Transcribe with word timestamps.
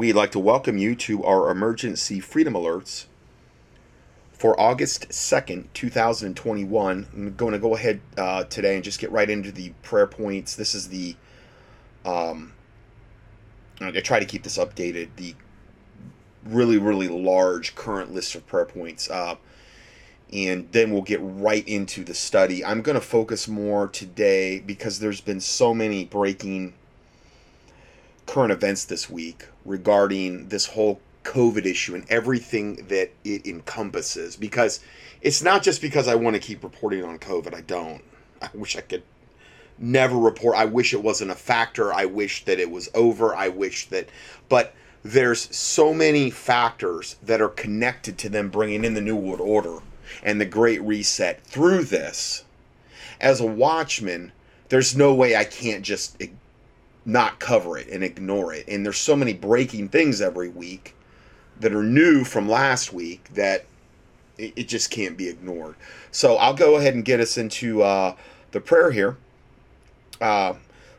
We'd 0.00 0.14
like 0.14 0.32
to 0.32 0.38
welcome 0.38 0.78
you 0.78 0.94
to 0.94 1.22
our 1.24 1.50
emergency 1.50 2.20
freedom 2.20 2.54
alerts 2.54 3.04
for 4.32 4.58
August 4.58 5.10
2nd, 5.10 5.66
2021. 5.74 7.06
I'm 7.12 7.34
going 7.34 7.52
to 7.52 7.58
go 7.58 7.74
ahead 7.74 8.00
uh, 8.16 8.44
today 8.44 8.76
and 8.76 8.82
just 8.82 8.98
get 8.98 9.12
right 9.12 9.28
into 9.28 9.52
the 9.52 9.74
prayer 9.82 10.06
points. 10.06 10.56
This 10.56 10.74
is 10.74 10.88
the, 10.88 11.16
um, 12.06 12.54
I 13.78 13.90
try 14.00 14.18
to 14.18 14.24
keep 14.24 14.42
this 14.42 14.56
updated, 14.56 15.10
the 15.16 15.34
really, 16.46 16.78
really 16.78 17.08
large 17.08 17.74
current 17.74 18.10
list 18.10 18.34
of 18.34 18.46
prayer 18.46 18.64
points. 18.64 19.10
Uh, 19.10 19.34
and 20.32 20.72
then 20.72 20.92
we'll 20.92 21.02
get 21.02 21.20
right 21.22 21.68
into 21.68 22.04
the 22.04 22.14
study. 22.14 22.64
I'm 22.64 22.80
going 22.80 22.98
to 22.98 23.06
focus 23.06 23.46
more 23.46 23.86
today 23.86 24.60
because 24.60 24.98
there's 24.98 25.20
been 25.20 25.40
so 25.40 25.74
many 25.74 26.06
breaking 26.06 26.72
current 28.24 28.50
events 28.50 28.86
this 28.86 29.10
week 29.10 29.44
regarding 29.70 30.48
this 30.48 30.66
whole 30.66 31.00
COVID 31.24 31.64
issue 31.64 31.94
and 31.94 32.04
everything 32.10 32.86
that 32.88 33.10
it 33.24 33.46
encompasses. 33.46 34.36
Because 34.36 34.80
it's 35.22 35.42
not 35.42 35.62
just 35.62 35.80
because 35.80 36.08
I 36.08 36.14
want 36.14 36.34
to 36.34 36.40
keep 36.40 36.62
reporting 36.62 37.04
on 37.04 37.18
COVID. 37.18 37.54
I 37.54 37.60
don't. 37.62 38.02
I 38.42 38.48
wish 38.54 38.76
I 38.76 38.80
could 38.80 39.02
never 39.78 40.16
report. 40.16 40.56
I 40.56 40.66
wish 40.66 40.92
it 40.92 41.02
wasn't 41.02 41.30
a 41.30 41.36
factor. 41.36 41.92
I 41.92 42.04
wish 42.04 42.44
that 42.44 42.58
it 42.58 42.70
was 42.70 42.90
over. 42.94 43.34
I 43.34 43.48
wish 43.48 43.86
that. 43.88 44.08
But 44.48 44.74
there's 45.02 45.54
so 45.54 45.94
many 45.94 46.30
factors 46.30 47.16
that 47.22 47.40
are 47.40 47.48
connected 47.48 48.18
to 48.18 48.28
them 48.28 48.50
bringing 48.50 48.84
in 48.84 48.94
the 48.94 49.00
New 49.00 49.16
World 49.16 49.40
Order 49.40 49.78
and 50.22 50.40
the 50.40 50.46
Great 50.46 50.82
Reset 50.82 51.42
through 51.44 51.84
this. 51.84 52.44
As 53.20 53.40
a 53.40 53.46
watchman, 53.46 54.32
there's 54.68 54.96
no 54.96 55.14
way 55.14 55.36
I 55.36 55.44
can't 55.44 55.82
just 55.82 56.16
not 57.04 57.38
cover 57.38 57.78
it 57.78 57.88
and 57.88 58.04
ignore 58.04 58.52
it. 58.52 58.66
And 58.68 58.84
there's 58.84 58.98
so 58.98 59.16
many 59.16 59.32
breaking 59.32 59.88
things 59.88 60.20
every 60.20 60.48
week 60.48 60.94
that 61.58 61.74
are 61.74 61.82
new 61.82 62.24
from 62.24 62.48
last 62.48 62.92
week 62.92 63.28
that 63.34 63.66
it, 64.38 64.52
it 64.56 64.68
just 64.68 64.90
can't 64.90 65.16
be 65.16 65.28
ignored. 65.28 65.76
So 66.10 66.36
I'll 66.36 66.54
go 66.54 66.76
ahead 66.76 66.94
and 66.94 67.04
get 67.04 67.20
us 67.20 67.36
into 67.36 67.82
uh, 67.82 68.16
the 68.52 68.60
prayer 68.60 68.90
here. 68.90 69.16
Uh, 70.20 70.54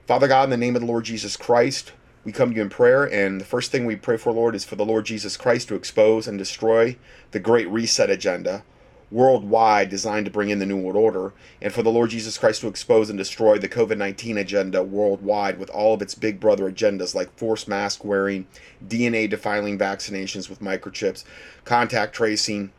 Father 0.08 0.28
God, 0.28 0.46
in 0.46 0.50
the 0.50 0.58
name 0.58 0.76
of 0.76 0.82
the 0.82 0.88
Lord 0.88 1.06
Jesus 1.06 1.38
Christ, 1.38 1.94
we 2.24 2.32
come 2.32 2.52
to 2.52 2.56
you 2.56 2.62
in 2.62 2.70
prayer, 2.70 3.04
and 3.04 3.42
the 3.42 3.46
first 3.46 3.72
thing 3.72 3.86
we 3.86 3.96
pray 3.96 4.18
for, 4.18 4.32
Lord, 4.32 4.54
is 4.54 4.64
for 4.64 4.76
the 4.76 4.86
Lord 4.86 5.06
Jesus 5.06 5.38
Christ 5.38 5.68
to 5.70 5.76
expose 5.76 6.28
and 6.28 6.38
destroy 6.38 6.98
the 7.32 7.40
great 7.40 7.68
reset 7.70 8.10
agenda 8.12 8.64
worldwide 9.12 9.90
designed 9.90 10.26
to 10.26 10.32
bring 10.32 10.50
in 10.50 10.60
the 10.60 10.66
New 10.66 10.78
World 10.78 10.96
Order, 10.96 11.34
and 11.62 11.74
for 11.74 11.84
the 11.84 11.92
Lord 11.92 12.10
Jesus 12.10 12.38
Christ 12.38 12.62
to 12.62 12.68
expose 12.68 13.10
and 13.10 13.18
destroy 13.18 13.58
the 13.58 13.68
COVID 13.68 13.98
19 13.98 14.38
agenda 14.38 14.82
worldwide 14.82 15.60
with 15.60 15.70
all 15.70 15.94
of 15.94 16.02
its 16.02 16.16
big 16.16 16.40
brother 16.40 16.72
agendas 16.72 17.14
like 17.14 17.36
forced 17.38 17.68
mask 17.68 18.06
wearing, 18.06 18.48
DNA 18.86 19.30
defiling 19.30 19.78
vaccinations 19.78 20.50
with 20.50 20.62
microchips, 20.62 21.26
contact 21.66 22.16
tracing, 22.16 22.72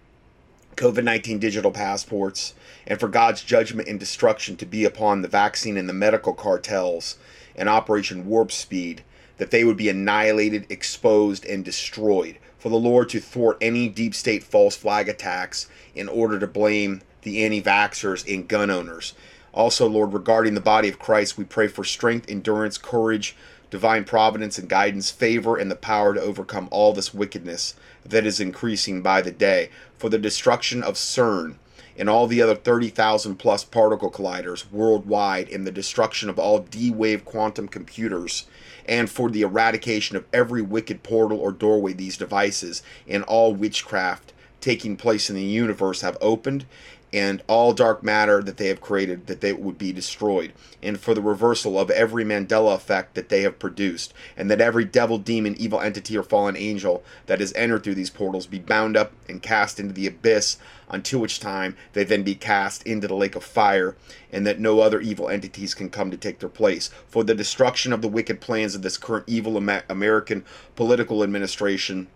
COVID 0.77 1.05
19 1.05 1.38
digital 1.38 1.70
passports, 1.70 2.55
and 2.86 2.98
for 2.98 3.08
God's 3.08 3.42
judgment 3.42 3.88
and 3.88 4.00
destruction 4.00 4.56
to 4.56 4.66
be 4.66 4.84
upon 4.84 5.20
the 5.20 5.28
vaccine 5.28 5.77
and 5.77 5.88
the 5.88 5.92
medical 5.92 6.33
cartels 6.33 7.19
and 7.55 7.69
Operation 7.69 8.27
Warp 8.27 8.50
Speed, 8.50 9.05
that 9.36 9.50
they 9.50 9.64
would 9.64 9.77
be 9.77 9.91
annihilated, 9.91 10.64
exposed, 10.70 11.44
and 11.44 11.62
destroyed 11.62 12.38
for 12.62 12.68
the 12.68 12.77
Lord 12.77 13.08
to 13.08 13.18
thwart 13.18 13.58
any 13.60 13.88
deep 13.88 14.14
state 14.14 14.44
false 14.44 14.77
flag 14.77 15.08
attacks 15.08 15.66
in 15.96 16.08
order 16.08 16.38
to 16.38 16.46
blame 16.46 17.02
the 17.22 17.44
anti 17.44 17.60
vaxxers 17.60 18.32
and 18.32 18.46
gun 18.46 18.70
owners. 18.70 19.14
Also, 19.52 19.88
Lord, 19.88 20.12
regarding 20.12 20.54
the 20.54 20.60
body 20.60 20.88
of 20.88 21.00
Christ, 21.00 21.36
we 21.36 21.42
pray 21.42 21.66
for 21.66 21.82
strength, 21.82 22.30
endurance, 22.30 22.78
courage, 22.78 23.34
divine 23.69 24.04
providence 24.04 24.58
and 24.58 24.69
guidance, 24.69 25.10
favor, 25.10 25.56
and 25.56 25.72
the 25.72 25.74
power 25.74 26.14
to 26.14 26.20
overcome 26.20 26.69
all 26.70 26.92
this 26.92 27.12
wickedness 27.12 27.74
that 28.04 28.24
is 28.24 28.38
increasing 28.38 29.02
by 29.02 29.20
the 29.20 29.32
day. 29.32 29.69
For 29.98 30.08
the 30.08 30.16
destruction 30.16 30.84
of 30.84 30.94
CERN 30.94 31.56
and 31.98 32.08
all 32.08 32.28
the 32.28 32.41
other 32.41 32.54
30,000 32.54 33.36
plus 33.36 33.64
particle 33.64 34.10
colliders 34.10 34.70
worldwide, 34.70 35.48
and 35.48 35.66
the 35.66 35.72
destruction 35.72 36.31
of 36.31 36.38
all 36.38 36.60
D 36.60 36.92
wave 36.92 37.25
quantum 37.25 37.66
computers 37.66 38.47
and 38.87 39.10
for 39.10 39.31
the 39.31 39.43
eradication 39.43 40.16
of 40.16 40.25
every 40.32 40.62
wicked 40.62 41.03
portal 41.03 41.38
or 41.38 41.53
doorway 41.53 41.93
these 41.93 42.16
devices 42.16 42.82
and 43.09 43.22
all 43.25 43.54
witchcraft 43.54 44.32
taking 44.60 44.97
place 44.97 45.28
in 45.28 45.37
the 45.37 45.43
universe 45.43 46.00
have 46.00 46.16
opened 46.20 46.65
and 47.12 47.43
all 47.47 47.75
dark 47.75 48.03
matter 48.03 48.43
that 48.43 48.56
they 48.56 48.69
have 48.69 48.81
created 48.81 49.26
that 49.26 49.41
they 49.43 49.53
would 49.53 49.76
be 49.76 49.93
destroyed 49.93 50.53
and 50.82 50.98
for 50.98 51.15
the 51.15 51.20
reversal 51.20 51.78
of 51.78 51.91
every 51.91 52.25
mandela 52.25 52.75
effect 52.75 53.15
that 53.15 53.28
they 53.28 53.43
have 53.43 53.59
produced 53.59 54.15
and 54.37 54.50
that 54.50 54.60
every 54.60 54.84
devil 54.84 55.19
demon 55.19 55.54
evil 55.59 55.81
entity 55.81 56.16
or 56.16 56.22
fallen 56.22 56.56
angel 56.56 57.03
that 57.26 57.41
has 57.41 57.53
entered 57.53 57.82
through 57.82 57.94
these 57.94 58.10
portals 58.10 58.47
be 58.47 58.59
bound 58.59 58.97
up 58.97 59.12
and 59.28 59.43
cast 59.43 59.78
into 59.78 59.93
the 59.93 60.06
abyss 60.06 60.56
until 60.92 61.20
which 61.20 61.41
time 61.41 61.76
they 61.94 62.04
then 62.04 62.22
be 62.22 62.34
cast 62.34 62.86
into 62.86 63.08
the 63.08 63.14
lake 63.14 63.34
of 63.34 63.42
fire 63.42 63.97
and 64.30 64.47
that 64.47 64.60
no 64.60 64.80
other 64.80 65.00
evil 65.00 65.28
entities 65.28 65.75
can 65.75 65.91
come 65.91 66.10
to 66.10 66.16
take 66.16 66.38
their 66.38 66.48
place 66.48 66.91
for 67.08 67.25
the 67.25 67.34
destruction 67.34 67.92
of 67.92 68.03
the 68.03 68.08
wicked 68.08 68.41
plans 68.41 68.75
of 68.75 68.82
this 68.82 68.98
current 68.98 69.25
evil 69.26 69.56
american 69.56 70.44
political 70.76 71.22
administration 71.22 72.06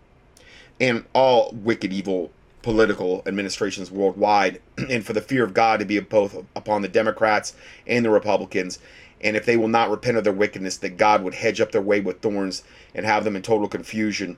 and 0.79 1.05
all 1.13 1.51
wicked 1.53 1.91
evil 1.91 2.31
political 2.61 3.23
administrations 3.25 3.89
worldwide, 3.89 4.61
and 4.89 5.05
for 5.05 5.13
the 5.13 5.21
fear 5.21 5.43
of 5.43 5.53
God 5.53 5.79
to 5.79 5.85
be 5.85 5.99
both 5.99 6.35
upon 6.55 6.81
the 6.81 6.87
Democrats 6.87 7.55
and 7.85 8.03
the 8.03 8.09
Republicans. 8.09 8.79
And 9.21 9.35
if 9.35 9.45
they 9.45 9.57
will 9.57 9.67
not 9.69 9.89
repent 9.89 10.17
of 10.17 10.23
their 10.23 10.33
wickedness, 10.33 10.77
that 10.77 10.97
God 10.97 11.23
would 11.23 11.35
hedge 11.35 11.59
up 11.59 11.71
their 11.71 11.81
way 11.81 12.01
with 12.01 12.21
thorns 12.21 12.63
and 12.93 13.05
have 13.05 13.23
them 13.23 13.35
in 13.35 13.41
total 13.41 13.67
confusion, 13.67 14.37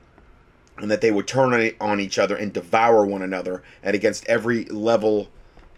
and 0.82 0.90
that 0.90 1.00
they 1.00 1.10
would 1.10 1.26
turn 1.26 1.72
on 1.80 2.00
each 2.00 2.18
other 2.18 2.36
and 2.36 2.52
devour 2.52 3.04
one 3.04 3.22
another, 3.22 3.62
and 3.82 3.94
against 3.94 4.26
every 4.26 4.64
level 4.66 5.28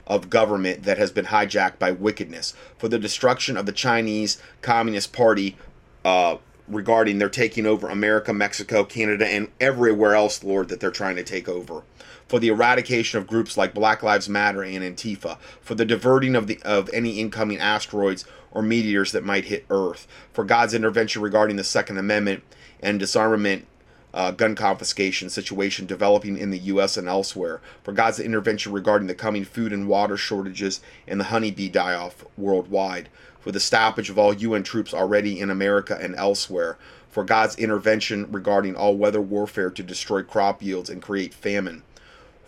of 0.06 0.30
government 0.30 0.82
that 0.82 0.98
has 0.98 1.12
been 1.12 1.26
hijacked 1.26 1.78
by 1.78 1.90
wickedness, 1.90 2.54
for 2.76 2.88
the 2.88 2.98
destruction 2.98 3.56
of 3.56 3.66
the 3.66 3.72
Chinese 3.72 4.40
Communist 4.60 5.12
Party. 5.12 5.56
Uh, 6.04 6.38
regarding 6.68 7.18
their 7.18 7.28
taking 7.28 7.66
over 7.66 7.88
America, 7.88 8.32
Mexico, 8.32 8.84
Canada, 8.84 9.26
and 9.26 9.48
everywhere 9.60 10.14
else, 10.14 10.42
Lord, 10.42 10.68
that 10.68 10.80
they're 10.80 10.90
trying 10.90 11.16
to 11.16 11.24
take 11.24 11.48
over. 11.48 11.82
For 12.28 12.38
the 12.38 12.48
eradication 12.48 13.18
of 13.18 13.26
groups 13.26 13.56
like 13.56 13.74
Black 13.74 14.02
Lives 14.02 14.28
Matter 14.28 14.62
and 14.62 14.82
Antifa, 14.82 15.38
for 15.60 15.74
the 15.74 15.84
diverting 15.84 16.34
of 16.34 16.46
the 16.46 16.60
of 16.62 16.88
any 16.92 17.20
incoming 17.20 17.58
asteroids 17.58 18.24
or 18.50 18.62
meteors 18.62 19.12
that 19.12 19.24
might 19.24 19.46
hit 19.46 19.66
Earth, 19.68 20.06
for 20.32 20.44
God's 20.44 20.74
intervention 20.74 21.20
regarding 21.20 21.56
the 21.56 21.64
Second 21.64 21.98
Amendment 21.98 22.42
and 22.80 22.98
disarmament 22.98 23.66
uh, 24.14 24.30
gun 24.30 24.54
confiscation 24.54 25.30
situation 25.30 25.86
developing 25.86 26.36
in 26.36 26.50
the 26.50 26.58
U.S. 26.58 26.96
and 26.96 27.08
elsewhere, 27.08 27.60
for 27.82 27.92
God's 27.92 28.20
intervention 28.20 28.72
regarding 28.72 29.08
the 29.08 29.14
coming 29.14 29.44
food 29.44 29.72
and 29.72 29.88
water 29.88 30.16
shortages 30.16 30.80
and 31.06 31.18
the 31.18 31.24
honeybee 31.24 31.68
die 31.68 31.94
off 31.94 32.24
worldwide, 32.36 33.08
for 33.40 33.52
the 33.52 33.60
stoppage 33.60 34.10
of 34.10 34.18
all 34.18 34.32
UN 34.32 34.62
troops 34.62 34.94
already 34.94 35.40
in 35.40 35.50
America 35.50 35.98
and 36.00 36.14
elsewhere, 36.16 36.76
for 37.10 37.24
God's 37.24 37.56
intervention 37.56 38.30
regarding 38.32 38.74
all 38.74 38.96
weather 38.96 39.20
warfare 39.20 39.70
to 39.70 39.82
destroy 39.82 40.22
crop 40.22 40.62
yields 40.62 40.88
and 40.88 41.02
create 41.02 41.34
famine, 41.34 41.82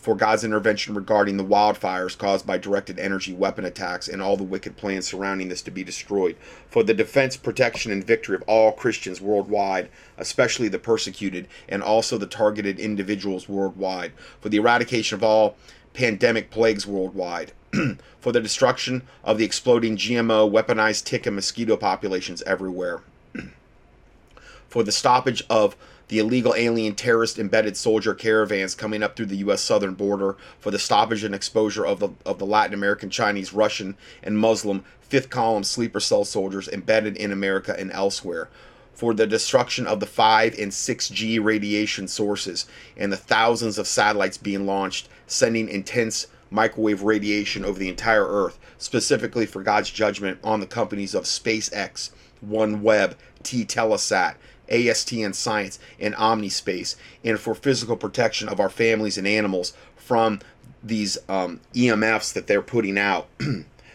for 0.04 0.14
God's 0.14 0.44
intervention 0.44 0.94
regarding 0.94 1.38
the 1.38 1.44
wildfires 1.44 2.16
caused 2.18 2.46
by 2.46 2.58
directed 2.58 2.98
energy 2.98 3.32
weapon 3.32 3.64
attacks 3.64 4.06
and 4.06 4.20
all 4.20 4.36
the 4.36 4.42
wicked 4.44 4.76
plans 4.76 5.06
surrounding 5.06 5.48
this 5.48 5.62
to 5.62 5.70
be 5.70 5.82
destroyed, 5.82 6.36
for 6.68 6.82
the 6.82 6.92
defense, 6.92 7.38
protection, 7.38 7.90
and 7.90 8.04
victory 8.04 8.36
of 8.36 8.42
all 8.46 8.70
Christians 8.70 9.22
worldwide, 9.22 9.88
especially 10.18 10.68
the 10.68 10.78
persecuted, 10.78 11.48
and 11.70 11.82
also 11.82 12.18
the 12.18 12.26
targeted 12.26 12.78
individuals 12.78 13.48
worldwide, 13.48 14.12
for 14.42 14.50
the 14.50 14.58
eradication 14.58 15.16
of 15.16 15.24
all 15.24 15.56
pandemic 15.94 16.50
plagues 16.50 16.86
worldwide, 16.86 17.52
for 18.20 18.30
the 18.30 18.42
destruction 18.42 19.00
of 19.24 19.38
the 19.38 19.46
exploding 19.46 19.96
GMO, 19.96 20.52
weaponized 20.52 21.04
tick, 21.04 21.24
and 21.24 21.34
mosquito 21.34 21.78
populations 21.78 22.42
everywhere, 22.42 23.00
for 24.68 24.82
the 24.82 24.92
stoppage 24.92 25.42
of 25.48 25.74
the 26.08 26.18
illegal 26.18 26.54
alien 26.56 26.94
terrorist 26.94 27.38
embedded 27.38 27.76
soldier 27.76 28.14
caravans 28.14 28.74
coming 28.74 29.02
up 29.02 29.16
through 29.16 29.26
the 29.26 29.38
U.S. 29.38 29.62
southern 29.62 29.94
border, 29.94 30.36
for 30.60 30.70
the 30.70 30.78
stoppage 30.78 31.24
and 31.24 31.34
exposure 31.34 31.86
of 31.86 32.00
the, 32.00 32.10
of 32.26 32.38
the 32.38 32.46
Latin 32.46 32.74
American, 32.74 33.10
Chinese, 33.10 33.52
Russian, 33.52 33.96
and 34.22 34.38
Muslim 34.38 34.84
fifth 35.00 35.30
column 35.30 35.64
sleeper 35.64 36.00
cell 36.00 36.24
soldiers 36.24 36.68
embedded 36.68 37.16
in 37.16 37.30
America 37.30 37.74
and 37.78 37.92
elsewhere, 37.92 38.48
for 38.92 39.14
the 39.14 39.26
destruction 39.26 39.86
of 39.86 40.00
the 40.00 40.06
5 40.06 40.58
and 40.58 40.72
6G 40.72 41.42
radiation 41.42 42.08
sources 42.08 42.66
and 42.96 43.12
the 43.12 43.16
thousands 43.16 43.78
of 43.78 43.86
satellites 43.86 44.38
being 44.38 44.66
launched, 44.66 45.08
sending 45.26 45.68
intense 45.68 46.26
microwave 46.50 47.02
radiation 47.02 47.64
over 47.64 47.78
the 47.78 47.88
entire 47.88 48.26
Earth, 48.26 48.58
specifically 48.78 49.46
for 49.46 49.62
God's 49.62 49.90
judgment 49.90 50.38
on 50.44 50.60
the 50.60 50.66
companies 50.66 51.14
of 51.14 51.24
SpaceX, 51.24 52.10
OneWeb, 52.46 53.14
T 53.42 53.64
Telesat, 53.64 54.36
AST 54.68 55.14
& 55.24 55.32
Science, 55.34 55.78
and 55.98 56.14
Omnispace, 56.14 56.96
and 57.22 57.38
for 57.38 57.54
physical 57.54 57.96
protection 57.96 58.48
of 58.48 58.60
our 58.60 58.70
families 58.70 59.18
and 59.18 59.26
animals 59.26 59.74
from 59.96 60.40
these 60.82 61.18
um, 61.28 61.60
EMFs 61.74 62.32
that 62.32 62.46
they're 62.46 62.62
putting 62.62 62.98
out. 62.98 63.28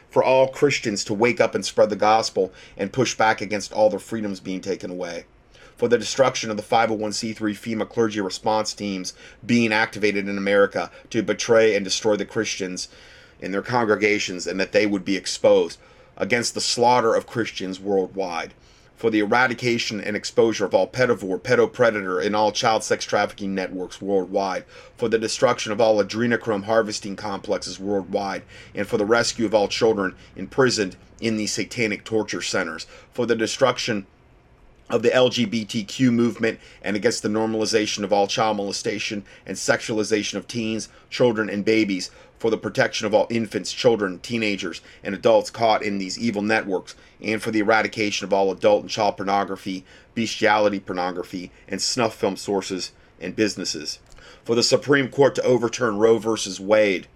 for 0.10 0.24
all 0.24 0.48
Christians 0.48 1.04
to 1.06 1.14
wake 1.14 1.40
up 1.40 1.54
and 1.54 1.66
spread 1.66 1.90
the 1.90 1.96
gospel 1.96 2.52
and 2.76 2.92
push 2.92 3.16
back 3.16 3.42
against 3.42 3.72
all 3.72 3.90
their 3.90 4.00
freedoms 4.00 4.40
being 4.40 4.62
taken 4.62 4.92
away. 4.92 5.26
for 5.78 5.88
the 5.88 5.98
destruction 5.98 6.52
of 6.52 6.58
the 6.58 6.64
501c3 6.64 7.36
FEMA 7.38 7.88
clergy 7.88 8.20
response 8.20 8.74
teams 8.74 9.14
being 9.46 9.72
activated 9.72 10.28
in 10.28 10.38
America 10.38 10.92
to 11.10 11.24
betray 11.24 11.74
and 11.74 11.86
destroy 11.86 12.18
the 12.18 12.26
Christians 12.26 12.90
in 13.40 13.54
their 13.54 13.62
congregations 13.62 14.46
and 14.46 14.60
that 14.60 14.74
they 14.74 14.86
would 14.86 15.06
be 15.06 15.16
exposed 15.16 15.80
against 16.18 16.54
the 16.54 16.60
slaughter 16.60 17.16
of 17.16 17.26
Christians 17.26 17.80
worldwide 17.80 18.54
for 19.00 19.10
the 19.10 19.20
eradication 19.20 20.02
and 20.02 20.18
exposure 20.18 20.66
of 20.66 20.74
all 20.74 20.86
pedivore, 20.86 21.40
pedopredator, 21.40 22.22
and 22.24 22.36
all 22.36 22.52
child 22.52 22.84
sex 22.84 23.06
trafficking 23.06 23.56
networks 23.56 24.02
worldwide, 24.02 24.66
for 24.98 25.08
the 25.08 25.18
destruction 25.18 25.72
of 25.72 25.80
all 25.80 26.04
adrenochrome 26.04 26.66
harvesting 26.66 27.16
complexes 27.16 27.80
worldwide, 27.80 28.44
and 28.76 28.86
for 28.86 28.98
the 28.98 29.06
rescue 29.06 29.46
of 29.46 29.56
all 29.56 29.70
children 29.70 30.14
imprisoned 30.36 30.98
in 31.22 31.38
these 31.38 31.54
satanic 31.54 32.04
torture 32.04 32.42
centers, 32.42 32.88
for 33.14 33.26
the 33.26 33.38
destruction 33.38 34.06
of 34.90 35.02
the 35.02 35.12
LGBTQ 35.12 36.12
movement 36.12 36.60
and 36.82 36.98
against 36.98 37.24
the 37.24 37.30
normalization 37.30 38.04
of 38.04 38.12
all 38.12 38.28
child 38.28 38.58
molestation 38.58 39.24
and 39.46 39.56
sexualization 39.56 40.34
of 40.34 40.46
teens, 40.46 40.90
children, 41.10 41.50
and 41.50 41.64
babies, 41.64 42.12
for 42.40 42.50
the 42.50 42.58
protection 42.58 43.06
of 43.06 43.14
all 43.14 43.28
infants, 43.30 43.72
children, 43.72 44.18
teenagers, 44.20 44.82
and 45.04 45.14
adults 45.14 45.50
caught 45.50 45.84
in 45.84 45.98
these 45.98 46.18
evil 46.18 46.42
networks, 46.42 46.96
and 47.22 47.44
for 47.44 47.52
the 47.52 47.60
eradication 47.60 48.26
of 48.26 48.34
all 48.34 48.52
adult 48.52 48.82
and 48.82 48.90
child 48.90 49.18
pornography, 49.18 49.86
bestiality 50.16 50.80
pornography, 50.80 51.52
and 51.68 51.82
snuff 51.82 52.16
film 52.16 52.38
sources 52.38 52.94
and 53.20 53.36
businesses. 53.36 54.00
For 54.46 54.56
the 54.56 54.64
Supreme 54.64 55.10
Court 55.10 55.36
to 55.36 55.44
overturn 55.44 55.98
Roe 55.98 56.18
v. 56.18 56.36
Wade, 56.64 57.08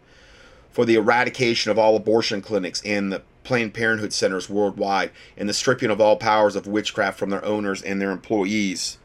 for 0.71 0.85
the 0.85 0.95
eradication 0.95 1.71
of 1.71 1.79
all 1.79 1.95
abortion 1.95 2.41
clinics 2.41 2.81
and 2.85 3.11
the 3.11 3.21
Planned 3.43 3.73
Parenthood 3.73 4.13
centers 4.13 4.49
worldwide, 4.49 5.11
and 5.37 5.47
the 5.47 5.53
stripping 5.53 5.89
of 5.89 6.01
all 6.01 6.17
powers 6.17 6.55
of 6.55 6.67
witchcraft 6.67 7.17
from 7.17 7.29
their 7.29 7.43
owners 7.43 7.81
and 7.81 8.01
their 8.01 8.11
employees. 8.11 8.97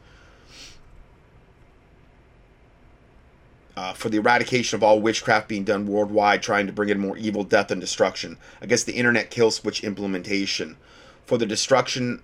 Uh, 3.79 3.93
for 3.93 4.09
the 4.09 4.17
eradication 4.17 4.75
of 4.77 4.83
all 4.83 5.01
witchcraft 5.01 5.47
being 5.47 5.63
done 5.63 5.87
worldwide, 5.87 6.43
trying 6.43 6.67
to 6.67 6.73
bring 6.73 6.89
in 6.89 6.99
more 6.99 7.17
evil, 7.17 7.45
death, 7.45 7.71
and 7.71 7.81
destruction, 7.81 8.37
against 8.61 8.87
the 8.87 8.95
internet 8.95 9.31
kill 9.31 9.53
switch 9.53 9.85
implementation, 9.85 10.77
for 11.25 11.39
the 11.39 11.47
destruction 11.47 12.21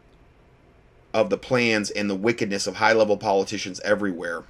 of 1.13 1.31
the 1.31 1.39
plans 1.39 1.91
and 1.91 2.11
the 2.11 2.17
wickedness 2.17 2.67
of 2.67 2.75
high 2.75 2.93
level 2.93 3.17
politicians 3.17 3.79
everywhere, 3.85 4.43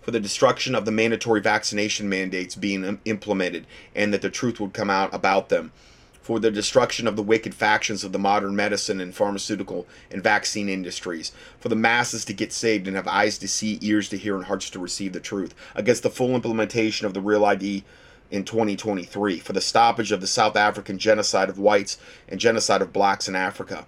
for 0.00 0.12
the 0.12 0.20
destruction 0.20 0.74
of 0.74 0.86
the 0.86 0.90
mandatory 0.90 1.42
vaccination 1.42 2.08
mandates 2.08 2.54
being 2.54 2.98
implemented 3.04 3.66
and 3.94 4.14
that 4.14 4.22
the 4.22 4.30
truth 4.30 4.58
would 4.58 4.72
come 4.72 4.88
out 4.88 5.12
about 5.12 5.50
them 5.50 5.72
for 6.28 6.38
the 6.38 6.50
destruction 6.50 7.08
of 7.08 7.16
the 7.16 7.22
wicked 7.22 7.54
factions 7.54 8.04
of 8.04 8.12
the 8.12 8.18
modern 8.18 8.54
medicine 8.54 9.00
and 9.00 9.14
pharmaceutical 9.14 9.86
and 10.10 10.22
vaccine 10.22 10.68
industries, 10.68 11.32
for 11.58 11.70
the 11.70 11.74
masses 11.74 12.22
to 12.22 12.34
get 12.34 12.52
saved 12.52 12.86
and 12.86 12.94
have 12.94 13.08
eyes 13.08 13.38
to 13.38 13.48
see, 13.48 13.78
ears 13.80 14.10
to 14.10 14.18
hear, 14.18 14.36
and 14.36 14.44
hearts 14.44 14.68
to 14.68 14.78
receive 14.78 15.14
the 15.14 15.20
truth, 15.20 15.54
against 15.74 16.02
the 16.02 16.10
full 16.10 16.34
implementation 16.34 17.06
of 17.06 17.14
the 17.14 17.20
Real 17.22 17.46
ID 17.46 17.82
in 18.30 18.44
2023, 18.44 19.38
for 19.38 19.54
the 19.54 19.62
stoppage 19.62 20.12
of 20.12 20.20
the 20.20 20.26
South 20.26 20.54
African 20.54 20.98
genocide 20.98 21.48
of 21.48 21.58
whites 21.58 21.96
and 22.28 22.38
genocide 22.38 22.82
of 22.82 22.92
blacks 22.92 23.26
in 23.26 23.34
Africa, 23.34 23.86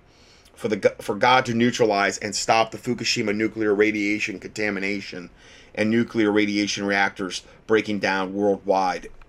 for, 0.55 0.69
the, 0.69 0.95
for 0.99 1.17
God 1.17 1.45
to 1.45 1.53
neutralize 1.53 2.17
and 2.17 2.35
stop 2.35 2.71
the 2.71 2.79
Fukushima 2.79 3.37
nuclear 3.37 3.75
radiation 3.75 4.41
contamination 4.41 5.29
and 5.75 5.91
nuclear 5.91 6.33
radiation 6.33 6.87
reactors 6.87 7.43
breaking 7.67 7.99
down 7.99 8.33
worldwide. 8.33 9.09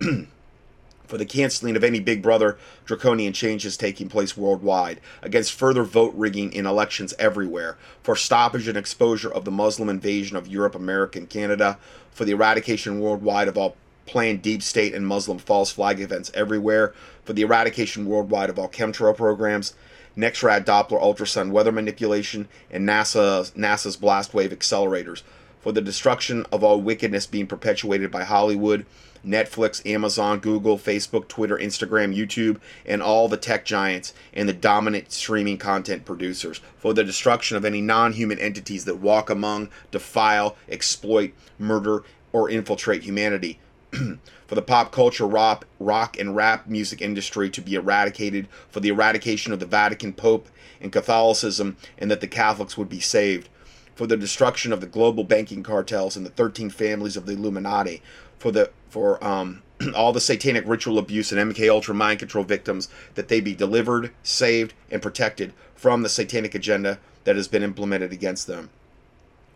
for 1.06 1.18
the 1.18 1.26
canceling 1.26 1.76
of 1.76 1.84
any 1.84 2.00
Big 2.00 2.22
Brother 2.22 2.58
draconian 2.84 3.32
changes 3.32 3.76
taking 3.76 4.08
place 4.08 4.36
worldwide, 4.36 5.00
against 5.22 5.52
further 5.52 5.82
vote 5.82 6.14
rigging 6.14 6.52
in 6.52 6.66
elections 6.66 7.14
everywhere, 7.18 7.76
for 8.02 8.16
stoppage 8.16 8.68
and 8.68 8.78
exposure 8.78 9.32
of 9.32 9.44
the 9.44 9.50
Muslim 9.50 9.88
invasion 9.88 10.36
of 10.36 10.48
Europe, 10.48 10.74
America, 10.74 11.18
and 11.18 11.28
Canada, 11.28 11.78
for 12.10 12.24
the 12.24 12.32
eradication 12.32 13.00
worldwide 13.00 13.48
of 13.48 13.58
all 13.58 13.76
planned 14.06 14.42
deep 14.42 14.62
state 14.62 14.94
and 14.94 15.06
Muslim 15.06 15.38
false 15.38 15.70
flag 15.70 16.00
events 16.00 16.30
everywhere, 16.34 16.92
for 17.24 17.32
the 17.32 17.42
eradication 17.42 18.06
worldwide 18.06 18.50
of 18.50 18.58
all 18.58 18.68
chemtrail 18.68 19.16
programs, 19.16 19.74
NEXRAD 20.16 20.64
Doppler 20.64 21.00
ultrasound 21.00 21.50
weather 21.52 21.72
manipulation, 21.72 22.48
and 22.70 22.86
NASA, 22.86 23.50
NASA's 23.52 23.96
blast 23.96 24.34
wave 24.34 24.50
accelerators, 24.50 25.22
for 25.60 25.72
the 25.72 25.80
destruction 25.80 26.44
of 26.52 26.62
all 26.62 26.80
wickedness 26.80 27.26
being 27.26 27.46
perpetuated 27.46 28.10
by 28.10 28.24
Hollywood 28.24 28.84
Netflix, 29.26 29.84
Amazon, 29.86 30.40
Google, 30.40 30.78
Facebook, 30.78 31.28
Twitter, 31.28 31.56
Instagram, 31.56 32.16
YouTube, 32.16 32.60
and 32.84 33.02
all 33.02 33.28
the 33.28 33.36
tech 33.36 33.64
giants 33.64 34.12
and 34.32 34.48
the 34.48 34.52
dominant 34.52 35.12
streaming 35.12 35.58
content 35.58 36.04
producers 36.04 36.60
for 36.76 36.92
the 36.92 37.04
destruction 37.04 37.56
of 37.56 37.64
any 37.64 37.80
non 37.80 38.12
human 38.12 38.38
entities 38.38 38.84
that 38.84 38.96
walk 38.96 39.30
among, 39.30 39.68
defile, 39.90 40.56
exploit, 40.68 41.32
murder, 41.58 42.02
or 42.32 42.50
infiltrate 42.50 43.02
humanity. 43.02 43.58
for 44.52 44.54
the 44.54 44.62
pop 44.62 44.92
culture 44.92 45.26
rock, 45.26 45.66
rock 45.78 46.18
and 46.18 46.36
rap 46.36 46.66
music 46.66 47.00
industry 47.00 47.48
to 47.50 47.60
be 47.60 47.74
eradicated, 47.74 48.48
for 48.70 48.80
the 48.80 48.88
eradication 48.88 49.52
of 49.52 49.60
the 49.60 49.66
Vatican 49.66 50.12
Pope 50.12 50.48
and 50.80 50.92
Catholicism, 50.92 51.76
and 51.96 52.10
that 52.10 52.20
the 52.20 52.28
Catholics 52.28 52.76
would 52.76 52.88
be 52.88 53.00
saved, 53.00 53.48
for 53.94 54.06
the 54.06 54.16
destruction 54.16 54.72
of 54.72 54.80
the 54.80 54.86
global 54.86 55.24
banking 55.24 55.62
cartels 55.62 56.16
and 56.16 56.26
the 56.26 56.30
13 56.30 56.70
families 56.70 57.16
of 57.16 57.26
the 57.26 57.32
Illuminati, 57.32 58.02
for 58.42 58.50
the 58.50 58.70
for 58.90 59.22
um, 59.24 59.62
all 59.94 60.12
the 60.12 60.20
satanic 60.20 60.64
ritual 60.66 60.98
abuse 60.98 61.30
and 61.30 61.54
MK 61.54 61.70
Ultra 61.70 61.94
mind 61.94 62.18
control 62.18 62.42
victims 62.42 62.88
that 63.14 63.28
they 63.28 63.40
be 63.40 63.54
delivered, 63.54 64.10
saved, 64.24 64.74
and 64.90 65.00
protected 65.00 65.52
from 65.76 66.02
the 66.02 66.08
satanic 66.08 66.52
agenda 66.54 66.98
that 67.22 67.36
has 67.36 67.46
been 67.46 67.62
implemented 67.62 68.12
against 68.12 68.48
them. 68.48 68.70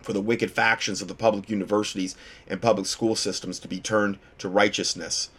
For 0.00 0.12
the 0.12 0.20
wicked 0.20 0.52
factions 0.52 1.02
of 1.02 1.08
the 1.08 1.16
public 1.16 1.50
universities 1.50 2.14
and 2.46 2.62
public 2.62 2.86
school 2.86 3.16
systems 3.16 3.58
to 3.58 3.66
be 3.66 3.80
turned 3.80 4.18
to 4.38 4.48
righteousness. 4.48 5.30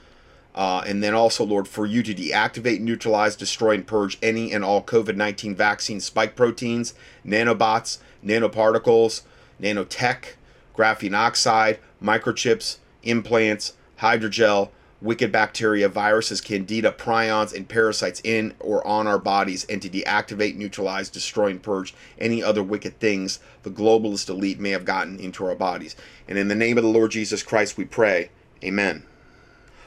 Uh, 0.54 0.84
and 0.86 1.02
then 1.02 1.14
also, 1.14 1.46
Lord, 1.46 1.70
for 1.70 1.86
you 1.86 2.04
to 2.04 2.14
deactivate, 2.14 2.82
neutralize, 2.82 3.38
destroy, 3.38 3.76
and 3.76 3.88
purge 3.88 4.18
any 4.22 4.52
and 4.52 4.66
all 4.66 4.84
COVID 4.84 5.16
19 5.16 5.56
vaccine 5.56 6.02
spike 6.02 6.36
proteins, 6.36 6.94
nanobots, 7.26 8.00
nanoparticles, 8.26 9.22
nanotech, 9.62 10.34
graphene 10.76 11.16
oxide, 11.16 11.80
microchips, 12.04 12.78
implants, 13.08 13.74
hydrogel, 14.00 14.70
wicked 15.02 15.32
bacteria, 15.32 15.88
viruses, 15.88 16.42
candida, 16.42 16.92
prions, 16.92 17.54
and 17.54 17.70
parasites 17.70 18.20
in 18.24 18.54
or 18.60 18.86
on 18.86 19.06
our 19.08 19.20
bodies, 19.20 19.66
and 19.66 19.82
to 19.82 19.90
deactivate, 19.90 20.56
neutralize, 20.56 21.10
destroy, 21.10 21.48
and 21.48 21.62
purge 21.62 21.94
any 22.18 22.42
other 22.42 22.64
wicked 22.64 23.00
things 23.00 23.40
the 23.64 23.70
globalist 23.70 24.30
elite 24.30 24.60
may 24.60 24.72
have 24.72 24.86
gotten 24.86 25.20
into 25.20 25.46
our 25.46 25.56
bodies. 25.56 25.96
And 26.28 26.38
in 26.38 26.48
the 26.48 26.56
name 26.56 26.78
of 26.78 26.84
the 26.84 26.90
Lord 26.90 27.12
Jesus 27.12 27.44
Christ, 27.44 27.78
we 27.78 27.86
pray. 27.86 28.30
Amen. 28.64 29.04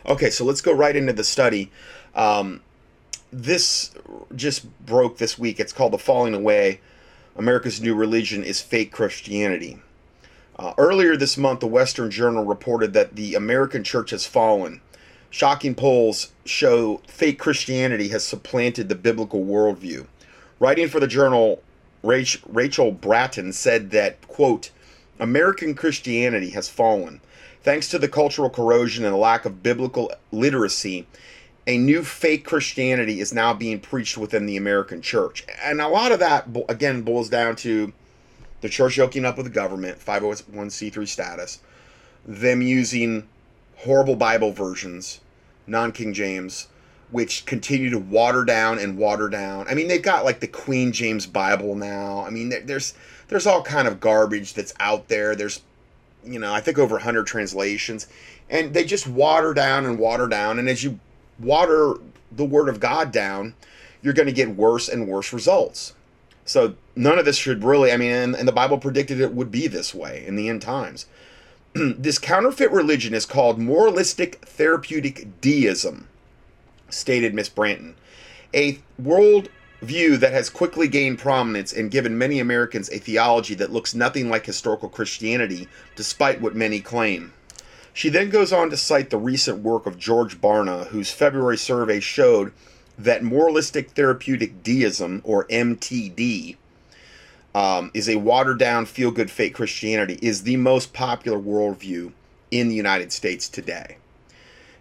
Okay, 0.07 0.31
so 0.31 0.45
let's 0.45 0.61
go 0.61 0.73
right 0.73 0.95
into 0.95 1.13
the 1.13 1.25
study. 1.25 1.71
Um, 2.15 2.63
this 3.33 3.93
just 4.35 4.65
broke 4.85 5.19
this 5.19 5.39
week. 5.39 5.61
It's 5.61 5.73
called 5.73 5.93
The 5.93 5.99
Falling 5.99 6.35
Away 6.35 6.81
America's 7.37 7.81
New 7.81 7.95
Religion 7.95 8.43
is 8.43 8.61
Fake 8.61 8.93
Christianity. 8.93 9.79
Uh, 10.61 10.75
earlier 10.77 11.17
this 11.17 11.39
month, 11.39 11.61
the 11.61 11.67
Western 11.67 12.11
Journal 12.11 12.45
reported 12.45 12.93
that 12.93 13.17
the 13.17 13.35
American 13.35 13.83
church 13.83 14.11
has 14.11 14.27
fallen. 14.27 14.83
Shocking 15.31 15.75
polls 15.75 16.33
show 16.45 17.01
fake 17.07 17.39
Christianity 17.39 18.09
has 18.09 18.25
supplanted 18.25 18.91
the 18.91 18.95
biblical 18.95 19.43
worldview. 19.43 20.07
Writing 20.59 20.89
for 20.89 21.01
the 21.01 21.07
journal, 21.07 21.63
Rachel 22.03 22.93
Bratton 22.93 23.55
said 23.55 23.91
that, 23.93 24.29
quote, 24.29 24.71
American 25.19 25.75
Christianity 25.75 26.51
has 26.51 26.69
fallen. 26.69 27.23
Thanks 27.63 27.89
to 27.89 27.99
the 27.99 28.09
cultural 28.09 28.51
corrosion 28.51 29.07
and 29.07 29.15
the 29.15 29.19
lack 29.19 29.47
of 29.47 29.63
biblical 29.63 30.13
literacy, 30.31 31.07
a 31.67 31.79
new 31.79 32.05
fake 32.05 32.45
Christianity 32.45 33.21
is 33.21 33.33
now 33.33 33.55
being 33.55 33.81
preached 33.81 34.19
within 34.19 34.45
the 34.45 34.59
American 34.59 35.01
church. 35.01 35.43
And 35.63 35.81
a 35.81 35.89
lot 35.89 36.13
of 36.13 36.19
that, 36.19 36.49
again, 36.69 37.01
boils 37.01 37.31
down 37.31 37.57
to 37.57 37.95
the 38.61 38.69
church 38.69 38.97
yoking 38.97 39.25
up 39.25 39.37
with 39.37 39.47
the 39.47 39.53
government, 39.53 39.99
501c3 39.99 41.09
status, 41.09 41.61
them 42.27 42.63
using 42.63 43.27
horrible 43.77 44.17
Bible 44.17 44.53
versions, 44.53 45.21
non 45.67 45.93
King 45.93 46.13
James, 46.13 46.69
which 47.11 47.45
continue 47.47 47.91
to 47.91 47.99
water 47.99 48.45
down 48.45 48.79
and 48.79 48.97
water 48.97 49.29
down. 49.29 49.67
I 49.69 49.75
mean, 49.75 49.89
they've 49.89 50.03
got 50.03 50.25
like 50.25 50.41
the 50.41 50.47
Queen 50.47 50.93
James 50.93 51.27
Bible 51.27 51.75
now. 51.75 52.25
I 52.25 52.31
mean, 52.31 52.53
there's 52.65 52.95
there's 53.29 53.47
all 53.47 53.63
kind 53.63 53.89
of 53.89 54.01
garbage 54.01 54.55
that's 54.55 54.75
out 54.81 55.09
there. 55.09 55.35
There's, 55.35 55.63
you 56.25 56.39
know, 56.39 56.53
I 56.53 56.61
think 56.61 56.79
over 56.79 56.97
100 56.97 57.27
translations, 57.27 58.07
and 58.49 58.75
they 58.75 58.85
just 58.85 59.07
water 59.07 59.55
down 59.55 59.87
and 59.87 59.99
water 59.99 60.27
down. 60.27 60.59
And 60.59 60.69
as 60.69 60.85
you 60.85 60.99
water 61.39 61.95
the 62.33 62.45
Word 62.45 62.69
of 62.69 62.81
God 62.81 63.13
down, 63.13 63.55
you're 64.03 64.15
going 64.15 64.27
to 64.27 64.33
get 64.33 64.49
worse 64.51 64.89
and 64.89 65.09
worse 65.09 65.33
results. 65.33 65.95
So 66.45 66.75
none 66.97 67.19
of 67.19 67.25
this 67.25 67.37
should 67.37 67.65
really, 67.65 67.93
I 67.93 67.97
mean, 67.97 68.13
and, 68.13 68.35
and 68.35 68.49
the 68.49 68.53
Bible 68.53 68.79
predicted 68.79 69.21
it 69.21 69.35
would 69.35 69.51
be 69.51 69.67
this 69.67 69.95
way 69.95 70.25
in 70.27 70.37
the 70.37 70.49
end 70.49 70.63
times. 70.63 71.07
this 71.75 72.19
counterfeit 72.19 72.71
religion 72.71 73.15
is 73.15 73.27
called 73.27 73.59
moralistic 73.59 74.37
therapeutic 74.45 75.41
deism, 75.41 76.09
stated 76.89 77.35
Miss 77.35 77.49
Branton. 77.49 77.95
A 78.53 78.81
world 78.99 79.49
view 79.81 80.17
that 80.17 80.33
has 80.33 80.51
quickly 80.51 80.89
gained 80.89 81.19
prominence 81.19 81.73
and 81.73 81.91
given 81.91 82.19
many 82.19 82.39
Americans 82.39 82.91
a 82.91 82.99
theology 82.99 83.55
that 83.55 83.73
looks 83.73 83.95
nothing 83.95 84.29
like 84.29 84.45
historical 84.47 84.89
Christianity, 84.89 85.69
despite 85.97 86.41
what 86.41 86.55
many 86.55 86.81
claim. 86.81 87.33
She 87.93 88.09
then 88.09 88.31
goes 88.31 88.53
on 88.53 88.71
to 88.71 88.77
cite 88.77 89.11
the 89.11 89.17
recent 89.17 89.59
work 89.59 89.87
of 89.87 89.99
George 89.99 90.41
Barna, 90.41 90.87
whose 90.89 91.13
February 91.13 91.59
survey 91.59 92.01
showed 92.01 92.53
that 93.05 93.23
moralistic 93.23 93.91
therapeutic 93.91 94.63
deism, 94.63 95.21
or 95.25 95.47
MTD, 95.47 96.57
um, 97.55 97.91
is 97.95 98.09
a 98.09 98.17
watered 98.17 98.59
down, 98.59 98.87
feel 98.87 99.11
good 99.11 99.31
fake 99.31 99.55
Christianity, 99.55 100.19
is 100.23 100.43
the 100.43 100.57
most 100.57 100.93
popular 100.93 101.39
worldview 101.39 102.13
in 102.51 102.69
the 102.69 102.75
United 102.75 103.13
States 103.13 103.49
today. 103.49 103.97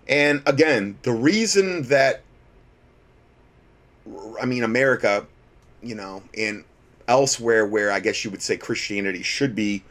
And 0.08 0.42
again, 0.46 0.98
the 1.04 1.12
reason 1.12 1.84
that, 1.84 2.22
I 4.42 4.46
mean, 4.46 4.64
America, 4.64 5.26
you 5.82 5.96
know, 5.96 6.24
and 6.36 6.64
elsewhere 7.08 7.66
where 7.66 7.92
I 7.92 8.00
guess 8.00 8.24
you 8.24 8.32
would 8.32 8.42
say 8.42 8.58
Christianity 8.58 9.24
should 9.24 9.56
be 9.56 9.84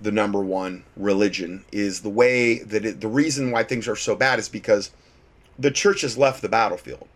the 0.00 0.12
number 0.12 0.40
one 0.40 0.84
religion 0.96 1.64
is 1.72 2.00
the 2.02 2.08
way 2.08 2.60
that 2.60 2.84
it, 2.84 3.00
the 3.00 3.08
reason 3.08 3.50
why 3.50 3.64
things 3.64 3.88
are 3.88 3.96
so 3.96 4.14
bad 4.14 4.38
is 4.38 4.48
because 4.48 4.90
the 5.58 5.70
church 5.70 6.02
has 6.02 6.16
left 6.16 6.40
the 6.42 6.48
battlefield. 6.48 7.08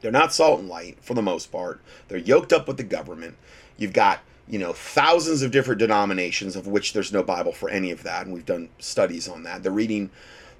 They're 0.00 0.10
not 0.12 0.32
salt 0.32 0.60
and 0.60 0.68
light 0.68 0.98
for 1.02 1.14
the 1.14 1.22
most 1.22 1.52
part. 1.52 1.80
They're 2.08 2.18
yoked 2.18 2.52
up 2.52 2.68
with 2.68 2.76
the 2.76 2.84
government. 2.84 3.36
You've 3.76 3.92
got, 3.92 4.20
you 4.48 4.58
know, 4.58 4.72
thousands 4.72 5.42
of 5.42 5.50
different 5.50 5.78
denominations 5.78 6.56
of 6.56 6.66
which 6.66 6.92
there's 6.92 7.12
no 7.12 7.22
Bible 7.22 7.52
for 7.52 7.68
any 7.68 7.90
of 7.90 8.02
that, 8.04 8.24
and 8.24 8.34
we've 8.34 8.46
done 8.46 8.68
studies 8.78 9.28
on 9.28 9.42
that. 9.42 9.62
They're 9.62 9.72
reading 9.72 10.10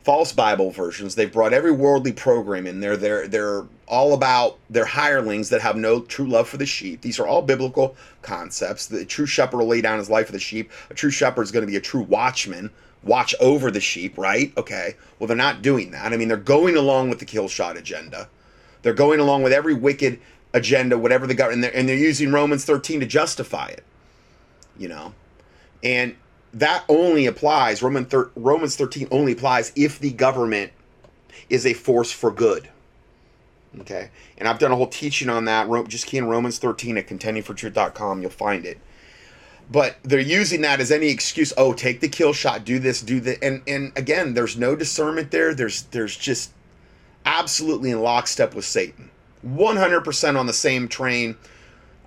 false 0.06 0.32
Bible 0.32 0.70
versions. 0.70 1.16
They've 1.16 1.32
brought 1.32 1.52
every 1.52 1.72
worldly 1.72 2.12
program 2.12 2.64
in 2.68 2.78
there. 2.78 2.96
They're 2.96 3.26
they're 3.26 3.64
all 3.88 4.14
about 4.14 4.56
their 4.70 4.84
hirelings 4.84 5.48
that 5.48 5.60
have 5.62 5.76
no 5.76 6.00
true 6.00 6.28
love 6.28 6.48
for 6.48 6.58
the 6.58 6.64
sheep. 6.64 7.00
These 7.00 7.18
are 7.18 7.26
all 7.26 7.42
biblical 7.42 7.96
concepts. 8.22 8.86
The 8.86 9.04
true 9.04 9.26
shepherd 9.26 9.58
will 9.58 9.66
lay 9.66 9.80
down 9.80 9.98
his 9.98 10.08
life 10.08 10.26
for 10.26 10.32
the 10.32 10.38
sheep. 10.38 10.70
A 10.90 10.94
true 10.94 11.10
shepherd 11.10 11.42
is 11.42 11.50
going 11.50 11.66
to 11.66 11.70
be 11.70 11.76
a 11.76 11.80
true 11.80 12.02
watchman, 12.02 12.70
watch 13.02 13.34
over 13.40 13.68
the 13.72 13.80
sheep, 13.80 14.16
right? 14.16 14.52
Okay. 14.56 14.94
Well, 15.18 15.26
they're 15.26 15.36
not 15.36 15.60
doing 15.60 15.90
that. 15.90 16.12
I 16.12 16.16
mean, 16.16 16.28
they're 16.28 16.36
going 16.36 16.76
along 16.76 17.10
with 17.10 17.18
the 17.18 17.24
kill 17.24 17.48
shot 17.48 17.76
agenda. 17.76 18.28
They're 18.82 18.94
going 18.94 19.20
along 19.20 19.42
with 19.42 19.52
every 19.52 19.74
wicked 19.74 20.20
agenda, 20.52 20.98
whatever 20.98 21.26
the 21.26 21.34
government, 21.34 21.56
and 21.56 21.64
they're, 21.64 21.80
and 21.80 21.88
they're 21.88 21.96
using 21.96 22.32
Romans 22.32 22.64
13 22.64 23.00
to 23.00 23.06
justify 23.06 23.68
it. 23.68 23.84
You 24.78 24.88
know, 24.88 25.14
and 25.82 26.16
that 26.52 26.84
only 26.88 27.26
applies 27.26 27.82
Roman 27.82 28.06
thir- 28.06 28.30
Romans 28.34 28.76
13 28.76 29.08
only 29.10 29.32
applies 29.32 29.72
if 29.76 29.98
the 29.98 30.12
government 30.12 30.72
is 31.48 31.66
a 31.66 31.74
force 31.74 32.10
for 32.10 32.30
good. 32.30 32.68
Okay, 33.80 34.10
and 34.38 34.48
I've 34.48 34.58
done 34.58 34.72
a 34.72 34.76
whole 34.76 34.86
teaching 34.86 35.28
on 35.28 35.44
that. 35.44 35.68
Just 35.88 36.06
key 36.06 36.16
in 36.16 36.26
Romans 36.26 36.58
13 36.58 36.96
at 36.96 37.06
contendingfortruth.com. 37.06 38.22
You'll 38.22 38.30
find 38.30 38.64
it. 38.64 38.78
But 39.70 39.96
they're 40.02 40.20
using 40.20 40.60
that 40.62 40.80
as 40.80 40.90
any 40.90 41.08
excuse. 41.08 41.52
Oh, 41.56 41.72
take 41.74 42.00
the 42.00 42.08
kill 42.08 42.32
shot, 42.32 42.64
do 42.64 42.78
this, 42.78 43.02
do 43.02 43.20
that, 43.20 43.42
and 43.42 43.62
and 43.66 43.92
again, 43.96 44.34
there's 44.34 44.56
no 44.56 44.76
discernment 44.76 45.30
there. 45.30 45.54
There's 45.54 45.82
there's 45.82 46.16
just 46.16 46.52
absolutely 47.26 47.90
in 47.90 48.00
lockstep 48.00 48.54
with 48.54 48.64
Satan, 48.64 49.10
100% 49.46 50.38
on 50.38 50.46
the 50.46 50.52
same 50.52 50.88
train 50.88 51.36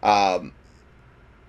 um, 0.02 0.54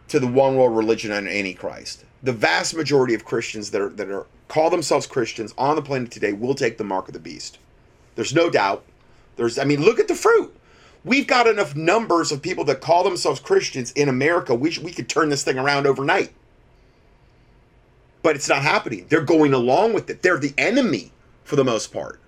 to 0.09 0.21
the 0.21 0.27
one 0.27 0.57
world 0.57 0.77
religion 0.77 1.13
and 1.13 1.27
Antichrist 1.27 2.05
the 2.23 2.33
vast 2.33 2.75
majority 2.75 3.15
of 3.15 3.25
Christians 3.25 3.71
that 3.71 3.81
are 3.81 3.89
that 3.91 4.11
are 4.11 4.27
call 4.49 4.71
themselves 4.71 5.07
Christians 5.07 5.55
on 5.57 5.77
the 5.77 5.83
planet 5.83 6.11
today 6.11 6.33
will 6.33 6.55
take 6.55 6.79
the 6.79 6.85
mark 6.85 7.09
of 7.09 7.15
the 7.15 7.21
beast. 7.21 7.59
There's 8.15 8.35
no 8.35 8.51
doubt. 8.51 8.85
There's 9.37 9.59
I 9.59 9.65
mean, 9.65 9.83
look 9.83 9.99
at 9.99 10.09
the 10.09 10.15
fruit. 10.15 10.55
We've 11.05 11.27
got 11.27 11.47
enough 11.47 11.75
numbers 11.75 12.31
of 12.31 12.43
people 12.43 12.65
that 12.65 12.83
call 12.83 13.05
themselves 13.05 13.41
Christians 13.41 13.93
in 13.93 14.09
America. 14.09 14.55
We 14.55 14.77
we 14.83 14.93
could 14.93 15.09
turn 15.09 15.31
this 15.31 15.45
thing 15.45 15.59
around 15.59 15.87
overnight. 15.87 16.33
But 18.23 18.37
it's 18.37 18.51
not 18.51 18.63
happening. 18.63 19.07
They're 19.09 19.23
going 19.23 19.55
along 19.55 19.95
with 19.95 20.11
it. 20.11 20.21
They're 20.21 20.39
the 20.39 20.53
enemy 20.59 21.11
for 21.45 21.57
the 21.57 21.65
most 21.65 21.91
part. 21.91 22.21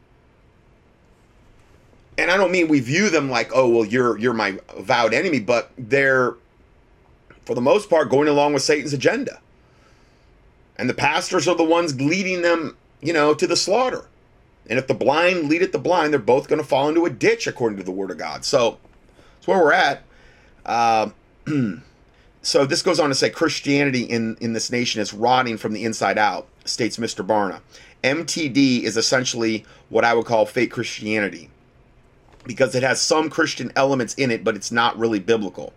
And 2.18 2.30
I 2.30 2.36
don't 2.36 2.52
mean 2.52 2.68
we 2.68 2.80
view 2.80 3.08
them 3.10 3.30
like, 3.30 3.50
"Oh, 3.54 3.68
well, 3.68 3.84
you're 3.84 4.18
you're 4.18 4.34
my 4.34 4.58
vowed 4.78 5.14
enemy," 5.14 5.40
but 5.40 5.70
they're 5.78 6.34
for 7.44 7.54
the 7.54 7.60
most 7.60 7.88
part 7.88 8.10
going 8.10 8.28
along 8.28 8.52
with 8.52 8.62
Satan's 8.62 8.92
agenda 8.92 9.40
and 10.82 10.88
the 10.90 10.94
pastors 10.94 11.46
are 11.46 11.54
the 11.54 11.62
ones 11.62 12.00
leading 12.00 12.42
them, 12.42 12.76
you 13.00 13.12
know, 13.12 13.34
to 13.34 13.46
the 13.46 13.54
slaughter. 13.56 14.06
And 14.68 14.80
if 14.80 14.88
the 14.88 14.94
blind 14.94 15.48
lead 15.48 15.62
at 15.62 15.70
the 15.70 15.78
blind, 15.78 16.12
they're 16.12 16.18
both 16.18 16.48
going 16.48 16.60
to 16.60 16.66
fall 16.66 16.88
into 16.88 17.04
a 17.04 17.10
ditch, 17.10 17.46
according 17.46 17.78
to 17.78 17.84
the 17.84 17.92
Word 17.92 18.10
of 18.10 18.18
God. 18.18 18.44
So 18.44 18.78
that's 19.36 19.46
where 19.46 19.58
we're 19.58 19.72
at. 19.72 20.02
Uh, 20.66 21.10
so 22.42 22.64
this 22.66 22.82
goes 22.82 22.98
on 22.98 23.10
to 23.10 23.14
say 23.14 23.30
Christianity 23.30 24.02
in, 24.02 24.36
in 24.40 24.54
this 24.54 24.72
nation 24.72 25.00
is 25.00 25.14
rotting 25.14 25.56
from 25.56 25.72
the 25.72 25.84
inside 25.84 26.18
out, 26.18 26.48
states 26.64 26.96
Mr. 26.96 27.24
Barna. 27.24 27.60
MTD 28.02 28.82
is 28.82 28.96
essentially 28.96 29.64
what 29.88 30.04
I 30.04 30.14
would 30.14 30.26
call 30.26 30.46
fake 30.46 30.72
Christianity 30.72 31.48
because 32.44 32.74
it 32.74 32.82
has 32.82 33.00
some 33.00 33.30
Christian 33.30 33.72
elements 33.76 34.14
in 34.14 34.30
it, 34.30 34.44
but 34.44 34.56
it's 34.56 34.72
not 34.72 34.98
really 34.98 35.20
biblical. 35.20 35.72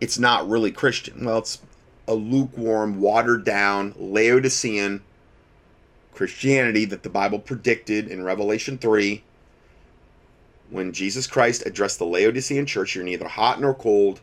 It's 0.00 0.18
not 0.18 0.48
really 0.48 0.70
Christian. 0.70 1.24
Well, 1.24 1.38
it's 1.38 1.60
a 2.08 2.14
lukewarm, 2.14 3.00
watered 3.00 3.44
down, 3.44 3.94
Laodicean 3.96 5.02
Christianity 6.12 6.84
that 6.86 7.02
the 7.02 7.08
Bible 7.08 7.38
predicted 7.38 8.08
in 8.08 8.22
Revelation 8.22 8.78
3 8.78 9.22
when 10.70 10.92
Jesus 10.92 11.26
Christ 11.26 11.64
addressed 11.66 11.98
the 11.98 12.04
Laodicean 12.04 12.66
church. 12.66 12.94
You're 12.94 13.04
neither 13.04 13.28
hot 13.28 13.60
nor 13.60 13.74
cold. 13.74 14.20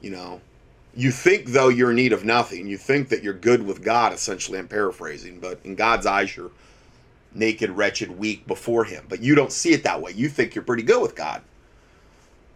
You 0.00 0.10
know, 0.10 0.40
you 0.94 1.10
think, 1.10 1.46
though, 1.46 1.68
you're 1.68 1.90
in 1.90 1.96
need 1.96 2.12
of 2.12 2.24
nothing. 2.24 2.66
You 2.66 2.76
think 2.76 3.08
that 3.10 3.22
you're 3.22 3.32
good 3.34 3.64
with 3.64 3.82
God, 3.82 4.12
essentially. 4.12 4.58
I'm 4.58 4.68
paraphrasing, 4.68 5.38
but 5.40 5.60
in 5.64 5.74
God's 5.74 6.06
eyes, 6.06 6.36
you're 6.36 6.50
naked, 7.34 7.70
wretched, 7.70 8.18
weak 8.18 8.46
before 8.46 8.84
Him. 8.84 9.04
But 9.08 9.22
you 9.22 9.34
don't 9.34 9.52
see 9.52 9.72
it 9.72 9.84
that 9.84 10.00
way. 10.00 10.12
You 10.12 10.28
think 10.28 10.54
you're 10.54 10.64
pretty 10.64 10.82
good 10.82 11.02
with 11.02 11.14
God. 11.14 11.42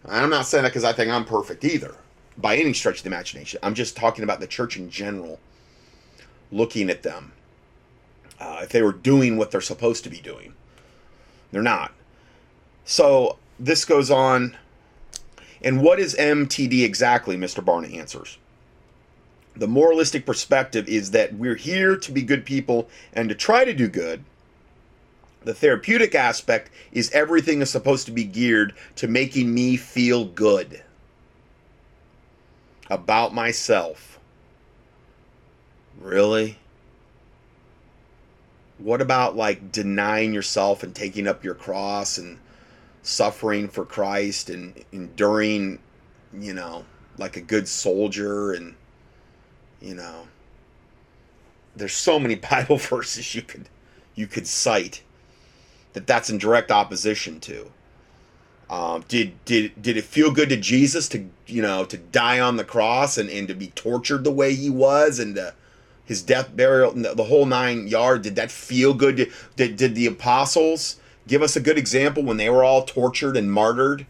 I'm 0.05 0.29
not 0.29 0.45
saying 0.45 0.63
that 0.63 0.69
because 0.69 0.83
I 0.83 0.93
think 0.93 1.11
I'm 1.11 1.25
perfect 1.25 1.65
either 1.65 1.95
by 2.37 2.55
any 2.55 2.73
stretch 2.73 2.97
of 2.97 3.03
the 3.03 3.09
imagination. 3.09 3.59
I'm 3.63 3.73
just 3.73 3.97
talking 3.97 4.23
about 4.23 4.39
the 4.39 4.47
church 4.47 4.77
in 4.77 4.89
general, 4.89 5.39
looking 6.51 6.89
at 6.89 7.03
them. 7.03 7.33
Uh, 8.39 8.59
if 8.61 8.69
they 8.69 8.83
were 8.83 8.93
doing 8.93 9.37
what 9.37 9.51
they're 9.51 9.61
supposed 9.61 10.03
to 10.03 10.09
be 10.09 10.19
doing, 10.19 10.53
they're 11.51 11.61
not. 11.61 11.91
So 12.85 13.37
this 13.59 13.83
goes 13.85 14.11
on. 14.11 14.55
And 15.61 15.81
what 15.81 15.99
is 15.99 16.15
MTD 16.15 16.83
exactly? 16.83 17.35
Mr. 17.35 17.63
Barna 17.63 17.93
answers. 17.97 18.37
The 19.55 19.67
moralistic 19.67 20.23
perspective 20.23 20.87
is 20.87 21.11
that 21.11 21.33
we're 21.33 21.55
here 21.55 21.97
to 21.97 22.11
be 22.11 22.21
good 22.21 22.45
people 22.45 22.87
and 23.11 23.27
to 23.27 23.33
try 23.33 23.65
to 23.65 23.73
do 23.73 23.87
good. 23.87 24.23
The 25.47 25.53
therapeutic 25.53 26.13
aspect 26.13 26.71
is 26.91 27.09
everything 27.11 27.61
is 27.61 27.69
supposed 27.69 28.05
to 28.07 28.11
be 28.11 28.25
geared 28.25 28.73
to 28.97 29.07
making 29.07 29.53
me 29.53 29.77
feel 29.77 30.25
good 30.25 30.83
about 32.89 33.33
myself. 33.33 34.19
Really? 36.01 36.57
What 38.77 39.01
about 39.01 39.37
like 39.37 39.71
denying 39.71 40.33
yourself 40.33 40.83
and 40.83 40.93
taking 40.93 41.29
up 41.29 41.45
your 41.45 41.55
cross 41.55 42.17
and 42.17 42.39
suffering 43.01 43.69
for 43.69 43.85
Christ 43.85 44.49
and 44.49 44.83
enduring, 44.91 45.79
you 46.37 46.53
know, 46.53 46.83
like 47.17 47.37
a 47.37 47.41
good 47.41 47.69
soldier 47.69 48.51
and 48.51 48.75
you 49.79 49.95
know 49.95 50.27
there's 51.73 51.93
so 51.93 52.19
many 52.19 52.35
Bible 52.51 52.75
verses 52.75 53.33
you 53.33 53.43
could 53.43 53.69
you 54.13 54.27
could 54.27 54.45
cite 54.45 55.03
that 55.97 56.05
that's 56.05 56.29
in 56.29 56.37
direct 56.37 56.69
opposition 56.69 57.39
to. 57.39 57.71
Um, 58.69 59.03
did 59.07 59.43
did 59.45 59.81
did 59.81 59.97
it 59.97 60.03
feel 60.03 60.29
good 60.29 60.49
to 60.49 60.57
Jesus 60.57 61.09
to 61.09 61.25
you 61.47 61.63
know 61.63 61.85
to 61.85 61.97
die 61.97 62.39
on 62.39 62.57
the 62.57 62.63
cross 62.63 63.17
and, 63.17 63.29
and 63.31 63.47
to 63.47 63.55
be 63.55 63.67
tortured 63.67 64.23
the 64.23 64.31
way 64.31 64.53
he 64.53 64.69
was 64.69 65.17
and 65.17 65.35
to, 65.35 65.55
his 66.05 66.21
death 66.21 66.55
burial 66.55 66.91
the 66.91 67.23
whole 67.23 67.45
nine 67.45 67.87
yard 67.87 68.21
did 68.21 68.35
that 68.35 68.51
feel 68.51 68.93
good 68.93 69.31
did 69.55 69.77
did 69.77 69.95
the 69.95 70.05
apostles 70.05 70.99
give 71.27 71.41
us 71.41 71.55
a 71.55 71.61
good 71.61 71.77
example 71.77 72.23
when 72.23 72.37
they 72.37 72.49
were 72.49 72.63
all 72.63 72.83
tortured 72.83 73.37
and 73.37 73.51
martyred 73.51 74.05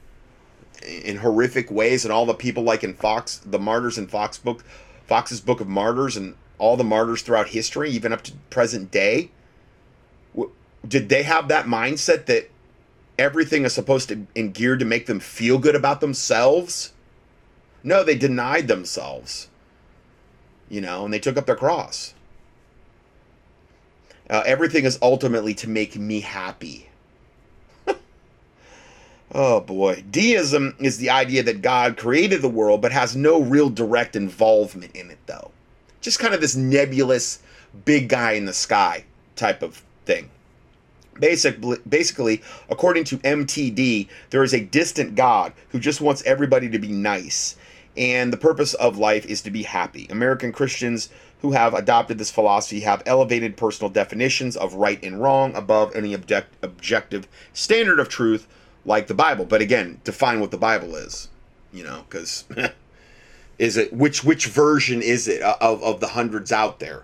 in 0.83 1.17
horrific 1.17 1.69
ways 1.71 2.03
and 2.03 2.11
all 2.11 2.25
the 2.25 2.33
people 2.33 2.63
like 2.63 2.83
in 2.83 2.95
Fox 2.95 3.37
the 3.45 3.59
martyrs 3.59 3.97
in 3.97 4.07
Fox 4.07 4.39
book 4.39 4.63
Fox's 5.05 5.39
book 5.39 5.61
of 5.61 5.67
martyrs 5.67 6.17
and 6.17 6.33
all 6.57 6.75
the 6.75 6.83
martyrs 6.83 7.21
throughout 7.21 7.49
history 7.49 7.91
even 7.91 8.11
up 8.11 8.23
to 8.23 8.33
present 8.49 8.89
day 8.89 9.29
did 10.87 11.09
they 11.09 11.23
have 11.23 11.47
that 11.47 11.65
mindset 11.65 12.25
that 12.27 12.49
everything 13.17 13.65
is 13.65 13.73
supposed 13.73 14.09
to 14.09 14.27
and 14.35 14.53
geared 14.53 14.79
to 14.79 14.85
make 14.85 15.05
them 15.05 15.19
feel 15.19 15.57
good 15.57 15.75
about 15.75 16.01
themselves. 16.01 16.93
No, 17.83 18.03
they 18.03 18.15
denied 18.15 18.67
themselves. 18.67 19.49
You 20.69 20.81
know, 20.81 21.05
and 21.05 21.13
they 21.13 21.19
took 21.19 21.37
up 21.37 21.45
their 21.45 21.55
cross. 21.55 22.13
Uh, 24.29 24.43
everything 24.45 24.83
is 24.83 24.99
ultimately 25.01 25.53
to 25.55 25.69
make 25.69 25.95
me 25.97 26.21
happy. 26.21 26.89
Oh 29.29 29.59
boy. 29.59 30.05
Deism 30.09 30.73
is 30.79 30.99
the 30.99 31.09
idea 31.09 31.43
that 31.43 31.61
God 31.61 31.97
created 31.97 32.41
the 32.41 32.47
world 32.47 32.81
but 32.81 32.93
has 32.93 33.13
no 33.13 33.41
real 33.41 33.69
direct 33.69 34.15
involvement 34.15 34.95
in 34.95 35.11
it, 35.11 35.17
though. 35.25 35.51
Just 35.99 36.19
kind 36.19 36.33
of 36.33 36.39
this 36.39 36.55
nebulous, 36.55 37.39
big 37.83 38.07
guy 38.07 38.31
in 38.31 38.45
the 38.45 38.53
sky 38.53 39.03
type 39.35 39.61
of 39.61 39.83
thing. 40.05 40.29
Basically, 41.19 41.77
basically, 41.87 42.41
according 42.69 43.03
to 43.05 43.17
MTD, 43.19 44.07
there 44.29 44.43
is 44.43 44.53
a 44.53 44.61
distant 44.61 45.15
God 45.15 45.53
who 45.69 45.79
just 45.79 46.01
wants 46.01 46.23
everybody 46.23 46.69
to 46.69 46.79
be 46.79 46.89
nice. 46.89 47.55
And 47.95 48.31
the 48.31 48.37
purpose 48.37 48.75
of 48.75 48.97
life 48.97 49.25
is 49.25 49.41
to 49.41 49.51
be 49.51 49.63
happy. 49.63 50.07
American 50.09 50.51
Christians 50.51 51.09
who 51.41 51.51
have 51.51 51.73
adopted 51.73 52.17
this 52.17 52.31
philosophy 52.31 52.81
have 52.81 53.03
elevated 53.05 53.57
personal 53.57 53.89
definitions 53.89 54.57
of 54.57 54.73
right 54.73 55.01
and 55.03 55.21
wrong 55.21 55.55
above 55.55 55.95
any 55.95 56.13
object, 56.13 56.53
objective 56.61 57.27
standard 57.53 57.99
of 57.99 58.09
truth 58.09 58.47
like 58.85 59.07
the 59.07 59.13
Bible. 59.13 59.45
But 59.45 59.61
again, 59.61 60.01
define 60.03 60.39
what 60.39 60.51
the 60.51 60.57
Bible 60.57 60.95
is, 60.95 61.29
you 61.71 61.83
know, 61.83 62.03
because 62.09 62.45
is 63.59 63.77
it 63.77 63.93
which 63.93 64.23
which 64.23 64.47
version 64.47 65.01
is 65.01 65.27
it 65.27 65.41
of, 65.41 65.83
of 65.83 65.99
the 65.99 66.07
hundreds 66.07 66.51
out 66.51 66.79
there, 66.79 67.03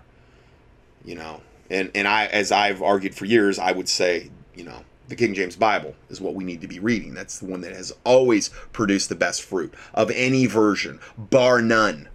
you 1.04 1.14
know? 1.14 1.40
And 1.70 1.90
and 1.94 2.06
I, 2.06 2.26
as 2.26 2.52
I've 2.52 2.82
argued 2.82 3.14
for 3.14 3.24
years, 3.24 3.58
I 3.58 3.72
would 3.72 3.88
say, 3.88 4.30
you 4.54 4.64
know, 4.64 4.84
the 5.08 5.16
King 5.16 5.34
James 5.34 5.56
Bible 5.56 5.94
is 6.08 6.20
what 6.20 6.34
we 6.34 6.44
need 6.44 6.60
to 6.62 6.68
be 6.68 6.78
reading. 6.78 7.14
That's 7.14 7.38
the 7.38 7.46
one 7.46 7.60
that 7.62 7.72
has 7.72 7.92
always 8.04 8.48
produced 8.72 9.08
the 9.08 9.14
best 9.14 9.42
fruit 9.42 9.72
of 9.92 10.10
any 10.10 10.46
version, 10.46 11.00
bar 11.16 11.60
none. 11.60 12.08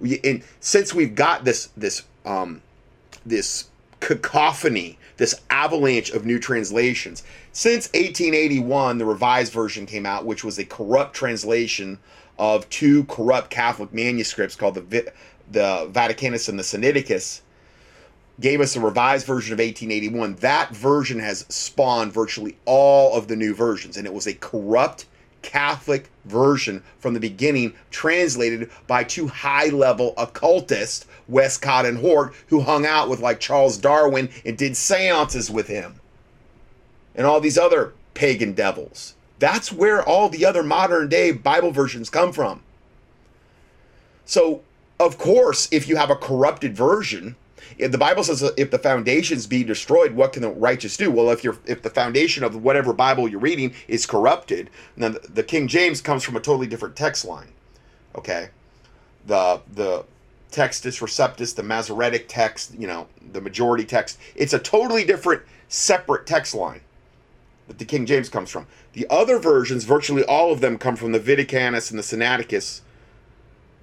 And 0.00 0.44
since 0.60 0.94
we've 0.94 1.14
got 1.14 1.44
this 1.44 1.68
this 1.76 2.04
um, 2.24 2.62
this 3.26 3.68
cacophony, 4.00 4.98
this 5.16 5.34
avalanche 5.50 6.10
of 6.10 6.24
new 6.24 6.38
translations, 6.38 7.24
since 7.52 7.86
1881, 7.88 8.98
the 8.98 9.04
Revised 9.04 9.52
Version 9.52 9.86
came 9.86 10.06
out, 10.06 10.24
which 10.24 10.44
was 10.44 10.58
a 10.58 10.64
corrupt 10.64 11.14
translation 11.14 11.98
of 12.38 12.68
two 12.70 13.02
corrupt 13.04 13.50
Catholic 13.50 13.92
manuscripts 13.92 14.54
called 14.54 14.74
the 14.74 15.12
the 15.50 15.88
Vaticanus 15.90 16.48
and 16.48 16.58
the 16.58 16.62
Sinaiticus 16.62 17.40
gave 18.40 18.60
us 18.60 18.76
a 18.76 18.80
revised 18.80 19.26
version 19.26 19.52
of 19.52 19.58
1881. 19.58 20.36
That 20.36 20.70
version 20.70 21.18
has 21.18 21.44
spawned 21.48 22.12
virtually 22.12 22.56
all 22.64 23.16
of 23.16 23.28
the 23.28 23.36
new 23.36 23.54
versions, 23.54 23.96
and 23.96 24.06
it 24.06 24.14
was 24.14 24.26
a 24.26 24.34
corrupt 24.34 25.06
Catholic 25.42 26.10
version 26.24 26.82
from 26.98 27.14
the 27.14 27.20
beginning, 27.20 27.72
translated 27.90 28.70
by 28.86 29.04
two 29.04 29.28
high 29.28 29.68
level 29.68 30.14
occultists, 30.16 31.06
Westcott 31.28 31.86
and 31.86 31.98
Hort, 31.98 32.34
who 32.48 32.60
hung 32.60 32.84
out 32.84 33.08
with 33.08 33.20
like 33.20 33.40
Charles 33.40 33.78
Darwin 33.78 34.28
and 34.44 34.58
did 34.58 34.76
seances 34.76 35.50
with 35.50 35.68
him, 35.68 36.00
and 37.14 37.26
all 37.26 37.40
these 37.40 37.58
other 37.58 37.94
pagan 38.14 38.52
devils. 38.52 39.14
That's 39.38 39.72
where 39.72 40.02
all 40.02 40.28
the 40.28 40.44
other 40.44 40.62
modern 40.62 41.08
day 41.08 41.30
Bible 41.30 41.70
versions 41.70 42.10
come 42.10 42.32
from. 42.32 42.62
So, 44.26 44.62
of 44.98 45.16
course, 45.16 45.68
if 45.70 45.88
you 45.88 45.96
have 45.96 46.10
a 46.10 46.16
corrupted 46.16 46.76
version, 46.76 47.36
if 47.76 47.92
the 47.92 47.98
Bible 47.98 48.24
says 48.24 48.42
if 48.56 48.70
the 48.70 48.78
foundations 48.78 49.46
be 49.46 49.62
destroyed, 49.64 50.12
what 50.12 50.32
can 50.32 50.42
the 50.42 50.50
righteous 50.50 50.96
do? 50.96 51.10
Well, 51.10 51.30
if 51.30 51.44
you're 51.44 51.58
if 51.66 51.82
the 51.82 51.90
foundation 51.90 52.44
of 52.44 52.56
whatever 52.62 52.92
Bible 52.92 53.28
you're 53.28 53.40
reading 53.40 53.74
is 53.86 54.06
corrupted, 54.06 54.70
then 54.96 55.16
the 55.28 55.42
King 55.42 55.68
James 55.68 56.00
comes 56.00 56.24
from 56.24 56.36
a 56.36 56.40
totally 56.40 56.66
different 56.66 56.96
text 56.96 57.24
line. 57.24 57.48
Okay, 58.14 58.48
the 59.26 59.60
the 59.74 60.04
Textus 60.50 61.00
Receptus, 61.00 61.54
the 61.54 61.62
Masoretic 61.62 62.26
text, 62.28 62.74
you 62.78 62.86
know, 62.86 63.06
the 63.32 63.40
majority 63.40 63.84
text, 63.84 64.18
it's 64.34 64.52
a 64.52 64.58
totally 64.58 65.04
different, 65.04 65.42
separate 65.68 66.26
text 66.26 66.54
line 66.54 66.80
that 67.66 67.78
the 67.78 67.84
King 67.84 68.06
James 68.06 68.28
comes 68.28 68.50
from. 68.50 68.66
The 68.94 69.06
other 69.10 69.38
versions, 69.38 69.84
virtually 69.84 70.24
all 70.24 70.52
of 70.52 70.60
them, 70.60 70.78
come 70.78 70.96
from 70.96 71.12
the 71.12 71.20
Vaticanus 71.20 71.90
and 71.90 71.98
the 71.98 72.02
Sinaiticus, 72.02 72.80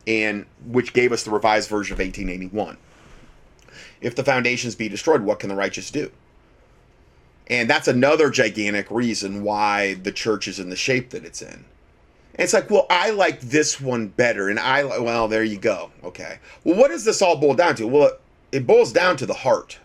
and 0.07 0.45
which 0.65 0.93
gave 0.93 1.11
us 1.11 1.23
the 1.23 1.31
revised 1.31 1.69
version 1.69 1.93
of 1.93 1.99
1881. 1.99 2.77
If 4.01 4.15
the 4.15 4.23
foundations 4.23 4.75
be 4.75 4.89
destroyed, 4.89 5.21
what 5.21 5.39
can 5.39 5.49
the 5.49 5.55
righteous 5.55 5.91
do? 5.91 6.11
And 7.47 7.69
that's 7.69 7.87
another 7.87 8.29
gigantic 8.29 8.89
reason 8.89 9.43
why 9.43 9.95
the 9.95 10.11
church 10.11 10.47
is 10.47 10.59
in 10.59 10.69
the 10.69 10.75
shape 10.75 11.11
that 11.11 11.25
it's 11.25 11.41
in. 11.41 11.65
And 12.37 12.43
it's 12.43 12.53
like, 12.53 12.69
well, 12.69 12.87
I 12.89 13.11
like 13.11 13.39
this 13.39 13.79
one 13.79 14.07
better. 14.07 14.49
And 14.49 14.59
I, 14.59 14.83
well, 14.83 15.27
there 15.27 15.43
you 15.43 15.57
go. 15.57 15.91
Okay. 16.03 16.39
Well, 16.63 16.75
what 16.75 16.89
does 16.89 17.05
this 17.05 17.21
all 17.21 17.37
boil 17.37 17.53
down 17.53 17.75
to? 17.75 17.87
Well, 17.87 18.11
it 18.51 18.67
boils 18.67 18.91
down 18.91 19.17
to 19.17 19.25
the 19.25 19.33
heart. 19.33 19.79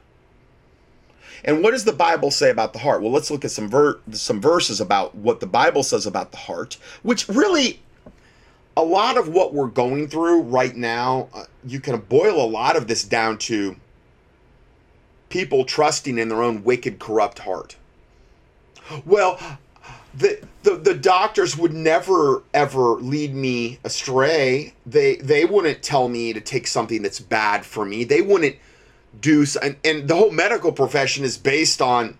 And 1.44 1.62
what 1.62 1.70
does 1.70 1.84
the 1.84 1.92
Bible 1.92 2.30
say 2.30 2.50
about 2.50 2.72
the 2.72 2.80
heart? 2.80 3.02
Well, 3.02 3.12
let's 3.12 3.30
look 3.30 3.44
at 3.44 3.50
some 3.50 3.68
ver- 3.68 4.00
some 4.12 4.40
verses 4.40 4.80
about 4.80 5.14
what 5.14 5.40
the 5.40 5.46
Bible 5.46 5.82
says 5.82 6.06
about 6.06 6.32
the 6.32 6.36
heart, 6.36 6.76
which 7.02 7.28
really 7.28 7.80
a 8.76 8.82
lot 8.82 9.16
of 9.16 9.28
what 9.28 9.54
we're 9.54 9.66
going 9.66 10.08
through 10.08 10.42
right 10.42 10.76
now, 10.76 11.28
uh, 11.32 11.44
you 11.64 11.80
can 11.80 11.98
boil 12.00 12.42
a 12.42 12.46
lot 12.46 12.76
of 12.76 12.88
this 12.88 13.04
down 13.04 13.38
to 13.38 13.76
people 15.30 15.64
trusting 15.64 16.18
in 16.18 16.28
their 16.28 16.42
own 16.42 16.62
wicked, 16.62 16.98
corrupt 16.98 17.40
heart. 17.40 17.76
Well, 19.06 19.40
the, 20.12 20.42
the 20.64 20.74
the 20.76 20.94
doctors 20.94 21.56
would 21.56 21.72
never 21.72 22.42
ever 22.52 22.94
lead 22.96 23.34
me 23.34 23.78
astray. 23.84 24.74
They 24.84 25.16
they 25.16 25.44
wouldn't 25.44 25.82
tell 25.82 26.08
me 26.08 26.32
to 26.32 26.40
take 26.40 26.66
something 26.66 27.02
that's 27.02 27.20
bad 27.20 27.64
for 27.64 27.84
me. 27.84 28.04
They 28.04 28.20
wouldn't 28.20 28.56
do 29.20 29.46
and, 29.62 29.76
and 29.84 30.08
the 30.08 30.16
whole 30.16 30.30
medical 30.30 30.72
profession 30.72 31.24
is 31.24 31.38
based 31.38 31.80
on 31.80 32.18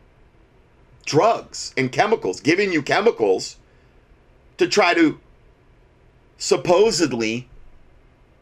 drugs 1.05 1.75
and 1.77 1.91
chemicals, 1.91 2.41
giving 2.41 2.73
you 2.73 2.83
chemicals 2.83 3.57
to 4.59 4.69
try 4.69 4.95
to 4.95 5.19
supposedly 6.39 7.49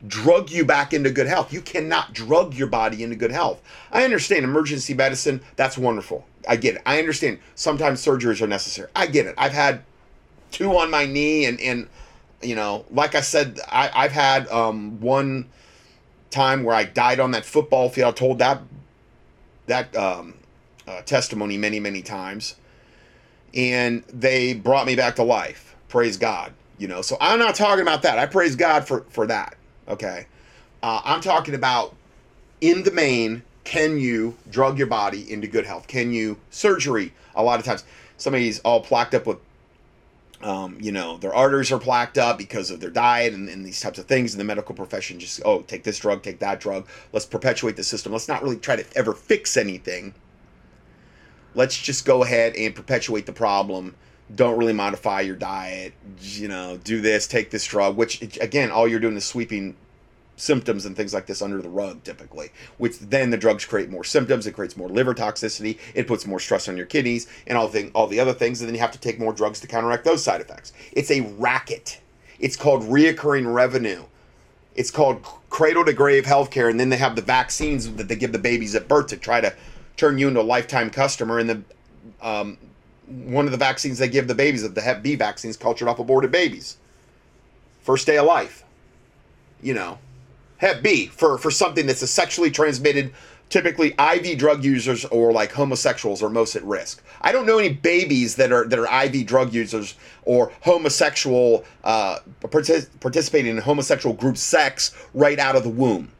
drug 0.06 0.50
you 0.50 0.64
back 0.64 0.92
into 0.92 1.11
good 1.11 1.26
health. 1.26 1.52
You 1.52 1.61
cannot 1.61 2.12
drug 2.12 2.54
your 2.54 2.68
body 2.68 3.02
into 3.02 3.16
good 3.16 3.32
health. 3.32 3.61
I 3.90 4.04
understand 4.04 4.44
emergency 4.44 4.94
medicine, 4.94 5.40
that's 5.56 5.76
wonderful. 5.76 6.24
I 6.48 6.56
get 6.56 6.76
it. 6.76 6.82
I 6.87 6.98
understand 6.98 7.40
sometimes 7.54 8.04
surgeries 8.04 8.40
are 8.40 8.46
necessary. 8.46 8.88
I 8.94 9.06
get 9.06 9.26
it. 9.26 9.34
I've 9.37 9.52
had 9.52 9.82
two 10.50 10.76
on 10.76 10.90
my 10.90 11.04
knee 11.04 11.44
and 11.44 11.61
and 11.61 11.88
you 12.40 12.54
know, 12.54 12.84
like 12.90 13.16
I 13.16 13.20
said, 13.20 13.58
I, 13.68 13.90
I've 13.92 14.12
had 14.12 14.46
um, 14.48 15.00
one 15.00 15.48
time 16.30 16.62
where 16.62 16.74
I 16.74 16.84
died 16.84 17.18
on 17.18 17.32
that 17.32 17.44
football 17.44 17.88
field. 17.88 18.14
I 18.14 18.16
told 18.16 18.38
that 18.38 18.62
that 19.66 19.94
um, 19.96 20.34
uh, 20.87 21.02
testimony 21.02 21.58
many 21.58 21.80
many 21.80 22.00
times, 22.00 22.54
and 23.54 24.04
they 24.04 24.54
brought 24.54 24.87
me 24.87 24.94
back 24.94 25.16
to 25.16 25.24
life. 25.24 25.74
Praise 25.88 26.16
God. 26.16 26.52
You 26.78 26.87
know, 26.87 27.02
so 27.02 27.16
I'm 27.20 27.40
not 27.40 27.56
talking 27.56 27.82
about 27.82 28.02
that. 28.02 28.18
I 28.18 28.26
praise 28.26 28.54
God 28.54 28.87
for 28.87 29.00
for 29.08 29.26
that. 29.26 29.58
Okay. 29.88 30.27
Uh, 30.83 31.01
I'm 31.05 31.20
talking 31.20 31.55
about 31.55 31.94
in 32.61 32.83
the 32.83 32.90
main, 32.90 33.42
can 33.64 33.98
you 33.98 34.37
drug 34.51 34.79
your 34.79 34.87
body 34.87 35.31
into 35.31 35.46
good 35.46 35.66
health? 35.66 35.88
Can 35.88 36.12
you 36.12 36.38
surgery? 36.51 37.12
A 37.35 37.42
lot 37.42 37.59
of 37.59 37.64
times, 37.64 37.85
somebody's 38.16 38.61
all 38.61 38.85
plaqued 38.85 39.14
up 39.14 39.27
with, 39.27 39.38
um, 40.42 40.79
you 40.81 40.92
know, 40.92 41.16
their 41.16 41.35
arteries 41.35 41.72
are 41.72 41.79
plaqued 41.79 42.18
up 42.18 42.38
because 42.38 42.70
of 42.70 42.81
their 42.81 42.90
diet 42.90 43.35
and, 43.35 43.48
and 43.48 43.64
these 43.64 43.81
types 43.81 43.98
of 43.98 44.07
things. 44.07 44.35
And 44.35 44.40
the 44.40 44.44
medical 44.44 44.74
profession 44.74 45.18
just, 45.18 45.40
oh, 45.44 45.62
take 45.62 45.85
this 45.85 45.98
drug, 45.98 46.22
take 46.22 46.38
that 46.40 46.61
drug. 46.61 46.87
Let's 47.12 47.27
perpetuate 47.27 47.77
the 47.77 47.85
system. 47.85 48.12
Let's 48.12 48.29
not 48.29 48.42
really 48.42 48.57
try 48.57 48.77
to 48.77 48.85
ever 48.96 49.14
fix 49.14 49.57
anything. 49.57 50.14
Let's 51.55 51.77
just 51.77 52.05
go 52.05 52.22
ahead 52.22 52.55
and 52.57 52.74
perpetuate 52.74 53.27
the 53.27 53.33
problem 53.33 53.96
don't 54.34 54.58
really 54.58 54.72
modify 54.72 55.22
your 55.22 55.36
diet, 55.36 55.94
you 56.20 56.48
know, 56.48 56.78
do 56.84 57.00
this, 57.00 57.26
take 57.26 57.50
this 57.50 57.64
drug, 57.64 57.96
which 57.96 58.20
again, 58.38 58.70
all 58.70 58.86
you're 58.86 59.00
doing 59.00 59.16
is 59.16 59.24
sweeping 59.24 59.76
symptoms 60.40 60.86
and 60.86 60.96
things 60.96 61.12
like 61.12 61.26
this 61.26 61.42
under 61.42 61.60
the 61.60 61.68
rug 61.68 62.02
typically 62.04 62.50
which 62.78 62.98
then 63.00 63.30
the 63.30 63.36
drugs 63.36 63.64
create 63.64 63.90
more 63.90 64.04
symptoms 64.04 64.46
it 64.46 64.52
creates 64.52 64.76
more 64.76 64.88
liver 64.88 65.14
toxicity 65.14 65.78
it 65.94 66.06
puts 66.06 66.26
more 66.26 66.38
stress 66.38 66.68
on 66.68 66.76
your 66.76 66.86
kidneys 66.86 67.26
and 67.46 67.58
all 67.58 67.66
the 67.66 67.72
thing, 67.72 67.90
all 67.94 68.06
the 68.06 68.20
other 68.20 68.32
things 68.32 68.60
and 68.60 68.68
then 68.68 68.74
you 68.74 68.80
have 68.80 68.92
to 68.92 69.00
take 69.00 69.18
more 69.18 69.32
drugs 69.32 69.60
to 69.60 69.66
counteract 69.66 70.04
those 70.04 70.22
side 70.22 70.40
effects. 70.40 70.72
It's 70.92 71.10
a 71.10 71.22
racket. 71.38 72.00
It's 72.38 72.56
called 72.56 72.82
reoccurring 72.82 73.52
revenue. 73.52 74.04
It's 74.76 74.92
called 74.92 75.22
cradle 75.50 75.84
to 75.84 75.92
grave 75.92 76.24
healthcare 76.24 76.70
and 76.70 76.78
then 76.78 76.88
they 76.88 76.96
have 76.96 77.16
the 77.16 77.22
vaccines 77.22 77.92
that 77.94 78.06
they 78.08 78.16
give 78.16 78.32
the 78.32 78.38
babies 78.38 78.74
at 78.74 78.86
birth 78.86 79.08
to 79.08 79.16
try 79.16 79.40
to 79.40 79.52
turn 79.96 80.18
you 80.18 80.28
into 80.28 80.40
a 80.40 80.42
lifetime 80.42 80.90
customer 80.90 81.40
and 81.40 81.50
the 81.50 81.62
um, 82.22 82.58
one 83.09 83.47
of 83.47 83.53
the 83.53 83.59
vaccines 83.59 83.99
they 83.99 84.09
give 84.09 84.29
the 84.29 84.35
babies, 84.35 84.62
of 84.62 84.75
the 84.75 84.81
Hep 84.81 85.03
B 85.03 85.14
vaccines, 85.14 85.57
cultured 85.57 85.88
off 85.88 85.99
aborted 85.99 86.31
babies. 86.31 86.77
First 87.81 88.07
day 88.07 88.18
of 88.18 88.27
life. 88.27 88.64
You 89.62 89.75
know, 89.75 89.99
Hep 90.59 90.83
B 90.83 91.07
for 91.07 91.38
for 91.38 91.51
something 91.51 91.87
that's 91.87 92.03
a 92.03 92.07
sexually 92.07 92.51
transmitted. 92.51 93.12
Typically, 93.49 93.94
IV 93.99 94.37
drug 94.37 94.62
users 94.62 95.07
or 95.07 95.33
like 95.33 95.53
homosexuals 95.53 96.23
are 96.23 96.29
most 96.29 96.55
at 96.55 96.62
risk. 96.64 97.03
I 97.23 97.33
don't 97.33 97.47
know 97.47 97.59
any 97.59 97.73
babies 97.73 98.37
that 98.37 98.53
are 98.53 98.68
that 98.68 98.79
are 98.79 99.05
IV 99.05 99.27
drug 99.27 99.55
users 99.55 99.94
or 100.25 100.53
homosexual 100.61 101.64
uh, 101.83 102.18
partic- 102.42 102.88
participating 103.01 103.57
in 103.57 103.62
homosexual 103.62 104.14
group 104.14 104.37
sex 104.37 104.94
right 105.14 105.38
out 105.38 105.57
of 105.57 105.62
the 105.62 105.71
womb. 105.71 106.12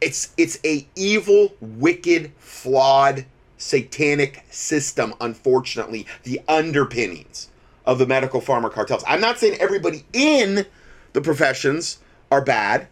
It's 0.00 0.32
it's 0.38 0.58
a 0.64 0.86
evil, 0.96 1.54
wicked, 1.60 2.32
flawed 2.38 3.26
satanic 3.64 4.44
system, 4.50 5.14
unfortunately, 5.20 6.06
the 6.22 6.40
underpinnings 6.46 7.48
of 7.86 7.98
the 7.98 8.06
medical 8.06 8.40
pharma 8.40 8.70
cartels. 8.70 9.02
I'm 9.06 9.20
not 9.20 9.38
saying 9.38 9.58
everybody 9.58 10.04
in 10.12 10.66
the 11.14 11.20
professions 11.22 11.98
are 12.30 12.42
bad. 12.42 12.88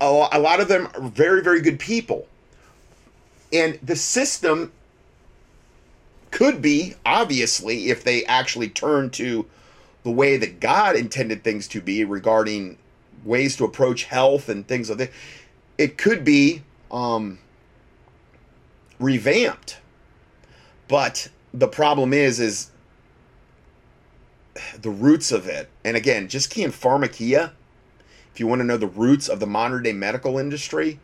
A 0.00 0.38
lot 0.38 0.60
of 0.60 0.68
them 0.68 0.88
are 0.94 1.02
very, 1.02 1.42
very 1.42 1.60
good 1.60 1.78
people. 1.78 2.26
And 3.52 3.78
the 3.82 3.96
system 3.96 4.72
could 6.30 6.60
be, 6.60 6.94
obviously, 7.06 7.90
if 7.90 8.02
they 8.02 8.24
actually 8.24 8.68
turn 8.68 9.10
to 9.10 9.46
the 10.02 10.10
way 10.10 10.36
that 10.36 10.58
God 10.58 10.96
intended 10.96 11.44
things 11.44 11.68
to 11.68 11.80
be 11.80 12.04
regarding 12.04 12.76
ways 13.24 13.56
to 13.56 13.64
approach 13.64 14.04
health 14.04 14.48
and 14.48 14.66
things 14.66 14.88
like 14.88 14.98
that, 14.98 15.10
it 15.78 15.96
could 15.96 16.24
be 16.24 16.62
um, 16.90 17.38
revamped. 18.98 19.78
But 20.88 21.28
the 21.52 21.68
problem 21.68 22.12
is, 22.12 22.40
is 22.40 22.70
the 24.80 24.90
roots 24.90 25.32
of 25.32 25.46
it. 25.46 25.68
And 25.84 25.96
again, 25.96 26.28
just 26.28 26.50
key 26.50 26.62
in 26.62 26.72
pharmakeia. 26.72 27.52
If 28.32 28.40
you 28.40 28.46
want 28.46 28.60
to 28.60 28.64
know 28.64 28.76
the 28.76 28.86
roots 28.86 29.28
of 29.28 29.40
the 29.40 29.46
modern 29.46 29.82
day 29.82 29.92
medical 29.92 30.38
industry, 30.38 30.98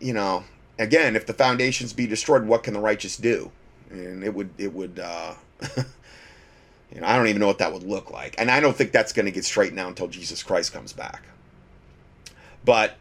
you 0.00 0.12
know, 0.12 0.44
again, 0.78 1.16
if 1.16 1.26
the 1.26 1.34
foundations 1.34 1.92
be 1.92 2.06
destroyed, 2.06 2.46
what 2.46 2.62
can 2.62 2.74
the 2.74 2.80
righteous 2.80 3.16
do? 3.16 3.50
And 3.90 4.24
it 4.24 4.34
would, 4.34 4.50
it 4.58 4.72
would, 4.72 4.98
uh, 4.98 5.34
you 5.76 7.00
know, 7.00 7.06
I 7.06 7.16
don't 7.16 7.26
even 7.26 7.40
know 7.40 7.46
what 7.46 7.58
that 7.58 7.72
would 7.72 7.82
look 7.82 8.10
like. 8.10 8.34
And 8.38 8.50
I 8.50 8.60
don't 8.60 8.76
think 8.76 8.92
that's 8.92 9.12
going 9.12 9.26
to 9.26 9.32
get 9.32 9.44
straightened 9.44 9.78
out 9.80 9.88
until 9.88 10.08
Jesus 10.08 10.42
Christ 10.42 10.72
comes 10.72 10.92
back. 10.92 11.24
But 12.64 12.96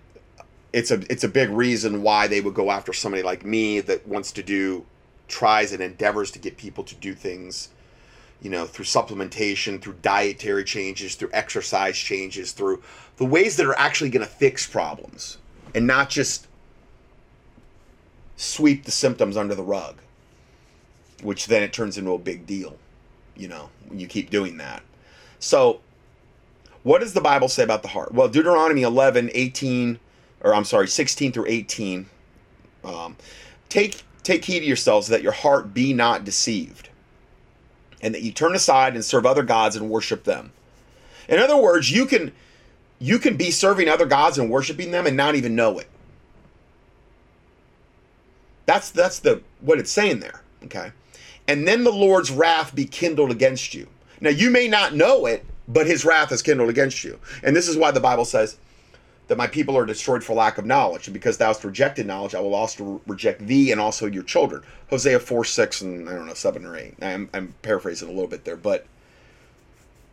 it's 0.73 0.91
a, 0.91 1.01
it's 1.11 1.23
a 1.23 1.29
big 1.29 1.49
reason 1.49 2.01
why 2.01 2.27
they 2.27 2.41
would 2.41 2.53
go 2.53 2.71
after 2.71 2.93
somebody 2.93 3.23
like 3.23 3.45
me 3.45 3.79
that 3.81 4.07
wants 4.07 4.31
to 4.33 4.43
do, 4.43 4.85
tries 5.31 5.71
and 5.71 5.81
endeavors 5.81 6.29
to 6.31 6.39
get 6.39 6.57
people 6.57 6.83
to 6.83 6.95
do 6.95 7.13
things 7.13 7.69
you 8.41 8.49
know, 8.49 8.65
through 8.65 8.85
supplementation, 8.85 9.81
through 9.81 9.95
dietary 10.01 10.63
changes, 10.63 11.15
through 11.15 11.29
exercise 11.31 11.97
changes, 11.97 12.51
through 12.51 12.81
the 13.17 13.25
ways 13.25 13.55
that 13.57 13.65
are 13.67 13.77
actually 13.77 14.09
going 14.09 14.25
to 14.25 14.31
fix 14.31 14.67
problems 14.67 15.37
and 15.75 15.85
not 15.85 16.09
just 16.09 16.47
sweep 18.35 18.83
the 18.85 18.91
symptoms 18.91 19.37
under 19.37 19.53
the 19.53 19.63
rug, 19.63 19.97
which 21.21 21.45
then 21.45 21.61
it 21.61 21.71
turns 21.71 21.99
into 21.99 22.11
a 22.13 22.17
big 22.17 22.47
deal, 22.47 22.77
you 23.35 23.47
know, 23.47 23.69
when 23.87 23.99
you 23.99 24.07
keep 24.07 24.31
doing 24.31 24.57
that. 24.57 24.81
So, 25.39 25.81
what 26.81 27.01
does 27.01 27.13
the 27.13 27.21
Bible 27.21 27.47
say 27.47 27.61
about 27.61 27.83
the 27.83 27.89
heart? 27.89 28.11
Well, 28.11 28.27
Deuteronomy 28.27 28.81
11, 28.81 29.29
18, 29.35 29.99
or 30.41 30.55
I'm 30.55 30.65
sorry, 30.65 30.87
16 30.87 31.31
through 31.31 31.45
18. 31.47 32.07
Um, 32.83 33.15
take, 33.69 34.01
take 34.23 34.45
heed 34.45 34.59
to 34.59 34.65
yourselves 34.65 35.07
that 35.07 35.23
your 35.23 35.31
heart 35.31 35.73
be 35.73 35.93
not 35.93 36.23
deceived 36.23 36.89
and 38.01 38.13
that 38.13 38.21
you 38.21 38.31
turn 38.31 38.55
aside 38.55 38.95
and 38.95 39.05
serve 39.05 39.25
other 39.25 39.43
gods 39.43 39.75
and 39.75 39.89
worship 39.89 40.23
them. 40.23 40.51
In 41.29 41.39
other 41.39 41.57
words, 41.57 41.91
you 41.91 42.05
can 42.05 42.31
you 42.99 43.17
can 43.17 43.35
be 43.35 43.51
serving 43.51 43.87
other 43.87 44.05
gods 44.05 44.37
and 44.37 44.49
worshiping 44.49 44.91
them 44.91 45.07
and 45.07 45.17
not 45.17 45.35
even 45.35 45.55
know 45.55 45.79
it. 45.79 45.87
That's 48.65 48.91
that's 48.91 49.19
the 49.19 49.41
what 49.61 49.79
it's 49.79 49.91
saying 49.91 50.19
there, 50.19 50.41
okay? 50.65 50.91
And 51.47 51.67
then 51.67 51.83
the 51.83 51.91
Lord's 51.91 52.31
wrath 52.31 52.75
be 52.75 52.85
kindled 52.85 53.31
against 53.31 53.73
you. 53.73 53.87
Now 54.19 54.29
you 54.29 54.51
may 54.51 54.67
not 54.67 54.93
know 54.93 55.25
it, 55.25 55.45
but 55.67 55.87
his 55.87 56.05
wrath 56.05 56.31
is 56.31 56.41
kindled 56.41 56.69
against 56.69 57.03
you. 57.03 57.19
And 57.43 57.55
this 57.55 57.67
is 57.67 57.77
why 57.77 57.91
the 57.91 57.99
Bible 57.99 58.25
says 58.25 58.57
that 59.31 59.37
my 59.37 59.47
people 59.47 59.77
are 59.77 59.85
destroyed 59.85 60.21
for 60.21 60.33
lack 60.33 60.57
of 60.57 60.65
knowledge. 60.65 61.07
And 61.07 61.13
because 61.13 61.37
thou 61.37 61.47
hast 61.47 61.63
rejected 61.63 62.05
knowledge, 62.05 62.35
I 62.35 62.41
will 62.41 62.53
also 62.53 62.99
reject 63.07 63.47
thee 63.47 63.71
and 63.71 63.79
also 63.79 64.05
your 64.05 64.23
children. 64.23 64.61
Hosea 64.89 65.21
4, 65.21 65.45
6, 65.45 65.81
and 65.83 66.09
I 66.09 66.15
don't 66.15 66.27
know, 66.27 66.33
7 66.33 66.65
or 66.65 66.75
8. 66.75 66.95
I'm, 67.01 67.29
I'm 67.33 67.55
paraphrasing 67.61 68.09
a 68.09 68.11
little 68.11 68.27
bit 68.27 68.43
there. 68.43 68.57
But 68.57 68.85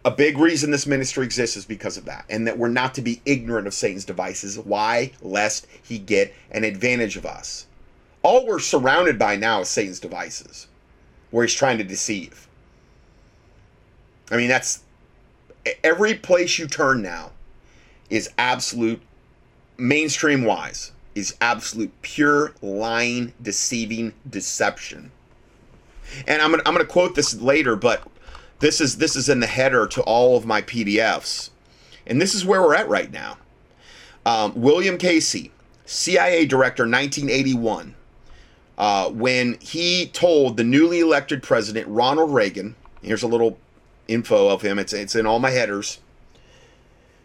a 0.04 0.12
big 0.12 0.38
reason 0.38 0.70
this 0.70 0.87
ministry 0.87 1.24
exists 1.24 1.57
is 1.57 1.64
because 1.64 1.96
of 1.96 2.04
that. 2.04 2.26
And 2.31 2.46
that 2.46 2.59
we're 2.59 2.68
not 2.68 2.94
to 2.94 3.02
be 3.02 3.20
ignorant 3.26 3.66
of 3.66 3.74
Satan's 3.74 4.04
devices. 4.04 4.57
Why? 4.57 5.11
Lest 5.20 5.66
he 5.83 5.98
get 5.98 6.33
an 6.52 6.62
advantage 6.62 7.16
of 7.16 7.26
us. 7.26 7.66
All 8.22 8.46
we're 8.46 8.61
surrounded 8.61 9.18
by 9.18 9.35
now 9.35 9.62
is 9.62 9.68
Satan's 9.68 9.98
devices, 9.98 10.68
where 11.33 11.44
he's 11.44 11.54
trying 11.54 11.78
to 11.78 11.85
deceive. 11.85 12.46
I 14.31 14.37
mean, 14.37 14.46
that's 14.46 14.85
every 15.83 16.14
place 16.14 16.57
you 16.57 16.68
turn 16.68 17.02
now 17.02 17.33
is 18.11 18.31
absolute 18.38 19.02
mainstream 19.79 20.45
wise 20.45 20.93
is 21.14 21.37
absolute 21.41 21.93
pure 22.03 22.55
lying, 22.61 23.33
deceiving 23.41 24.12
deception. 24.29 25.11
And 26.27 26.43
I'm 26.43 26.51
gonna, 26.51 26.62
I'm 26.67 26.77
to 26.77 26.85
quote 26.85 27.14
this 27.14 27.41
later, 27.41 27.77
but 27.77 28.03
this 28.61 28.81
is 28.81 28.99
this 28.99 29.14
is 29.17 29.29
in 29.29 29.41
the 29.41 29.47
header 29.47 29.87
to 29.88 30.03
all 30.03 30.37
of 30.37 30.47
my 30.47 30.62
PDFs, 30.62 31.51
and 32.07 32.21
this 32.21 32.35
is 32.35 32.45
where 32.45 32.62
we're 32.62 32.75
at 32.75 32.88
right 32.88 33.11
now. 33.11 33.38
Um, 34.27 34.53
William 34.57 34.99
Casey, 34.99 35.53
CIA 35.87 36.45
director, 36.47 36.83
1981, 36.83 37.95
uh, 38.77 39.11
when 39.11 39.59
he 39.61 40.07
told 40.07 40.57
the 40.57 40.64
newly 40.64 41.01
elected 41.01 41.43
president 41.43 41.87
Ronald 41.88 42.33
Reagan. 42.33 42.75
Here's 43.03 43.23
a 43.23 43.29
little 43.29 43.59
info 44.09 44.49
of 44.49 44.62
him. 44.62 44.79
It's 44.79 44.93
it's 44.93 45.14
in 45.14 45.27
all 45.27 45.38
my 45.38 45.51
headers. 45.51 46.01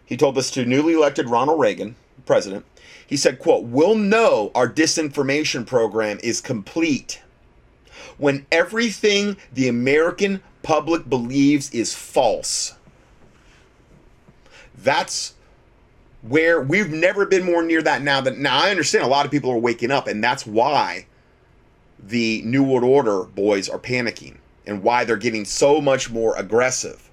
He 0.05 0.17
told 0.17 0.35
this 0.35 0.51
to 0.51 0.65
newly 0.65 0.93
elected 0.93 1.29
Ronald 1.29 1.59
Reagan, 1.59 1.95
president. 2.25 2.65
He 3.05 3.17
said, 3.17 3.39
quote, 3.39 3.65
We'll 3.65 3.95
know 3.95 4.51
our 4.55 4.67
disinformation 4.67 5.65
program 5.65 6.19
is 6.23 6.41
complete 6.41 7.21
when 8.17 8.45
everything 8.51 9.37
the 9.51 9.67
American 9.67 10.41
public 10.61 11.09
believes 11.09 11.71
is 11.71 11.93
false. 11.93 12.75
That's 14.75 15.33
where 16.21 16.61
we've 16.61 16.89
never 16.89 17.25
been 17.25 17.43
more 17.43 17.63
near 17.63 17.81
that 17.81 18.01
now 18.01 18.21
that 18.21 18.37
now 18.37 18.63
I 18.63 18.71
understand 18.71 19.03
a 19.03 19.09
lot 19.09 19.25
of 19.25 19.31
people 19.31 19.51
are 19.51 19.57
waking 19.57 19.91
up 19.91 20.07
and 20.07 20.23
that's 20.23 20.45
why 20.45 21.05
the 21.99 22.41
New 22.43 22.63
World 22.63 22.83
Order 22.83 23.23
boys 23.23 23.67
are 23.69 23.79
panicking 23.79 24.37
and 24.65 24.83
why 24.83 25.03
they're 25.03 25.17
getting 25.17 25.45
so 25.45 25.81
much 25.81 26.09
more 26.09 26.35
aggressive. 26.37 27.09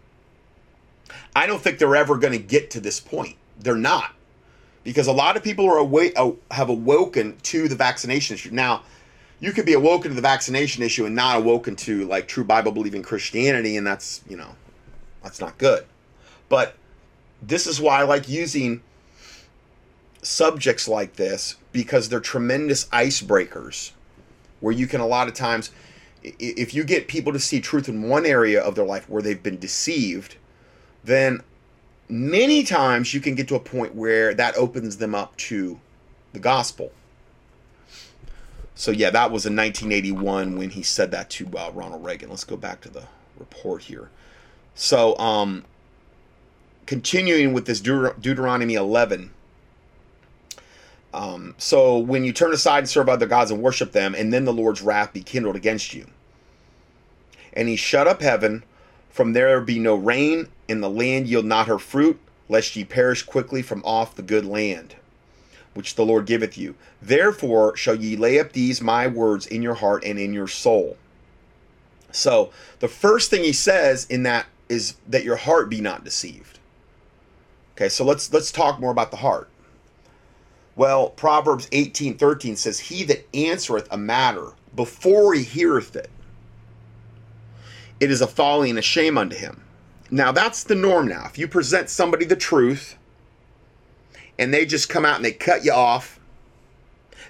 I 1.34 1.46
don't 1.46 1.60
think 1.60 1.78
they're 1.78 1.96
ever 1.96 2.16
going 2.16 2.32
to 2.32 2.38
get 2.38 2.70
to 2.72 2.80
this 2.80 3.00
point. 3.00 3.36
They're 3.58 3.74
not. 3.74 4.14
Because 4.82 5.06
a 5.06 5.12
lot 5.12 5.36
of 5.36 5.42
people 5.42 5.66
are 5.66 5.76
awake, 5.76 6.16
have 6.50 6.68
awoken 6.68 7.36
to 7.44 7.68
the 7.68 7.74
vaccination 7.76 8.34
issue. 8.34 8.50
Now, 8.50 8.82
you 9.38 9.52
could 9.52 9.66
be 9.66 9.74
awoken 9.74 10.10
to 10.10 10.14
the 10.14 10.22
vaccination 10.22 10.82
issue 10.82 11.06
and 11.06 11.14
not 11.14 11.36
awoken 11.36 11.76
to 11.76 12.06
like 12.06 12.28
true 12.28 12.44
Bible 12.44 12.72
believing 12.72 13.02
Christianity, 13.02 13.76
and 13.76 13.86
that's, 13.86 14.22
you 14.28 14.36
know, 14.36 14.54
that's 15.22 15.40
not 15.40 15.58
good. 15.58 15.84
But 16.48 16.76
this 17.42 17.66
is 17.66 17.80
why 17.80 18.00
I 18.00 18.02
like 18.04 18.28
using 18.28 18.82
subjects 20.22 20.86
like 20.86 21.16
this 21.16 21.56
because 21.72 22.08
they're 22.08 22.20
tremendous 22.20 22.86
icebreakers 22.86 23.92
where 24.60 24.74
you 24.74 24.86
can 24.86 25.00
a 25.00 25.06
lot 25.06 25.28
of 25.28 25.34
times 25.34 25.70
if 26.22 26.74
you 26.74 26.84
get 26.84 27.08
people 27.08 27.32
to 27.32 27.38
see 27.38 27.60
truth 27.60 27.88
in 27.88 28.02
one 28.02 28.26
area 28.26 28.62
of 28.62 28.74
their 28.74 28.84
life 28.84 29.08
where 29.08 29.22
they've 29.22 29.42
been 29.42 29.58
deceived 29.58 30.36
then 31.02 31.40
many 32.10 32.62
times 32.62 33.14
you 33.14 33.20
can 33.20 33.34
get 33.34 33.48
to 33.48 33.54
a 33.54 33.60
point 33.60 33.94
where 33.94 34.34
that 34.34 34.56
opens 34.56 34.96
them 34.96 35.14
up 35.14 35.36
to 35.36 35.78
the 36.32 36.38
gospel. 36.38 36.92
So 38.74 38.90
yeah, 38.90 39.10
that 39.10 39.30
was 39.30 39.46
in 39.46 39.54
1981 39.54 40.56
when 40.56 40.70
he 40.70 40.82
said 40.82 41.10
that 41.10 41.30
to 41.30 41.48
uh, 41.56 41.70
Ronald 41.72 42.04
Reagan. 42.04 42.30
Let's 42.30 42.44
go 42.44 42.56
back 42.56 42.80
to 42.82 42.88
the 42.88 43.04
report 43.38 43.82
here. 43.82 44.10
So, 44.74 45.18
um, 45.18 45.64
continuing 46.86 47.52
with 47.52 47.66
this 47.66 47.80
Deut- 47.80 48.20
Deuteronomy 48.20 48.74
11. 48.74 49.30
Um, 51.12 51.54
so 51.58 51.98
when 51.98 52.24
you 52.24 52.32
turn 52.32 52.52
aside 52.52 52.78
and 52.78 52.88
serve 52.88 53.08
other 53.08 53.26
gods 53.26 53.50
and 53.50 53.62
worship 53.62 53.92
them, 53.92 54.14
and 54.14 54.32
then 54.32 54.44
the 54.44 54.52
Lord's 54.52 54.80
wrath 54.80 55.12
be 55.12 55.22
kindled 55.22 55.56
against 55.56 55.92
you, 55.92 56.06
and 57.52 57.68
he 57.68 57.76
shut 57.76 58.06
up 58.06 58.22
heaven 58.22 58.64
from 59.20 59.34
there 59.34 59.60
be 59.60 59.78
no 59.78 59.96
rain, 59.96 60.48
and 60.66 60.82
the 60.82 60.88
land 60.88 61.28
yield 61.28 61.44
not 61.44 61.66
her 61.66 61.78
fruit, 61.78 62.18
lest 62.48 62.74
ye 62.74 62.84
perish 62.86 63.22
quickly 63.22 63.60
from 63.60 63.84
off 63.84 64.14
the 64.14 64.22
good 64.22 64.46
land, 64.46 64.94
which 65.74 65.94
the 65.94 66.06
Lord 66.06 66.24
giveth 66.24 66.56
you. 66.56 66.74
Therefore 67.02 67.76
shall 67.76 67.96
ye 67.96 68.16
lay 68.16 68.38
up 68.38 68.52
these 68.52 68.80
my 68.80 69.06
words 69.06 69.46
in 69.46 69.60
your 69.60 69.74
heart 69.74 70.04
and 70.06 70.18
in 70.18 70.32
your 70.32 70.48
soul. 70.48 70.96
So 72.10 72.50
the 72.78 72.88
first 72.88 73.28
thing 73.28 73.44
he 73.44 73.52
says 73.52 74.06
in 74.06 74.22
that 74.22 74.46
is 74.70 74.94
that 75.06 75.22
your 75.22 75.36
heart 75.36 75.68
be 75.68 75.82
not 75.82 76.02
deceived. 76.02 76.58
Okay, 77.76 77.90
so 77.90 78.06
let's 78.06 78.32
let's 78.32 78.50
talk 78.50 78.80
more 78.80 78.90
about 78.90 79.10
the 79.10 79.18
heart. 79.18 79.50
Well, 80.76 81.10
Proverbs 81.10 81.68
18, 81.72 82.16
13 82.16 82.56
says, 82.56 82.80
He 82.80 83.04
that 83.04 83.28
answereth 83.36 83.86
a 83.90 83.98
matter 83.98 84.52
before 84.74 85.34
he 85.34 85.42
heareth 85.42 85.94
it 85.94 86.08
it 88.00 88.10
is 88.10 88.20
a 88.22 88.26
folly 88.26 88.70
and 88.70 88.78
a 88.78 88.82
shame 88.82 89.18
unto 89.18 89.36
him. 89.36 89.62
Now, 90.10 90.32
that's 90.32 90.64
the 90.64 90.74
norm 90.74 91.06
now. 91.08 91.26
If 91.26 91.38
you 91.38 91.46
present 91.46 91.88
somebody 91.90 92.24
the 92.24 92.36
truth 92.36 92.96
and 94.38 94.52
they 94.52 94.66
just 94.66 94.88
come 94.88 95.04
out 95.04 95.16
and 95.16 95.24
they 95.24 95.32
cut 95.32 95.64
you 95.64 95.72
off, 95.72 96.18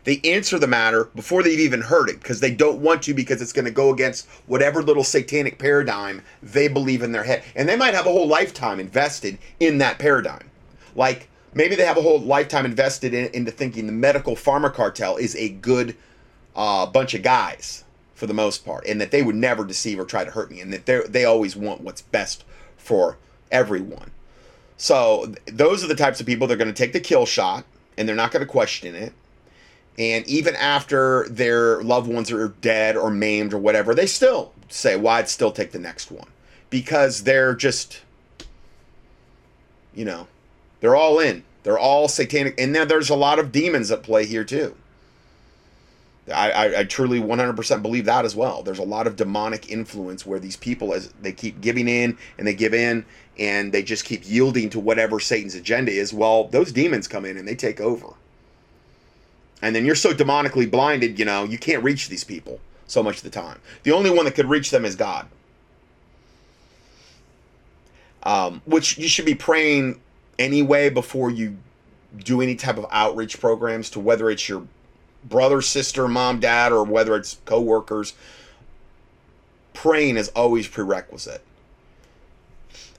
They 0.04 0.20
answer 0.24 0.59
the 0.59 0.66
matter 0.66 1.06
before 1.14 1.42
they've 1.42 1.59
even 1.61 1.83
heard 1.83 2.09
it 2.09 2.20
because 2.20 2.40
they 2.40 2.52
don't 2.54 2.80
want 2.80 3.02
to 3.02 3.14
because 3.14 3.42
it's 3.42 3.52
going 3.52 3.66
to 3.66 3.70
go 3.70 3.92
against 3.92 4.26
whatever 4.46 4.83
little 4.83 5.04
satanic 5.04 5.59
paradigm 5.59 6.22
they 6.42 6.68
believe 6.68 7.02
in 7.02 7.12
their 7.12 7.24
head. 7.24 7.44
And 7.54 7.68
they 7.68 7.76
might 7.76 7.94
have 7.94 8.06
a 8.06 8.12
whole 8.12 8.26
lifetime 8.26 8.80
invested 8.80 9.38
in 9.59 9.78
that 9.78 9.98
paradigm. 9.98 10.50
Like 10.94 11.28
maybe 11.54 11.74
they 11.74 11.85
have 11.85 11.98
a 11.98 12.02
whole 12.02 12.20
lifetime 12.20 12.64
invested 12.64 13.12
in, 13.14 13.30
into 13.35 13.50
thinking 13.50 13.87
the 13.87 13.92
medical 13.92 14.37
pharma 14.37 14.72
cartel 14.72 15.16
is 15.16 15.37
a 15.37 15.50
good 15.50 15.96
uh, 16.56 16.87
bunch 16.87 17.14
of 17.14 17.22
guys 17.22 17.85
for 18.20 18.26
the 18.26 18.35
most 18.35 18.66
part, 18.66 18.87
and 18.87 19.00
that 19.00 19.12
they 19.12 19.22
would 19.22 19.35
never 19.35 19.64
deceive 19.64 19.98
or 19.98 20.04
try 20.04 20.24
to 20.24 20.30
hurt 20.30 20.50
me, 20.50 20.61
and 20.61 20.70
that 20.74 20.85
they 20.85 21.00
they 21.09 21.24
always 21.24 21.56
want 21.56 21.80
what's 21.80 22.02
best 22.02 22.44
for 22.76 23.16
everyone. 23.50 24.11
So 24.76 25.33
those 25.46 25.83
are 25.83 25.87
the 25.87 25.94
types 25.94 26.20
of 26.20 26.26
people 26.26 26.46
that 26.46 26.54
are 26.54 26.59
going 26.59 26.68
to 26.68 26.74
take 26.74 26.92
the 26.92 27.00
kill 27.00 27.24
shot, 27.24 27.64
and 27.96 28.06
they're 28.06 28.14
not 28.14 28.30
going 28.30 28.44
to 28.44 28.52
question 28.52 28.94
it. 28.94 29.14
And 29.98 30.26
even 30.28 30.54
after 30.56 31.26
their 31.30 31.83
loved 31.83 32.12
ones 32.12 32.30
are 32.30 32.48
dead 32.48 32.94
or 32.94 33.11
maimed 33.11 33.54
or 33.54 33.59
whatever, 33.59 33.94
they 33.94 34.06
still 34.06 34.52
say, 34.68 34.96
"Why? 34.96 35.02
Well, 35.02 35.14
I'd 35.14 35.28
still 35.30 35.50
take 35.50 35.72
the 35.72 35.78
next 35.78 36.11
one," 36.11 36.28
because 36.68 37.22
they're 37.22 37.54
just, 37.54 38.02
you 39.94 40.04
know, 40.04 40.28
they're 40.80 40.94
all 40.94 41.18
in. 41.18 41.42
They're 41.62 41.78
all 41.78 42.06
satanic, 42.06 42.54
and 42.61 42.76
then 42.76 42.87
there's 42.87 43.09
a 43.09 43.14
lot 43.14 43.38
of 43.38 43.50
demons 43.50 43.90
at 43.90 44.02
play 44.02 44.26
here 44.26 44.44
too. 44.44 44.76
I, 46.31 46.51
I, 46.51 46.79
I, 46.81 46.85
truly 46.85 47.21
100% 47.21 47.83
believe 47.83 48.05
that 48.07 48.25
as 48.25 48.37
well. 48.37 48.62
There's 48.62 48.79
a 48.79 48.85
lot 48.85 49.07
of 49.07 49.16
demonic 49.16 49.71
influence 49.71 50.25
where 50.25 50.38
these 50.38 50.57
people, 50.57 50.93
as 50.93 51.09
they 51.21 51.33
keep 51.33 51.61
giving 51.61 51.88
in 51.88 52.16
and 52.38 52.47
they 52.47 52.55
give 52.55 52.75
in 52.75 53.05
and 53.38 53.73
they 53.73 53.83
just 53.83 54.05
keep 54.05 54.23
yielding 54.25 54.71
to 54.71 54.81
whatever 54.81 55.21
Satan's 55.21 55.55
agenda 55.55 55.93
is. 55.93 56.12
Well, 56.12 56.45
those 56.45 56.73
demons 56.73 57.09
come 57.09 57.25
in 57.25 57.37
and 57.37 57.47
they 57.47 57.55
take 57.55 57.81
over. 57.81 58.09
And 59.62 59.77
then 59.77 59.85
you're 59.85 59.95
so 59.95 60.12
demonically 60.12 60.71
blinded, 60.71 61.19
you 61.19 61.25
know, 61.25 61.45
you 61.45 61.59
can't 61.59 61.83
reach 61.83 62.09
these 62.09 62.25
people 62.25 62.61
so 62.87 63.03
much 63.03 63.19
of 63.19 63.23
the 63.23 63.31
time. 63.31 63.61
The 63.83 63.93
only 63.93 64.11
one 64.11 64.25
that 64.25 64.35
could 64.35 64.49
reach 64.49 64.71
them 64.71 64.85
is 64.85 64.97
God. 64.97 65.27
Um, 68.23 68.62
which 68.64 68.99
you 68.99 69.09
should 69.09 69.25
be 69.25 69.35
praying 69.35 70.01
anyway 70.38 70.90
before 70.90 71.31
you 71.31 71.57
do 72.19 72.40
any 72.40 72.57
type 72.57 72.77
of 72.77 72.87
outreach 72.90 73.40
programs 73.40 73.90
to 73.90 74.01
whether 74.01 74.31
it's 74.31 74.49
your 74.49 74.66
brother, 75.24 75.61
sister, 75.62 76.09
mom, 76.09 76.40
dad, 76.40 76.72
or 76.72 76.85
whether 76.85 77.16
it's 77.16 77.38
coworkers, 77.44 78.14
praying 79.74 80.16
is 80.16 80.28
always 80.30 80.68
prerequisite. 80.68 81.42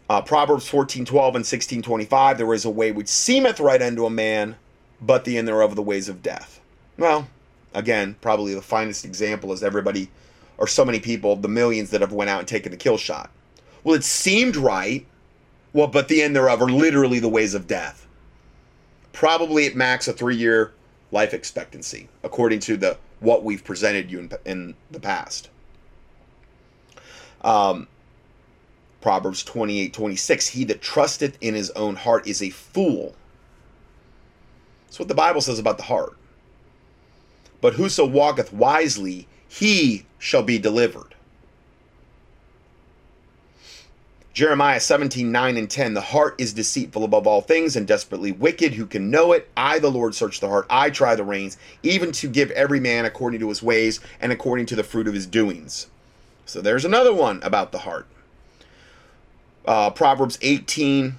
Uh, 0.09 0.21
Proverbs 0.21 0.67
14, 0.67 1.05
12 1.05 1.35
and 1.37 1.45
16, 1.45 1.81
25, 1.81 2.37
there 2.37 2.53
is 2.53 2.65
a 2.65 2.69
way 2.69 2.91
which 2.91 3.07
seemeth 3.07 3.59
right 3.59 3.81
unto 3.81 4.05
a 4.05 4.09
man, 4.09 4.57
but 4.99 5.23
the 5.23 5.37
end 5.37 5.47
thereof 5.47 5.71
are 5.71 5.75
the 5.75 5.81
ways 5.81 6.09
of 6.09 6.21
death. 6.21 6.59
Well, 6.97 7.27
again, 7.73 8.17
probably 8.19 8.53
the 8.53 8.61
finest 8.61 9.05
example 9.05 9.53
is 9.53 9.63
everybody, 9.63 10.09
or 10.57 10.67
so 10.67 10.83
many 10.83 10.99
people, 10.99 11.37
the 11.37 11.47
millions 11.47 11.91
that 11.91 12.01
have 12.01 12.11
went 12.11 12.29
out 12.29 12.39
and 12.39 12.47
taken 12.47 12.71
the 12.71 12.77
kill 12.77 12.97
shot. 12.97 13.31
Well, 13.83 13.95
it 13.95 14.03
seemed 14.03 14.57
right, 14.57 15.05
well, 15.71 15.87
but 15.87 16.09
the 16.09 16.21
end 16.21 16.35
thereof 16.35 16.61
are 16.61 16.69
literally 16.69 17.19
the 17.19 17.29
ways 17.29 17.53
of 17.53 17.65
death. 17.65 18.05
Probably 19.13 19.65
at 19.65 19.75
max 19.75 20.07
a 20.07 20.13
three 20.13 20.35
year 20.35 20.73
life 21.11 21.33
expectancy, 21.33 22.07
according 22.23 22.59
to 22.61 22.77
the 22.77 22.97
what 23.19 23.43
we've 23.43 23.63
presented 23.63 24.11
you 24.11 24.19
in, 24.19 24.31
in 24.45 24.75
the 24.89 24.99
past. 24.99 25.49
Um, 27.41 27.87
Proverbs 29.01 29.43
28 29.43 29.93
26, 29.93 30.47
he 30.49 30.63
that 30.65 30.81
trusteth 30.81 31.37
in 31.41 31.53
his 31.53 31.71
own 31.71 31.95
heart 31.95 32.27
is 32.27 32.41
a 32.41 32.49
fool. 32.49 33.15
That's 34.85 34.99
what 34.99 35.07
the 35.07 35.15
Bible 35.15 35.41
says 35.41 35.59
about 35.59 35.77
the 35.77 35.83
heart. 35.83 36.17
But 37.61 37.73
whoso 37.73 38.05
walketh 38.05 38.51
wisely, 38.51 39.27
he 39.47 40.05
shall 40.17 40.43
be 40.43 40.59
delivered. 40.59 41.15
Jeremiah 44.41 44.79
17, 44.79 45.31
9 45.31 45.55
and 45.55 45.69
10. 45.69 45.93
The 45.93 46.01
heart 46.01 46.33
is 46.39 46.51
deceitful 46.51 47.03
above 47.03 47.27
all 47.27 47.41
things 47.41 47.75
and 47.75 47.87
desperately 47.87 48.31
wicked. 48.31 48.73
Who 48.73 48.87
can 48.87 49.11
know 49.11 49.33
it? 49.33 49.47
I, 49.55 49.77
the 49.77 49.91
Lord, 49.91 50.15
search 50.15 50.39
the 50.39 50.49
heart. 50.49 50.65
I 50.67 50.89
try 50.89 51.13
the 51.13 51.23
reins, 51.23 51.59
even 51.83 52.11
to 52.13 52.27
give 52.27 52.49
every 52.49 52.79
man 52.79 53.05
according 53.05 53.39
to 53.41 53.49
his 53.49 53.61
ways 53.61 53.99
and 54.19 54.31
according 54.31 54.65
to 54.65 54.75
the 54.75 54.83
fruit 54.83 55.07
of 55.07 55.13
his 55.13 55.27
doings. 55.27 55.91
So 56.47 56.59
there's 56.59 56.83
another 56.83 57.13
one 57.13 57.39
about 57.43 57.71
the 57.71 57.77
heart. 57.77 58.07
Uh, 59.63 59.91
Proverbs 59.91 60.39
18, 60.41 61.17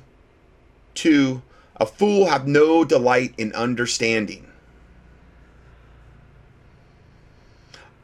2. 0.96 1.42
A 1.76 1.87
fool 1.87 2.26
hath 2.26 2.44
no 2.44 2.85
delight 2.85 3.35
in 3.38 3.52
understanding. 3.52 4.48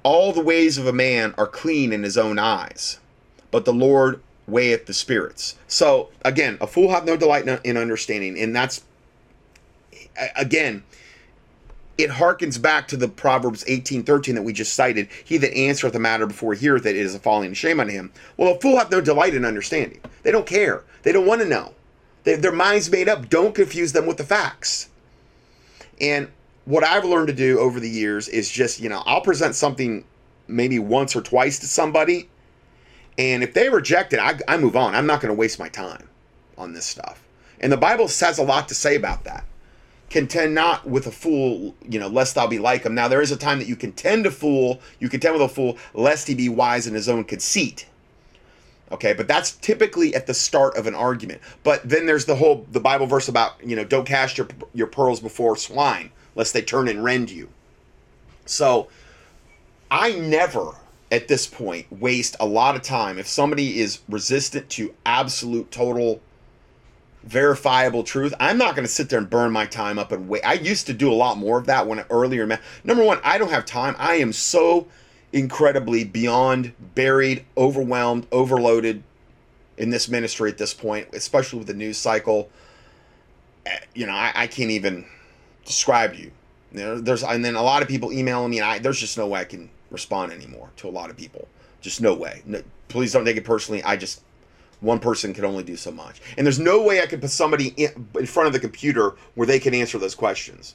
All 0.05 0.33
the 0.33 0.41
ways 0.41 0.79
of 0.79 0.87
a 0.87 0.93
man 0.93 1.35
are 1.37 1.49
clean 1.49 1.93
in 1.93 2.05
his 2.05 2.17
own 2.17 2.39
eyes, 2.39 3.01
but 3.51 3.65
the 3.65 3.73
Lord 3.73 4.23
weigheth 4.49 4.87
the 4.87 4.95
spirits. 4.95 5.57
So 5.69 6.09
again, 6.25 6.59
a 6.61 6.67
fool 6.67 6.91
hath 6.91 7.05
no 7.05 7.17
delight 7.17 7.47
in 7.65 7.77
understanding, 7.77 8.39
and 8.39 8.57
that's 8.57 8.83
again, 10.37 10.83
it 11.97 12.11
harkens 12.11 12.61
back 12.61 12.89
to 12.89 12.97
the 12.97 13.09
Proverbs 13.09 13.65
eighteen 13.67 14.03
thirteen 14.03 14.35
that 14.37 14.43
we 14.43 14.53
just 14.53 14.75
cited. 14.75 15.09
He 15.25 15.37
that 15.39 15.55
answereth 15.55 15.93
the 15.93 15.99
matter 15.99 16.27
before 16.27 16.55
he 16.55 16.61
heareth 16.61 16.87
it 16.87 16.97
is 16.97 17.15
a 17.15 17.19
falling 17.19 17.55
shame 17.55 17.79
unto 17.79 17.93
him. 17.93 18.13
Well, 18.37 18.55
a 18.55 18.61
fool 18.61 18.79
hath 18.79 18.91
no 18.91 19.01
delight 19.01 19.35
in 19.35 19.45
understanding. 19.45 20.01
They 20.23 20.33
don't 20.33 20.47
care. 20.47 20.83
They 21.03 21.13
don't 21.13 21.27
want 21.27 21.43
to 21.43 21.49
know. 21.49 21.75
They, 22.25 22.37
their 22.37 22.53
minds 22.53 22.91
made 22.91 23.09
up. 23.09 23.29
Don't 23.29 23.55
confuse 23.55 23.93
them 23.93 24.07
with 24.07 24.17
the 24.17 24.25
facts. 24.25 24.89
And 26.01 26.29
what 26.65 26.85
I've 26.85 27.05
learned 27.05 27.29
to 27.29 27.35
do 27.35 27.59
over 27.59 27.81
the 27.81 27.89
years 27.89 28.29
is 28.29 28.51
just, 28.51 28.81
you 28.81 28.89
know, 28.89 29.03
I'll 29.07 29.21
present 29.21 29.55
something 29.55 30.05
maybe 30.47 30.79
once 30.79 31.17
or 31.17 31.21
twice 31.21 31.59
to 31.61 31.67
somebody 31.67 32.29
and 33.19 33.43
if 33.43 33.53
they 33.53 33.69
reject 33.69 34.13
it, 34.13 34.21
I, 34.21 34.39
I 34.47 34.57
move 34.57 34.77
on. 34.77 34.95
I'm 34.95 35.07
not 35.07 35.21
going 35.21 35.35
to 35.35 35.39
waste 35.39 35.59
my 35.59 35.69
time 35.69 36.09
on 36.57 36.73
this 36.73 36.87
stuff. 36.87 37.23
And 37.61 37.73
the 37.73 37.77
Bible 37.77 38.07
says 38.07 38.39
a 38.39 38.45
lot 38.45 38.69
to 38.69 38.75
say 38.75 38.95
about 38.95 39.25
that. 39.25 39.45
Contend 40.09 40.55
not 40.55 40.89
with 40.89 41.07
a 41.07 41.11
fool, 41.11 41.75
you 41.87 41.99
know, 41.99 42.07
lest 42.07 42.37
thou 42.37 42.47
be 42.47 42.59
like 42.59 42.85
him. 42.85 42.95
Now, 42.95 43.09
there 43.09 43.21
is 43.21 43.33
a 43.33 43.37
time 43.37 43.59
that 43.59 43.69
you 43.69 43.77
contend 43.77 44.25
a 44.25 44.31
fool, 44.31 44.81
you 45.01 45.09
contend 45.09 45.35
with 45.35 45.43
a 45.43 45.49
fool, 45.49 45.77
lest 45.93 46.29
he 46.29 46.35
be 46.35 46.49
wise 46.49 46.87
in 46.87 46.95
his 46.95 47.09
own 47.09 47.25
conceit. 47.25 47.87
Okay, 48.91 49.13
but 49.13 49.29
that's 49.29 49.53
typically 49.57 50.15
at 50.15 50.27
the 50.27 50.33
start 50.33 50.77
of 50.79 50.87
an 50.87 50.95
argument. 50.95 51.43
But 51.63 51.87
then 51.87 52.07
there's 52.07 52.25
the 52.25 52.37
whole 52.37 52.67
the 52.73 52.81
Bible 52.81 53.07
verse 53.07 53.29
about, 53.29 53.63
you 53.63 53.77
know, 53.77 53.85
don't 53.85 54.07
cast 54.07 54.39
your 54.39 54.49
your 54.73 54.87
pearls 54.87 55.21
before 55.21 55.57
swine, 55.57 56.11
lest 56.35 56.55
they 56.55 56.63
turn 56.63 56.89
and 56.89 57.05
rend 57.05 57.31
you. 57.31 57.51
So 58.47 58.89
I 59.91 60.13
never 60.13 60.75
at 61.11 61.29
this 61.29 61.47
point 61.47 61.87
waste 61.91 62.37
a 62.41 62.47
lot 62.47 62.77
of 62.77 62.83
time. 62.83 63.19
If 63.19 63.27
somebody 63.27 63.81
is 63.81 64.01
resistant 64.09 64.69
to 64.71 64.95
absolute 65.07 65.71
total 65.71 66.21
verifiable 67.25 68.05
truth 68.05 68.33
i'm 68.39 68.57
not 68.57 68.75
going 68.75 68.87
to 68.87 68.91
sit 68.91 69.11
there 69.11 69.19
and 69.19 69.29
burn 69.29 69.51
my 69.51 69.67
time 69.67 69.99
up 69.99 70.13
and 70.13 70.29
wait. 70.29 70.41
I 70.47 70.55
used 70.55 70.87
to 70.87 70.95
do 70.95 71.13
a 71.13 71.15
lot 71.15 71.37
more 71.37 71.59
of 71.59 71.67
that 71.67 71.87
when 71.87 72.03
earlier 72.11 72.47
number 72.85 73.05
one 73.05 73.19
i 73.25 73.37
don't 73.39 73.51
have 73.51 73.67
time. 73.67 73.95
I 73.99 74.15
am 74.15 74.33
so 74.33 74.87
incredibly 75.33 76.05
beyond 76.05 76.73
buried 76.95 77.45
overwhelmed 77.57 78.27
overloaded 78.33 79.03
in 79.77 79.91
this 79.91 80.09
ministry 80.09 80.51
at 80.51 80.59
this 80.59 80.73
point 80.73 81.09
especially 81.13 81.59
with 81.59 81.69
the 81.69 81.75
news 81.75 81.99
cycle. 81.99 82.49
Eh, 83.67 83.79
you 83.95 84.07
know 84.07 84.15
i, 84.15 84.33
I 84.35 84.47
can't 84.47 84.71
even 84.71 85.05
describe 85.69 86.15
you. 86.15 86.33
You 86.73 86.81
know, 86.81 87.01
there's 87.01 87.23
and 87.23 87.45
then 87.45 87.55
a 87.55 87.63
lot 87.63 87.83
of 87.83 87.89
people 87.89 88.13
emailing 88.13 88.51
me 88.51 88.59
and 88.59 88.67
I 88.67 88.79
there's 88.79 88.99
just 88.99 89.17
no 89.17 89.27
way 89.27 89.41
I 89.41 89.45
can 89.45 89.71
respond 89.91 90.33
anymore 90.33 90.71
to 90.77 90.89
a 90.89 90.91
lot 90.91 91.11
of 91.11 91.17
people. 91.17 91.49
Just 91.81 92.01
no 92.01 92.15
way. 92.15 92.43
No, 92.45 92.63
please 92.89 93.13
don't 93.13 93.25
take 93.25 93.37
it 93.37 93.45
personally. 93.45 93.83
I 93.83 93.97
just 93.97 94.23
one 94.81 94.99
person 95.01 95.35
can 95.35 95.45
only 95.45 95.65
do 95.65 95.77
so 95.77 95.91
much, 95.91 96.21
and 96.37 96.47
there's 96.47 96.59
no 96.59 96.83
way 96.83 97.03
I 97.03 97.07
could 97.07 97.21
put 97.21 97.31
somebody 97.31 97.69
in, 97.77 98.09
in 98.19 98.27
front 98.27 98.47
of 98.47 98.53
the 98.53 98.61
computer 98.61 99.15
where 99.35 99.47
they 99.47 99.59
can 99.59 99.75
answer 99.75 99.99
those 99.99 100.15
questions, 100.15 100.75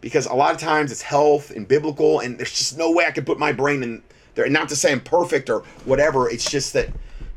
because 0.00 0.26
a 0.26 0.34
lot 0.34 0.54
of 0.54 0.60
times 0.60 0.92
it's 0.92 1.02
health 1.02 1.50
and 1.50 1.66
biblical, 1.66 2.20
and 2.20 2.38
there's 2.38 2.52
just 2.52 2.78
no 2.78 2.90
way 2.90 3.06
I 3.06 3.10
could 3.10 3.24
put 3.26 3.38
my 3.38 3.52
brain 3.52 3.82
in 3.82 4.02
there. 4.34 4.44
And 4.44 4.52
not 4.52 4.68
to 4.68 4.76
say 4.76 4.92
I'm 4.92 5.00
perfect 5.00 5.48
or 5.50 5.60
whatever. 5.84 6.28
It's 6.28 6.50
just 6.50 6.72
that 6.74 6.90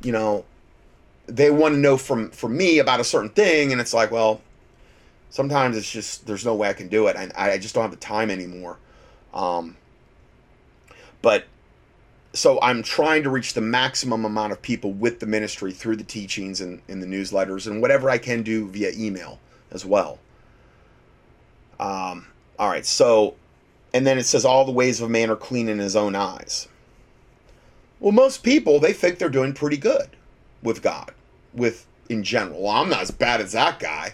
you 0.03 0.11
know 0.11 0.43
they 1.27 1.49
want 1.49 1.75
to 1.75 1.79
know 1.79 1.97
from 1.97 2.29
from 2.31 2.57
me 2.57 2.79
about 2.79 2.99
a 2.99 3.05
certain 3.05 3.29
thing, 3.29 3.71
and 3.71 3.79
it's 3.79 3.93
like, 3.93 4.11
well, 4.11 4.41
sometimes 5.29 5.77
it's 5.77 5.89
just 5.89 6.27
there's 6.27 6.45
no 6.45 6.55
way 6.55 6.69
I 6.69 6.73
can 6.73 6.89
do 6.89 7.07
it. 7.07 7.15
I 7.15 7.29
I 7.35 7.57
just 7.57 7.73
don't 7.73 7.83
have 7.83 7.91
the 7.91 7.97
time 7.97 8.29
anymore. 8.29 8.77
Um, 9.33 9.77
but 11.21 11.45
so 12.33 12.59
I'm 12.61 12.81
trying 12.81 13.23
to 13.23 13.29
reach 13.29 13.53
the 13.53 13.61
maximum 13.61 14.25
amount 14.25 14.53
of 14.53 14.61
people 14.61 14.93
with 14.93 15.19
the 15.19 15.25
ministry 15.25 15.71
through 15.73 15.97
the 15.97 16.03
teachings 16.03 16.61
and, 16.61 16.81
and 16.87 17.01
the 17.01 17.07
newsletters 17.07 17.67
and 17.67 17.81
whatever 17.81 18.09
I 18.09 18.17
can 18.17 18.41
do 18.41 18.67
via 18.69 18.91
email 18.95 19.39
as 19.71 19.85
well. 19.85 20.19
Um, 21.79 22.27
all 22.57 22.69
right, 22.69 22.85
so, 22.85 23.35
and 23.93 24.05
then 24.05 24.17
it 24.17 24.23
says, 24.23 24.45
all 24.45 24.65
the 24.65 24.71
ways 24.71 25.01
of 25.01 25.09
a 25.09 25.11
man 25.11 25.29
are 25.29 25.35
clean 25.35 25.67
in 25.67 25.79
his 25.79 25.95
own 25.95 26.15
eyes. 26.15 26.67
Well, 27.99 28.11
most 28.11 28.43
people, 28.43 28.79
they 28.79 28.93
think 28.93 29.17
they're 29.17 29.29
doing 29.29 29.53
pretty 29.53 29.77
good 29.77 30.09
with 30.63 30.81
God, 30.81 31.11
with 31.53 31.85
in 32.07 32.23
general. 32.23 32.63
Well, 32.63 32.71
I'm 32.71 32.89
not 32.89 33.01
as 33.01 33.11
bad 33.11 33.41
as 33.41 33.51
that 33.51 33.79
guy. 33.79 34.13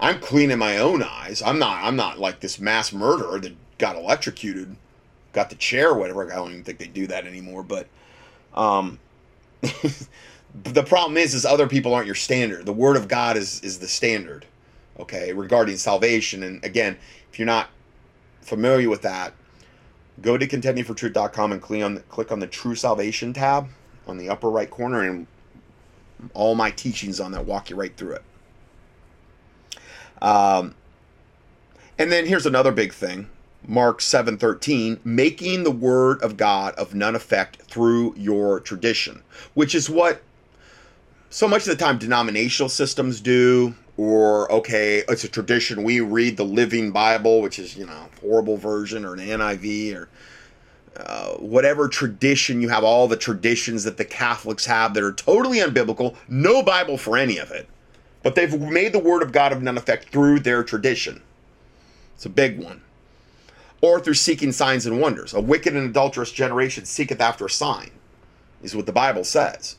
I'm 0.00 0.20
clean 0.20 0.50
in 0.50 0.58
my 0.58 0.78
own 0.78 1.02
eyes. 1.02 1.42
I'm 1.42 1.58
not. 1.58 1.84
I'm 1.84 1.96
not 1.96 2.18
like 2.18 2.40
this 2.40 2.58
mass 2.58 2.92
murderer 2.92 3.38
that 3.40 3.54
got 3.78 3.96
electrocuted, 3.96 4.76
got 5.34 5.50
the 5.50 5.56
chair, 5.56 5.90
or 5.90 5.98
whatever. 5.98 6.32
I 6.32 6.36
don't 6.36 6.52
even 6.52 6.64
think 6.64 6.78
they 6.78 6.86
do 6.86 7.06
that 7.08 7.26
anymore. 7.26 7.62
But, 7.62 7.88
um, 8.54 8.98
the 9.62 10.84
problem 10.84 11.16
is, 11.16 11.34
is 11.34 11.44
other 11.44 11.66
people 11.66 11.94
aren't 11.94 12.06
your 12.06 12.14
standard. 12.14 12.64
The 12.64 12.72
word 12.72 12.96
of 12.96 13.08
God 13.08 13.36
is 13.36 13.60
is 13.60 13.78
the 13.78 13.88
standard. 13.88 14.46
Okay, 14.98 15.32
regarding 15.32 15.76
salvation. 15.76 16.42
And 16.44 16.64
again, 16.64 16.96
if 17.30 17.38
you're 17.38 17.46
not 17.46 17.68
familiar 18.40 18.88
with 18.88 19.02
that, 19.02 19.34
go 20.22 20.38
to 20.38 20.46
contendingfortruth.com 20.46 21.52
and 21.52 21.60
click 21.60 21.82
on 21.82 21.94
the, 21.94 22.00
click 22.02 22.30
on 22.30 22.38
the 22.38 22.46
True 22.46 22.76
Salvation 22.76 23.32
tab 23.32 23.68
on 24.06 24.18
the 24.18 24.28
upper 24.28 24.50
right 24.50 24.70
corner, 24.70 25.02
and 25.02 25.26
all 26.32 26.54
my 26.54 26.70
teachings 26.70 27.20
on 27.20 27.32
that 27.32 27.44
walk 27.44 27.70
you 27.70 27.76
right 27.76 27.96
through 27.96 28.12
it. 28.12 28.22
Um, 30.22 30.74
and 31.98 32.10
then 32.10 32.26
here's 32.26 32.46
another 32.46 32.72
big 32.72 32.92
thing. 32.92 33.28
Mark 33.66 34.00
7:13, 34.00 35.00
making 35.04 35.64
the 35.64 35.70
word 35.70 36.22
of 36.22 36.36
God 36.36 36.74
of 36.74 36.94
none 36.94 37.14
effect 37.14 37.62
through 37.62 38.14
your 38.16 38.60
tradition, 38.60 39.22
which 39.54 39.74
is 39.74 39.88
what 39.88 40.22
so 41.30 41.48
much 41.48 41.62
of 41.62 41.68
the 41.68 41.76
time 41.76 41.98
denominational 41.98 42.68
systems 42.68 43.20
do 43.20 43.74
or 43.96 44.50
okay, 44.50 45.04
it's 45.08 45.24
a 45.24 45.28
tradition 45.28 45.82
we 45.82 46.00
read 46.00 46.36
the 46.36 46.44
Living 46.44 46.90
Bible, 46.90 47.40
which 47.40 47.58
is, 47.58 47.76
you 47.76 47.86
know, 47.86 48.08
horrible 48.20 48.56
version 48.56 49.04
or 49.04 49.14
an 49.14 49.20
NIV 49.20 49.94
or 49.94 50.08
uh, 50.96 51.34
whatever 51.34 51.88
tradition 51.88 52.60
you 52.60 52.68
have, 52.68 52.84
all 52.84 53.08
the 53.08 53.16
traditions 53.16 53.84
that 53.84 53.96
the 53.96 54.04
Catholics 54.04 54.66
have 54.66 54.94
that 54.94 55.02
are 55.02 55.12
totally 55.12 55.58
unbiblical, 55.58 56.16
no 56.28 56.62
Bible 56.62 56.98
for 56.98 57.16
any 57.16 57.38
of 57.38 57.50
it. 57.50 57.68
But 58.22 58.34
they've 58.34 58.60
made 58.60 58.92
the 58.92 58.98
Word 58.98 59.22
of 59.22 59.32
God 59.32 59.52
of 59.52 59.62
none 59.62 59.76
effect 59.76 60.08
through 60.10 60.40
their 60.40 60.62
tradition. 60.62 61.22
It's 62.14 62.26
a 62.26 62.30
big 62.30 62.62
one. 62.62 62.80
Or 63.84 64.00
through 64.00 64.14
seeking 64.14 64.50
signs 64.50 64.86
and 64.86 64.98
wonders. 64.98 65.34
A 65.34 65.42
wicked 65.42 65.76
and 65.76 65.90
adulterous 65.90 66.32
generation 66.32 66.86
seeketh 66.86 67.20
after 67.20 67.44
a 67.44 67.50
sign, 67.50 67.90
is 68.62 68.74
what 68.74 68.86
the 68.86 68.92
Bible 68.92 69.24
says. 69.24 69.76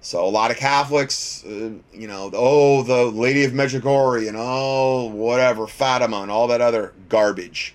So 0.00 0.24
a 0.24 0.30
lot 0.30 0.52
of 0.52 0.56
Catholics, 0.56 1.44
uh, 1.44 1.72
you 1.92 2.06
know, 2.06 2.30
oh, 2.32 2.84
the 2.84 3.06
Lady 3.06 3.42
of 3.44 3.50
Medjugorje 3.50 4.28
and 4.28 4.36
oh, 4.38 5.06
whatever, 5.06 5.66
Fatima 5.66 6.18
and 6.18 6.30
all 6.30 6.46
that 6.46 6.60
other 6.60 6.92
garbage. 7.08 7.74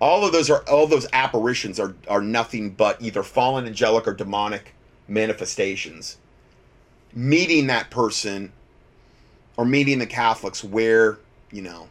All 0.00 0.26
of 0.26 0.32
those 0.32 0.50
are 0.50 0.64
all 0.68 0.88
those 0.88 1.06
apparitions 1.12 1.78
are 1.78 1.94
are 2.08 2.20
nothing 2.20 2.70
but 2.70 3.00
either 3.00 3.22
fallen 3.22 3.64
angelic 3.64 4.08
or 4.08 4.14
demonic 4.14 4.74
manifestations. 5.06 6.16
Meeting 7.14 7.68
that 7.68 7.90
person 7.90 8.52
or 9.56 9.64
meeting 9.64 10.00
the 10.00 10.06
Catholics 10.06 10.64
where, 10.64 11.18
you 11.52 11.62
know, 11.62 11.88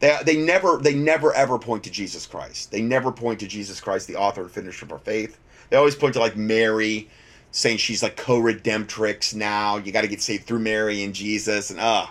they, 0.00 0.16
they 0.24 0.36
never 0.36 0.78
they 0.78 0.94
never 0.94 1.34
ever 1.34 1.58
point 1.58 1.84
to 1.84 1.90
Jesus 1.90 2.26
Christ. 2.26 2.70
They 2.70 2.82
never 2.82 3.10
point 3.12 3.40
to 3.40 3.48
Jesus 3.48 3.80
Christ, 3.80 4.06
the 4.06 4.16
author 4.16 4.42
and 4.42 4.50
finisher 4.50 4.84
of 4.84 4.92
our 4.92 4.98
faith. 4.98 5.38
They 5.70 5.76
always 5.76 5.96
point 5.96 6.14
to 6.14 6.20
like 6.20 6.36
Mary, 6.36 7.08
saying 7.50 7.78
she's 7.78 8.02
like 8.02 8.16
co-redemptrix 8.16 9.34
now. 9.34 9.76
You 9.76 9.92
got 9.92 10.02
to 10.02 10.08
get 10.08 10.22
saved 10.22 10.46
through 10.46 10.60
Mary 10.60 11.02
and 11.02 11.14
Jesus 11.14 11.70
and 11.70 11.80
uh 11.80 12.06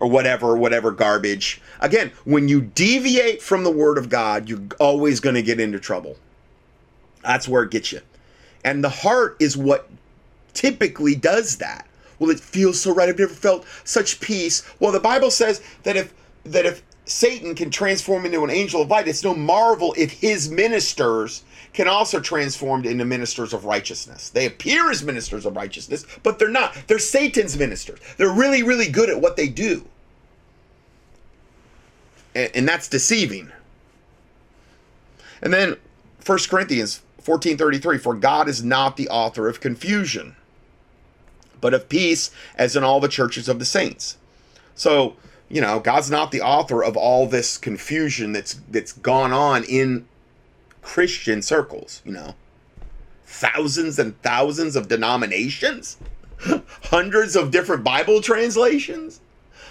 or 0.00 0.08
whatever, 0.08 0.56
whatever 0.56 0.90
garbage. 0.90 1.60
Again, 1.80 2.10
when 2.24 2.48
you 2.48 2.62
deviate 2.62 3.42
from 3.42 3.64
the 3.64 3.70
word 3.70 3.98
of 3.98 4.08
God, 4.08 4.48
you're 4.48 4.62
always 4.78 5.20
going 5.20 5.34
to 5.34 5.42
get 5.42 5.60
into 5.60 5.78
trouble. 5.78 6.16
That's 7.22 7.46
where 7.46 7.64
it 7.64 7.70
gets 7.70 7.92
you. 7.92 8.00
And 8.64 8.82
the 8.82 8.88
heart 8.88 9.36
is 9.40 9.58
what 9.58 9.90
typically 10.54 11.14
does 11.14 11.58
that. 11.58 11.86
Well, 12.18 12.30
it 12.30 12.40
feels 12.40 12.80
so 12.80 12.94
right. 12.94 13.08
I've 13.08 13.18
never 13.18 13.32
felt 13.32 13.66
such 13.84 14.20
peace. 14.20 14.62
Well, 14.78 14.92
the 14.92 15.00
Bible 15.00 15.30
says 15.30 15.62
that 15.82 15.96
if 15.96 16.14
that 16.44 16.66
if 16.66 16.82
Satan 17.10 17.54
can 17.54 17.70
transform 17.70 18.24
into 18.24 18.44
an 18.44 18.50
angel 18.50 18.82
of 18.82 18.88
light, 18.88 19.08
it's 19.08 19.24
no 19.24 19.34
marvel 19.34 19.94
if 19.98 20.12
his 20.12 20.48
ministers 20.48 21.42
can 21.72 21.88
also 21.88 22.20
transform 22.20 22.84
into 22.84 23.04
ministers 23.04 23.52
of 23.52 23.64
righteousness. 23.64 24.30
They 24.30 24.46
appear 24.46 24.90
as 24.90 25.02
ministers 25.02 25.44
of 25.44 25.56
righteousness, 25.56 26.06
but 26.22 26.38
they're 26.38 26.48
not. 26.48 26.76
They're 26.86 26.98
Satan's 26.98 27.56
ministers. 27.56 27.98
They're 28.16 28.32
really, 28.32 28.62
really 28.62 28.88
good 28.88 29.10
at 29.10 29.20
what 29.20 29.36
they 29.36 29.48
do. 29.48 29.86
And, 32.34 32.50
and 32.54 32.68
that's 32.68 32.88
deceiving. 32.88 33.50
And 35.42 35.52
then 35.52 35.76
1 36.24 36.38
Corinthians 36.48 37.02
14:33 37.22 38.00
for 38.00 38.14
God 38.14 38.48
is 38.48 38.62
not 38.62 38.96
the 38.96 39.08
author 39.08 39.48
of 39.48 39.60
confusion 39.60 40.36
but 41.60 41.74
of 41.74 41.88
peace 41.88 42.30
as 42.56 42.76
in 42.76 42.84
all 42.84 43.00
the 43.00 43.08
churches 43.08 43.48
of 43.48 43.58
the 43.58 43.64
saints. 43.64 44.16
So, 44.74 45.16
you 45.50 45.60
know, 45.60 45.80
God's 45.80 46.10
not 46.10 46.30
the 46.30 46.40
author 46.40 46.82
of 46.82 46.96
all 46.96 47.26
this 47.26 47.58
confusion 47.58 48.32
that's 48.32 48.54
that's 48.70 48.92
gone 48.92 49.32
on 49.32 49.64
in 49.64 50.06
Christian 50.80 51.42
circles, 51.42 52.00
you 52.04 52.12
know. 52.12 52.34
Thousands 53.26 53.98
and 53.98 54.20
thousands 54.22 54.76
of 54.76 54.88
denominations, 54.88 55.96
hundreds 56.84 57.36
of 57.36 57.50
different 57.50 57.84
Bible 57.84 58.20
translations. 58.20 59.20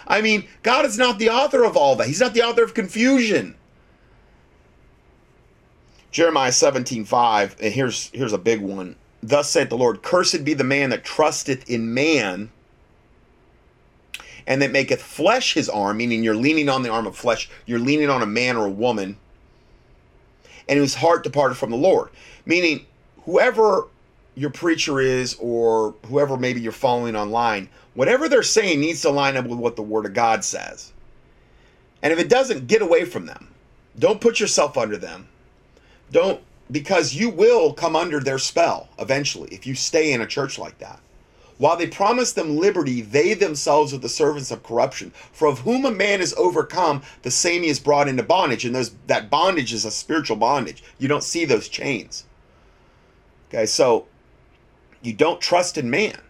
I 0.06 0.22
mean, 0.22 0.48
God 0.64 0.86
is 0.86 0.98
not 0.98 1.18
the 1.18 1.30
author 1.30 1.64
of 1.64 1.78
all 1.78 1.96
that. 1.96 2.08
He's 2.08 2.20
not 2.20 2.34
the 2.34 2.44
author 2.44 2.64
of 2.64 2.74
confusion. 2.74 3.56
Jeremiah 6.12 6.52
17, 6.52 7.06
5, 7.06 7.56
and 7.62 7.74
here's 7.74 8.10
here's 8.10 8.34
a 8.34 8.38
big 8.38 8.60
one. 8.60 8.96
Thus 9.22 9.50
saith 9.50 9.70
the 9.70 9.78
Lord, 9.78 10.02
Cursed 10.02 10.44
be 10.44 10.54
the 10.54 10.64
man 10.64 10.90
that 10.90 11.06
trusteth 11.06 11.70
in 11.70 11.94
man, 11.94 12.52
and 14.50 14.64
that 14.64 14.72
maketh 14.72 15.02
flesh 15.02 15.54
his 15.54 15.70
arm, 15.70 15.98
meaning 15.98 16.24
you're 16.24 16.36
leaning 16.36 16.68
on 16.68 16.82
the 16.82 16.90
arm 16.90 17.06
of 17.06 17.16
flesh, 17.16 17.50
you're 17.68 17.80
leaning 17.80 18.10
on 18.10 18.24
a 18.24 18.26
man 18.26 18.58
or 18.58 18.66
a 18.66 18.72
woman, 18.72 19.16
and 20.68 20.80
whose 20.80 20.96
heart 20.96 21.24
departed 21.24 21.56
from 21.56 21.70
the 21.70 21.78
Lord. 21.78 22.10
Meaning, 22.48 22.86
whoever 23.26 23.88
your 24.34 24.50
preacher 24.50 25.00
is, 25.00 25.36
or 25.40 25.94
whoever 26.08 26.36
maybe 26.36 26.60
you're 26.60 26.72
following 26.72 27.16
online, 27.16 27.70
whatever 27.94 28.28
they're 28.28 28.42
saying 28.42 28.82
needs 28.82 29.02
to 29.04 29.12
line 29.12 29.38
up 29.38 29.46
with 29.46 29.60
what 29.60 29.76
the 29.76 29.84
Word 29.84 30.08
of 30.08 30.14
God 30.14 30.44
says. 30.44 30.94
And 32.02 32.12
if 32.12 32.18
it 32.18 32.30
doesn't, 32.30 32.68
get 32.68 32.82
away 32.82 33.06
from 33.06 33.28
them. 33.28 33.54
Don't 34.00 34.20
put 34.20 34.40
yourself 34.40 34.78
under 34.78 34.98
them. 34.98 35.28
Don't, 36.12 36.42
because 36.72 37.14
you 37.14 37.30
will 37.30 37.74
come 37.74 37.96
under 37.96 38.20
their 38.20 38.40
spell 38.40 38.90
eventually 38.98 39.50
if 39.52 39.68
you 39.68 39.76
stay 39.76 40.12
in 40.12 40.22
a 40.22 40.28
church 40.28 40.58
like 40.58 40.80
that. 40.80 41.00
While 41.60 41.76
they 41.76 41.88
promise 41.88 42.32
them 42.32 42.56
liberty, 42.56 43.02
they 43.02 43.34
themselves 43.34 43.94
are 43.94 43.98
the 43.98 44.08
servants 44.08 44.50
of 44.50 44.64
corruption. 44.64 45.12
For 45.34 45.46
of 45.46 45.60
whom 45.60 45.86
a 45.86 45.92
man 45.92 46.22
is 46.22 46.34
overcome, 46.38 47.04
the 47.22 47.32
same 47.32 47.64
he 47.64 47.70
is 47.70 47.82
brought 47.82 48.08
into 48.08 48.24
bondage. 48.24 48.64
And 48.64 48.74
those 48.74 48.96
that 49.08 49.30
bondage 49.30 49.74
is 49.74 49.84
a 49.84 49.92
spiritual 49.92 50.38
bondage. 50.38 50.82
You 51.00 51.10
don't 51.10 51.24
see 51.24 51.44
those 51.44 51.68
chains. 51.68 52.24
Okay, 53.50 53.66
so 53.66 54.08
you 55.02 55.12
don't 55.12 55.42
trust 55.42 55.78
in 55.78 55.90
man. 55.90 56.22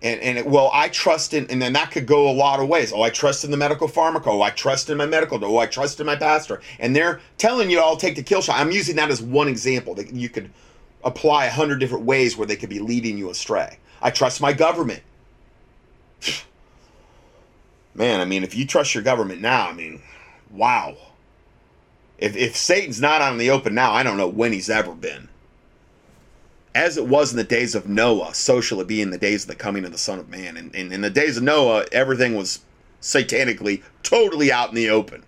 And, 0.00 0.20
and 0.20 0.38
it, 0.38 0.46
well, 0.46 0.70
I 0.72 0.88
trust 0.88 1.34
in, 1.34 1.46
and 1.50 1.60
then 1.60 1.74
that 1.74 1.90
could 1.90 2.06
go 2.06 2.30
a 2.30 2.32
lot 2.32 2.60
of 2.60 2.68
ways. 2.68 2.90
Oh, 2.90 3.02
I 3.02 3.10
trust 3.10 3.44
in 3.44 3.50
the 3.50 3.56
medical 3.58 3.88
pharmaco. 3.88 4.28
Oh, 4.28 4.42
I 4.42 4.50
trust 4.50 4.88
in 4.88 4.96
my 4.96 5.06
medical. 5.06 5.42
Oh, 5.44 5.58
I 5.58 5.66
trust 5.66 6.00
in 6.00 6.06
my 6.06 6.16
pastor. 6.16 6.62
And 6.78 6.96
they're 6.96 7.20
telling 7.36 7.68
you 7.68 7.80
I'll 7.80 7.96
take 7.98 8.16
the 8.16 8.22
kill 8.22 8.40
shot. 8.40 8.58
I'm 8.58 8.70
using 8.70 8.96
that 8.96 9.10
as 9.10 9.20
one 9.20 9.48
example 9.48 9.94
that 9.96 10.14
you 10.14 10.30
could 10.30 10.50
apply 11.04 11.46
a 11.46 11.50
hundred 11.50 11.78
different 11.78 12.04
ways 12.04 12.36
where 12.36 12.46
they 12.46 12.56
could 12.56 12.70
be 12.70 12.80
leading 12.80 13.18
you 13.18 13.30
astray. 13.30 13.78
I 14.02 14.10
trust 14.10 14.40
my 14.40 14.52
government. 14.52 15.02
Man, 17.94 18.20
I 18.20 18.24
mean, 18.24 18.42
if 18.42 18.56
you 18.56 18.66
trust 18.66 18.94
your 18.94 19.04
government 19.04 19.40
now, 19.40 19.68
I 19.68 19.72
mean, 19.72 20.02
wow. 20.50 20.96
If, 22.18 22.36
if 22.36 22.56
Satan's 22.56 23.00
not 23.00 23.22
on 23.22 23.38
the 23.38 23.50
open 23.50 23.74
now, 23.74 23.92
I 23.92 24.02
don't 24.02 24.16
know 24.16 24.28
when 24.28 24.52
he's 24.52 24.70
ever 24.70 24.94
been. 24.94 25.28
As 26.74 26.96
it 26.96 27.06
was 27.06 27.30
in 27.30 27.36
the 27.36 27.44
days 27.44 27.74
of 27.76 27.88
Noah, 27.88 28.34
so 28.34 28.60
shall 28.60 28.80
it 28.80 28.88
be 28.88 29.00
in 29.00 29.10
the 29.10 29.18
days 29.18 29.44
of 29.44 29.48
the 29.48 29.54
coming 29.54 29.84
of 29.84 29.92
the 29.92 29.98
Son 29.98 30.18
of 30.18 30.28
Man. 30.28 30.56
And, 30.56 30.74
and 30.74 30.92
in 30.92 31.02
the 31.02 31.10
days 31.10 31.36
of 31.36 31.44
Noah, 31.44 31.86
everything 31.92 32.34
was 32.34 32.60
satanically 33.00 33.82
totally 34.02 34.50
out 34.50 34.70
in 34.70 34.74
the 34.74 34.90
open. 34.90 35.24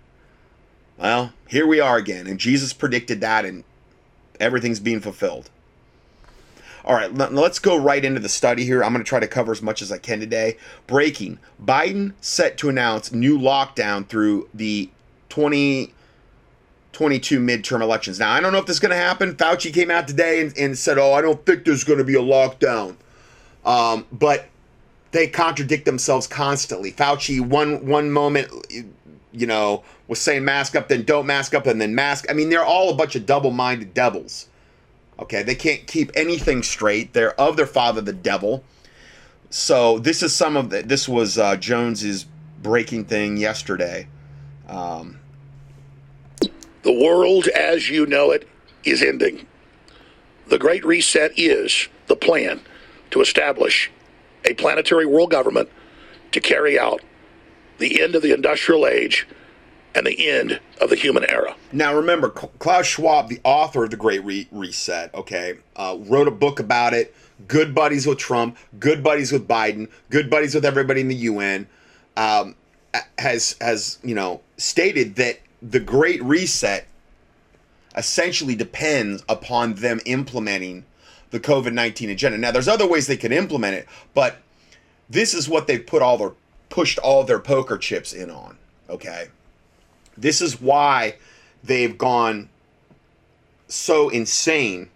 Well, 0.96 1.32
here 1.46 1.66
we 1.66 1.78
are 1.78 1.96
again, 1.96 2.26
and 2.26 2.40
Jesus 2.40 2.72
predicted 2.72 3.20
that, 3.20 3.44
and 3.44 3.62
everything's 4.40 4.80
being 4.80 5.00
fulfilled. 5.00 5.50
All 6.86 6.94
right, 6.94 7.12
let's 7.12 7.58
go 7.58 7.76
right 7.76 8.04
into 8.04 8.20
the 8.20 8.28
study 8.28 8.64
here. 8.64 8.84
I'm 8.84 8.92
going 8.92 9.04
to 9.04 9.08
try 9.08 9.18
to 9.18 9.26
cover 9.26 9.50
as 9.50 9.60
much 9.60 9.82
as 9.82 9.90
I 9.90 9.98
can 9.98 10.20
today. 10.20 10.56
Breaking 10.86 11.40
Biden 11.60 12.12
set 12.20 12.56
to 12.58 12.68
announce 12.68 13.10
new 13.10 13.36
lockdown 13.36 14.06
through 14.06 14.48
the 14.54 14.88
2022 15.28 17.40
midterm 17.40 17.82
elections. 17.82 18.20
Now, 18.20 18.30
I 18.30 18.40
don't 18.40 18.52
know 18.52 18.60
if 18.60 18.66
this 18.66 18.76
is 18.76 18.80
going 18.80 18.90
to 18.90 18.96
happen. 18.96 19.34
Fauci 19.34 19.74
came 19.74 19.90
out 19.90 20.06
today 20.06 20.40
and, 20.40 20.56
and 20.56 20.78
said, 20.78 20.96
Oh, 20.96 21.12
I 21.12 21.22
don't 21.22 21.44
think 21.44 21.64
there's 21.64 21.82
going 21.82 21.98
to 21.98 22.04
be 22.04 22.14
a 22.14 22.22
lockdown. 22.22 22.94
Um, 23.64 24.06
but 24.12 24.46
they 25.10 25.26
contradict 25.26 25.86
themselves 25.86 26.28
constantly. 26.28 26.92
Fauci, 26.92 27.40
one 27.40 27.84
one 27.86 28.12
moment, 28.12 28.48
you 29.32 29.46
know, 29.46 29.82
was 30.06 30.20
saying 30.20 30.44
mask 30.44 30.76
up, 30.76 30.86
then 30.86 31.02
don't 31.02 31.26
mask 31.26 31.52
up, 31.52 31.66
and 31.66 31.80
then 31.80 31.96
mask. 31.96 32.26
I 32.30 32.32
mean, 32.32 32.48
they're 32.48 32.64
all 32.64 32.90
a 32.90 32.94
bunch 32.94 33.16
of 33.16 33.26
double 33.26 33.50
minded 33.50 33.92
devils. 33.92 34.46
Okay, 35.18 35.42
they 35.42 35.54
can't 35.54 35.86
keep 35.86 36.10
anything 36.14 36.62
straight. 36.62 37.12
They're 37.12 37.38
of 37.40 37.56
their 37.56 37.66
father, 37.66 38.00
the 38.00 38.12
devil. 38.12 38.64
So 39.50 39.98
this 39.98 40.22
is 40.22 40.34
some 40.34 40.56
of 40.56 40.70
the, 40.70 40.82
this 40.82 41.08
was 41.08 41.38
uh, 41.38 41.56
Jones's 41.56 42.26
breaking 42.62 43.06
thing 43.06 43.36
yesterday. 43.36 44.08
Um, 44.68 45.20
the 46.82 46.92
world 46.92 47.48
as 47.48 47.88
you 47.88 48.06
know 48.06 48.30
it 48.30 48.48
is 48.84 49.02
ending. 49.02 49.46
The 50.48 50.58
Great 50.58 50.84
Reset 50.84 51.32
is 51.36 51.88
the 52.06 52.16
plan 52.16 52.60
to 53.10 53.20
establish 53.20 53.90
a 54.44 54.54
planetary 54.54 55.06
world 55.06 55.30
government 55.30 55.68
to 56.32 56.40
carry 56.40 56.78
out 56.78 57.00
the 57.78 58.00
end 58.00 58.14
of 58.14 58.22
the 58.22 58.32
industrial 58.32 58.86
age 58.86 59.26
and 59.96 60.06
the 60.06 60.28
end 60.28 60.60
of 60.80 60.90
the 60.90 60.96
human 60.96 61.24
era. 61.28 61.56
Now, 61.72 61.94
remember, 61.94 62.28
Klaus 62.28 62.86
Schwab, 62.86 63.28
the 63.28 63.40
author 63.44 63.84
of 63.84 63.90
the 63.90 63.96
Great 63.96 64.22
Re- 64.24 64.46
Reset, 64.52 65.12
okay, 65.14 65.54
uh, 65.74 65.96
wrote 66.00 66.28
a 66.28 66.32
book 66.32 66.60
about 66.60 66.92
it. 66.92 67.14
Good 67.48 67.74
buddies 67.74 68.06
with 68.06 68.18
Trump, 68.18 68.56
good 68.78 69.02
buddies 69.02 69.32
with 69.32 69.48
Biden, 69.48 69.90
good 70.10 70.30
buddies 70.30 70.54
with 70.54 70.64
everybody 70.64 71.00
in 71.00 71.08
the 71.08 71.14
UN. 71.16 71.66
Um, 72.16 72.54
has 73.18 73.56
has 73.60 73.98
you 74.02 74.14
know 74.14 74.40
stated 74.56 75.16
that 75.16 75.40
the 75.60 75.80
Great 75.80 76.22
Reset 76.22 76.86
essentially 77.94 78.54
depends 78.54 79.22
upon 79.28 79.74
them 79.74 80.00
implementing 80.06 80.84
the 81.30 81.40
COVID 81.40 81.72
nineteen 81.72 82.08
agenda. 82.08 82.38
Now, 82.38 82.52
there's 82.52 82.68
other 82.68 82.86
ways 82.86 83.06
they 83.06 83.18
could 83.18 83.32
implement 83.32 83.74
it, 83.74 83.86
but 84.14 84.38
this 85.10 85.34
is 85.34 85.48
what 85.48 85.66
they've 85.66 85.86
put 85.86 86.00
all 86.00 86.16
their 86.16 86.32
pushed 86.70 86.98
all 86.98 87.24
their 87.24 87.38
poker 87.38 87.76
chips 87.76 88.14
in 88.14 88.30
on. 88.30 88.56
Okay, 88.88 89.28
this 90.16 90.40
is 90.40 90.60
why 90.60 91.16
they've 91.62 91.96
gone 91.96 92.48
so 93.68 94.08
insane 94.08 94.90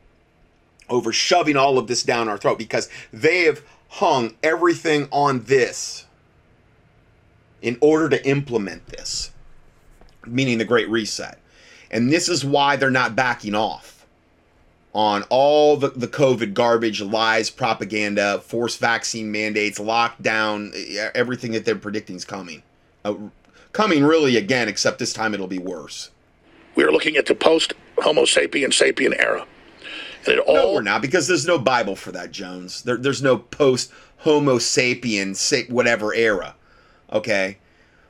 over 0.89 1.13
shoving 1.13 1.57
all 1.57 1.79
of 1.79 1.87
this 1.87 2.03
down 2.03 2.29
our 2.29 2.39
throat 2.39 2.59
because 2.59 2.89
they 3.13 3.45
have 3.45 3.63
hung 3.89 4.35
everything 4.43 5.09
on 5.11 5.43
this 5.45 6.07
in 7.63 7.77
order 7.81 8.09
to 8.09 8.27
implement 8.27 8.87
this, 8.87 9.31
meaning 10.27 10.59
the 10.59 10.65
Great 10.65 10.89
Reset. 10.89 11.39
And 11.91 12.13
this 12.13 12.29
is 12.29 12.45
why 12.45 12.77
they're 12.77 12.91
not 12.91 13.17
backing 13.17 13.55
off 13.55 14.07
on 14.93 15.23
all 15.25 15.77
the, 15.77 15.91
the 15.91 16.09
COVID 16.09 16.55
garbage, 16.55 17.01
lies, 17.01 17.51
propaganda, 17.51 18.41
forced 18.41 18.81
vaccine 18.81 19.31
mandates, 19.31 19.79
lockdown, 19.79 20.75
everything 21.15 21.53
that 21.53 21.65
they're 21.65 21.77
predicting 21.77 22.17
is 22.17 22.25
coming. 22.25 22.63
Uh, 23.05 23.15
coming 23.73 24.05
really 24.05 24.37
again, 24.37 24.69
except 24.69 24.99
this 24.99 25.13
time 25.13 25.35
it'll 25.35 25.47
be 25.47 25.59
worse. 25.59 26.11
We're 26.75 26.93
looking 26.93 27.17
at 27.17 27.27
the 27.27 27.35
post 27.35 27.75
Homo 27.99 28.23
sapien 28.23 28.69
sapien 28.69 29.19
era. 29.19 29.47
And 30.27 30.35
it 30.35 30.39
all... 30.41 30.55
No, 30.55 30.73
we're 30.75 30.83
not, 30.83 31.03
because 31.03 31.27
there's 31.27 31.47
no 31.47 31.59
Bible 31.59 31.97
for 31.97 32.13
that, 32.13 32.31
Jones. 32.31 32.83
There, 32.83 32.97
there's 32.97 33.23
no 33.23 33.39
post 33.39 33.91
Homo 34.19 34.59
sapien, 34.59 35.71
whatever 35.71 36.15
era. 36.15 36.55
Okay? 37.13 37.59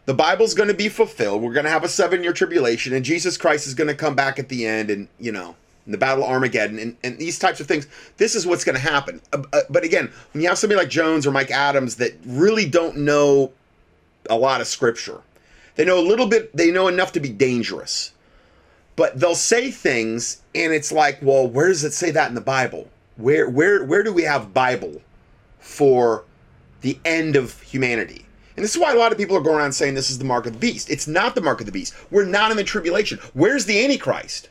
The 0.06 0.14
Bible's 0.14 0.54
going 0.54 0.68
to 0.68 0.74
be 0.74 0.88
fulfilled. 0.88 1.42
We're 1.42 1.52
going 1.52 1.66
to 1.66 1.70
have 1.70 1.84
a 1.84 1.88
seven 1.88 2.22
year 2.22 2.32
tribulation, 2.32 2.92
and 2.92 3.04
Jesus 3.04 3.36
Christ 3.36 3.66
is 3.66 3.74
going 3.74 3.88
to 3.88 3.94
come 3.94 4.14
back 4.14 4.38
at 4.38 4.48
the 4.48 4.66
end, 4.66 4.90
and, 4.90 5.08
you 5.18 5.30
know, 5.30 5.54
the 5.86 5.98
Battle 5.98 6.24
of 6.24 6.30
Armageddon, 6.30 6.78
and, 6.78 6.96
and 7.02 7.18
these 7.18 7.38
types 7.38 7.61
of 7.61 7.66
things. 7.66 7.86
This 8.16 8.34
is 8.34 8.46
what's 8.46 8.64
going 8.64 8.76
to 8.76 8.80
happen. 8.80 9.20
Uh, 9.32 9.42
uh, 9.52 9.61
but 9.70 9.84
again, 9.84 10.11
when 10.32 10.42
you 10.42 10.48
have 10.48 10.58
somebody 10.58 10.78
like 10.80 10.90
Jones 10.90 11.26
or 11.26 11.32
Mike 11.32 11.50
Adams 11.50 11.96
that 11.96 12.14
really 12.26 12.68
don't 12.68 12.98
know 12.98 13.52
a 14.28 14.36
lot 14.36 14.61
of 14.61 14.66
scripture, 14.66 15.20
they 15.80 15.86
know 15.86 15.98
a 15.98 16.04
little 16.06 16.26
bit, 16.26 16.54
they 16.54 16.70
know 16.70 16.88
enough 16.88 17.12
to 17.12 17.20
be 17.20 17.30
dangerous. 17.30 18.12
But 18.96 19.18
they'll 19.18 19.34
say 19.34 19.70
things, 19.70 20.42
and 20.54 20.74
it's 20.74 20.92
like, 20.92 21.18
well, 21.22 21.48
where 21.48 21.68
does 21.68 21.84
it 21.84 21.94
say 21.94 22.10
that 22.10 22.28
in 22.28 22.34
the 22.34 22.42
Bible? 22.42 22.90
Where, 23.16 23.48
where, 23.48 23.82
where 23.82 24.02
do 24.02 24.12
we 24.12 24.24
have 24.24 24.52
Bible 24.52 25.00
for 25.58 26.26
the 26.82 26.98
end 27.06 27.34
of 27.34 27.58
humanity? 27.62 28.26
And 28.56 28.62
this 28.62 28.74
is 28.74 28.78
why 28.78 28.92
a 28.92 28.98
lot 28.98 29.10
of 29.10 29.16
people 29.16 29.34
are 29.38 29.40
going 29.40 29.56
around 29.56 29.72
saying 29.72 29.94
this 29.94 30.10
is 30.10 30.18
the 30.18 30.24
mark 30.26 30.44
of 30.44 30.52
the 30.52 30.58
beast. 30.58 30.90
It's 30.90 31.08
not 31.08 31.34
the 31.34 31.40
mark 31.40 31.60
of 31.60 31.66
the 31.66 31.72
beast. 31.72 31.94
We're 32.10 32.26
not 32.26 32.50
in 32.50 32.58
the 32.58 32.62
tribulation. 32.62 33.18
Where's 33.32 33.64
the 33.64 33.82
Antichrist? 33.82 34.50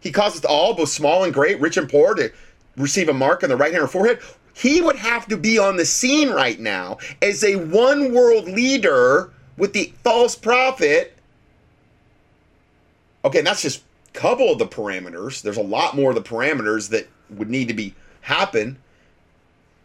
He 0.00 0.10
causes 0.10 0.42
all, 0.42 0.72
both 0.72 0.88
small 0.88 1.22
and 1.24 1.34
great, 1.34 1.60
rich 1.60 1.76
and 1.76 1.86
poor, 1.86 2.14
to 2.14 2.32
receive 2.78 3.10
a 3.10 3.12
mark 3.12 3.42
on 3.42 3.50
the 3.50 3.58
right 3.58 3.72
hand 3.72 3.84
or 3.84 3.88
forehead. 3.88 4.20
He 4.54 4.80
would 4.80 4.96
have 4.96 5.28
to 5.28 5.36
be 5.36 5.58
on 5.58 5.76
the 5.76 5.84
scene 5.84 6.30
right 6.30 6.58
now 6.58 6.96
as 7.20 7.44
a 7.44 7.56
one 7.56 8.14
world 8.14 8.46
leader 8.46 9.34
with 9.62 9.72
the 9.74 9.92
false 10.02 10.34
prophet. 10.34 11.16
Okay, 13.24 13.38
and 13.38 13.46
that's 13.46 13.62
just 13.62 13.84
a 14.08 14.18
couple 14.18 14.50
of 14.50 14.58
the 14.58 14.66
parameters. 14.66 15.40
There's 15.40 15.56
a 15.56 15.62
lot 15.62 15.94
more 15.94 16.10
of 16.10 16.16
the 16.16 16.22
parameters 16.22 16.88
that 16.88 17.06
would 17.30 17.48
need 17.48 17.68
to 17.68 17.74
be 17.74 17.94
happen 18.22 18.76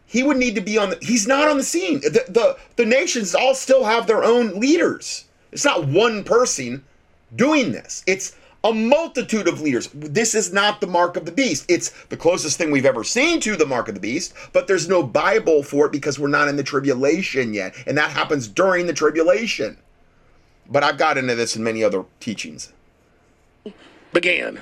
he 0.06 0.22
would 0.22 0.36
need 0.36 0.54
to 0.54 0.60
be 0.60 0.78
on 0.78 0.90
the 0.90 0.98
he's 1.02 1.26
not 1.26 1.48
on 1.48 1.56
the 1.56 1.62
scene 1.62 2.00
the, 2.00 2.24
the 2.28 2.56
the 2.76 2.84
nations 2.84 3.34
all 3.34 3.54
still 3.54 3.84
have 3.84 4.06
their 4.06 4.22
own 4.22 4.60
leaders 4.60 5.24
it's 5.50 5.64
not 5.64 5.88
one 5.88 6.22
person 6.22 6.84
doing 7.34 7.72
this 7.72 8.04
it's 8.06 8.36
a 8.64 8.72
multitude 8.72 9.46
of 9.46 9.60
leaders. 9.60 9.88
This 9.94 10.34
is 10.34 10.52
not 10.52 10.80
the 10.80 10.86
mark 10.86 11.16
of 11.16 11.24
the 11.24 11.32
beast. 11.32 11.64
It's 11.68 11.90
the 12.06 12.16
closest 12.16 12.58
thing 12.58 12.70
we've 12.70 12.84
ever 12.84 13.04
seen 13.04 13.40
to 13.40 13.56
the 13.56 13.66
mark 13.66 13.88
of 13.88 13.94
the 13.94 14.00
beast 14.00 14.34
but 14.52 14.66
there's 14.66 14.88
no 14.88 15.02
bible 15.02 15.62
for 15.62 15.86
it 15.86 15.92
because 15.92 16.18
we're 16.18 16.28
not 16.28 16.48
in 16.48 16.56
the 16.56 16.62
tribulation 16.62 17.54
yet 17.54 17.74
and 17.86 17.96
that 17.96 18.10
happens 18.10 18.48
during 18.48 18.86
the 18.86 18.92
tribulation. 18.92 19.78
But 20.70 20.82
i've 20.82 20.98
got 20.98 21.18
into 21.18 21.34
this 21.34 21.56
in 21.56 21.62
many 21.62 21.82
other 21.84 22.04
teachings. 22.20 22.72
Began 24.12 24.60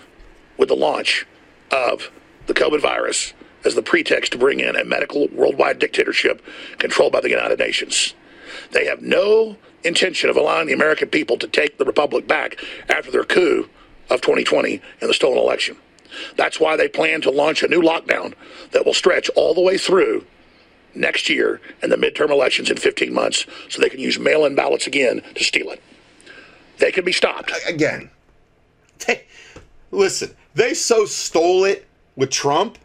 with 0.56 0.68
the 0.68 0.76
launch 0.76 1.26
of 1.70 2.10
the 2.46 2.54
covid 2.54 2.80
virus 2.80 3.32
as 3.64 3.74
the 3.74 3.82
pretext 3.82 4.32
to 4.32 4.38
bring 4.38 4.60
in 4.60 4.76
a 4.76 4.84
medical 4.84 5.28
worldwide 5.28 5.78
dictatorship 5.78 6.42
controlled 6.78 7.12
by 7.12 7.20
the 7.20 7.30
United 7.30 7.58
Nations. 7.58 8.14
They 8.70 8.86
have 8.86 9.02
no 9.02 9.56
intention 9.82 10.30
of 10.30 10.36
allowing 10.36 10.68
the 10.68 10.72
American 10.72 11.08
people 11.08 11.36
to 11.38 11.48
take 11.48 11.76
the 11.76 11.84
republic 11.84 12.28
back 12.28 12.56
after 12.88 13.10
their 13.10 13.24
coup 13.24 13.68
of 14.10 14.20
2020 14.20 14.80
and 15.00 15.10
the 15.10 15.14
stolen 15.14 15.38
election. 15.38 15.76
That's 16.36 16.60
why 16.60 16.76
they 16.76 16.88
plan 16.88 17.20
to 17.22 17.30
launch 17.30 17.62
a 17.62 17.68
new 17.68 17.82
lockdown 17.82 18.34
that 18.72 18.86
will 18.86 18.94
stretch 18.94 19.28
all 19.30 19.54
the 19.54 19.60
way 19.60 19.76
through 19.76 20.24
next 20.94 21.28
year 21.28 21.60
and 21.82 21.92
the 21.92 21.96
midterm 21.96 22.30
elections 22.30 22.70
in 22.70 22.76
15 22.76 23.12
months 23.12 23.44
so 23.68 23.80
they 23.80 23.90
can 23.90 24.00
use 24.00 24.18
mail 24.18 24.44
in 24.44 24.54
ballots 24.54 24.86
again 24.86 25.20
to 25.34 25.44
steal 25.44 25.70
it. 25.70 25.82
They 26.78 26.92
can 26.92 27.04
be 27.04 27.12
stopped. 27.12 27.52
Again, 27.66 28.10
they, 29.06 29.24
listen, 29.90 30.34
they 30.54 30.74
so 30.74 31.04
stole 31.04 31.64
it 31.64 31.86
with 32.16 32.30
Trump 32.30 32.78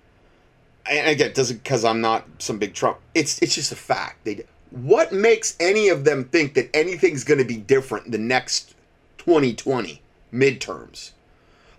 and 0.86 1.10
again, 1.10 1.32
doesn't 1.34 1.64
because 1.64 1.86
I'm 1.86 2.02
not 2.02 2.26
some 2.40 2.58
big 2.58 2.74
Trump. 2.74 2.98
It's 3.14 3.42
it's 3.42 3.56
just 3.56 3.72
a 3.72 3.76
fact. 3.76 4.24
They 4.24 4.44
what 4.72 5.12
makes 5.12 5.56
any 5.60 5.90
of 5.90 6.06
them 6.06 6.26
think 6.26 6.54
that 6.56 6.70
anything's 6.74 7.24
going 7.24 7.40
to 7.40 7.46
be 7.46 7.58
different 7.58 8.12
the 8.12 8.18
next 8.18 8.76
2020 9.20 10.01
midterms? 10.34 11.12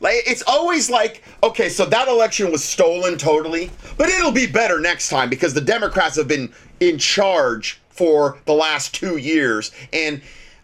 Like 0.00 0.22
it's 0.26 0.42
always 0.46 0.90
like, 0.90 1.22
okay, 1.42 1.68
so 1.68 1.86
that 1.86 2.08
election 2.08 2.50
was 2.50 2.64
stolen 2.64 3.16
totally, 3.16 3.70
but 3.96 4.08
it'll 4.08 4.32
be 4.32 4.46
better 4.46 4.80
next 4.80 5.08
time 5.08 5.30
because 5.30 5.54
the 5.54 5.60
Democrats 5.60 6.16
have 6.16 6.26
been 6.26 6.52
in 6.80 6.98
charge 6.98 7.80
for 7.90 8.38
the 8.46 8.52
last 8.52 8.94
2 8.94 9.18
years 9.18 9.70
and 9.92 10.20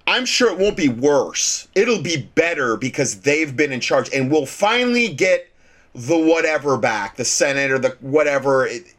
I'm 0.09 0.25
sure 0.25 0.51
it 0.51 0.59
won't 0.59 0.77
be 0.77 0.89
worse. 0.89 1.69
It'll 1.75 2.03
be 2.03 2.17
better 2.35 2.77
because 2.77 3.21
they've 3.21 3.55
been 3.55 3.73
in 3.73 3.81
charge 3.81 4.13
and 4.13 4.31
we'll 4.31 4.47
finally 4.47 5.09
get 5.09 5.49
the 5.95 6.17
whatever 6.17 6.79
back, 6.79 7.17
the 7.17 7.25
Senate 7.25 7.71
or 7.71 7.79
the 7.79 7.91
whatever. 8.01 8.67
It, 8.67 8.95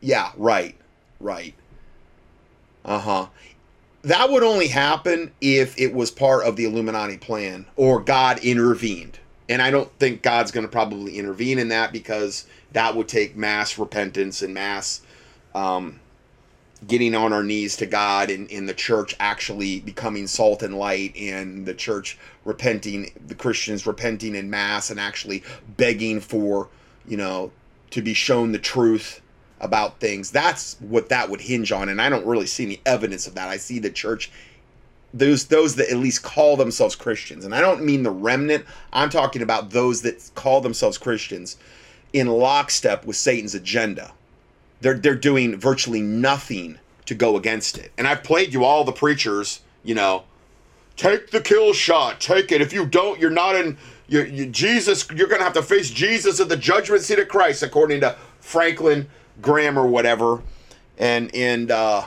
yeah, 0.00 0.30
right, 0.36 0.76
right. 1.20 1.54
Uh 2.84 3.00
huh. 3.00 3.26
That 4.06 4.30
would 4.30 4.44
only 4.44 4.68
happen 4.68 5.32
if 5.40 5.76
it 5.80 5.92
was 5.92 6.12
part 6.12 6.44
of 6.44 6.54
the 6.54 6.64
Illuminati 6.64 7.16
plan 7.16 7.66
or 7.74 8.00
God 8.00 8.38
intervened. 8.38 9.18
And 9.48 9.60
I 9.60 9.72
don't 9.72 9.90
think 9.98 10.22
God's 10.22 10.52
going 10.52 10.64
to 10.64 10.70
probably 10.70 11.18
intervene 11.18 11.58
in 11.58 11.70
that 11.70 11.90
because 11.90 12.46
that 12.70 12.94
would 12.94 13.08
take 13.08 13.36
mass 13.36 13.76
repentance 13.76 14.42
and 14.42 14.54
mass 14.54 15.00
um, 15.56 15.98
getting 16.86 17.16
on 17.16 17.32
our 17.32 17.42
knees 17.42 17.76
to 17.78 17.86
God 17.86 18.30
and 18.30 18.48
in 18.48 18.66
the 18.66 18.74
church 18.74 19.16
actually 19.18 19.80
becoming 19.80 20.28
salt 20.28 20.62
and 20.62 20.78
light 20.78 21.16
and 21.16 21.66
the 21.66 21.74
church 21.74 22.16
repenting, 22.44 23.10
the 23.26 23.34
Christians 23.34 23.88
repenting 23.88 24.36
in 24.36 24.48
mass 24.48 24.88
and 24.88 25.00
actually 25.00 25.42
begging 25.76 26.20
for, 26.20 26.68
you 27.08 27.16
know, 27.16 27.50
to 27.90 28.02
be 28.02 28.14
shown 28.14 28.52
the 28.52 28.58
truth 28.60 29.20
about 29.60 30.00
things. 30.00 30.30
That's 30.30 30.76
what 30.80 31.08
that 31.08 31.30
would 31.30 31.40
hinge 31.40 31.72
on. 31.72 31.88
And 31.88 32.00
I 32.00 32.08
don't 32.08 32.26
really 32.26 32.46
see 32.46 32.64
any 32.64 32.80
evidence 32.84 33.26
of 33.26 33.34
that. 33.34 33.48
I 33.48 33.56
see 33.56 33.78
the 33.78 33.90
church 33.90 34.30
those 35.14 35.46
those 35.46 35.76
that 35.76 35.88
at 35.88 35.96
least 35.96 36.22
call 36.22 36.56
themselves 36.56 36.94
Christians. 36.94 37.44
And 37.44 37.54
I 37.54 37.60
don't 37.60 37.84
mean 37.84 38.02
the 38.02 38.10
remnant. 38.10 38.66
I'm 38.92 39.08
talking 39.08 39.40
about 39.40 39.70
those 39.70 40.02
that 40.02 40.30
call 40.34 40.60
themselves 40.60 40.98
Christians 40.98 41.56
in 42.12 42.26
lockstep 42.26 43.06
with 43.06 43.16
Satan's 43.16 43.54
agenda 43.54 44.12
they're 44.80 44.94
they're 44.94 45.14
doing 45.14 45.56
virtually 45.56 46.00
nothing 46.00 46.78
to 47.06 47.14
go 47.14 47.36
against 47.36 47.78
it. 47.78 47.92
And 47.96 48.06
I've 48.06 48.22
played 48.22 48.52
you 48.52 48.64
all 48.64 48.84
the 48.84 48.92
preachers, 48.92 49.60
you 49.84 49.94
know, 49.94 50.24
take 50.96 51.30
the 51.30 51.40
kill 51.40 51.72
shot, 51.72 52.20
take 52.20 52.50
it. 52.52 52.60
If 52.60 52.72
you 52.72 52.86
don't, 52.86 53.20
you're 53.20 53.30
not 53.30 53.54
in 53.54 53.78
you, 54.08 54.22
you, 54.22 54.46
Jesus. 54.46 55.08
You're 55.10 55.28
gonna 55.28 55.44
have 55.44 55.54
to 55.54 55.62
face 55.62 55.90
Jesus 55.90 56.40
at 56.40 56.48
the 56.48 56.56
judgment 56.56 57.02
seat 57.02 57.18
of 57.18 57.28
Christ, 57.28 57.62
according 57.62 58.00
to 58.00 58.16
Franklin 58.40 59.08
Graham 59.40 59.78
or 59.78 59.86
whatever. 59.86 60.42
And 60.98 61.34
and 61.34 61.70
uh, 61.70 62.06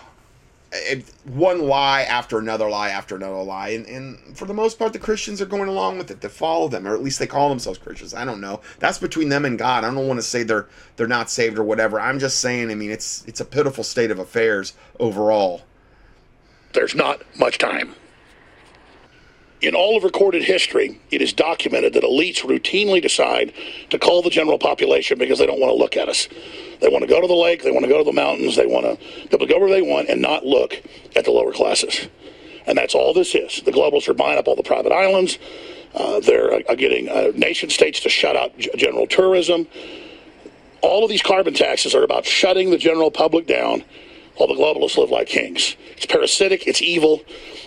it, 0.71 1.11
one 1.25 1.61
lie 1.61 2.01
after 2.01 2.37
another 2.37 2.69
lie 2.69 2.89
after 2.89 3.15
another 3.15 3.41
lie, 3.41 3.69
and, 3.69 3.85
and 3.87 4.37
for 4.37 4.45
the 4.45 4.53
most 4.53 4.77
part, 4.77 4.93
the 4.93 4.99
Christians 4.99 5.41
are 5.41 5.45
going 5.45 5.67
along 5.67 5.97
with 5.97 6.11
it. 6.11 6.21
They 6.21 6.27
follow 6.27 6.67
them, 6.67 6.87
or 6.87 6.93
at 6.93 7.03
least 7.03 7.19
they 7.19 7.27
call 7.27 7.49
themselves 7.49 7.79
Christians. 7.79 8.13
I 8.13 8.25
don't 8.25 8.41
know. 8.41 8.61
That's 8.79 8.99
between 8.99 9.29
them 9.29 9.45
and 9.45 9.57
God. 9.57 9.83
I 9.83 9.93
don't 9.93 10.07
want 10.07 10.19
to 10.19 10.25
say 10.25 10.43
they're 10.43 10.67
they're 10.95 11.07
not 11.07 11.29
saved 11.29 11.57
or 11.57 11.63
whatever. 11.63 11.99
I'm 11.99 12.19
just 12.19 12.39
saying. 12.39 12.69
I 12.71 12.75
mean, 12.75 12.91
it's 12.91 13.23
it's 13.25 13.39
a 13.39 13.45
pitiful 13.45 13.83
state 13.83 14.11
of 14.11 14.19
affairs 14.19 14.73
overall. 14.99 15.61
There's 16.73 16.93
not 16.93 17.23
much 17.37 17.57
time. 17.57 17.95
In 19.61 19.75
all 19.75 19.97
of 19.97 20.05
recorded 20.05 20.43
history, 20.43 21.01
it 21.11 21.21
is 21.21 21.33
documented 21.33 21.93
that 21.93 22.03
elites 22.03 22.41
routinely 22.41 23.01
decide 23.01 23.53
to 23.89 23.99
call 23.99 24.21
the 24.21 24.29
general 24.29 24.57
population 24.57 25.19
because 25.19 25.37
they 25.37 25.45
don't 25.45 25.59
want 25.59 25.71
to 25.71 25.77
look 25.77 25.97
at 25.97 26.07
us. 26.07 26.29
They 26.79 26.87
want 26.87 27.01
to 27.01 27.09
go 27.09 27.19
to 27.19 27.27
the 27.27 27.33
lake, 27.33 27.63
they 27.63 27.71
want 27.71 27.83
to 27.83 27.89
go 27.89 27.97
to 27.97 28.05
the 28.05 28.13
mountains, 28.13 28.55
they 28.55 28.65
want 28.65 28.85
to 28.85 29.37
go 29.37 29.59
where 29.59 29.69
they 29.69 29.81
want 29.81 30.07
and 30.07 30.21
not 30.21 30.45
look 30.45 30.81
at 31.15 31.25
the 31.25 31.31
lower 31.31 31.51
classes. 31.51 32.07
And 32.67 32.77
that's 32.77 32.95
all 32.95 33.13
this 33.13 33.35
is. 33.35 33.61
The 33.63 33.71
globalists 33.71 34.07
are 34.07 34.13
buying 34.13 34.39
up 34.39 34.47
all 34.47 34.55
the 34.55 34.63
private 34.63 34.93
islands. 34.93 35.37
Uh, 35.93 36.21
they're 36.21 36.53
uh, 36.53 36.75
getting 36.75 37.09
uh, 37.09 37.31
nation 37.35 37.69
states 37.69 37.99
to 38.01 38.09
shut 38.09 38.37
out 38.37 38.57
general 38.57 39.07
tourism. 39.07 39.67
All 40.81 41.03
of 41.03 41.09
these 41.09 41.21
carbon 41.21 41.53
taxes 41.53 41.93
are 41.93 42.03
about 42.03 42.25
shutting 42.25 42.69
the 42.69 42.77
general 42.77 43.11
public 43.11 43.45
down 43.45 43.83
while 44.39 44.47
the 44.47 44.55
globalists 44.55 44.97
live 44.97 45.09
like 45.09 45.27
kings. 45.27 45.75
It's 45.97 46.05
parasitic, 46.05 46.65
it's 46.65 46.81
evil. 46.81 47.21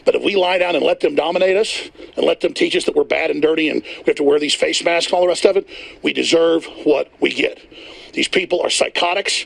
But 0.07 0.15
if 0.15 0.23
we 0.23 0.37
lie 0.37 0.57
down 0.57 0.75
and 0.75 0.83
let 0.83 1.01
them 1.01 1.15
dominate 1.15 1.57
us 1.57 1.91
and 2.17 2.25
let 2.25 2.41
them 2.41 2.55
teach 2.55 2.75
us 2.75 2.87
that 2.87 2.97
we're 2.97 3.05
bad 3.05 3.31
and 3.31 3.43
dirty 3.43 3.69
and 3.69 3.83
we 3.83 4.05
have 4.07 4.17
to 4.17 4.23
wear 4.23 4.39
these 4.39 4.55
face 4.55 4.83
masks 4.83 5.13
and 5.13 5.15
all 5.17 5.21
the 5.21 5.29
rest 5.29 5.45
of 5.45 5.59
it, 5.59 5.69
we 6.03 6.15
deserve 6.15 6.65
what 6.85 7.13
we 7.21 7.31
get. 7.31 7.61
These 8.15 8.29
people 8.29 8.63
are 8.63 8.71
psychotics, 8.71 9.45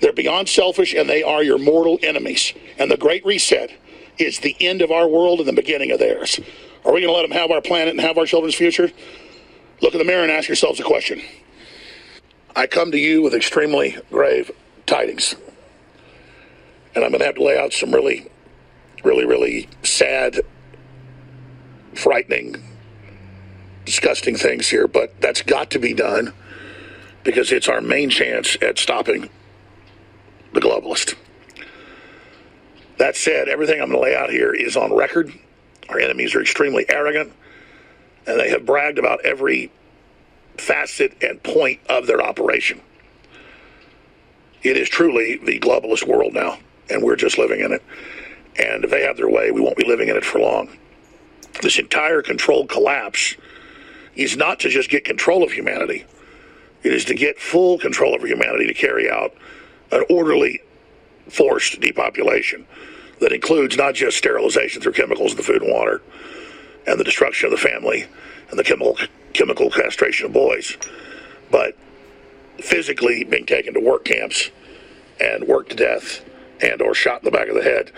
they're 0.00 0.14
beyond 0.14 0.48
selfish, 0.48 0.94
and 0.94 1.08
they 1.08 1.22
are 1.22 1.42
your 1.42 1.58
mortal 1.58 1.98
enemies. 2.02 2.54
And 2.78 2.90
the 2.90 2.96
Great 2.96 3.24
Reset 3.26 3.70
is 4.16 4.38
the 4.38 4.56
end 4.58 4.80
of 4.80 4.90
our 4.90 5.06
world 5.06 5.40
and 5.40 5.48
the 5.48 5.52
beginning 5.52 5.90
of 5.90 5.98
theirs. 5.98 6.40
Are 6.86 6.92
we 6.92 7.02
going 7.02 7.12
to 7.12 7.16
let 7.16 7.28
them 7.28 7.38
have 7.38 7.50
our 7.50 7.60
planet 7.60 7.90
and 7.90 8.00
have 8.00 8.16
our 8.16 8.26
children's 8.26 8.54
future? 8.54 8.90
Look 9.82 9.92
in 9.92 9.98
the 9.98 10.04
mirror 10.04 10.22
and 10.22 10.32
ask 10.32 10.48
yourselves 10.48 10.80
a 10.80 10.84
question. 10.84 11.20
I 12.56 12.66
come 12.66 12.92
to 12.92 12.98
you 12.98 13.20
with 13.20 13.34
extremely 13.34 13.98
grave 14.10 14.50
tidings. 14.86 15.36
And 16.94 17.04
I'm 17.04 17.10
going 17.10 17.20
to 17.20 17.26
have 17.26 17.36
to 17.36 17.42
lay 17.42 17.58
out 17.58 17.72
some 17.72 17.92
really, 17.92 18.30
really, 19.04 19.24
really 19.24 19.68
sad, 19.82 20.40
frightening, 21.94 22.62
disgusting 23.84 24.36
things 24.36 24.68
here, 24.68 24.86
but 24.86 25.18
that's 25.20 25.42
got 25.42 25.70
to 25.70 25.78
be 25.78 25.94
done 25.94 26.32
because 27.24 27.52
it's 27.52 27.68
our 27.68 27.80
main 27.80 28.10
chance 28.10 28.56
at 28.60 28.78
stopping 28.78 29.30
the 30.52 30.60
globalist. 30.60 31.14
That 32.98 33.16
said, 33.16 33.48
everything 33.48 33.80
I'm 33.80 33.90
going 33.90 33.98
to 33.98 34.10
lay 34.10 34.16
out 34.16 34.30
here 34.30 34.52
is 34.52 34.76
on 34.76 34.92
record. 34.94 35.32
Our 35.88 35.98
enemies 35.98 36.34
are 36.34 36.40
extremely 36.40 36.84
arrogant, 36.88 37.32
and 38.26 38.38
they 38.38 38.50
have 38.50 38.66
bragged 38.66 38.98
about 38.98 39.24
every 39.24 39.72
facet 40.56 41.16
and 41.22 41.42
point 41.42 41.80
of 41.88 42.06
their 42.06 42.22
operation. 42.22 42.80
It 44.62 44.76
is 44.76 44.88
truly 44.88 45.36
the 45.36 45.58
globalist 45.58 46.06
world 46.06 46.34
now, 46.34 46.58
and 46.90 47.02
we're 47.02 47.16
just 47.16 47.38
living 47.38 47.60
in 47.60 47.72
it. 47.72 47.82
And 48.58 48.84
if 48.84 48.90
they 48.90 49.02
have 49.02 49.16
their 49.16 49.28
way, 49.28 49.50
we 49.50 49.60
won't 49.60 49.76
be 49.76 49.86
living 49.86 50.08
in 50.08 50.16
it 50.16 50.24
for 50.24 50.38
long. 50.38 50.76
This 51.62 51.78
entire 51.78 52.22
controlled 52.22 52.68
collapse 52.68 53.36
is 54.14 54.36
not 54.36 54.60
to 54.60 54.68
just 54.68 54.90
get 54.90 55.04
control 55.04 55.42
of 55.42 55.52
humanity, 55.52 56.04
it 56.82 56.92
is 56.92 57.04
to 57.06 57.14
get 57.14 57.38
full 57.38 57.78
control 57.78 58.14
over 58.14 58.26
humanity 58.26 58.66
to 58.66 58.74
carry 58.74 59.10
out 59.10 59.32
an 59.92 60.04
orderly, 60.10 60.60
forced 61.28 61.80
depopulation 61.80 62.66
that 63.20 63.32
includes 63.32 63.76
not 63.76 63.94
just 63.94 64.18
sterilization 64.18 64.82
through 64.82 64.92
chemicals 64.92 65.32
in 65.32 65.36
the 65.36 65.42
food 65.42 65.62
and 65.62 65.72
water 65.72 66.02
and 66.86 66.98
the 66.98 67.04
destruction 67.04 67.46
of 67.46 67.52
the 67.52 67.68
family 67.68 68.06
and 68.50 68.58
the 68.58 68.64
chemical 68.64 68.98
chemical 69.32 69.70
castration 69.70 70.26
of 70.26 70.32
boys, 70.32 70.76
but 71.50 71.76
physically 72.58 73.24
being 73.24 73.46
taken 73.46 73.72
to 73.72 73.80
work 73.80 74.04
camps 74.04 74.50
and 75.20 75.46
worked 75.46 75.70
to 75.70 75.76
death 75.76 76.22
and 76.60 76.82
or 76.82 76.94
shot 76.94 77.20
in 77.20 77.24
the 77.24 77.30
back 77.30 77.48
of 77.48 77.54
the 77.54 77.62
head. 77.62 77.92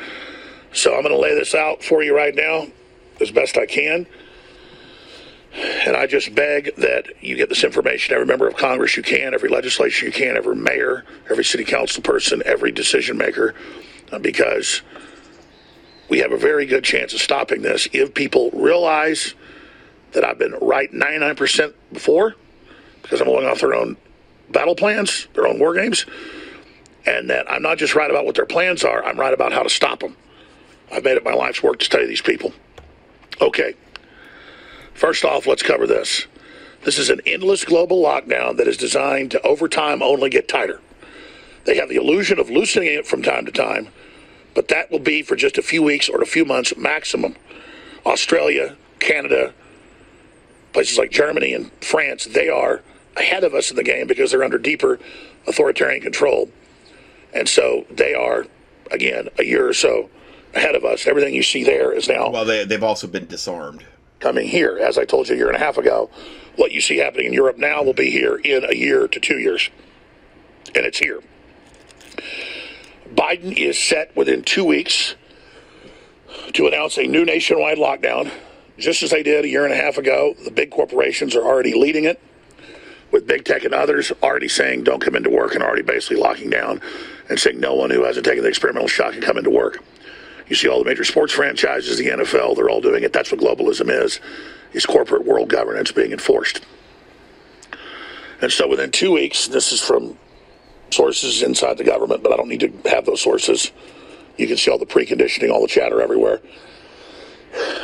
So 0.73 0.95
I'm 0.95 1.03
going 1.03 1.15
to 1.15 1.21
lay 1.21 1.35
this 1.35 1.55
out 1.55 1.83
for 1.83 2.03
you 2.03 2.15
right 2.15 2.35
now 2.35 2.67
as 3.21 3.31
best 3.31 3.57
I 3.57 3.67
can. 3.67 4.07
And 5.55 5.97
I 5.97 6.07
just 6.07 6.35
beg 6.35 6.75
that 6.77 7.23
you 7.23 7.37
get 7.37 7.49
this 7.49 7.63
information. 7.63 8.13
Every 8.13 8.27
member 8.27 8.49
of 8.49 8.57
Congress 8.57 8.97
you 8.97 9.05
can, 9.05 9.35
every 9.35 9.49
legislature 9.49 10.07
you 10.07 10.13
can, 10.13 10.37
every 10.37 10.57
mayor, 10.57 11.05
every 11.31 11.45
city 11.45 11.65
council 11.65 12.03
person, 12.03 12.43
every 12.45 12.73
decision 12.73 13.17
maker, 13.17 13.55
uh, 14.11 14.19
because 14.19 14.83
we 16.09 16.19
have 16.19 16.33
a 16.33 16.37
very 16.37 16.67
good 16.67 16.83
chance 16.83 17.15
of 17.15 17.21
stopping 17.21 17.63
this 17.63 17.89
if 17.93 18.15
people 18.15 18.51
realize 18.51 19.35
that 20.13 20.25
I've 20.25 20.39
been 20.39 20.57
right 20.61 20.91
99% 20.93 21.73
before, 21.93 22.35
because 23.03 23.21
I'm 23.21 23.29
going 23.29 23.47
off 23.47 23.61
their 23.61 23.75
own 23.75 23.97
battle 24.51 24.75
plans, 24.75 25.29
their 25.35 25.47
own 25.47 25.61
war 25.61 25.75
games, 25.75 26.05
and 27.07 27.29
that 27.31 27.51
I'm 27.51 27.63
not 27.63 27.79
just 27.79 27.95
right 27.95 28.11
about 28.11 28.25
what 28.25 28.35
their 28.35 28.47
plans 28.47 28.85
are, 28.85 29.05
I'm 29.05 29.19
right 29.19 29.35
about 29.35 29.53
how 29.53 29.63
to 29.63 29.71
stop 29.71 30.01
them. 30.01 30.17
I've 30.93 31.05
made 31.05 31.17
it 31.17 31.25
my 31.25 31.35
life's 31.35 31.63
work 31.63 31.79
to 31.81 31.85
study 31.85 32.07
these 32.07 32.21
people. 32.21 32.53
Okay. 33.41 33.75
First 34.95 35.25
off, 35.25 35.47
let's 35.47 35.63
cover 35.63 35.87
this. 35.87 36.27
This 36.85 36.99
is 36.99 37.11
an 37.11 37.21
endless 37.27 37.65
global 37.65 38.03
lockdown 38.03 38.57
that 38.59 38.69
is 38.69 38.77
designed 38.77 39.31
to, 39.33 39.41
over 39.43 39.69
time, 39.69 40.03
only 40.03 40.31
get 40.31 40.49
tighter. 40.49 40.81
They 41.65 41.77
have 41.77 41.89
the 41.89 41.97
illusion 41.97 42.39
of 42.39 42.51
loosening 42.51 42.93
it 42.93 43.07
from 43.07 43.23
time 43.23 43.47
to 43.47 43.53
time, 43.53 43.89
but 44.55 44.69
that 44.69 44.91
will 44.91 44.99
be 44.99 45.23
for 45.23 45.35
just 45.35 45.59
a 45.59 45.63
few 45.63 45.83
weeks 45.83 46.09
or 46.09 46.21
a 46.21 46.27
few 46.27 46.45
months 46.45 46.77
maximum. 46.77 47.37
Australia, 48.05 48.77
Canada, 49.01 49.55
places 50.73 50.99
like 50.99 51.11
Germany 51.11 51.55
and 51.55 51.73
France, 51.83 52.27
they 52.27 52.49
are 52.49 52.83
ahead 53.17 53.45
of 53.45 53.55
us 53.55 53.71
in 53.71 53.77
the 53.77 53.83
game 53.83 54.07
because 54.07 54.31
they're 54.31 54.45
under 54.45 54.59
deeper 54.59 54.99
authoritarian 55.47 56.03
control. 56.03 56.51
And 57.35 57.49
so 57.49 57.85
they 57.91 58.15
are, 58.15 58.47
again, 58.91 59.29
a 59.39 59.45
year 59.45 59.69
or 59.69 59.75
so 59.75 60.09
ahead 60.55 60.77
of 60.77 60.85
us. 60.85 61.07
Everything 61.07 61.35
you 61.35 61.43
see 61.43 61.65
there 61.65 61.93
is 61.93 62.09
now. 62.09 62.31
Well, 62.31 62.45
they, 62.45 62.65
they've 62.65 62.83
also 62.83 63.09
been 63.09 63.27
disarmed 63.27 63.85
coming 64.21 64.47
here. 64.47 64.79
As 64.79 64.97
I 64.97 65.05
told 65.05 65.29
you 65.29 65.35
a 65.35 65.39
year 65.39 65.49
and 65.49 65.57
a 65.57 65.59
half 65.59 65.77
ago, 65.77 66.09
what 66.57 66.71
you 66.71 66.81
see 66.81 66.99
happening 66.99 67.27
in 67.27 67.33
Europe 67.33 67.59
now 67.59 67.83
will 67.83 67.93
be 67.93 68.11
here 68.11 68.37
in 68.37 68.65
a 68.65 68.75
year 68.75 69.09
to 69.09 69.21
two 69.21 69.39
years. 69.39 69.69
And 70.75 70.87
it's 70.87 70.99
here. 70.99 71.21
Biden 73.13 73.57
is 73.57 73.79
set 73.79 74.15
within 74.17 74.43
two 74.43 74.65
weeks 74.65 75.17
to 76.53 76.67
announce 76.67 76.97
a 76.97 77.05
new 77.05 77.25
nationwide 77.25 77.79
lockdown, 77.79 78.31
just 78.79 79.03
as 79.03 79.11
they 79.11 79.23
did 79.23 79.45
a 79.45 79.49
year 79.49 79.65
and 79.65 79.75
a 79.75 79.77
half 79.77 79.99
ago. 79.99 80.35
The 80.45 80.51
big 80.51 80.71
corporations 80.71 81.35
are 81.35 81.43
already 81.43 81.75
leading 81.75 82.05
it, 82.05 82.21
with 83.11 83.27
big 83.27 83.45
tech 83.45 83.65
and 83.65 83.75
others 83.75 84.13
already 84.23 84.49
saying 84.49 84.85
don't 84.85 85.01
come 85.01 85.15
into 85.15 85.31
work 85.31 85.55
and 85.55 85.63
already 85.63 85.83
basically 85.83 86.17
locking 86.17 86.51
down 86.51 86.81
and 87.29 87.39
saying 87.39 87.59
no 87.59 87.75
one 87.75 87.91
who 87.91 88.05
hasn't 88.05 88.27
taken 88.27 88.43
the 88.43 88.49
experimental 88.49 88.89
shot 88.89 89.13
can 89.13 89.23
come 89.23 89.39
into 89.39 89.51
work. 89.51 89.83
You 90.49 90.57
see 90.57 90.69
all 90.69 90.79
the 90.79 90.89
major 90.89 91.05
sports 91.05 91.33
franchises, 91.33 91.97
the 91.97 92.09
NFL, 92.09 92.57
they're 92.57 92.69
all 92.69 92.81
doing 92.81 93.03
it. 93.03 93.13
That's 93.13 93.33
what 93.33 93.41
globalism 93.41 93.91
is, 93.91 94.21
is 94.73 94.85
corporate 94.85 95.25
world 95.25 95.49
governance 95.49 95.91
being 95.91 96.13
enforced. 96.13 96.61
And 98.43 98.53
so 98.53 98.69
within 98.69 98.91
two 98.91 99.13
weeks, 99.13 99.49
this 99.49 99.73
is 99.73 99.81
from 99.81 100.19
sources 100.91 101.43
inside 101.43 101.79
the 101.79 101.85
government, 101.85 102.23
but 102.23 102.33
I 102.33 102.37
don't 102.37 102.49
need 102.49 102.61
to 102.61 102.91
have 102.91 103.07
those 103.07 103.23
sources. 103.23 103.73
You 104.37 104.47
can 104.47 104.57
see 104.57 104.71
all 104.71 104.79
the 104.79 104.87
preconditioning, 104.87 105.51
all 105.51 105.63
the 105.63 105.69
chatter 105.69 106.01
everywhere. 106.03 106.41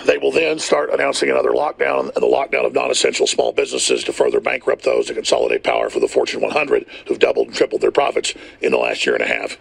They 0.06 0.18
will 0.18 0.32
then 0.32 0.58
start 0.58 0.90
announcing 0.90 1.30
another 1.30 1.50
lockdown 1.50 2.14
and 2.14 2.22
the 2.22 2.26
lockdown 2.26 2.66
of 2.66 2.72
non 2.72 2.90
essential 2.90 3.26
small 3.26 3.52
businesses 3.52 4.04
to 4.04 4.12
further 4.12 4.40
bankrupt 4.40 4.84
those 4.84 5.08
and 5.08 5.16
consolidate 5.16 5.62
power 5.62 5.90
for 5.90 6.00
the 6.00 6.08
Fortune 6.08 6.40
100 6.40 6.86
who've 7.06 7.18
doubled 7.18 7.48
and 7.48 7.56
tripled 7.56 7.80
their 7.80 7.90
profits 7.90 8.34
in 8.60 8.72
the 8.72 8.78
last 8.78 9.04
year 9.04 9.14
and 9.14 9.24
a 9.24 9.28
half 9.28 9.58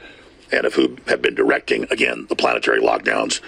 and 0.51 0.65
of 0.65 0.73
who 0.73 0.97
have 1.07 1.21
been 1.21 1.35
directing, 1.35 1.85
again, 1.91 2.25
the 2.29 2.35
planetary 2.35 2.81
lockdowns 2.81 3.41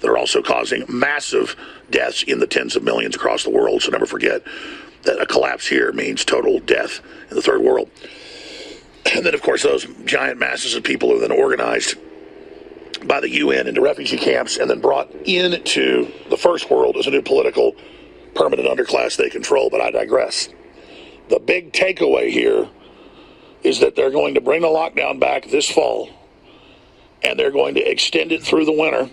that 0.00 0.10
are 0.10 0.18
also 0.18 0.42
causing 0.42 0.84
massive 0.88 1.56
deaths 1.90 2.22
in 2.22 2.38
the 2.38 2.46
tens 2.46 2.76
of 2.76 2.82
millions 2.82 3.16
across 3.16 3.42
the 3.42 3.50
world. 3.50 3.82
So 3.82 3.90
never 3.90 4.06
forget 4.06 4.42
that 5.02 5.20
a 5.20 5.26
collapse 5.26 5.66
here 5.66 5.92
means 5.92 6.24
total 6.24 6.60
death 6.60 7.00
in 7.30 7.36
the 7.36 7.42
third 7.42 7.62
world. 7.62 7.90
And 9.14 9.24
then, 9.24 9.34
of 9.34 9.42
course, 9.42 9.62
those 9.62 9.86
giant 10.04 10.38
masses 10.38 10.74
of 10.74 10.82
people 10.82 11.10
who 11.10 11.16
are 11.16 11.20
then 11.20 11.32
organized 11.32 11.96
by 13.06 13.20
the 13.20 13.30
UN 13.30 13.66
into 13.66 13.80
refugee 13.80 14.16
camps 14.16 14.56
and 14.56 14.68
then 14.70 14.80
brought 14.80 15.10
into 15.26 16.10
the 16.30 16.36
first 16.36 16.70
world 16.70 16.96
as 16.96 17.06
a 17.06 17.10
new 17.10 17.22
political 17.22 17.74
permanent 18.34 18.68
underclass 18.68 19.16
they 19.16 19.30
control. 19.30 19.70
But 19.70 19.80
I 19.80 19.90
digress. 19.90 20.48
The 21.28 21.38
big 21.38 21.72
takeaway 21.72 22.30
here 22.30 22.68
is 23.62 23.80
that 23.80 23.96
they're 23.96 24.10
going 24.10 24.34
to 24.34 24.40
bring 24.40 24.62
the 24.62 24.68
lockdown 24.68 25.18
back 25.18 25.46
this 25.46 25.70
fall 25.70 26.10
and 27.22 27.38
they're 27.38 27.50
going 27.50 27.74
to 27.74 27.90
extend 27.90 28.32
it 28.32 28.42
through 28.42 28.66
the 28.66 28.72
winter, 28.72 29.08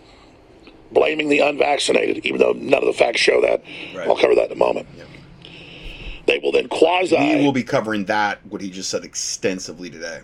blaming 0.92 1.30
the 1.30 1.40
unvaccinated, 1.40 2.26
even 2.26 2.40
though 2.40 2.52
none 2.52 2.82
of 2.82 2.86
the 2.86 2.94
facts 2.94 3.22
show 3.22 3.42
that. 3.42 3.64
Right. 3.96 4.08
I'll 4.08 4.18
cover 4.18 4.36
that 4.36 4.48
in 4.48 4.52
a 4.52 4.56
moment. 4.56 4.88
Yeah. 4.98 5.06
They 6.28 6.40
will 6.40 6.52
then 6.52 6.68
quasi. 6.68 7.18
We 7.18 7.44
will 7.44 7.54
be 7.54 7.64
covering 7.64 8.06
that, 8.06 8.46
what 8.46 8.62
he 8.62 8.70
just 8.70 8.90
said, 8.90 9.04
extensively 9.06 9.90
today. 9.90 10.20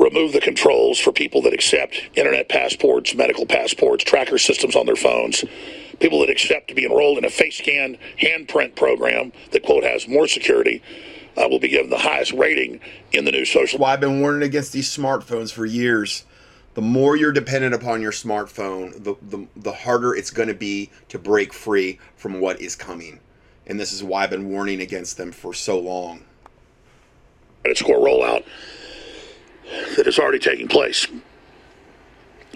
Remove 0.00 0.32
the 0.32 0.40
controls 0.40 0.98
for 0.98 1.12
people 1.12 1.42
that 1.42 1.52
accept 1.52 2.08
internet 2.14 2.48
passports, 2.48 3.14
medical 3.14 3.44
passports, 3.44 4.02
tracker 4.02 4.38
systems 4.38 4.74
on 4.74 4.86
their 4.86 4.96
phones, 4.96 5.44
people 6.00 6.20
that 6.20 6.30
accept 6.30 6.68
to 6.68 6.74
be 6.74 6.86
enrolled 6.86 7.18
in 7.18 7.24
a 7.24 7.30
face 7.30 7.58
scan 7.58 7.98
handprint 8.20 8.74
program 8.74 9.30
that, 9.52 9.62
quote, 9.62 9.84
has 9.84 10.08
more 10.08 10.26
security. 10.26 10.82
Uh, 11.36 11.46
will 11.48 11.60
be 11.60 11.68
given 11.68 11.88
the 11.90 11.96
highest 11.96 12.32
rating 12.32 12.80
in 13.12 13.24
the 13.24 13.30
new 13.30 13.44
social. 13.44 13.78
Well, 13.78 13.88
I've 13.88 14.00
been 14.00 14.20
warning 14.20 14.42
against 14.42 14.72
these 14.72 14.94
smartphones 14.94 15.52
for 15.52 15.64
years. 15.64 16.24
The 16.74 16.82
more 16.82 17.16
you're 17.16 17.30
dependent 17.30 17.72
upon 17.72 18.02
your 18.02 18.10
smartphone, 18.10 18.92
the, 19.04 19.14
the, 19.22 19.46
the 19.54 19.72
harder 19.72 20.12
it's 20.12 20.32
going 20.32 20.48
to 20.48 20.54
be 20.54 20.90
to 21.08 21.20
break 21.20 21.52
free 21.52 22.00
from 22.16 22.40
what 22.40 22.60
is 22.60 22.74
coming. 22.74 23.20
And 23.68 23.78
this 23.78 23.92
is 23.92 24.02
why 24.02 24.24
I've 24.24 24.30
been 24.30 24.50
warning 24.50 24.80
against 24.80 25.18
them 25.18 25.30
for 25.30 25.54
so 25.54 25.78
long. 25.78 26.18
And 26.18 27.76
Credit 27.76 27.78
score 27.78 28.04
rollout 28.04 28.44
that 29.96 30.06
is 30.06 30.18
already 30.18 30.38
taking 30.38 30.68
place. 30.68 31.06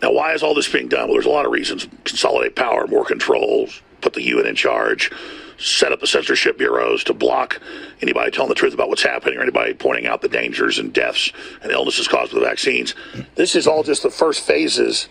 Now, 0.02 0.12
why 0.12 0.34
is 0.34 0.42
all 0.42 0.54
this 0.54 0.68
being 0.68 0.88
done? 0.88 1.08
Well, 1.08 1.14
there's 1.14 1.26
a 1.26 1.30
lot 1.30 1.46
of 1.46 1.52
reasons. 1.52 1.86
Consolidate 2.04 2.56
power, 2.56 2.86
more 2.86 3.04
controls, 3.04 3.80
put 4.00 4.12
the 4.12 4.22
UN 4.22 4.46
in 4.46 4.54
charge, 4.54 5.10
set 5.58 5.92
up 5.92 6.00
the 6.00 6.06
censorship 6.06 6.58
bureaus 6.58 7.04
to 7.04 7.14
block 7.14 7.60
anybody 8.02 8.30
telling 8.30 8.48
the 8.48 8.54
truth 8.54 8.74
about 8.74 8.88
what's 8.88 9.02
happening 9.02 9.38
or 9.38 9.42
anybody 9.42 9.72
pointing 9.72 10.06
out 10.06 10.20
the 10.20 10.28
dangers 10.28 10.78
and 10.78 10.92
deaths 10.92 11.32
and 11.62 11.70
illnesses 11.70 12.08
caused 12.08 12.32
by 12.32 12.40
the 12.40 12.44
vaccines. 12.44 12.94
This 13.36 13.54
is 13.54 13.66
all 13.66 13.82
just 13.82 14.02
the 14.02 14.10
first 14.10 14.40
phases 14.40 15.08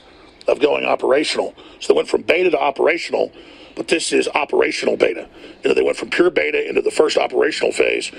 of 0.47 0.59
going 0.59 0.85
operational. 0.85 1.55
So 1.79 1.93
they 1.93 1.97
went 1.97 2.09
from 2.09 2.21
beta 2.23 2.51
to 2.51 2.59
operational, 2.59 3.31
but 3.75 3.87
this 3.87 4.11
is 4.11 4.27
operational 4.27 4.97
beta. 4.97 5.27
You 5.63 5.69
know, 5.69 5.73
they 5.73 5.81
went 5.81 5.97
from 5.97 6.09
pure 6.09 6.29
beta 6.29 6.67
into 6.67 6.81
the 6.81 6.91
first 6.91 7.17
operational 7.17 7.71
phase 7.71 8.09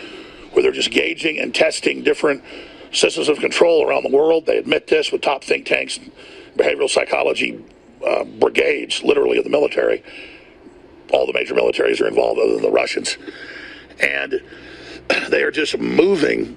where 0.53 0.63
they're 0.63 0.73
just 0.73 0.91
gauging 0.91 1.39
and 1.39 1.55
testing 1.55 2.03
different 2.03 2.43
systems 2.95 3.29
of 3.29 3.39
control 3.39 3.87
around 3.87 4.05
the 4.05 4.17
world. 4.17 4.47
They 4.47 4.57
admit 4.57 4.87
this 4.87 5.13
with 5.13 5.21
top 5.21 5.45
think 5.45 5.67
tanks, 5.67 5.99
behavioral 6.57 6.89
psychology 6.89 7.63
uh, 8.07 8.25
brigades, 8.25 9.03
literally 9.03 9.39
of 9.39 9.45
the 9.45 9.51
military. 9.51 10.03
All 11.13 11.27
the 11.27 11.33
major 11.33 11.55
militaries 11.55 12.01
are 12.01 12.09
involved, 12.09 12.41
other 12.41 12.55
than 12.55 12.63
the 12.63 12.71
Russians, 12.71 13.19
and 14.01 14.43
they 15.29 15.43
are 15.43 15.51
just 15.51 15.79
moving, 15.79 16.57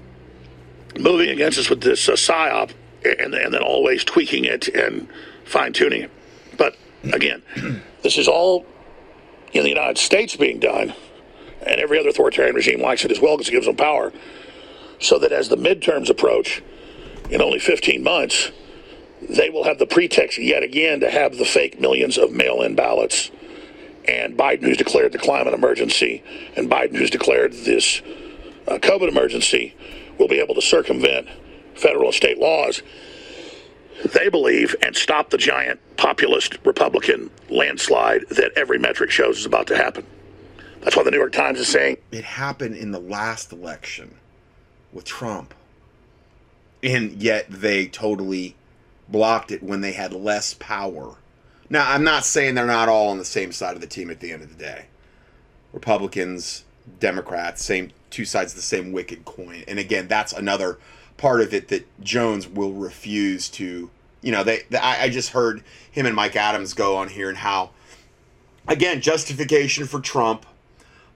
moving 0.98 1.28
against 1.28 1.58
us 1.58 1.68
with 1.68 1.82
this 1.82 2.08
uh, 2.08 2.12
psyop, 2.12 2.72
and, 3.04 3.34
and 3.34 3.54
then 3.54 3.62
always 3.62 4.04
tweaking 4.04 4.44
it 4.44 4.68
and 4.68 5.08
fine 5.44 5.72
tuning 5.72 6.02
it. 6.02 6.10
But 6.56 6.76
again, 7.12 7.42
this 8.02 8.16
is 8.16 8.28
all 8.28 8.66
in 9.52 9.62
the 9.62 9.68
United 9.68 9.98
States 9.98 10.36
being 10.36 10.58
done, 10.60 10.94
and 11.66 11.80
every 11.80 11.98
other 11.98 12.10
authoritarian 12.10 12.54
regime 12.54 12.80
likes 12.80 13.04
it 13.04 13.10
as 13.10 13.20
well 13.20 13.36
because 13.36 13.48
it 13.48 13.52
gives 13.52 13.66
them 13.66 13.76
power 13.76 14.12
so 14.98 15.18
that 15.18 15.32
as 15.32 15.48
the 15.48 15.56
midterms 15.56 16.10
approach 16.10 16.62
in 17.30 17.40
only 17.42 17.58
15 17.58 18.02
months, 18.02 18.50
they 19.28 19.50
will 19.50 19.64
have 19.64 19.78
the 19.78 19.86
pretext 19.86 20.38
yet 20.38 20.62
again 20.62 21.00
to 21.00 21.10
have 21.10 21.36
the 21.36 21.44
fake 21.44 21.80
millions 21.80 22.18
of 22.18 22.32
mail 22.32 22.62
in 22.62 22.74
ballots. 22.74 23.30
And 24.06 24.36
Biden, 24.38 24.62
who's 24.62 24.76
declared 24.76 25.12
the 25.12 25.18
climate 25.18 25.54
emergency, 25.54 26.22
and 26.56 26.70
Biden, 26.70 26.96
who's 26.96 27.10
declared 27.10 27.52
this 27.52 28.00
uh, 28.66 28.78
COVID 28.78 29.08
emergency, 29.08 29.74
will 30.18 30.28
be 30.28 30.40
able 30.40 30.54
to 30.54 30.62
circumvent 30.62 31.28
federal 31.74 32.06
and 32.06 32.14
state 32.14 32.38
laws, 32.38 32.82
they 34.14 34.28
believe, 34.28 34.74
and 34.82 34.96
stop 34.96 35.30
the 35.30 35.38
giant 35.38 35.80
populist 35.96 36.58
Republican 36.64 37.30
landslide 37.50 38.24
that 38.30 38.52
every 38.56 38.78
metric 38.78 39.10
shows 39.10 39.38
is 39.38 39.46
about 39.46 39.66
to 39.66 39.76
happen. 39.76 40.06
That's 40.80 40.96
why 40.96 41.02
the 41.02 41.10
New 41.10 41.18
York 41.18 41.32
Times 41.32 41.58
is 41.58 41.68
saying 41.68 41.98
it 42.12 42.24
happened 42.24 42.76
in 42.76 42.92
the 42.92 43.00
last 43.00 43.52
election 43.52 44.14
with 44.92 45.04
Trump. 45.04 45.54
And 46.82 47.22
yet 47.22 47.46
they 47.48 47.86
totally 47.86 48.54
blocked 49.08 49.50
it 49.50 49.62
when 49.62 49.80
they 49.80 49.92
had 49.92 50.12
less 50.12 50.54
power. 50.54 51.16
Now, 51.70 51.90
I'm 51.90 52.04
not 52.04 52.24
saying 52.24 52.54
they're 52.54 52.66
not 52.66 52.88
all 52.88 53.08
on 53.08 53.18
the 53.18 53.24
same 53.24 53.52
side 53.52 53.74
of 53.74 53.80
the 53.80 53.86
team 53.86 54.10
at 54.10 54.20
the 54.20 54.32
end 54.32 54.42
of 54.42 54.56
the 54.56 54.62
day. 54.62 54.86
Republicans, 55.72 56.64
Democrats, 56.98 57.64
same 57.64 57.90
two 58.10 58.24
sides 58.24 58.52
of 58.52 58.56
the 58.56 58.62
same 58.62 58.92
wicked 58.92 59.24
coin. 59.24 59.64
And 59.68 59.78
again, 59.78 60.08
that's 60.08 60.32
another 60.32 60.78
part 61.16 61.40
of 61.40 61.52
it 61.52 61.68
that 61.68 61.86
Jones 62.02 62.48
will 62.48 62.72
refuse 62.72 63.48
to. 63.50 63.90
You 64.22 64.32
know, 64.32 64.44
they, 64.44 64.62
they 64.70 64.78
I, 64.78 65.04
I 65.04 65.08
just 65.10 65.30
heard 65.30 65.62
him 65.90 66.06
and 66.06 66.16
Mike 66.16 66.36
Adams 66.36 66.74
go 66.74 66.96
on 66.96 67.08
here 67.08 67.28
and 67.28 67.38
how, 67.38 67.70
again, 68.66 69.00
justification 69.00 69.86
for 69.86 70.00
Trump 70.00 70.46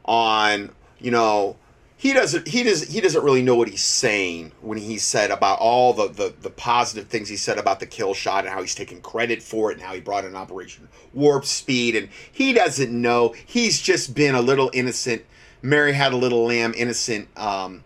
on 0.05 0.71
you 0.99 1.11
know 1.11 1.57
he 2.03 2.13
doesn't 2.13 2.49
he 2.49 2.65
does 2.65 2.93
he 2.93 3.01
doesn't 3.01 3.23
really 3.23 3.43
know 3.43 3.55
what 3.55 3.69
he's 3.69 3.81
saying 3.81 4.51
when 4.61 4.77
he 4.77 4.99
said 4.99 5.31
about 5.31 5.61
all 5.61 5.93
the, 5.93 6.09
the 6.09 6.35
the 6.41 6.51
positive 6.51 7.07
things 7.07 7.29
he 7.29 7.37
said 7.37 7.59
about 7.59 7.79
the 7.79 7.87
kill 7.87 8.13
shot 8.13 8.45
and 8.45 8.53
how 8.53 8.61
he's 8.61 8.75
taking 8.75 9.01
credit 9.01 9.41
for 9.41 9.71
it 9.71 9.75
and 9.75 9.83
how 9.83 9.95
he 9.95 10.01
brought 10.01 10.25
in 10.25 10.35
operation 10.35 10.89
warp 11.15 11.45
speed. 11.45 11.95
And 11.95 12.09
he 12.33 12.53
doesn't 12.53 12.91
know. 12.91 13.37
He's 13.47 13.81
just 13.81 14.17
been 14.17 14.35
a 14.35 14.43
little 14.43 14.69
innocent. 14.75 15.25
Mary 15.63 15.93
had 15.93 16.13
a 16.13 16.17
little 16.17 16.45
lamb 16.45 16.75
innocent 16.77 17.29
um, 17.39 17.85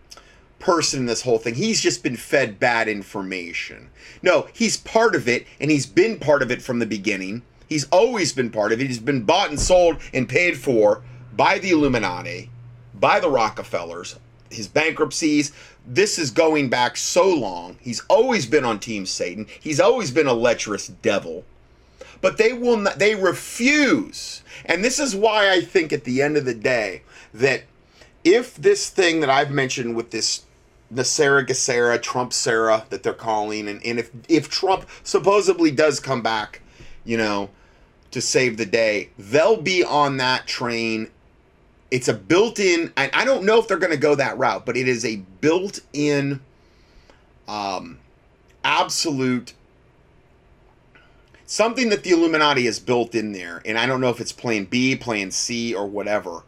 person 0.57 1.01
in 1.01 1.05
this 1.05 1.21
whole 1.21 1.37
thing. 1.37 1.53
He's 1.53 1.79
just 1.79 2.01
been 2.01 2.17
fed 2.17 2.59
bad 2.59 2.87
information. 2.87 3.91
No 4.23 4.47
he's 4.51 4.77
part 4.77 5.13
of 5.13 5.27
it 5.27 5.45
and 5.59 5.69
he's 5.69 5.85
been 5.85 6.17
part 6.17 6.41
of 6.41 6.49
it 6.49 6.63
from 6.63 6.79
the 6.79 6.87
beginning. 6.87 7.43
He's 7.69 7.87
always 7.89 8.33
been 8.33 8.49
part 8.49 8.71
of 8.71 8.81
it. 8.81 8.87
He's 8.87 8.97
been 8.97 9.25
bought 9.25 9.51
and 9.51 9.59
sold 9.59 10.01
and 10.11 10.27
paid 10.27 10.57
for 10.57 11.03
by 11.35 11.59
the 11.59 11.69
illuminati 11.69 12.49
by 12.99 13.19
the 13.19 13.29
Rockefellers, 13.29 14.17
his 14.49 14.67
bankruptcies. 14.67 15.51
This 15.85 16.19
is 16.19 16.31
going 16.31 16.69
back 16.69 16.97
so 16.97 17.27
long. 17.27 17.77
He's 17.79 18.01
always 18.09 18.45
been 18.45 18.65
on 18.65 18.79
Team 18.79 19.05
Satan. 19.05 19.47
He's 19.59 19.79
always 19.79 20.11
been 20.11 20.27
a 20.27 20.33
lecherous 20.33 20.87
devil. 20.87 21.45
But 22.21 22.37
they 22.37 22.53
will 22.53 22.77
not, 22.77 22.99
they 22.99 23.15
refuse. 23.15 24.41
And 24.65 24.83
this 24.83 24.99
is 24.99 25.15
why 25.15 25.51
I 25.51 25.61
think 25.61 25.93
at 25.93 26.03
the 26.03 26.21
end 26.21 26.35
of 26.35 26.45
the 26.45 26.53
day 26.53 27.03
that 27.33 27.63
if 28.23 28.55
this 28.55 28.89
thing 28.89 29.19
that 29.19 29.29
I've 29.29 29.51
mentioned 29.51 29.95
with 29.95 30.11
this 30.11 30.43
NESARA 30.93 31.45
GESARA, 31.47 32.01
Trump 32.01 32.33
Sarah 32.33 32.85
that 32.89 33.03
they're 33.03 33.13
calling, 33.13 33.67
and, 33.67 33.85
and 33.85 33.99
if 33.99 34.09
if 34.27 34.49
Trump 34.49 34.87
supposedly 35.03 35.69
does 35.69 35.99
come 35.99 36.21
back, 36.21 36.61
you 37.03 37.17
know, 37.17 37.49
to 38.11 38.21
save 38.21 38.57
the 38.57 38.65
day, 38.65 39.09
they'll 39.17 39.61
be 39.61 39.83
on 39.83 40.17
that 40.17 40.47
train 40.47 41.09
it's 41.91 42.07
a 42.07 42.13
built-in 42.13 42.91
I, 42.97 43.09
I 43.13 43.25
don't 43.25 43.45
know 43.45 43.59
if 43.59 43.67
they're 43.67 43.77
going 43.77 43.91
to 43.91 43.97
go 43.97 44.15
that 44.15 44.37
route 44.37 44.65
but 44.65 44.77
it 44.77 44.87
is 44.87 45.05
a 45.05 45.17
built-in 45.41 46.41
um, 47.47 47.99
absolute 48.63 49.53
something 51.45 51.89
that 51.89 52.03
the 52.03 52.11
illuminati 52.11 52.65
has 52.65 52.79
built 52.79 53.15
in 53.15 53.31
there 53.31 53.61
and 53.65 53.77
i 53.77 53.85
don't 53.85 54.01
know 54.01 54.09
if 54.09 54.19
it's 54.19 54.33
plan 54.33 54.65
b 54.65 54.95
plan 54.95 55.31
c 55.31 55.73
or 55.73 55.87
whatever 55.87 56.43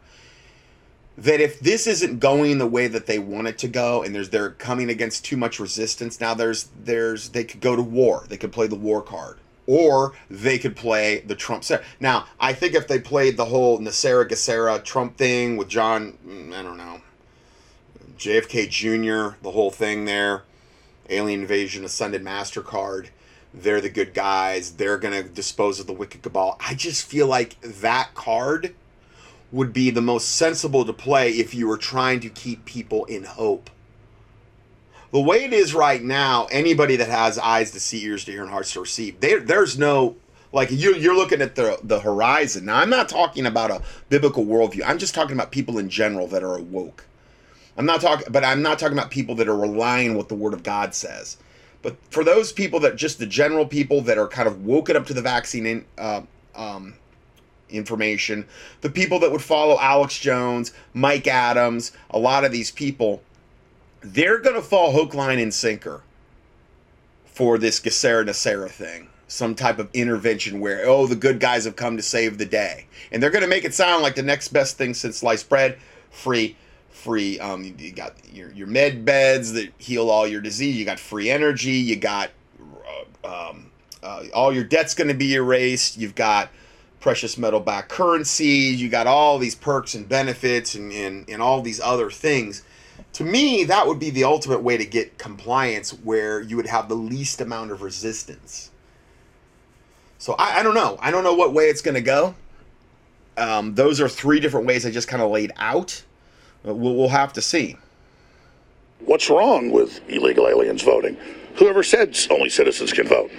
that 1.20 1.38
if 1.38 1.60
this 1.60 1.86
isn't 1.86 2.18
going 2.18 2.56
the 2.56 2.66
way 2.66 2.86
that 2.86 3.06
they 3.06 3.18
want 3.18 3.46
it 3.46 3.58
to 3.58 3.68
go 3.68 4.02
and 4.02 4.14
there's 4.14 4.30
they're 4.30 4.50
coming 4.50 4.88
against 4.88 5.22
too 5.24 5.36
much 5.36 5.60
resistance 5.60 6.18
now 6.18 6.32
there's 6.32 6.68
there's 6.82 7.28
they 7.30 7.44
could 7.44 7.60
go 7.60 7.76
to 7.76 7.82
war. 7.82 8.24
They 8.28 8.38
could 8.38 8.52
play 8.52 8.66
the 8.66 8.76
war 8.76 9.02
card 9.02 9.38
or 9.70 10.14
they 10.28 10.58
could 10.58 10.74
play 10.74 11.20
the 11.20 11.36
Trump. 11.36 11.62
Set. 11.62 11.84
Now, 12.00 12.26
I 12.40 12.52
think 12.52 12.74
if 12.74 12.88
they 12.88 12.98
played 12.98 13.36
the 13.36 13.44
whole 13.44 13.78
NESARA 13.78 14.28
GESARA 14.28 14.82
Trump 14.82 15.16
thing 15.16 15.56
with 15.56 15.68
John, 15.68 16.18
mm, 16.26 16.52
I 16.52 16.60
don't 16.60 16.76
know, 16.76 17.00
JFK 18.18 18.68
Jr., 18.68 19.36
the 19.42 19.52
whole 19.52 19.70
thing 19.70 20.06
there, 20.06 20.42
alien 21.08 21.42
invasion, 21.42 21.84
ascended 21.84 22.24
MasterCard, 22.24 23.10
they're 23.54 23.80
the 23.80 23.88
good 23.88 24.12
guys, 24.12 24.72
they're 24.72 24.98
to 24.98 25.22
dispose 25.22 25.78
of 25.78 25.86
the 25.86 25.92
wicked 25.92 26.22
cabal. 26.22 26.56
I 26.58 26.74
just 26.74 27.06
feel 27.06 27.28
like 27.28 27.60
that 27.60 28.12
card 28.14 28.74
would 29.52 29.72
be 29.72 29.90
the 29.90 30.02
most 30.02 30.34
sensible 30.34 30.84
to 30.84 30.92
play 30.92 31.30
if 31.30 31.54
you 31.54 31.68
were 31.68 31.78
trying 31.78 32.18
to 32.20 32.28
keep 32.28 32.64
people 32.64 33.04
in 33.04 33.22
hope 33.22 33.70
the 35.12 35.20
way 35.20 35.44
it 35.44 35.52
is 35.52 35.74
right 35.74 36.02
now, 36.02 36.46
anybody 36.50 36.96
that 36.96 37.08
has 37.08 37.38
eyes 37.38 37.72
to 37.72 37.80
see, 37.80 38.04
ears 38.04 38.24
to 38.24 38.32
hear, 38.32 38.42
and 38.42 38.50
hearts 38.50 38.72
to 38.74 38.80
receive, 38.80 39.20
there, 39.20 39.40
there's 39.40 39.78
no 39.78 40.16
like 40.52 40.70
you, 40.70 40.94
you're 40.96 41.16
looking 41.16 41.40
at 41.42 41.54
the 41.54 41.78
the 41.82 42.00
horizon. 42.00 42.64
Now, 42.64 42.78
I'm 42.78 42.90
not 42.90 43.08
talking 43.08 43.46
about 43.46 43.70
a 43.70 43.82
biblical 44.08 44.44
worldview. 44.44 44.82
I'm 44.84 44.98
just 44.98 45.14
talking 45.14 45.34
about 45.34 45.52
people 45.52 45.78
in 45.78 45.88
general 45.88 46.26
that 46.28 46.42
are 46.42 46.56
awoke. 46.56 47.06
I'm 47.76 47.86
not 47.86 48.00
talking, 48.00 48.26
but 48.30 48.44
I'm 48.44 48.62
not 48.62 48.78
talking 48.78 48.98
about 48.98 49.10
people 49.10 49.34
that 49.36 49.48
are 49.48 49.56
relying 49.56 50.14
what 50.14 50.28
the 50.28 50.34
Word 50.34 50.52
of 50.52 50.62
God 50.62 50.94
says. 50.94 51.36
But 51.82 51.96
for 52.10 52.24
those 52.24 52.52
people 52.52 52.80
that 52.80 52.96
just 52.96 53.18
the 53.18 53.26
general 53.26 53.66
people 53.66 54.02
that 54.02 54.18
are 54.18 54.28
kind 54.28 54.48
of 54.48 54.66
woken 54.66 54.96
up 54.96 55.06
to 55.06 55.14
the 55.14 55.22
vaccine 55.22 55.66
in, 55.66 55.84
uh, 55.96 56.22
um, 56.54 56.94
information, 57.70 58.46
the 58.80 58.90
people 58.90 59.18
that 59.20 59.32
would 59.32 59.42
follow 59.42 59.78
Alex 59.78 60.18
Jones, 60.18 60.72
Mike 60.92 61.26
Adams, 61.26 61.92
a 62.10 62.18
lot 62.18 62.44
of 62.44 62.52
these 62.52 62.70
people 62.70 63.22
they're 64.00 64.38
going 64.38 64.56
to 64.56 64.62
fall 64.62 64.92
hook, 64.92 65.14
line, 65.14 65.38
and 65.38 65.52
sinker 65.52 66.02
for 67.24 67.58
this 67.58 67.80
GESARA 67.80 68.26
NESARA 68.26 68.70
thing. 68.70 69.08
Some 69.28 69.54
type 69.54 69.78
of 69.78 69.88
intervention 69.94 70.58
where, 70.58 70.84
oh, 70.86 71.06
the 71.06 71.14
good 71.14 71.38
guys 71.38 71.64
have 71.64 71.76
come 71.76 71.96
to 71.96 72.02
save 72.02 72.38
the 72.38 72.46
day. 72.46 72.86
And 73.12 73.22
they're 73.22 73.30
going 73.30 73.42
to 73.42 73.48
make 73.48 73.64
it 73.64 73.74
sound 73.74 74.02
like 74.02 74.16
the 74.16 74.22
next 74.22 74.48
best 74.48 74.76
thing 74.76 74.92
since 74.92 75.18
sliced 75.18 75.48
bread, 75.48 75.78
free 76.10 76.56
free. 77.00 77.40
Um, 77.40 77.74
you 77.78 77.92
got 77.92 78.14
your 78.32 78.52
your 78.52 78.66
med 78.66 79.04
beds 79.04 79.52
that 79.54 79.72
heal 79.78 80.10
all 80.10 80.26
your 80.26 80.40
disease. 80.40 80.76
You 80.76 80.84
got 80.84 81.00
free 81.00 81.30
energy. 81.30 81.72
You 81.72 81.96
got 81.96 82.30
uh, 83.24 83.50
um, 83.50 83.70
uh, 84.02 84.24
all 84.34 84.52
your 84.52 84.64
debt's 84.64 84.94
going 84.94 85.08
to 85.08 85.14
be 85.14 85.34
erased. 85.34 85.96
You've 85.96 86.14
got 86.14 86.50
precious 87.00 87.38
metal 87.38 87.60
backed 87.60 87.88
currency. 87.88 88.46
You 88.46 88.88
got 88.88 89.06
all 89.06 89.38
these 89.38 89.54
perks 89.54 89.94
and 89.94 90.08
benefits 90.08 90.74
and, 90.74 90.92
and, 90.92 91.28
and 91.28 91.40
all 91.40 91.62
these 91.62 91.80
other 91.80 92.10
things. 92.10 92.62
To 93.14 93.24
me, 93.24 93.64
that 93.64 93.86
would 93.86 93.98
be 93.98 94.10
the 94.10 94.24
ultimate 94.24 94.62
way 94.62 94.76
to 94.76 94.84
get 94.84 95.18
compliance 95.18 95.90
where 95.90 96.40
you 96.40 96.56
would 96.56 96.66
have 96.66 96.88
the 96.88 96.94
least 96.94 97.40
amount 97.40 97.72
of 97.72 97.82
resistance. 97.82 98.70
So 100.18 100.34
I, 100.38 100.60
I 100.60 100.62
don't 100.62 100.74
know. 100.74 100.98
I 101.00 101.10
don't 101.10 101.24
know 101.24 101.34
what 101.34 101.52
way 101.52 101.64
it's 101.64 101.82
going 101.82 101.94
to 101.94 102.00
go. 102.00 102.34
Um, 103.36 103.74
those 103.74 104.00
are 104.00 104.08
three 104.08 104.38
different 104.38 104.66
ways 104.66 104.84
I 104.84 104.90
just 104.90 105.08
kind 105.08 105.22
of 105.22 105.30
laid 105.30 105.52
out. 105.56 106.04
We'll, 106.62 106.76
we'll 106.76 107.08
have 107.08 107.32
to 107.34 107.42
see. 107.42 107.76
What's 109.00 109.30
wrong 109.30 109.70
with 109.70 110.00
illegal 110.08 110.46
aliens 110.46 110.82
voting? 110.82 111.16
Whoever 111.56 111.82
said 111.82 112.16
only 112.30 112.50
citizens 112.50 112.92
can 112.92 113.08
vote? 113.08 113.30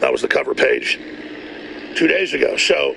That 0.00 0.10
was 0.10 0.22
the 0.22 0.28
cover 0.28 0.54
page 0.54 0.98
two 1.94 2.08
days 2.08 2.34
ago. 2.34 2.56
So 2.56 2.94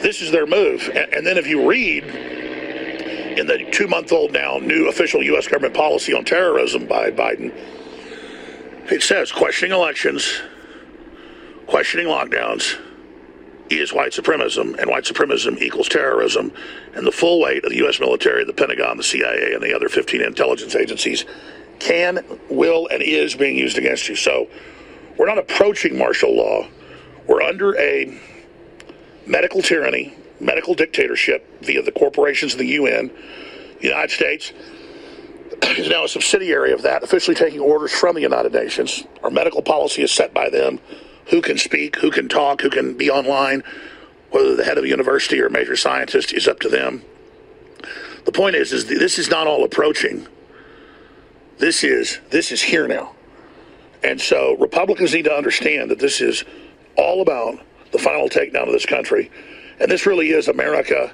this 0.00 0.22
is 0.22 0.30
their 0.30 0.46
move. 0.46 0.88
And, 0.94 1.26
then 1.26 1.36
if 1.36 1.46
you 1.46 1.68
read 1.68 2.04
in 3.38 3.46
the 3.46 3.64
two 3.70 3.86
month 3.86 4.12
old 4.12 4.32
now 4.32 4.58
new 4.58 4.88
official 4.88 5.22
U.S. 5.22 5.46
government 5.46 5.74
policy 5.74 6.12
on 6.12 6.24
terrorism 6.24 6.86
by 6.86 7.10
Biden, 7.10 7.54
it 8.90 9.02
says 9.02 9.30
questioning 9.30 9.72
elections, 9.72 10.40
questioning 11.66 12.06
lockdowns 12.06 12.78
is 13.70 13.92
white 13.92 14.12
supremacism, 14.12 14.78
and 14.78 14.90
white 14.90 15.04
supremacism 15.04 15.60
equals 15.60 15.88
terrorism. 15.88 16.52
And 16.94 17.06
the 17.06 17.12
full 17.12 17.40
weight 17.40 17.64
of 17.64 17.70
the 17.70 17.76
U.S. 17.78 18.00
military, 18.00 18.44
the 18.44 18.54
Pentagon, 18.54 18.96
the 18.96 19.02
CIA, 19.02 19.52
and 19.52 19.62
the 19.62 19.74
other 19.74 19.88
15 19.88 20.22
intelligence 20.22 20.74
agencies 20.74 21.26
can, 21.78 22.24
will, 22.48 22.88
and 22.90 23.02
is 23.02 23.34
being 23.34 23.56
used 23.56 23.78
against 23.78 24.08
you. 24.08 24.16
So 24.16 24.48
we're 25.18 25.26
not 25.26 25.38
approaching 25.38 25.98
martial 25.98 26.34
law. 26.34 26.66
We're 27.26 27.42
under 27.42 27.78
a 27.78 28.18
medical 29.26 29.60
tyranny, 29.60 30.16
medical 30.40 30.74
dictatorship 30.74 31.46
via 31.62 31.82
the 31.82 31.92
corporations 31.92 32.52
of 32.52 32.58
the 32.58 32.66
UN. 32.66 33.10
The 33.80 33.88
United 33.88 34.10
States 34.10 34.52
is 35.62 35.88
now 35.88 36.04
a 36.04 36.08
subsidiary 36.08 36.72
of 36.72 36.82
that, 36.82 37.02
officially 37.02 37.34
taking 37.34 37.60
orders 37.60 37.92
from 37.92 38.14
the 38.14 38.22
United 38.22 38.52
Nations. 38.52 39.04
Our 39.22 39.30
medical 39.30 39.62
policy 39.62 40.02
is 40.02 40.12
set 40.12 40.34
by 40.34 40.50
them. 40.50 40.80
Who 41.30 41.42
can 41.42 41.58
speak, 41.58 41.96
who 41.96 42.10
can 42.10 42.28
talk, 42.28 42.62
who 42.62 42.70
can 42.70 42.96
be 42.96 43.10
online, 43.10 43.62
whether 44.30 44.56
the 44.56 44.64
head 44.64 44.78
of 44.78 44.84
a 44.84 44.88
university 44.88 45.40
or 45.40 45.46
a 45.46 45.50
major 45.50 45.76
scientist 45.76 46.32
is 46.32 46.48
up 46.48 46.60
to 46.60 46.68
them. 46.68 47.02
The 48.24 48.32
point 48.32 48.56
is, 48.56 48.72
is 48.72 48.86
this 48.86 49.18
is 49.18 49.30
not 49.30 49.46
all 49.46 49.64
approaching. 49.64 50.26
This 51.58 51.82
is 51.82 52.20
this 52.30 52.52
is 52.52 52.62
here 52.62 52.86
now. 52.86 53.14
And 54.02 54.20
so 54.20 54.56
Republicans 54.58 55.12
need 55.12 55.24
to 55.24 55.32
understand 55.32 55.90
that 55.90 55.98
this 55.98 56.20
is 56.20 56.44
all 56.96 57.20
about 57.20 57.58
the 57.92 57.98
final 57.98 58.28
takedown 58.28 58.66
of 58.66 58.72
this 58.72 58.86
country. 58.86 59.30
And 59.80 59.90
this 59.90 60.06
really 60.06 60.30
is 60.30 60.48
America 60.48 61.12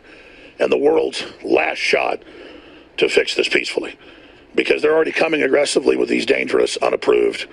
and 0.59 0.71
the 0.71 0.79
world's 0.79 1.25
last 1.43 1.79
shot 1.79 2.23
to 2.97 3.09
fix 3.09 3.35
this 3.35 3.49
peacefully. 3.49 3.99
Because 4.55 4.83
they're 4.83 4.95
already 4.95 5.13
coming 5.13 5.43
aggressively 5.43 5.97
with 5.97 6.09
these 6.09 6.27
dangerous, 6.27 6.77
unapproved 6.77 7.47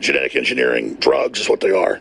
genetic 0.00 0.34
engineering 0.34 0.94
drugs, 0.94 1.40
is 1.40 1.48
what 1.48 1.60
they 1.60 1.70
are. 1.70 2.00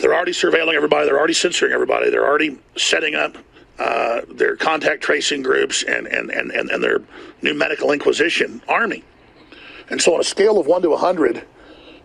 They're 0.00 0.14
already 0.14 0.32
surveilling 0.32 0.74
everybody, 0.74 1.06
they're 1.06 1.18
already 1.18 1.34
censoring 1.34 1.72
everybody, 1.72 2.08
they're 2.08 2.26
already 2.26 2.58
setting 2.76 3.14
up 3.14 3.36
uh, 3.78 4.22
their 4.28 4.56
contact 4.56 5.02
tracing 5.02 5.42
groups 5.42 5.82
and, 5.82 6.06
and, 6.06 6.30
and, 6.30 6.50
and, 6.50 6.70
and 6.70 6.82
their 6.82 7.02
new 7.42 7.52
medical 7.52 7.92
inquisition 7.92 8.62
army. 8.68 9.04
And 9.90 10.00
so, 10.00 10.14
on 10.14 10.20
a 10.20 10.24
scale 10.24 10.58
of 10.58 10.66
1 10.66 10.82
to 10.82 10.90
100, 10.90 11.44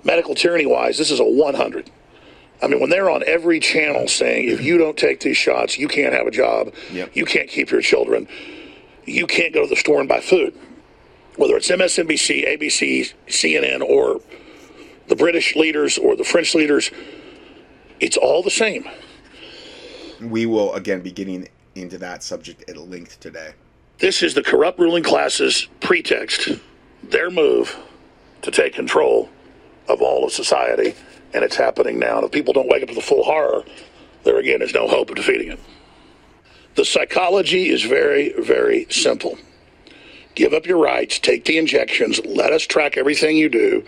medical 0.03 0.35
tyranny 0.35 0.65
wise, 0.65 0.97
this 0.97 1.11
is 1.11 1.19
a 1.19 1.23
100. 1.23 1.89
I 2.61 2.67
mean, 2.67 2.79
when 2.79 2.89
they're 2.89 3.09
on 3.09 3.23
every 3.27 3.59
channel 3.59 4.07
saying, 4.07 4.49
if 4.49 4.61
you 4.61 4.77
don't 4.77 4.97
take 4.97 5.19
these 5.19 5.37
shots, 5.37 5.77
you 5.77 5.87
can't 5.87 6.13
have 6.13 6.25
a 6.25 6.31
job, 6.31 6.73
yep. 6.91 7.15
you 7.15 7.25
can't 7.25 7.47
keep 7.49 7.69
your 7.69 7.81
children, 7.81 8.27
you 9.05 9.27
can't 9.27 9.53
go 9.53 9.61
to 9.61 9.67
the 9.67 9.75
store 9.75 9.99
and 9.99 10.09
buy 10.09 10.19
food. 10.19 10.55
Whether 11.35 11.55
it's 11.55 11.69
MSNBC, 11.69 12.47
ABC, 12.47 13.13
CNN, 13.27 13.81
or 13.81 14.21
the 15.07 15.15
British 15.15 15.55
leaders 15.55 15.97
or 15.97 16.15
the 16.15 16.23
French 16.23 16.55
leaders, 16.55 16.89
it's 17.99 18.17
all 18.17 18.41
the 18.41 18.49
same. 18.49 18.87
We 20.19 20.47
will 20.47 20.73
again 20.73 21.01
be 21.01 21.11
getting 21.11 21.47
into 21.75 21.99
that 21.99 22.23
subject 22.23 22.67
at 22.67 22.77
length 22.77 23.19
today. 23.19 23.53
This 23.99 24.23
is 24.23 24.33
the 24.33 24.43
corrupt 24.43 24.79
ruling 24.79 25.03
class's 25.03 25.67
pretext, 25.79 26.49
their 27.03 27.29
move 27.29 27.77
to 28.41 28.49
take 28.49 28.73
control 28.73 29.29
of 29.87 30.01
all 30.01 30.25
of 30.25 30.31
society 30.31 30.95
and 31.33 31.43
it's 31.43 31.55
happening 31.55 31.99
now. 31.99 32.17
And 32.17 32.25
if 32.25 32.31
people 32.31 32.53
don't 32.53 32.69
wake 32.69 32.83
up 32.83 32.89
to 32.89 32.95
the 32.95 33.01
full 33.01 33.23
horror, 33.23 33.63
there 34.23 34.37
again 34.37 34.61
is 34.61 34.73
no 34.73 34.87
hope 34.87 35.09
of 35.09 35.15
defeating 35.15 35.51
it. 35.51 35.59
The 36.75 36.85
psychology 36.85 37.69
is 37.69 37.83
very, 37.83 38.33
very 38.39 38.85
simple. 38.89 39.37
Give 40.35 40.53
up 40.53 40.67
your 40.67 40.77
rights, 40.77 41.17
take 41.17 41.45
the 41.45 41.57
injections, 41.57 42.23
let 42.23 42.53
us 42.53 42.63
track 42.63 42.97
everything 42.97 43.37
you 43.37 43.49
do, 43.49 43.83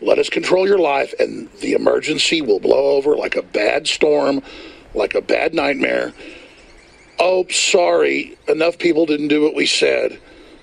let 0.00 0.20
us 0.20 0.28
control 0.28 0.66
your 0.68 0.78
life, 0.78 1.12
and 1.18 1.50
the 1.54 1.72
emergency 1.72 2.40
will 2.40 2.60
blow 2.60 2.96
over 2.96 3.16
like 3.16 3.34
a 3.34 3.42
bad 3.42 3.88
storm, 3.88 4.40
like 4.94 5.16
a 5.16 5.20
bad 5.20 5.54
nightmare. 5.54 6.12
Oh, 7.18 7.46
sorry, 7.48 8.38
enough 8.46 8.78
people 8.78 9.06
didn't 9.06 9.28
do 9.28 9.42
what 9.42 9.56
we 9.56 9.66
said. 9.66 10.20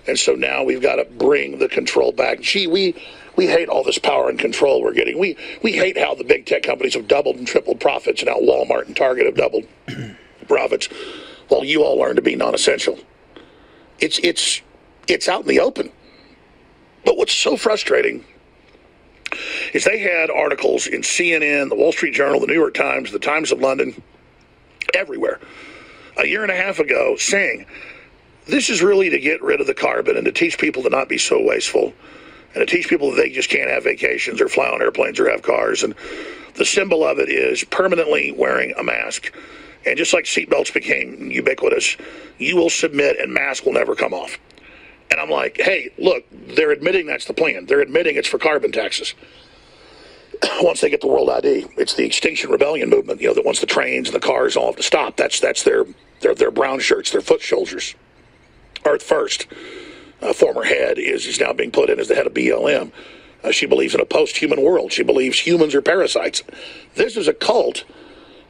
And 0.08 0.18
so 0.18 0.34
now 0.34 0.64
we've 0.64 0.82
got 0.82 0.96
to 0.96 1.06
bring 1.06 1.60
the 1.60 1.68
control 1.68 2.14
back. 2.14 2.40
Gee, 2.40 2.68
we 2.68 2.96
we 3.36 3.48
hate 3.48 3.70
all 3.70 3.84
this 3.84 3.98
power 3.98 4.30
and 4.30 4.40
control 4.40 4.82
we're 4.82 4.94
getting. 4.94 5.18
We 5.18 5.38
we 5.62 5.74
hate 5.74 5.98
how 5.98 6.16
the 6.16 6.24
big 6.24 6.46
tech 6.46 6.64
companies 6.64 6.94
have 6.94 7.08
doubled 7.08 7.38
and 7.38 7.48
tripled 7.48 7.80
profits, 7.80 8.22
and 8.22 8.30
how 8.30 8.40
Walmart 8.40 8.88
and 8.88 8.96
Target 8.96 9.26
have 9.26 9.36
doubled 9.36 9.66
profits, 10.48 10.88
while 11.48 11.64
you 11.64 11.84
all 11.84 11.98
learn 11.98 12.16
to 12.16 12.22
be 12.22 12.36
non-essential. 12.36 13.00
It's 14.00 14.20
it's 14.20 14.62
it's 15.08 15.28
out 15.28 15.42
in 15.42 15.48
the 15.48 15.60
open. 15.60 15.92
But 17.04 17.18
what's 17.18 17.34
so 17.34 17.56
frustrating 17.56 18.26
is 19.74 19.84
they 19.84 20.00
had 20.00 20.32
articles 20.32 20.88
in 20.88 21.02
CNN, 21.02 21.70
the 21.70 21.76
Wall 21.76 21.92
Street 21.92 22.16
Journal, 22.16 22.40
the 22.40 22.48
New 22.48 22.54
York 22.54 22.74
Times, 22.74 23.12
the 23.12 23.20
Times 23.20 23.52
of 23.52 23.60
London, 23.60 24.02
everywhere, 24.94 25.40
a 26.18 26.26
year 26.26 26.42
and 26.42 26.52
a 26.52 26.56
half 26.56 26.80
ago, 26.80 27.16
saying 27.18 27.68
this 28.48 28.70
is 28.70 28.82
really 28.82 29.10
to 29.10 29.20
get 29.20 29.44
rid 29.44 29.62
of 29.62 29.68
the 29.68 29.74
carbon 29.74 30.18
and 30.18 30.26
to 30.26 30.32
teach 30.32 30.58
people 30.58 30.82
to 30.84 30.90
not 30.90 31.10
be 31.10 31.18
so 31.18 31.42
wasteful 31.44 31.94
and 32.56 32.66
to 32.68 32.74
teach 32.76 32.88
people 32.88 33.12
that 33.12 33.18
they 33.18 33.30
just 33.30 33.50
can't 33.50 33.70
have 33.70 33.84
vacations 33.84 34.42
or 34.42 34.48
fly 34.48 34.68
on 34.68 34.82
airplanes 34.82 35.20
or 35.20 35.30
have 35.30 35.42
cars. 35.42 35.84
And 35.84 35.94
the 36.56 36.66
symbol 36.66 37.04
of 37.06 37.20
it 37.20 37.30
is 37.30 37.64
permanently 37.66 38.32
wearing 38.32 38.74
a 38.78 38.84
mask. 38.84 39.34
And 39.86 39.98
just 39.98 40.14
like 40.14 40.24
seatbelts 40.24 40.74
became 40.74 41.30
ubiquitous, 41.30 41.98
you 42.38 42.56
will 42.56 42.70
submit 42.70 43.20
and 43.20 43.34
mask 43.34 43.66
will 43.66 43.74
never 43.74 43.94
come 43.94 44.14
off. 44.14 44.40
And 45.12 45.20
I'm 45.20 45.30
like, 45.30 45.58
hey, 45.58 45.92
look, 45.98 46.24
they're 46.32 46.72
admitting 46.72 47.06
that's 47.06 47.26
the 47.26 47.34
plan. 47.34 47.66
They're 47.66 47.82
admitting 47.82 48.16
it's 48.16 48.28
for 48.28 48.40
carbon 48.40 48.72
taxes. 48.72 49.14
Once 50.62 50.82
they 50.82 50.90
get 50.90 51.02
the 51.02 51.08
world 51.08 51.30
ID, 51.30 51.68
it's 51.78 51.94
the 51.94 52.06
Extinction 52.06 52.50
Rebellion 52.50 52.90
movement. 52.90 53.22
You 53.22 53.28
know 53.28 53.34
that 53.36 53.46
wants 53.46 53.60
the 53.60 53.68
trains 53.68 54.08
and 54.08 54.16
the 54.16 54.26
cars 54.26 54.56
all 54.56 54.68
have 54.68 54.78
to 54.78 54.84
stop. 54.84 55.18
That's 55.18 55.40
that's 55.40 55.64
their 55.64 55.86
their 56.22 56.34
their 56.34 56.52
brown 56.52 56.80
shirts, 56.80 57.12
their 57.12 57.22
foot 57.22 57.42
soldiers. 57.42 57.96
Earth 58.86 59.04
first 59.04 59.48
uh, 60.26 60.34
former 60.34 60.64
head, 60.64 60.98
is, 60.98 61.26
is 61.26 61.40
now 61.40 61.54
being 61.54 61.72
put 61.72 61.90
in 61.90 62.00
as 62.00 62.08
the 62.08 62.16
head 62.16 62.28
of 62.28 62.34
BLM. 62.34 62.92
Uh, 63.44 63.52
she 63.52 63.66
believes 63.66 63.94
in 63.94 64.02
a 64.02 64.06
post 64.06 64.38
human 64.38 64.62
world. 64.62 64.92
She 64.92 65.04
believes 65.04 65.40
humans 65.40 65.76
are 65.76 65.82
parasites. 65.82 66.44
This 66.96 67.16
is 67.16 67.28
a 67.28 67.34
cult 67.34 67.86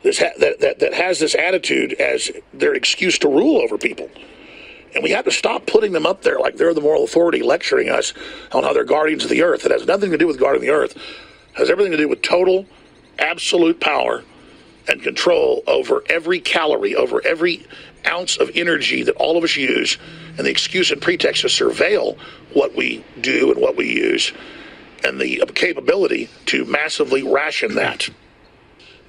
this 0.06 0.20
ha- 0.20 0.38
that, 0.40 0.60
that, 0.60 0.80
that 0.80 0.94
has 0.94 1.20
this 1.20 1.34
attitude 1.36 1.94
as 1.94 2.32
their 2.54 2.76
excuse 2.76 3.18
to 3.20 3.28
rule 3.28 3.60
over 3.60 3.78
people. 3.78 4.08
And 4.94 5.04
we 5.04 5.10
have 5.10 5.26
to 5.26 5.32
stop 5.32 5.66
putting 5.66 5.92
them 5.92 6.06
up 6.06 6.22
there 6.22 6.40
like 6.40 6.56
they're 6.56 6.76
the 6.76 6.80
moral 6.80 7.04
authority 7.04 7.42
lecturing 7.42 7.90
us 7.90 8.14
on 8.54 8.64
how 8.64 8.72
they're 8.72 8.86
guardians 8.86 9.24
of 9.24 9.32
the 9.32 9.42
earth. 9.42 9.66
It 9.66 9.72
has 9.72 9.88
nothing 9.88 10.12
to 10.12 10.18
do 10.18 10.28
with 10.28 10.40
guarding 10.40 10.62
the 10.62 10.70
earth, 10.70 10.96
it 10.96 11.58
has 11.58 11.70
everything 11.70 11.92
to 11.92 11.98
do 11.98 12.08
with 12.08 12.22
total, 12.22 12.68
absolute 13.20 13.82
power 13.82 14.24
and 14.88 15.02
control 15.02 15.64
over 15.68 16.04
every 16.10 16.40
calorie, 16.40 16.96
over 16.96 17.26
every 17.26 17.66
ounce 18.08 18.38
of 18.38 18.52
energy 18.56 19.04
that 19.04 19.16
all 19.16 19.38
of 19.38 19.44
us 19.44 19.56
use, 19.56 19.98
and 20.38 20.46
the 20.46 20.52
excuse 20.52 20.92
and 20.92 21.02
pretext 21.02 21.42
to 21.42 21.48
surveil 21.48 22.18
what 22.54 22.76
we 22.76 23.04
do 23.22 23.52
and 23.52 23.62
what 23.62 23.76
we 23.76 23.92
use, 23.92 24.32
and 25.04 25.20
the 25.20 25.44
capability 25.56 26.30
to 26.46 26.66
massively 26.66 27.24
ration 27.24 27.76
that. 27.76 28.10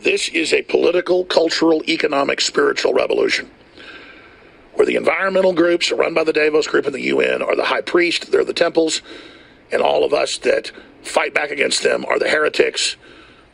This 0.01 0.29
is 0.29 0.53
a 0.53 0.63
political, 0.63 1.25
cultural, 1.25 1.83
economic, 1.89 2.41
spiritual 2.41 2.93
revolution 2.93 3.51
where 4.77 4.87
the 4.87 4.97
environmental 4.97 5.55
groups 5.55 5.91
run 5.91 6.13
by 6.13 6.23
the 6.23 6.33
Davos 6.33 6.67
Group 6.67 6.85
and 6.85 6.95
the 6.95 7.01
UN 7.03 7.43
are 7.43 7.57
the 7.57 7.65
high 7.65 7.81
priest, 7.81 8.31
they're 8.31 8.45
the 8.45 8.53
temples, 8.53 9.01
and 9.73 9.81
all 9.81 10.05
of 10.05 10.13
us 10.13 10.37
that 10.39 10.71
fight 11.03 11.33
back 11.33 11.51
against 11.51 11.83
them 11.83 12.05
are 12.07 12.19
the 12.19 12.29
heretics. 12.29 12.97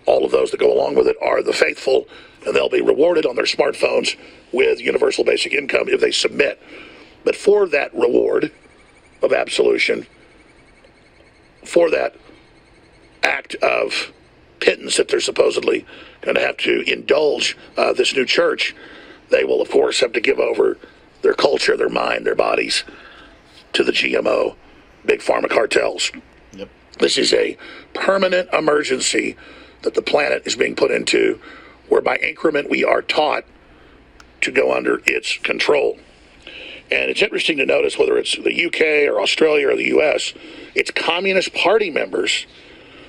All 0.06 0.24
of 0.24 0.32
those 0.32 0.50
that 0.50 0.60
go 0.60 0.72
along 0.72 0.94
with 0.94 1.06
it 1.06 1.16
are 1.22 1.42
the 1.42 1.52
faithful, 1.52 2.06
and 2.46 2.54
they'll 2.54 2.68
be 2.68 2.80
rewarded 2.80 3.26
on 3.26 3.36
their 3.36 3.44
smartphones 3.44 4.16
with 4.52 4.80
universal 4.80 5.24
basic 5.24 5.52
income 5.52 5.88
if 5.88 6.00
they 6.00 6.10
submit. 6.10 6.60
But 7.24 7.36
for 7.36 7.66
that 7.68 7.94
reward, 7.94 8.50
of 9.22 9.32
absolution 9.32 10.06
for 11.64 11.90
that 11.90 12.16
act 13.22 13.54
of 13.56 14.12
pittance 14.60 14.96
that 14.96 15.08
they're 15.08 15.20
supposedly 15.20 15.86
going 16.20 16.34
to 16.34 16.40
have 16.40 16.56
to 16.56 16.82
indulge 16.92 17.56
uh, 17.76 17.92
this 17.92 18.14
new 18.14 18.26
church, 18.26 18.74
they 19.30 19.44
will, 19.44 19.62
of 19.62 19.70
course, 19.70 20.00
have 20.00 20.12
to 20.12 20.20
give 20.20 20.38
over 20.38 20.76
their 21.22 21.34
culture, 21.34 21.76
their 21.76 21.88
mind, 21.88 22.26
their 22.26 22.34
bodies 22.34 22.84
to 23.72 23.84
the 23.84 23.92
GMO 23.92 24.56
big 25.04 25.20
pharma 25.20 25.48
cartels. 25.48 26.10
Yep. 26.52 26.68
This 26.98 27.16
is 27.16 27.32
a 27.32 27.56
permanent 27.94 28.52
emergency 28.52 29.36
that 29.82 29.94
the 29.94 30.02
planet 30.02 30.42
is 30.46 30.56
being 30.56 30.74
put 30.74 30.90
into, 30.90 31.40
where 31.88 32.00
by 32.00 32.16
increment 32.16 32.70
we 32.70 32.84
are 32.84 33.02
taught 33.02 33.44
to 34.40 34.50
go 34.50 34.74
under 34.74 35.00
its 35.06 35.36
control. 35.38 35.98
And 36.90 37.10
it's 37.10 37.22
interesting 37.22 37.56
to 37.58 37.66
notice 37.66 37.98
whether 37.98 38.18
it's 38.18 38.36
the 38.36 38.66
UK 38.66 39.10
or 39.10 39.20
Australia 39.20 39.70
or 39.70 39.76
the 39.76 39.88
US, 39.98 40.34
it's 40.74 40.90
Communist 40.90 41.54
Party 41.54 41.90
members 41.90 42.46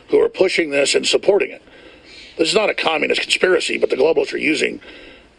who 0.09 0.21
are 0.21 0.29
pushing 0.29 0.69
this 0.69 0.95
and 0.95 1.05
supporting 1.05 1.51
it. 1.51 1.61
This 2.37 2.49
is 2.49 2.55
not 2.55 2.69
a 2.69 2.73
communist 2.73 3.21
conspiracy, 3.21 3.77
but 3.77 3.89
the 3.89 3.95
globalists 3.95 4.33
are 4.33 4.37
using 4.37 4.79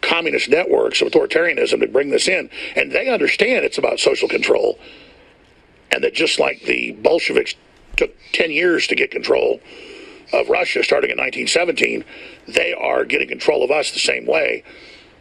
communist 0.01 0.49
networks 0.49 1.01
of 1.01 1.07
authoritarianism 1.09 1.79
to 1.79 1.87
bring 1.87 2.09
this 2.09 2.27
in. 2.27 2.49
And 2.75 2.91
they 2.91 3.09
understand 3.09 3.65
it's 3.65 3.77
about 3.77 3.99
social 3.99 4.29
control. 4.29 4.79
And 5.91 6.03
that 6.03 6.13
just 6.13 6.39
like 6.39 6.61
the 6.63 6.91
Bolsheviks 6.91 7.55
took 7.97 8.15
10 8.33 8.51
years 8.51 8.87
to 8.87 8.95
get 8.95 9.11
control 9.11 9.59
of 10.35 10.49
Russia 10.49 10.83
starting 10.83 11.11
in 11.11 11.17
1917, 11.17 12.03
they 12.47 12.73
are 12.73 13.05
getting 13.05 13.27
control 13.27 13.63
of 13.63 13.71
us 13.71 13.91
the 13.91 13.99
same 13.99 14.25
way, 14.25 14.63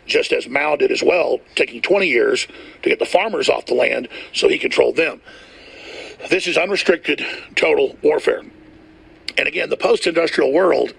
just 0.06 0.32
as 0.32 0.48
Mao 0.48 0.76
did 0.76 0.90
as 0.90 1.02
well, 1.02 1.40
taking 1.54 1.80
20 1.80 2.06
years 2.06 2.46
to 2.82 2.88
get 2.88 2.98
the 2.98 3.06
farmers 3.06 3.48
off 3.48 3.66
the 3.66 3.74
land 3.74 4.08
so 4.32 4.48
he 4.48 4.58
controlled 4.58 4.96
them. 4.96 5.20
This 6.30 6.46
is 6.46 6.56
unrestricted 6.56 7.24
total 7.54 7.96
warfare. 8.02 8.42
And 9.36 9.48
again, 9.48 9.70
the 9.70 9.76
post 9.76 10.06
industrial 10.06 10.52
world 10.52 10.94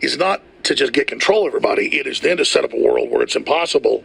is 0.00 0.16
not 0.16 0.42
to 0.64 0.74
just 0.74 0.92
get 0.92 1.06
control 1.06 1.42
of 1.42 1.48
everybody, 1.48 1.98
it 1.98 2.06
is 2.06 2.20
then 2.20 2.38
to 2.38 2.44
set 2.44 2.64
up 2.64 2.72
a 2.72 2.82
world 2.82 3.10
where 3.10 3.22
it's 3.22 3.36
impossible 3.36 4.04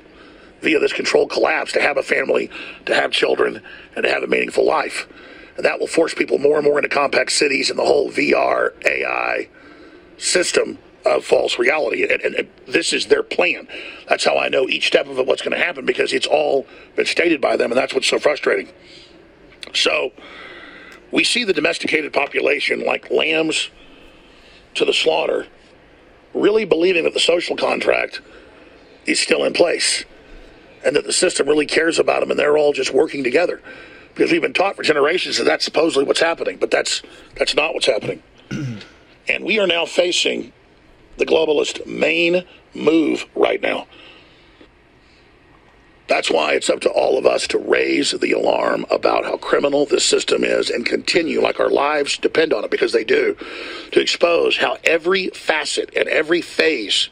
via 0.62 0.80
this 0.80 0.94
control 0.94 1.28
collapse 1.28 1.72
to 1.72 1.82
have 1.82 1.98
a 1.98 2.04
family, 2.04 2.50
to 2.86 2.94
have 2.94 3.12
children, 3.12 3.62
and 3.96 4.04
to 4.04 4.10
have 4.10 4.24
a 4.24 4.28
meaningful 4.28 4.66
life. 4.66 5.08
And 5.60 5.66
that 5.66 5.78
will 5.78 5.88
force 5.88 6.14
people 6.14 6.38
more 6.40 6.56
and 6.56 6.64
more 6.64 6.78
into 6.78 6.88
compact 6.88 7.34
cities 7.34 7.70
and 7.70 7.78
the 7.78 7.84
whole 7.84 8.10
VR, 8.10 8.72
AI 8.86 9.50
system 10.18 10.78
of 11.06 11.26
false 11.26 11.60
reality. 11.60 12.04
And, 12.04 12.22
and, 12.22 12.34
and 12.34 12.48
this 12.66 12.94
is 12.94 13.08
their 13.08 13.24
plan. 13.24 13.68
That's 14.08 14.24
how 14.24 14.38
I 14.38 14.48
know 14.48 14.70
each 14.70 14.88
step 14.88 15.08
of 15.08 15.20
it, 15.20 15.26
what's 15.26 15.42
going 15.42 15.52
to 15.52 15.62
happen, 15.62 15.86
because 15.86 16.14
it's 16.14 16.26
all 16.26 16.66
been 16.96 17.08
stated 17.08 17.42
by 17.42 17.58
them, 17.58 17.74
and 17.74 17.78
that's 17.78 17.94
what's 17.94 18.08
so 18.08 18.20
frustrating. 18.20 18.70
So 19.74 20.14
we 21.12 21.26
see 21.26 21.44
the 21.44 21.52
domesticated 21.52 22.14
population 22.14 22.86
like 22.86 23.12
lambs 23.12 23.70
to 24.76 24.86
the 24.86 24.94
slaughter, 24.94 25.46
really 26.34 26.64
believing 26.64 27.04
that 27.04 27.14
the 27.14 27.20
social 27.20 27.58
contract 27.58 28.22
is 29.06 29.20
still 29.20 29.44
in 29.44 29.52
place 29.52 30.06
and 30.86 30.96
that 30.96 31.04
the 31.04 31.12
system 31.12 31.50
really 31.50 31.66
cares 31.66 32.00
about 32.00 32.22
them 32.22 32.32
and 32.32 32.40
they're 32.40 32.58
all 32.58 32.72
just 32.72 32.94
working 32.94 33.26
together 33.26 33.62
because 34.20 34.34
we've 34.34 34.42
been 34.42 34.52
taught 34.52 34.76
for 34.76 34.84
generations 34.84 35.38
that 35.38 35.46
that's 35.46 35.64
supposedly 35.64 36.04
what's 36.04 36.20
happening 36.20 36.58
but 36.58 36.70
that's 36.70 37.02
that's 37.38 37.56
not 37.56 37.74
what's 37.74 37.86
happening 37.86 38.22
and 39.30 39.46
we 39.46 39.58
are 39.60 39.66
now 39.66 39.86
facing 39.86 40.52
the 41.16 41.26
globalist 41.26 41.86
main 41.88 42.44
move 42.76 43.26
right 43.34 43.62
now 43.62 43.88
that's 46.08 46.30
why 46.30 46.52
it's 46.52 46.70
up 46.70 46.82
to 46.82 46.90
all 46.90 47.18
of 47.18 47.26
us 47.26 47.48
to 47.48 47.58
raise 47.58 48.12
the 48.12 48.34
alarm 48.34 48.86
about 48.92 49.24
how 49.24 49.38
criminal 49.38 49.86
this 49.86 50.04
system 50.04 50.44
is 50.44 50.72
and 50.72 50.84
continue, 50.84 51.40
like 51.40 51.60
our 51.60 51.70
lives 51.70 52.18
depend 52.18 52.52
on 52.52 52.64
it, 52.64 52.72
because 52.72 52.94
they 52.94 53.04
do, 53.04 53.38
to 53.92 54.02
expose 54.02 54.58
how 54.58 54.80
every 54.84 55.28
facet 55.30 55.94
and 55.96 56.10
every 56.10 56.42
phase 56.42 57.10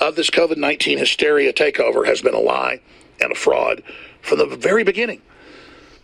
of 0.00 0.16
this 0.16 0.30
COVID 0.30 0.56
19 0.56 0.96
hysteria 0.96 1.52
takeover 1.52 2.06
has 2.06 2.22
been 2.22 2.32
a 2.32 2.40
lie 2.40 2.80
and 3.20 3.30
a 3.30 3.34
fraud 3.34 3.82
from 4.22 4.38
the 4.38 4.46
very 4.46 4.84
beginning. 4.84 5.20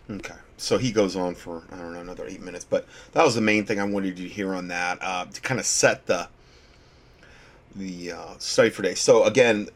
Okay. 0.09 0.35
So 0.57 0.77
he 0.77 0.91
goes 0.91 1.15
on 1.15 1.35
for, 1.35 1.63
I 1.71 1.77
don't 1.77 1.93
know, 1.93 1.99
another 1.99 2.25
eight 2.25 2.41
minutes, 2.41 2.65
but 2.65 2.85
that 3.11 3.23
was 3.23 3.35
the 3.35 3.41
main 3.41 3.65
thing 3.65 3.79
I 3.79 3.83
wanted 3.83 4.17
you 4.17 4.27
to 4.27 4.33
hear 4.33 4.53
on 4.53 4.69
that 4.69 4.97
uh, 5.01 5.25
to 5.25 5.41
kind 5.41 5.59
of 5.59 5.65
set 5.65 6.05
the 6.07 6.29
the 7.75 8.11
uh, 8.11 8.33
study 8.39 8.69
for 8.71 8.81
day. 8.81 8.95
So 8.95 9.23
again, 9.23 9.69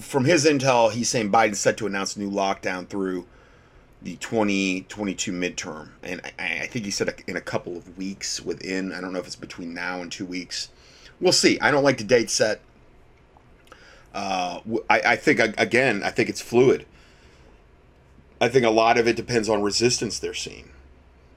from 0.00 0.24
his 0.24 0.44
intel, 0.44 0.90
he's 0.90 1.08
saying 1.08 1.30
Biden's 1.30 1.60
set 1.60 1.76
to 1.78 1.86
announce 1.86 2.16
a 2.16 2.20
new 2.20 2.30
lockdown 2.30 2.88
through 2.88 3.26
the 4.02 4.16
2022 4.16 5.30
midterm, 5.32 5.90
and 6.02 6.20
I, 6.38 6.60
I 6.62 6.66
think 6.66 6.86
he 6.86 6.90
said 6.90 7.22
in 7.26 7.36
a 7.36 7.40
couple 7.40 7.76
of 7.76 7.96
weeks 7.96 8.40
within. 8.40 8.92
I 8.92 9.00
don't 9.00 9.12
know 9.12 9.18
if 9.18 9.26
it's 9.26 9.36
between 9.36 9.74
now 9.74 10.00
and 10.00 10.10
two 10.10 10.24
weeks. 10.24 10.70
We'll 11.20 11.32
see. 11.32 11.60
I 11.60 11.70
don't 11.70 11.84
like 11.84 11.98
the 11.98 12.04
date 12.04 12.30
set. 12.30 12.60
Uh, 14.12 14.60
I, 14.88 15.00
I 15.00 15.16
think 15.16 15.38
again, 15.38 16.02
I 16.02 16.10
think 16.10 16.28
it's 16.28 16.40
fluid. 16.40 16.86
I 18.40 18.48
think 18.48 18.64
a 18.64 18.70
lot 18.70 18.98
of 18.98 19.06
it 19.06 19.16
depends 19.16 19.48
on 19.48 19.62
resistance 19.62 20.18
they're 20.18 20.34
seeing, 20.34 20.70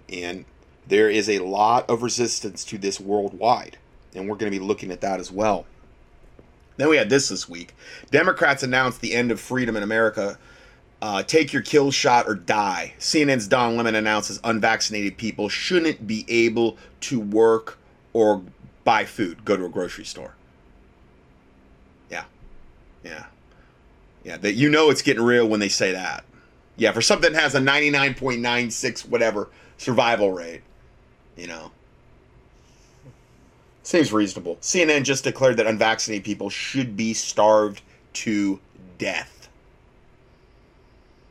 and 0.10 0.46
there 0.88 1.10
is 1.10 1.30
a 1.30 1.40
lot 1.40 1.90
of 1.90 2.02
resistance 2.02 2.64
to 2.66 2.78
this 2.78 3.00
worldwide, 3.00 3.78
and 4.16 4.30
we're 4.30 4.36
going 4.36 4.52
to 4.52 4.58
be 4.58 4.64
looking 4.64 4.92
at 4.92 5.02
that 5.02 5.20
as 5.20 5.32
well. 5.32 5.66
Then 6.78 6.90
we 6.90 6.98
had 6.98 7.10
this 7.10 7.30
this 7.30 7.48
week. 7.48 7.76
Democrats 8.10 8.64
announced 8.64 9.02
the 9.02 9.14
end 9.14 9.32
of 9.32 9.40
freedom 9.40 9.76
in 9.76 9.84
America. 9.84 10.38
Uh, 11.02 11.22
take 11.22 11.52
your 11.52 11.62
kill 11.62 11.92
shot 11.92 12.28
or 12.28 12.36
die. 12.36 12.94
CNN's 12.98 13.48
Don 13.48 13.76
Lemon 13.76 13.96
announces 13.96 14.40
unvaccinated 14.44 15.18
people 15.18 15.50
shouldn't 15.50 16.08
be 16.08 16.26
able 16.30 16.78
to 17.02 17.20
work 17.20 17.78
or 18.14 18.42
buy 18.84 19.06
food, 19.06 19.44
go 19.46 19.58
to 19.58 19.66
a 19.66 19.70
grocery 19.70 20.06
store. 20.06 20.34
Yeah. 22.10 22.24
Yeah. 23.04 23.26
Yeah. 24.24 24.38
That 24.38 24.54
you 24.54 24.70
know 24.70 24.90
it's 24.90 25.02
getting 25.02 25.24
real 25.24 25.48
when 25.48 25.60
they 25.60 25.70
say 25.70 25.92
that. 25.92 26.24
Yeah, 26.76 26.92
for 26.92 27.02
something 27.02 27.34
that 27.34 27.42
has 27.42 27.56
a 27.56 27.60
99.96 27.60 29.08
whatever 29.08 29.50
survival 29.78 30.32
rate, 30.32 30.62
you 31.38 31.48
know. 31.48 31.72
Seems 33.84 34.14
reasonable. 34.14 34.58
CNN 34.62 35.04
just 35.04 35.26
declared 35.26 35.58
that 35.58 35.68
unvaccinated 35.68 36.24
people 36.24 36.50
should 36.50 36.96
be 36.96 37.14
starved 37.14 37.82
to 38.14 38.60
death. 38.98 39.50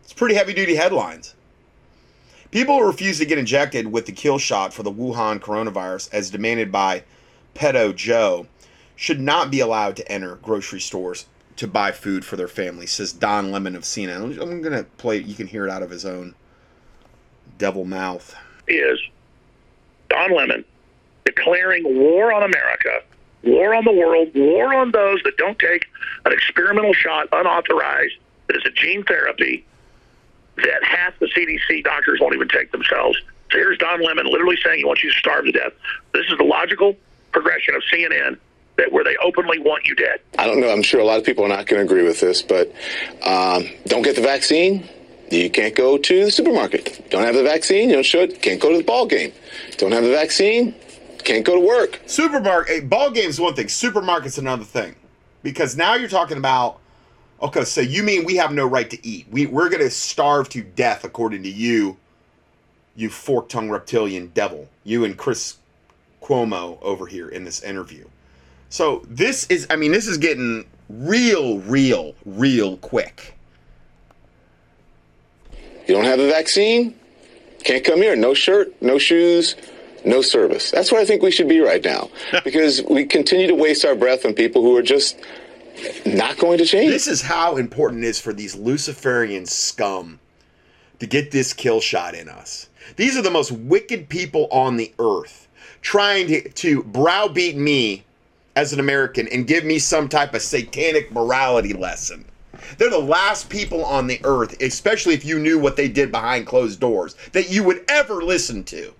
It's 0.05 0.13
pretty 0.13 0.35
heavy 0.35 0.53
duty 0.53 0.75
headlines. 0.75 1.35
People 2.51 2.79
who 2.79 2.87
refuse 2.87 3.19
to 3.19 3.25
get 3.25 3.39
injected 3.39 3.91
with 3.91 4.05
the 4.05 4.13
kill 4.13 4.37
shot 4.37 4.75
for 4.75 4.83
the 4.83 4.93
Wuhan 4.93 5.41
coronavirus, 5.41 6.13
as 6.13 6.29
demanded 6.29 6.71
by 6.71 7.03
Pedo 7.55 7.97
Joe, 7.97 8.47
should 8.95 9.21
not 9.21 9.51
be 9.51 9.61
allowed 9.61 9.97
to 9.97 10.13
enter 10.13 10.37
grocery 10.37 10.81
stores 10.81 11.25
to 11.57 11.67
buy 11.67 11.93
food 11.93 12.25
for 12.25 12.37
their 12.37 12.49
family, 12.49 12.87
says 12.87 13.13
Don 13.13 13.51
Lemon 13.51 13.77
of 13.77 13.83
CNN. 13.83 14.41
I'm 14.41 14.63
going 14.63 14.73
to 14.73 14.85
play. 14.97 15.19
You 15.19 15.35
can 15.35 15.47
hear 15.47 15.67
it 15.67 15.71
out 15.71 15.83
of 15.83 15.91
his 15.91 16.05
own 16.05 16.35
devil 17.59 17.85
mouth. 17.85 18.35
Is 18.69 18.99
Don 20.09 20.35
Lemon 20.35 20.65
declaring 21.25 21.85
war 21.85 22.33
on 22.33 22.43
America, 22.43 23.01
war 23.43 23.75
on 23.75 23.85
the 23.85 23.93
world, 23.93 24.29
war 24.35 24.75
on 24.75 24.91
those 24.91 25.21
that 25.25 25.37
don't 25.37 25.59
take 25.59 25.87
an 26.25 26.33
experimental 26.33 26.93
shot 26.93 27.29
unauthorized 27.33 28.15
that 28.47 28.57
is 28.57 28.65
a 28.67 28.71
gene 28.71 29.05
therapy 29.05 29.65
that 30.57 30.85
half 30.85 31.19
the 31.19 31.27
CDC 31.27 31.85
doctors 31.85 32.19
won't 32.21 32.35
even 32.35 32.49
take 32.49 32.73
themselves. 32.73 33.19
So 33.51 33.59
here's 33.59 33.79
Don 33.79 34.03
Lemon 34.03 34.27
literally 34.27 34.57
saying 34.63 34.79
he 34.79 34.85
wants 34.85 35.03
you 35.03 35.11
to 35.11 35.17
starve 35.17 35.45
to 35.47 35.53
death. 35.53 35.73
This 36.13 36.27
is 36.27 36.39
the 36.39 36.45
logical 36.45 36.97
progression 37.33 37.75
of 37.75 37.83
CNN 37.93 38.39
that 38.77 38.93
where 38.93 39.05
they 39.05 39.17
openly 39.19 39.59
want 39.59 39.87
you 39.87 39.95
dead. 39.95 40.21
I 40.39 40.47
don't 40.47 40.61
know. 40.61 40.71
I'm 40.71 40.83
sure 40.83 41.01
a 41.01 41.05
lot 41.05 41.19
of 41.19 41.25
people 41.25 41.45
are 41.45 41.49
not 41.49 41.67
going 41.67 41.81
to 41.81 41.85
agree 41.85 42.05
with 42.05 42.21
this, 42.21 42.43
but 42.43 42.73
um, 43.23 43.69
don't 43.87 44.03
get 44.03 44.17
the 44.17 44.23
vaccine. 44.23 44.89
You 45.31 45.51
can't 45.51 45.75
go 45.75 45.97
to 45.97 46.25
the 46.27 46.31
supermarket. 46.31 47.11
Don't 47.11 47.25
have 47.25 47.35
the 47.35 47.43
vaccine. 47.43 47.89
You 47.91 47.97
know, 47.97 48.03
should 48.03 48.43
can't 48.43 48.61
go 48.61 48.71
to 48.71 48.77
the 48.79 48.85
ball 48.85 49.07
game. 49.07 49.33
Don't 49.79 49.93
have 49.93 50.05
the 50.05 50.11
vaccine. 50.11 50.75
Can't 51.25 51.45
go 51.45 51.55
to 51.55 51.67
work. 51.67 52.01
Supermarket 52.07 52.89
ball 52.89 53.11
game's 53.11 53.41
one 53.41 53.55
thing. 53.55 53.69
Supermarket's 53.69 54.39
another 54.39 54.65
thing. 54.65 54.97
Because 55.43 55.77
now 55.77 55.95
you're 55.95 56.09
talking 56.09 56.37
about 56.37 56.81
okay, 57.43 57.65
so 57.65 57.81
you 57.81 58.03
mean 58.03 58.25
we 58.25 58.37
have 58.37 58.53
no 58.53 58.67
right 58.67 58.91
to 58.91 59.07
eat. 59.07 59.27
We 59.31 59.47
we're 59.47 59.71
gonna 59.71 59.91
starve 59.91 60.49
to 60.51 60.63
death 60.63 61.05
according 61.05 61.43
to 61.45 61.51
you, 61.51 61.97
you 62.95 63.09
fork 63.09 63.49
tongued 63.49 63.71
reptilian 63.71 64.29
devil. 64.29 64.69
You 64.85 65.05
and 65.05 65.17
Chris 65.17 65.57
Cuomo 66.23 66.79
over 66.83 67.07
here 67.07 67.29
in 67.29 67.45
this 67.45 67.63
interview. 67.63 68.05
So 68.73 69.05
this 69.07 69.47
is 69.49 69.67
I 69.69 69.77
mean, 69.77 69.93
this 69.93 70.07
is 70.07 70.17
getting 70.17 70.65
real, 70.89 71.59
real, 71.59 72.15
real 72.25 72.79
quick. 72.79 73.37
You 75.87 75.95
don't 75.95 76.07
have 76.07 76.19
a 76.19 76.27
vaccine? 76.27 76.99
Can't 77.65 77.85
come 77.85 78.01
here. 78.01 78.17
No 78.17 78.33
shirt, 78.33 78.75
no 78.81 78.97
shoes, 78.97 79.57
no 80.07 80.23
service. 80.23 80.71
That's 80.71 80.91
where 80.91 81.03
I 81.03 81.05
think 81.05 81.21
we 81.21 81.31
should 81.31 81.51
be 81.51 81.61
right 81.61 81.85
now 81.85 82.09
because 82.45 82.83
we 82.85 83.05
continue 83.05 83.47
to 83.47 83.55
waste 83.55 83.85
our 83.85 83.95
breath 83.95 84.25
on 84.25 84.33
people 84.33 84.63
who 84.63 84.75
are 84.79 84.83
just 84.83 85.19
not 86.07 86.39
going 86.39 86.57
to 86.57 86.65
change. 86.65 86.91
This 86.91 87.09
is 87.09 87.21
how 87.21 87.57
important 87.57 88.05
it 88.05 88.09
is 88.09 88.19
for 88.19 88.33
these 88.33 88.55
Luciferian 88.55 89.45
scum 89.45 90.19
to 90.99 91.07
get 91.07 91.31
this 91.31 91.53
kill 91.53 91.83
shot 91.83 92.15
in 92.15 92.27
us. 92.27 92.71
These 92.97 93.19
are 93.19 93.23
the 93.23 93.31
most 93.31 93.53
wicked 93.53 94.09
people 94.09 94.49
on 94.51 94.79
the 94.79 94.95
earth 94.99 95.47
trying 95.83 96.27
to, 96.29 96.49
to 96.49 96.83
browbeat 96.85 97.57
me 97.57 98.05
as 98.57 98.73
an 98.73 98.81
American 98.81 99.29
and 99.29 99.47
give 99.47 99.65
me 99.65 99.79
some 99.79 100.09
type 100.09 100.35
of 100.35 100.43
satanic 100.43 101.13
morality 101.13 101.73
lesson. 101.73 102.25
They're 102.79 102.91
the 102.91 102.99
last 102.99 103.49
people 103.49 103.85
on 103.85 104.07
the 104.07 104.21
earth, 104.25 104.61
especially 104.61 105.15
if 105.15 105.25
you 105.25 105.39
knew 105.39 105.59
what 105.59 105.77
they 105.77 105.89
did 105.89 106.13
behind 106.13 106.47
closed 106.47 106.81
doors, 106.81 107.15
that 107.33 107.51
you 107.51 107.65
would 107.65 107.85
ever 107.89 108.23
listen 108.23 108.65
to. 108.65 108.95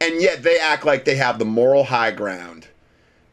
And 0.00 0.20
yet 0.20 0.42
they 0.42 0.58
act 0.58 0.84
like 0.84 1.04
they 1.04 1.16
have 1.16 1.38
the 1.38 1.44
moral 1.44 1.84
high 1.84 2.10
ground. 2.10 2.66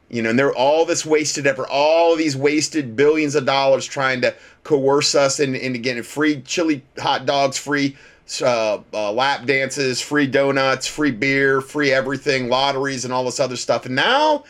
You 0.09 0.21
know, 0.21 0.29
and 0.29 0.37
they're 0.37 0.53
all 0.53 0.85
this 0.85 1.05
wasted 1.05 1.47
effort, 1.47 1.69
all 1.71 2.15
these 2.17 2.35
wasted 2.35 2.97
billions 2.97 3.33
of 3.33 3.45
dollars 3.45 3.85
trying 3.85 4.21
to 4.21 4.35
coerce 4.63 5.15
us 5.15 5.39
into, 5.39 5.63
into 5.65 5.79
getting 5.79 6.03
free 6.03 6.41
chili 6.41 6.83
hot 6.99 7.25
dogs, 7.25 7.57
free 7.57 7.97
uh, 8.39 8.81
uh, 8.93 9.11
lap 9.11 9.45
dances, 9.45 9.99
free 9.99 10.27
donuts, 10.27 10.85
free 10.85 11.11
beer, 11.11 11.59
free 11.59 11.91
everything, 11.91 12.49
lotteries, 12.49 13.03
and 13.03 13.13
all 13.13 13.25
this 13.25 13.39
other 13.39 13.55
stuff. 13.55 13.87
And 13.87 13.95
now 13.95 14.43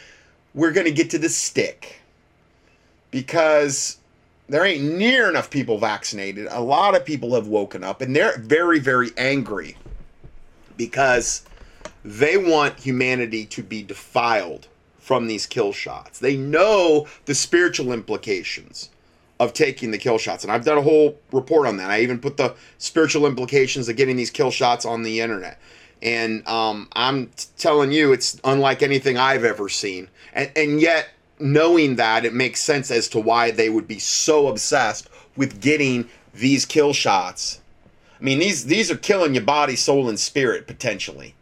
we're 0.53 0.71
going 0.71 0.85
to 0.85 0.91
get 0.91 1.09
to 1.11 1.17
the 1.17 1.29
stick 1.29 2.01
because 3.09 3.97
there 4.49 4.65
ain't 4.65 4.83
near 4.83 5.29
enough 5.29 5.49
people 5.49 5.77
vaccinated. 5.77 6.47
A 6.51 6.61
lot 6.61 6.95
of 6.95 7.05
people 7.05 7.33
have 7.35 7.47
woken 7.47 7.83
up 7.83 8.01
and 8.01 8.15
they're 8.15 8.37
very, 8.37 8.79
very 8.79 9.11
angry 9.17 9.77
because 10.75 11.43
they 12.03 12.37
want 12.37 12.79
humanity 12.79 13.45
to 13.45 13.63
be 13.63 13.81
defiled 13.81 14.67
from 14.99 15.27
these 15.27 15.45
kill 15.45 15.73
shots. 15.73 16.19
They 16.19 16.37
know 16.37 17.07
the 17.25 17.35
spiritual 17.35 17.91
implications 17.91 18.90
of 19.41 19.53
taking 19.53 19.89
the 19.89 19.97
kill 19.97 20.19
shots. 20.19 20.43
And 20.43 20.53
I've 20.53 20.63
done 20.63 20.77
a 20.77 20.83
whole 20.83 21.17
report 21.31 21.65
on 21.67 21.77
that. 21.77 21.89
I 21.89 22.01
even 22.01 22.19
put 22.19 22.37
the 22.37 22.53
spiritual 22.77 23.25
implications 23.25 23.89
of 23.89 23.95
getting 23.95 24.15
these 24.15 24.29
kill 24.29 24.51
shots 24.51 24.85
on 24.85 25.01
the 25.01 25.19
internet. 25.19 25.59
And 25.99 26.47
um, 26.47 26.87
I'm 26.93 27.25
t- 27.25 27.47
telling 27.57 27.91
you, 27.91 28.13
it's 28.13 28.39
unlike 28.43 28.83
anything 28.83 29.17
I've 29.17 29.43
ever 29.43 29.67
seen. 29.67 30.09
And, 30.33 30.51
and 30.55 30.79
yet, 30.79 31.09
knowing 31.39 31.95
that, 31.95 32.23
it 32.23 32.35
makes 32.35 32.61
sense 32.61 32.91
as 32.91 33.09
to 33.09 33.19
why 33.19 33.49
they 33.49 33.67
would 33.67 33.87
be 33.87 33.97
so 33.97 34.45
obsessed 34.47 35.09
with 35.35 35.59
getting 35.59 36.07
these 36.35 36.63
kill 36.63 36.93
shots. 36.93 37.61
I 38.19 38.23
mean, 38.23 38.37
these 38.37 38.65
these 38.65 38.91
are 38.91 38.95
killing 38.95 39.33
your 39.33 39.43
body, 39.43 39.75
soul, 39.75 40.07
and 40.07 40.19
spirit 40.19 40.67
potentially. 40.67 41.33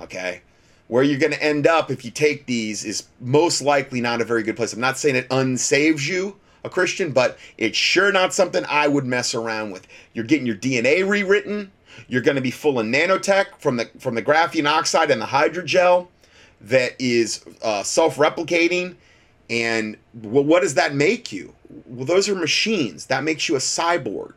Okay, 0.00 0.40
where 0.88 1.02
you're 1.02 1.20
going 1.20 1.34
to 1.34 1.42
end 1.42 1.66
up 1.66 1.90
if 1.90 2.06
you 2.06 2.10
take 2.10 2.46
these 2.46 2.86
is 2.86 3.04
most 3.20 3.60
likely 3.60 4.00
not 4.00 4.22
a 4.22 4.24
very 4.24 4.42
good 4.42 4.56
place. 4.56 4.72
I'm 4.72 4.80
not 4.80 4.96
saying 4.96 5.16
it 5.16 5.28
unsaves 5.28 6.08
you, 6.08 6.36
a 6.64 6.70
Christian, 6.70 7.12
but 7.12 7.38
it's 7.58 7.78
sure 7.78 8.10
not 8.10 8.34
something 8.34 8.64
I 8.68 8.88
would 8.88 9.04
mess 9.04 9.34
around 9.34 9.70
with. 9.70 9.86
You're 10.14 10.24
getting 10.24 10.46
your 10.46 10.56
DNA 10.56 11.06
rewritten. 11.08 11.70
You're 12.08 12.22
going 12.22 12.36
to 12.36 12.42
be 12.42 12.50
full 12.50 12.78
of 12.80 12.86
nanotech 12.86 13.58
from 13.58 13.76
the 13.76 13.88
from 14.00 14.14
the 14.14 14.22
graphene 14.22 14.68
oxide 14.68 15.10
and 15.10 15.20
the 15.20 15.26
hydrogel 15.26 16.08
that 16.62 16.96
is 16.98 17.44
uh, 17.62 17.82
self-replicating. 17.82 18.96
And 19.50 19.96
well, 20.14 20.44
what 20.44 20.62
does 20.62 20.74
that 20.74 20.94
make 20.94 21.30
you? 21.30 21.54
Well, 21.86 22.06
those 22.06 22.28
are 22.28 22.34
machines. 22.34 23.06
That 23.06 23.22
makes 23.22 23.48
you 23.48 23.54
a 23.54 23.60
cyborg. 23.60 24.32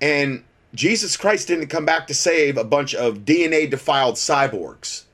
And 0.00 0.44
Jesus 0.74 1.16
Christ 1.16 1.48
didn't 1.48 1.66
come 1.66 1.84
back 1.84 2.06
to 2.06 2.14
save 2.14 2.56
a 2.56 2.64
bunch 2.64 2.94
of 2.94 3.20
DNA 3.20 3.68
defiled 3.68 4.14
cyborgs. 4.14 5.04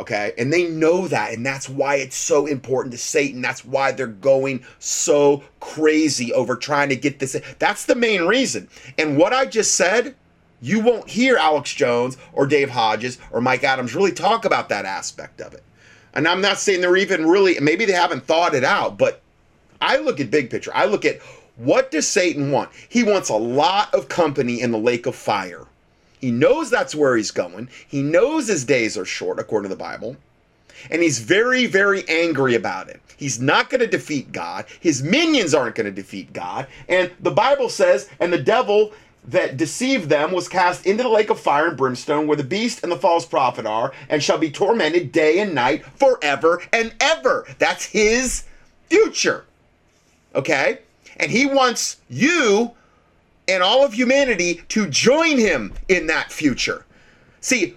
Okay. 0.00 0.32
And 0.38 0.50
they 0.50 0.66
know 0.66 1.06
that. 1.08 1.34
And 1.34 1.44
that's 1.44 1.68
why 1.68 1.96
it's 1.96 2.16
so 2.16 2.46
important 2.46 2.92
to 2.92 2.98
Satan. 2.98 3.42
That's 3.42 3.66
why 3.66 3.92
they're 3.92 4.06
going 4.06 4.64
so 4.78 5.44
crazy 5.60 6.32
over 6.32 6.56
trying 6.56 6.88
to 6.88 6.96
get 6.96 7.18
this. 7.18 7.38
That's 7.58 7.84
the 7.84 7.94
main 7.94 8.22
reason. 8.22 8.70
And 8.96 9.18
what 9.18 9.34
I 9.34 9.44
just 9.44 9.74
said, 9.74 10.14
you 10.62 10.80
won't 10.80 11.10
hear 11.10 11.36
Alex 11.36 11.74
Jones 11.74 12.16
or 12.32 12.46
Dave 12.46 12.70
Hodges 12.70 13.18
or 13.30 13.42
Mike 13.42 13.62
Adams 13.62 13.94
really 13.94 14.12
talk 14.12 14.46
about 14.46 14.70
that 14.70 14.86
aspect 14.86 15.42
of 15.42 15.52
it. 15.52 15.62
And 16.14 16.26
I'm 16.26 16.40
not 16.40 16.58
saying 16.58 16.80
they're 16.80 16.96
even 16.96 17.26
really, 17.26 17.60
maybe 17.60 17.84
they 17.84 17.92
haven't 17.92 18.24
thought 18.24 18.54
it 18.54 18.64
out, 18.64 18.96
but 18.96 19.20
I 19.82 19.98
look 19.98 20.18
at 20.18 20.30
big 20.30 20.48
picture. 20.48 20.72
I 20.74 20.86
look 20.86 21.04
at 21.04 21.20
what 21.56 21.90
does 21.90 22.08
Satan 22.08 22.50
want? 22.52 22.70
He 22.88 23.02
wants 23.02 23.28
a 23.28 23.36
lot 23.36 23.94
of 23.94 24.08
company 24.08 24.62
in 24.62 24.70
the 24.70 24.78
lake 24.78 25.04
of 25.04 25.14
fire. 25.14 25.66
He 26.20 26.30
knows 26.30 26.70
that's 26.70 26.94
where 26.94 27.16
he's 27.16 27.30
going. 27.30 27.68
He 27.88 28.02
knows 28.02 28.46
his 28.46 28.64
days 28.64 28.98
are 28.98 29.06
short, 29.06 29.38
according 29.38 29.70
to 29.70 29.74
the 29.74 29.82
Bible. 29.82 30.16
And 30.90 31.02
he's 31.02 31.18
very, 31.18 31.66
very 31.66 32.08
angry 32.08 32.54
about 32.54 32.88
it. 32.88 33.00
He's 33.16 33.40
not 33.40 33.68
going 33.68 33.80
to 33.80 33.86
defeat 33.86 34.32
God. 34.32 34.66
His 34.80 35.02
minions 35.02 35.54
aren't 35.54 35.74
going 35.74 35.86
to 35.86 35.92
defeat 35.92 36.32
God. 36.32 36.66
And 36.88 37.10
the 37.20 37.30
Bible 37.30 37.68
says, 37.68 38.08
and 38.18 38.32
the 38.32 38.42
devil 38.42 38.92
that 39.24 39.56
deceived 39.58 40.08
them 40.08 40.32
was 40.32 40.48
cast 40.48 40.86
into 40.86 41.02
the 41.02 41.08
lake 41.08 41.28
of 41.28 41.38
fire 41.38 41.68
and 41.68 41.76
brimstone 41.76 42.26
where 42.26 42.36
the 42.36 42.44
beast 42.44 42.82
and 42.82 42.90
the 42.90 42.96
false 42.96 43.26
prophet 43.26 43.66
are 43.66 43.92
and 44.08 44.22
shall 44.22 44.38
be 44.38 44.50
tormented 44.50 45.12
day 45.12 45.40
and 45.40 45.54
night 45.54 45.84
forever 45.84 46.62
and 46.72 46.94
ever. 47.00 47.46
That's 47.58 47.84
his 47.84 48.44
future. 48.88 49.44
Okay? 50.34 50.78
And 51.18 51.30
he 51.30 51.44
wants 51.44 51.98
you 52.08 52.72
and 53.50 53.62
all 53.62 53.84
of 53.84 53.92
humanity 53.92 54.62
to 54.68 54.88
join 54.88 55.38
him 55.38 55.74
in 55.88 56.06
that 56.06 56.30
future. 56.30 56.86
See, 57.40 57.76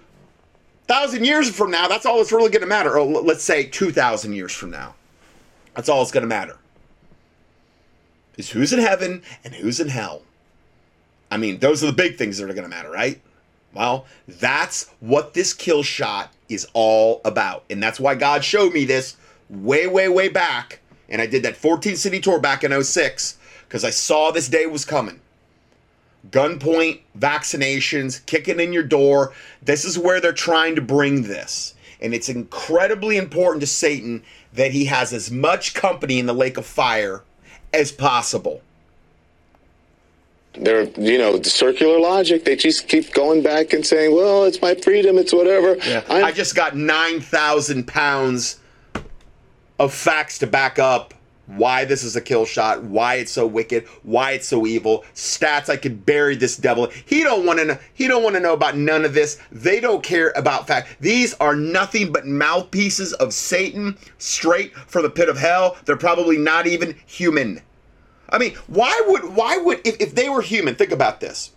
thousand 0.86 1.24
years 1.24 1.50
from 1.50 1.70
now, 1.70 1.88
that's 1.88 2.06
all 2.06 2.18
that's 2.18 2.32
really 2.32 2.50
going 2.50 2.62
to 2.62 2.66
matter. 2.66 2.96
Oh, 2.96 3.04
or 3.06 3.22
let's 3.22 3.42
say 3.42 3.64
2,000 3.64 4.32
years 4.32 4.52
from 4.52 4.70
now. 4.70 4.94
That's 5.74 5.88
all 5.88 5.98
that's 5.98 6.12
going 6.12 6.22
to 6.22 6.28
matter. 6.28 6.56
Is 8.36 8.50
who's 8.50 8.72
in 8.72 8.78
heaven 8.78 9.22
and 9.44 9.54
who's 9.54 9.80
in 9.80 9.88
hell. 9.88 10.22
I 11.30 11.36
mean, 11.36 11.58
those 11.58 11.82
are 11.82 11.86
the 11.86 11.92
big 11.92 12.16
things 12.16 12.38
that 12.38 12.48
are 12.48 12.54
going 12.54 12.68
to 12.68 12.68
matter, 12.68 12.90
right? 12.90 13.20
Well, 13.72 14.06
that's 14.28 14.90
what 15.00 15.34
this 15.34 15.52
kill 15.52 15.82
shot 15.82 16.32
is 16.48 16.66
all 16.74 17.20
about. 17.24 17.64
And 17.68 17.82
that's 17.82 17.98
why 17.98 18.14
God 18.14 18.44
showed 18.44 18.72
me 18.72 18.84
this 18.84 19.16
way, 19.50 19.88
way, 19.88 20.08
way 20.08 20.28
back. 20.28 20.80
And 21.08 21.20
I 21.20 21.26
did 21.26 21.42
that 21.42 21.56
14 21.56 21.96
city 21.96 22.20
tour 22.20 22.38
back 22.38 22.62
in 22.62 22.82
06 22.82 23.38
because 23.66 23.84
I 23.84 23.90
saw 23.90 24.30
this 24.30 24.48
day 24.48 24.66
was 24.66 24.84
coming 24.84 25.20
gunpoint 26.30 27.00
vaccinations, 27.18 28.24
kicking 28.26 28.60
in 28.60 28.72
your 28.72 28.82
door. 28.82 29.32
This 29.62 29.84
is 29.84 29.98
where 29.98 30.20
they're 30.20 30.32
trying 30.32 30.74
to 30.76 30.82
bring 30.82 31.22
this. 31.22 31.74
And 32.00 32.14
it's 32.14 32.28
incredibly 32.28 33.16
important 33.16 33.60
to 33.60 33.66
Satan 33.66 34.22
that 34.52 34.72
he 34.72 34.86
has 34.86 35.12
as 35.12 35.30
much 35.30 35.74
company 35.74 36.18
in 36.18 36.26
the 36.26 36.34
lake 36.34 36.56
of 36.56 36.66
fire 36.66 37.22
as 37.72 37.92
possible. 37.92 38.62
They're, 40.54 40.84
you 41.00 41.18
know, 41.18 41.36
the 41.36 41.50
circular 41.50 41.98
logic. 41.98 42.44
They 42.44 42.56
just 42.56 42.86
keep 42.88 43.12
going 43.12 43.42
back 43.42 43.72
and 43.72 43.84
saying, 43.84 44.14
well, 44.14 44.44
it's 44.44 44.62
my 44.62 44.74
freedom, 44.74 45.18
it's 45.18 45.32
whatever. 45.32 45.76
Yeah. 45.78 46.04
I 46.08 46.30
just 46.30 46.54
got 46.54 46.76
9,000 46.76 47.86
pounds 47.88 48.60
of 49.78 49.92
facts 49.92 50.38
to 50.38 50.46
back 50.46 50.78
up 50.78 51.13
why 51.46 51.84
this 51.84 52.02
is 52.02 52.16
a 52.16 52.20
kill 52.20 52.44
shot, 52.44 52.82
why 52.82 53.16
it's 53.16 53.32
so 53.32 53.46
wicked, 53.46 53.86
why 54.02 54.32
it's 54.32 54.48
so 54.48 54.66
evil, 54.66 55.04
stats 55.14 55.68
I 55.68 55.76
could 55.76 56.06
bury 56.06 56.36
this 56.36 56.56
devil. 56.56 56.88
He 57.04 57.22
don't 57.22 57.44
want 57.44 57.58
to 57.58 57.64
know 57.64 57.78
he 57.92 58.08
don't 58.08 58.22
want 58.22 58.34
to 58.36 58.40
know 58.40 58.54
about 58.54 58.76
none 58.76 59.04
of 59.04 59.14
this. 59.14 59.38
They 59.52 59.80
don't 59.80 60.02
care 60.02 60.32
about 60.36 60.66
fact. 60.66 60.96
These 61.00 61.34
are 61.34 61.54
nothing 61.54 62.12
but 62.12 62.26
mouthpieces 62.26 63.12
of 63.14 63.34
Satan 63.34 63.96
straight 64.18 64.74
from 64.74 65.02
the 65.02 65.10
pit 65.10 65.28
of 65.28 65.38
hell. 65.38 65.76
They're 65.84 65.96
probably 65.96 66.38
not 66.38 66.66
even 66.66 66.96
human. 67.06 67.60
I 68.30 68.38
mean, 68.38 68.54
why 68.66 69.00
would 69.06 69.34
why 69.34 69.58
would 69.58 69.86
if, 69.86 70.00
if 70.00 70.14
they 70.14 70.28
were 70.28 70.42
human, 70.42 70.74
think 70.74 70.92
about 70.92 71.20
this. 71.20 71.52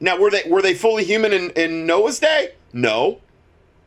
Now 0.00 0.18
were 0.18 0.30
they 0.30 0.42
were 0.48 0.62
they 0.62 0.74
fully 0.74 1.04
human 1.04 1.32
in, 1.32 1.50
in 1.50 1.86
Noah's 1.86 2.18
day? 2.18 2.54
No. 2.72 3.20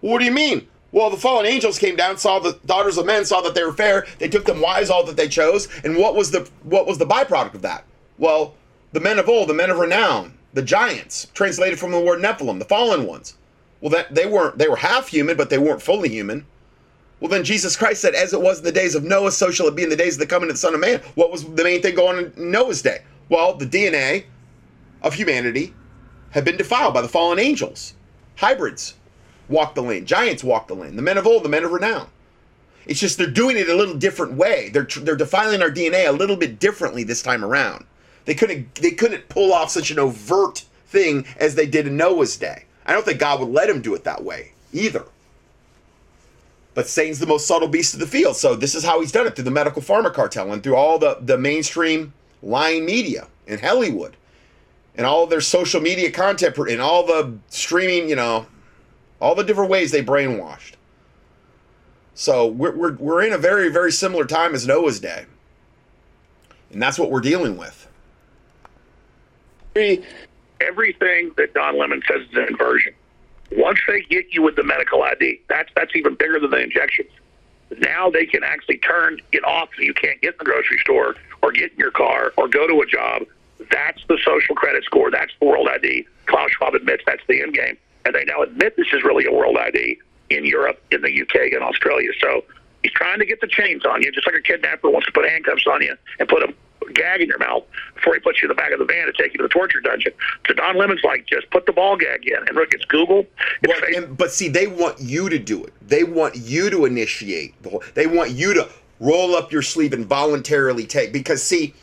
What 0.01 0.19
do 0.19 0.25
you 0.25 0.31
mean? 0.31 0.67
Well, 0.97 1.11
the 1.11 1.17
fallen 1.17 1.45
angels 1.45 1.77
came 1.77 1.95
down, 1.95 2.17
saw 2.17 2.39
the 2.39 2.57
daughters 2.65 2.97
of 2.97 3.05
men, 3.05 3.23
saw 3.23 3.39
that 3.41 3.53
they 3.53 3.63
were 3.63 3.71
fair. 3.71 4.07
They 4.17 4.27
took 4.27 4.45
them 4.45 4.61
wives, 4.61 4.89
all 4.89 5.05
that 5.05 5.15
they 5.15 5.27
chose. 5.27 5.67
And 5.83 5.95
what 5.95 6.15
was 6.15 6.31
the 6.31 6.49
what 6.63 6.87
was 6.87 6.97
the 6.97 7.05
byproduct 7.05 7.53
of 7.53 7.61
that? 7.61 7.83
Well, 8.17 8.55
the 8.93 8.99
men 8.99 9.19
of 9.19 9.29
old, 9.29 9.47
the 9.47 9.53
men 9.53 9.69
of 9.69 9.77
renown, 9.77 10.39
the 10.55 10.63
giants, 10.63 11.27
translated 11.35 11.77
from 11.77 11.91
the 11.91 11.99
word 11.99 12.19
Nephilim, 12.19 12.57
the 12.57 12.65
fallen 12.65 13.05
ones. 13.05 13.35
Well, 13.79 13.91
that 13.91 14.15
they 14.15 14.25
weren't 14.25 14.57
they 14.57 14.67
were 14.67 14.77
half 14.77 15.09
human, 15.09 15.37
but 15.37 15.51
they 15.51 15.59
weren't 15.59 15.83
fully 15.83 16.09
human. 16.09 16.47
Well, 17.19 17.29
then 17.29 17.43
Jesus 17.43 17.75
Christ 17.75 18.01
said, 18.01 18.15
"As 18.15 18.33
it 18.33 18.41
was 18.41 18.57
in 18.57 18.63
the 18.63 18.71
days 18.71 18.95
of 18.95 19.03
Noah, 19.03 19.31
so 19.31 19.51
shall 19.51 19.67
it 19.67 19.75
be 19.75 19.83
in 19.83 19.89
the 19.89 19.95
days 19.95 20.15
of 20.15 20.19
the 20.19 20.25
coming 20.25 20.49
of 20.49 20.55
the 20.55 20.59
Son 20.59 20.73
of 20.73 20.79
Man." 20.79 21.01
What 21.13 21.31
was 21.31 21.43
the 21.43 21.63
main 21.63 21.83
thing 21.83 21.93
going 21.93 22.17
on 22.17 22.33
in 22.35 22.49
Noah's 22.49 22.81
day? 22.81 23.03
Well, 23.29 23.53
the 23.53 23.67
DNA 23.67 24.23
of 25.03 25.13
humanity 25.13 25.75
had 26.31 26.43
been 26.43 26.57
defiled 26.57 26.95
by 26.95 27.03
the 27.03 27.07
fallen 27.07 27.37
angels, 27.37 27.93
hybrids 28.37 28.95
walk 29.49 29.75
the 29.75 29.83
lane. 29.83 30.05
Giants 30.05 30.43
walk 30.43 30.67
the 30.67 30.75
lane. 30.75 30.95
The 30.95 31.01
men 31.01 31.17
of 31.17 31.27
old, 31.27 31.43
the 31.43 31.49
men 31.49 31.63
of 31.63 31.71
renown. 31.71 32.07
It's 32.85 32.99
just 32.99 33.17
they're 33.17 33.27
doing 33.27 33.57
it 33.57 33.69
a 33.69 33.75
little 33.75 33.95
different 33.95 34.33
way. 34.33 34.69
They're 34.69 34.87
they're 35.01 35.15
defiling 35.15 35.61
our 35.61 35.69
DNA 35.69 36.07
a 36.07 36.11
little 36.11 36.37
bit 36.37 36.59
differently 36.59 37.03
this 37.03 37.21
time 37.21 37.43
around. 37.43 37.85
They 38.25 38.33
couldn't 38.33 38.75
they 38.75 38.91
couldn't 38.91 39.29
pull 39.29 39.53
off 39.53 39.69
such 39.69 39.91
an 39.91 39.99
overt 39.99 40.65
thing 40.85 41.25
as 41.37 41.55
they 41.55 41.65
did 41.65 41.87
in 41.87 41.97
Noah's 41.97 42.37
day. 42.37 42.65
I 42.85 42.93
don't 42.93 43.03
think 43.03 43.19
God 43.19 43.39
would 43.41 43.49
let 43.49 43.69
him 43.69 43.81
do 43.81 43.93
it 43.93 44.05
that 44.05 44.23
way 44.23 44.53
either. 44.71 45.05
But 46.73 46.87
Satan's 46.87 47.19
the 47.19 47.25
most 47.25 47.47
subtle 47.47 47.67
beast 47.67 47.95
of 47.95 47.99
the 47.99 48.07
field. 48.07 48.37
So 48.37 48.55
this 48.55 48.75
is 48.75 48.83
how 48.83 49.01
he's 49.01 49.11
done 49.11 49.27
it 49.27 49.35
through 49.35 49.45
the 49.45 49.51
medical 49.51 49.81
pharma 49.81 50.13
cartel 50.13 50.51
and 50.51 50.63
through 50.63 50.75
all 50.75 50.99
the, 50.99 51.17
the 51.19 51.37
mainstream 51.37 52.13
lying 52.43 52.85
media 52.85 53.27
in 53.47 53.59
Hollywood 53.59 54.15
and 54.95 55.05
all 55.05 55.25
their 55.25 55.41
social 55.41 55.81
media 55.81 56.11
content 56.11 56.55
and 56.57 56.79
all 56.79 57.05
the 57.05 57.33
streaming, 57.49 58.09
you 58.09 58.15
know, 58.15 58.45
all 59.20 59.36
the 59.36 59.43
different 59.43 59.70
ways 59.70 59.91
they 59.91 60.03
brainwashed. 60.03 60.74
So 62.13 62.47
we're, 62.47 62.76
we're, 62.76 62.93
we're 62.93 63.22
in 63.24 63.34
a 63.34 63.38
very, 63.38 63.70
very 63.70 63.91
similar 63.91 64.26
time 64.26 64.55
as 64.55 64.65
Noah's 64.65 64.99
Day. 64.99 65.26
And 66.72 66.82
that's 66.82 66.97
what 66.97 67.11
we're 67.11 67.22
dealing 67.22 67.57
with. 67.57 67.88
Everything 70.59 71.32
that 71.38 71.53
Don 71.53 71.78
Lemon 71.78 72.01
says 72.07 72.22
is 72.28 72.36
an 72.36 72.47
inversion. 72.47 72.93
Once 73.51 73.80
they 73.88 74.01
get 74.01 74.34
you 74.34 74.41
with 74.41 74.55
the 74.55 74.63
medical 74.63 75.03
ID, 75.03 75.39
that's 75.47 75.70
that's 75.76 75.95
even 75.95 76.15
bigger 76.15 76.39
than 76.39 76.49
the 76.49 76.61
injections. 76.61 77.11
Now 77.78 78.09
they 78.09 78.26
can 78.26 78.43
actually 78.43 78.80
turn 78.80 79.20
it 79.32 79.43
off 79.43 79.70
so 79.76 79.84
you 79.84 79.93
can't 79.93 80.20
get 80.22 80.34
in 80.34 80.38
the 80.39 80.45
grocery 80.45 80.80
store 80.80 81.15
or 81.43 81.51
get 81.51 81.72
in 81.72 81.78
your 81.78 81.91
car 81.91 82.34
or 82.38 82.47
go 82.47 82.68
to 82.68 82.82
a 82.82 82.86
job. 82.88 83.24
That's 83.72 84.03
the 84.07 84.18
social 84.26 84.55
credit 84.55 84.84
score. 84.84 85.11
That's 85.11 85.32
the 85.39 85.45
world 85.45 85.68
ID. 85.68 86.07
Klaus 86.26 86.49
Schwab 86.51 86.74
admits 86.74 87.03
that's 87.05 87.22
the 87.28 87.41
end 87.41 87.53
game. 87.53 87.78
And 88.08 88.16
they 88.16 88.24
now 88.24 88.41
admit 88.41 88.78
this 88.78 88.88
is 88.93 89.03
really 89.03 89.26
a 89.26 89.34
world 89.34 89.58
ID 89.58 89.99
in 90.30 90.45
Europe, 90.45 90.82
in 90.91 91.01
the 91.01 91.22
UK, 91.22 91.51
and 91.51 91.62
Australia. 91.62 92.10
So 92.22 92.45
he's 92.82 92.93
trying 92.93 93.20
to 93.20 93.26
get 93.26 93.41
the 93.41 93.47
chains 93.47 93.86
on 93.86 94.01
you, 94.01 94.14
just 94.14 94.26
like 94.26 94.36
a 94.36 94.41
kidnapper 94.41 94.89
wants 94.89 95.08
to 95.08 95.12
put 95.12 95.28
handcuffs 95.28 95.68
on 95.68 95.82
you 95.82 95.93
and 96.18 96.30
put 96.30 96.41
a 96.41 96.53
gag 96.93 97.20
in 97.20 97.28
your 97.28 97.38
mouth 97.38 97.66
before 97.95 98.14
he 98.14 98.22
puts 98.22 98.41
you 98.41 98.45
in 98.45 98.49
the 98.49 98.55
back 98.55 98.72
of 98.72 98.80
the 98.80 98.86
van 98.86 99.08
to 99.08 99.12
take 99.12 99.34
you 99.34 99.39
to 99.39 99.43
the 99.43 99.49
torture 99.49 99.82
dungeon. 99.82 100.14
So 100.47 100.53
Don 100.53 100.78
Lemon's 100.78 101.03
like, 101.03 101.26
just 101.28 101.49
put 101.49 101.66
the 101.66 101.74
ball 101.74 101.97
gag 101.97 102.26
in. 102.26 102.38
And 102.38 102.55
look, 102.55 102.74
it's 102.74 102.86
Google. 102.86 103.26
It's 103.62 103.82
well, 103.82 104.03
and, 104.03 104.18
but 104.18 104.32
see, 104.32 104.47
they 104.47 104.68
want 104.68 105.01
you 105.01 105.28
to 105.28 105.38
do 105.38 105.66
it. 105.66 105.74
They 105.86 106.05
want 106.05 106.38
you 106.38 106.70
to 106.70 106.86
initiate 106.86 107.62
the 107.62 107.70
whole. 107.72 107.84
They 107.93 108.08
want 108.08 108.32
you 108.32 108.53
to 108.53 108.70
roll 109.01 109.36
up 109.36 109.51
your 109.51 109.64
sleeve 109.64 109.91
and 109.91 110.05
voluntarily 110.05 110.86
take. 110.86 111.12
Because 111.12 111.43
see, 111.43 111.74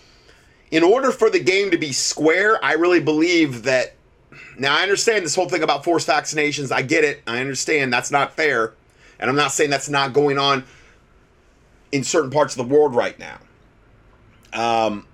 in 0.70 0.82
order 0.82 1.10
for 1.10 1.28
the 1.28 1.38
game 1.38 1.70
to 1.70 1.76
be 1.76 1.92
square, 1.92 2.64
I 2.64 2.72
really 2.72 3.00
believe 3.00 3.64
that. 3.64 3.92
Now 4.58 4.76
I 4.76 4.82
understand 4.82 5.24
this 5.24 5.34
whole 5.34 5.48
thing 5.48 5.62
about 5.62 5.84
forced 5.84 6.08
vaccinations. 6.08 6.72
I 6.72 6.82
get 6.82 7.04
it. 7.04 7.22
I 7.26 7.40
understand 7.40 7.92
that's 7.92 8.10
not 8.10 8.34
fair, 8.34 8.72
and 9.18 9.28
I'm 9.28 9.36
not 9.36 9.52
saying 9.52 9.70
that's 9.70 9.88
not 9.88 10.12
going 10.12 10.38
on 10.38 10.64
in 11.92 12.04
certain 12.04 12.30
parts 12.30 12.56
of 12.56 12.68
the 12.68 12.74
world 12.74 12.94
right 12.94 13.18
now. 13.18 13.38
Um, 14.52 15.06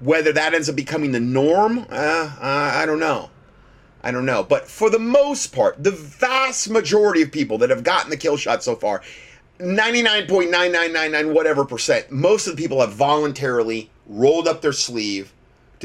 whether 0.00 0.32
that 0.32 0.54
ends 0.54 0.68
up 0.68 0.76
becoming 0.76 1.12
the 1.12 1.20
norm, 1.20 1.86
uh, 1.90 2.36
I 2.40 2.84
don't 2.86 3.00
know. 3.00 3.30
I 4.02 4.10
don't 4.10 4.26
know. 4.26 4.42
But 4.42 4.68
for 4.68 4.90
the 4.90 4.98
most 4.98 5.54
part, 5.54 5.82
the 5.82 5.90
vast 5.90 6.68
majority 6.68 7.22
of 7.22 7.32
people 7.32 7.56
that 7.58 7.70
have 7.70 7.84
gotten 7.84 8.10
the 8.10 8.16
kill 8.18 8.36
shot 8.36 8.62
so 8.62 8.76
far, 8.76 9.02
99.9999 9.58 11.32
whatever 11.32 11.64
percent, 11.64 12.10
most 12.10 12.46
of 12.46 12.56
the 12.56 12.62
people 12.62 12.80
have 12.80 12.92
voluntarily 12.92 13.90
rolled 14.06 14.46
up 14.46 14.60
their 14.60 14.72
sleeve 14.72 15.32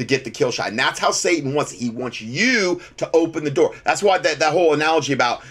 to 0.00 0.04
get 0.04 0.24
the 0.24 0.30
kill 0.30 0.50
shot. 0.50 0.68
And 0.68 0.78
that's 0.78 0.98
how 0.98 1.12
Satan 1.12 1.54
wants 1.54 1.72
it. 1.72 1.78
He 1.78 1.90
wants 1.90 2.20
you 2.20 2.80
to 2.96 3.08
open 3.14 3.44
the 3.44 3.50
door. 3.50 3.74
That's 3.84 4.02
why 4.02 4.18
that, 4.18 4.38
that 4.40 4.52
whole 4.52 4.74
analogy 4.74 5.12
about 5.12 5.42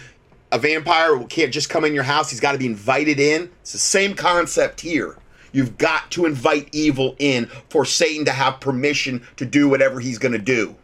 a 0.52 0.60
vampire 0.60 1.18
can't 1.26 1.54
just 1.54 1.70
come 1.70 1.86
in 1.86 1.94
your 1.94 2.04
house, 2.04 2.30
he's 2.30 2.40
got 2.40 2.54
to 2.54 2.58
be 2.58 2.66
invited 2.66 3.20
in. 3.20 3.50
It's 3.62 3.72
the 3.72 3.78
same 3.78 4.16
concept 4.16 4.82
here. 4.82 5.18
You've 5.52 5.78
got 5.78 6.12
to 6.12 6.26
invite 6.26 6.70
evil 6.72 7.16
in 7.20 7.48
for 7.70 7.86
Satan 7.86 8.26
to 8.26 8.32
have 8.32 8.60
permission 8.60 9.24
to 9.38 9.46
do 9.46 9.68
whatever 9.70 10.00
he's 10.00 10.18
going 10.18 10.32
to 10.32 10.38
do. 10.38 10.76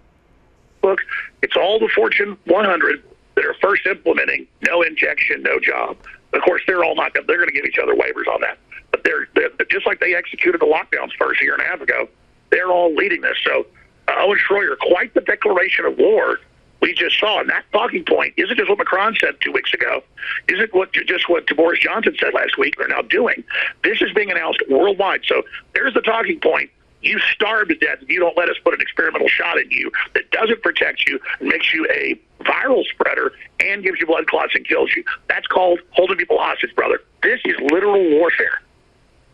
Look, 0.83 0.99
it's 1.41 1.55
all 1.55 1.79
the 1.79 1.89
Fortune 1.95 2.37
100 2.45 3.03
that 3.35 3.45
are 3.45 3.55
first 3.61 3.85
implementing 3.85 4.47
no 4.67 4.81
injection, 4.81 5.43
no 5.43 5.59
job. 5.59 5.97
Of 6.33 6.41
course, 6.41 6.61
they're 6.67 6.83
all 6.83 6.95
not. 6.95 7.13
They're 7.13 7.37
going 7.37 7.47
to 7.47 7.53
give 7.53 7.65
each 7.65 7.79
other 7.81 7.93
waivers 7.93 8.31
on 8.31 8.41
that. 8.41 8.57
But 8.91 9.03
they're, 9.03 9.27
they're 9.35 9.49
just 9.69 9.85
like 9.85 9.99
they 9.99 10.15
executed 10.15 10.61
the 10.61 10.65
lockdowns 10.65 11.11
first 11.17 11.41
a 11.41 11.43
year 11.43 11.53
and 11.53 11.61
a 11.61 11.65
half 11.65 11.81
ago. 11.81 12.07
They're 12.51 12.71
all 12.71 12.93
leading 12.93 13.21
this. 13.21 13.37
So 13.43 13.65
uh, 14.07 14.13
Owen 14.19 14.37
Schroyer, 14.37 14.77
quite 14.79 15.13
the 15.13 15.21
declaration 15.21 15.85
of 15.85 15.97
war 15.97 16.39
we 16.81 16.93
just 16.93 17.19
saw. 17.19 17.39
And 17.39 17.49
that 17.49 17.63
talking 17.73 18.03
point 18.05 18.33
isn't 18.37 18.55
just 18.55 18.69
what 18.69 18.77
Macron 18.77 19.15
said 19.19 19.35
two 19.41 19.51
weeks 19.51 19.73
ago, 19.73 20.03
isn't 20.47 20.73
what 20.73 20.93
just 20.93 21.29
what 21.29 21.47
Boris 21.55 21.79
Johnson 21.79 22.15
said 22.19 22.33
last 22.33 22.57
week. 22.57 22.75
They're 22.77 22.87
now 22.87 23.01
doing. 23.01 23.43
This 23.83 24.01
is 24.01 24.13
being 24.13 24.29
announced 24.29 24.61
worldwide. 24.69 25.21
So 25.25 25.43
there's 25.73 25.93
the 25.93 26.01
talking 26.01 26.39
point. 26.39 26.69
You 27.01 27.19
starve 27.19 27.67
to 27.67 27.75
death 27.75 27.99
if 28.01 28.09
you 28.09 28.19
don't 28.19 28.35
let 28.37 28.49
us 28.49 28.55
put 28.63 28.73
an 28.73 28.81
experimental 28.81 29.27
shot 29.27 29.59
in 29.59 29.69
you 29.69 29.91
that 30.13 30.29
doesn't 30.31 30.61
protect 30.63 31.07
you 31.07 31.19
and 31.39 31.49
makes 31.49 31.73
you 31.73 31.87
a 31.91 32.19
viral 32.43 32.83
spreader 32.85 33.31
and 33.59 33.83
gives 33.83 33.99
you 33.99 34.07
blood 34.07 34.27
clots 34.27 34.53
and 34.55 34.67
kills 34.67 34.91
you. 34.95 35.03
That's 35.27 35.47
called 35.47 35.79
holding 35.91 36.17
people 36.17 36.37
hostage, 36.39 36.73
brother. 36.75 37.01
This 37.21 37.39
is 37.45 37.55
literal 37.71 38.09
warfare. 38.11 38.61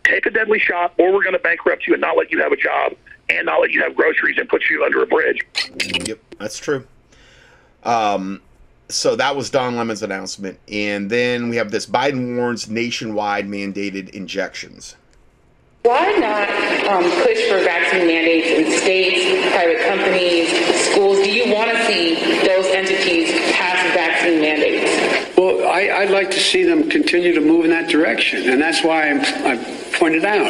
Take 0.03 0.25
a 0.25 0.29
deadly 0.29 0.59
shot, 0.59 0.93
or 0.97 1.13
we're 1.13 1.23
going 1.23 1.33
to 1.33 1.39
bankrupt 1.39 1.87
you 1.87 1.93
and 1.93 2.01
not 2.01 2.17
let 2.17 2.31
you 2.31 2.41
have 2.41 2.51
a 2.51 2.57
job 2.57 2.93
and 3.29 3.45
not 3.45 3.61
let 3.61 3.71
you 3.71 3.81
have 3.81 3.95
groceries 3.95 4.37
and 4.37 4.49
put 4.49 4.63
you 4.69 4.83
under 4.83 5.01
a 5.03 5.07
bridge. 5.07 5.39
Yep, 6.05 6.19
that's 6.37 6.57
true. 6.57 6.85
Um, 7.83 8.41
so 8.89 9.15
that 9.15 9.35
was 9.35 9.49
Don 9.49 9.75
Lemon's 9.75 10.03
announcement. 10.03 10.59
And 10.67 11.09
then 11.09 11.49
we 11.49 11.55
have 11.55 11.71
this 11.71 11.85
Biden 11.85 12.35
warns 12.35 12.69
nationwide 12.69 13.47
mandated 13.47 14.09
injections. 14.09 14.95
Why 15.83 16.11
not 16.17 16.47
um, 16.87 17.03
push 17.23 17.41
for 17.49 17.57
vaccine 17.63 18.05
mandates 18.05 18.47
in 18.47 18.79
states, 18.79 19.51
private 19.51 19.81
companies, 19.87 20.49
schools? 20.91 21.17
Do 21.17 21.31
you 21.31 21.53
want 21.53 21.71
to 21.71 21.85
see 21.85 22.15
those 22.45 22.65
entities 22.67 23.31
pass 23.53 23.81
vaccine 23.95 24.41
mandates? 24.41 25.35
Well, 25.35 25.67
I, 25.67 26.05
would 26.05 26.11
like 26.11 26.29
to 26.31 26.39
see 26.39 26.63
them 26.63 26.87
continue 26.87 27.33
to 27.33 27.41
move 27.41 27.65
in 27.65 27.71
that 27.71 27.89
direction, 27.89 28.47
and 28.47 28.61
that's 28.61 28.83
why 28.83 29.09
I'm, 29.09 29.21
I 29.21 29.55
pointed 30.01 30.25
out. 30.25 30.47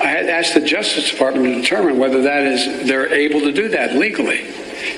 I 0.00 0.06
had 0.06 0.30
asked 0.30 0.54
the 0.54 0.62
Justice 0.62 1.10
Department 1.10 1.54
to 1.54 1.60
determine 1.60 1.98
whether 1.98 2.22
that 2.22 2.44
is 2.44 2.88
they're 2.88 3.12
able 3.12 3.40
to 3.40 3.52
do 3.52 3.68
that 3.68 3.94
legally, 3.94 4.40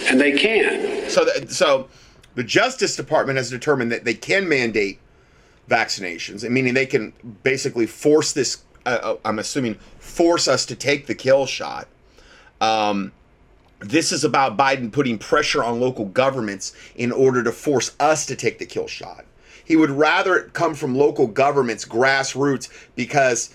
and 0.07 0.21
they 0.21 0.39
can. 0.39 1.11
So, 1.11 1.27
so 1.49 1.89
the 2.37 2.45
Justice 2.45 2.95
Department 2.95 3.39
has 3.39 3.51
determined 3.51 3.91
that 3.91 4.05
they 4.05 4.15
can 4.15 4.49
mandate 4.49 5.01
vaccinations, 5.69 6.49
meaning 6.49 6.75
they 6.75 6.87
can 6.87 7.13
basically 7.43 7.87
force 7.87 8.33
this. 8.33 8.63
Uh, 8.87 8.99
uh, 9.03 9.17
I'm 9.25 9.41
assuming 9.41 9.75
force 9.99 10.47
us 10.47 10.65
to 10.67 10.77
take 10.77 11.09
the 11.09 11.15
kill 11.17 11.47
shot. 11.47 11.89
Um, 12.61 13.11
this 13.81 14.13
is 14.13 14.23
about 14.23 14.57
Biden 14.57 14.93
putting 14.93 15.19
pressure 15.19 15.65
on 15.65 15.81
local 15.81 16.05
governments 16.05 16.73
in 16.95 17.11
order 17.11 17.43
to 17.43 17.51
force 17.51 17.97
us 17.99 18.27
to 18.27 18.37
take 18.37 18.61
the 18.61 18.67
kill 18.67 18.87
shot. 18.87 19.25
He 19.65 19.75
would 19.75 19.91
rather 19.91 20.37
it 20.37 20.53
come 20.53 20.75
from 20.75 20.95
local 20.95 21.27
governments, 21.27 21.85
grassroots, 21.85 22.69
because 22.95 23.53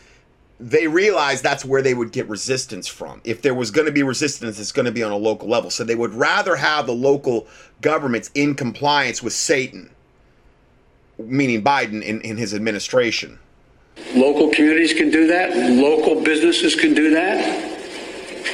they 0.60 0.88
realized 0.88 1.44
that's 1.44 1.64
where 1.64 1.82
they 1.82 1.94
would 1.94 2.12
get 2.12 2.28
resistance 2.28 2.88
from. 2.88 3.22
If 3.24 3.42
there 3.42 3.54
was 3.54 3.70
going 3.70 3.86
to 3.86 3.92
be 3.92 4.04
resistance, 4.04 4.60
it's 4.60 4.72
going 4.72 4.88
to 4.88 4.92
be 4.92 5.04
on 5.04 5.12
a 5.12 5.18
local 5.18 5.48
level. 5.48 5.70
So 5.70 5.84
they 5.84 5.96
would 5.96 6.14
rather 6.14 6.56
have 6.56 6.88
the 6.88 6.96
local 6.96 7.48
governments 7.82 8.32
in 8.34 8.56
compliance 8.56 9.22
with 9.22 9.34
Satan, 9.34 9.92
meaning 11.20 11.64
Biden 11.64 12.02
in, 12.02 12.22
in 12.22 12.38
his 12.38 12.54
administration. 12.54 13.38
Local 14.16 14.50
communities 14.50 14.94
can 14.94 15.10
do 15.10 15.28
that, 15.28 15.56
local 15.56 16.22
businesses 16.22 16.76
can 16.76 16.94
do 16.94 17.12
that. 17.12 17.76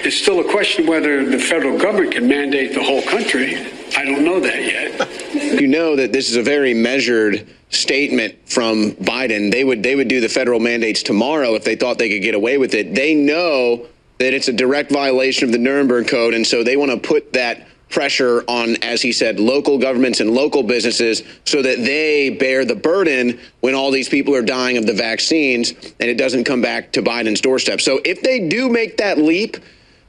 It's 0.06 0.18
still 0.18 0.40
a 0.40 0.52
question 0.52 0.86
whether 0.86 1.26
the 1.26 1.40
federal 1.40 1.78
government 1.78 2.14
can 2.14 2.28
mandate 2.28 2.74
the 2.74 2.84
whole 2.84 3.02
country. 3.04 3.56
I 3.96 4.06
don't 4.06 4.24
know 4.24 4.40
that 4.40 4.62
yet. 4.62 5.34
you 5.62 5.68
know 5.68 5.96
that 5.96 6.12
this 6.12 6.30
is 6.30 6.36
a 6.36 6.44
very 6.44 6.74
measured 6.74 7.48
statement 7.70 8.36
from 8.50 8.92
Biden. 8.94 9.52
They 9.52 9.64
would 9.64 9.84
they 9.84 9.96
would 9.96 10.08
do 10.08 10.20
the 10.20 10.30
federal 10.30 10.60
mandates 10.60 11.04
tomorrow 11.04 11.56
if 11.56 11.64
they 11.64 11.76
thought 11.76 11.98
they 11.98 12.10
could 12.10 12.22
get 12.22 12.36
away 12.36 12.58
with 12.58 12.74
it. 12.74 12.96
They 12.96 13.14
know 13.14 13.86
that 14.20 14.34
it's 14.34 14.48
a 14.48 14.54
direct 14.54 14.92
violation 14.92 15.48
of 15.48 15.52
the 15.52 15.58
Nuremberg 15.58 16.08
Code, 16.08 16.34
and 16.34 16.46
so 16.46 16.64
they 16.64 16.78
want 16.78 16.92
to 16.92 16.98
put 16.98 17.34
that 17.34 17.68
pressure 17.94 18.44
on, 18.48 18.76
as 18.78 19.02
he 19.02 19.12
said, 19.12 19.40
local 19.40 19.78
governments 19.78 20.20
and 20.20 20.32
local 20.32 20.64
businesses 20.64 21.22
so 21.46 21.62
that 21.62 21.78
they 21.78 22.32
bear 22.32 22.66
the 22.66 22.76
burden 22.76 23.40
when 23.62 23.76
all 23.76 23.92
these 23.92 24.10
people 24.10 24.36
are 24.36 24.42
dying 24.42 24.78
of 24.78 24.88
the 24.88 24.94
vaccines 24.94 25.72
and 25.72 26.10
it 26.10 26.18
doesn't 26.18 26.44
come 26.44 26.62
back 26.62 26.92
to 26.92 27.04
Biden's 27.04 27.40
doorstep. 27.40 27.80
So 27.80 28.02
if 28.04 28.22
they 28.22 28.48
do 28.50 28.68
make 28.68 28.98
that 28.98 29.20
leap, 29.20 29.58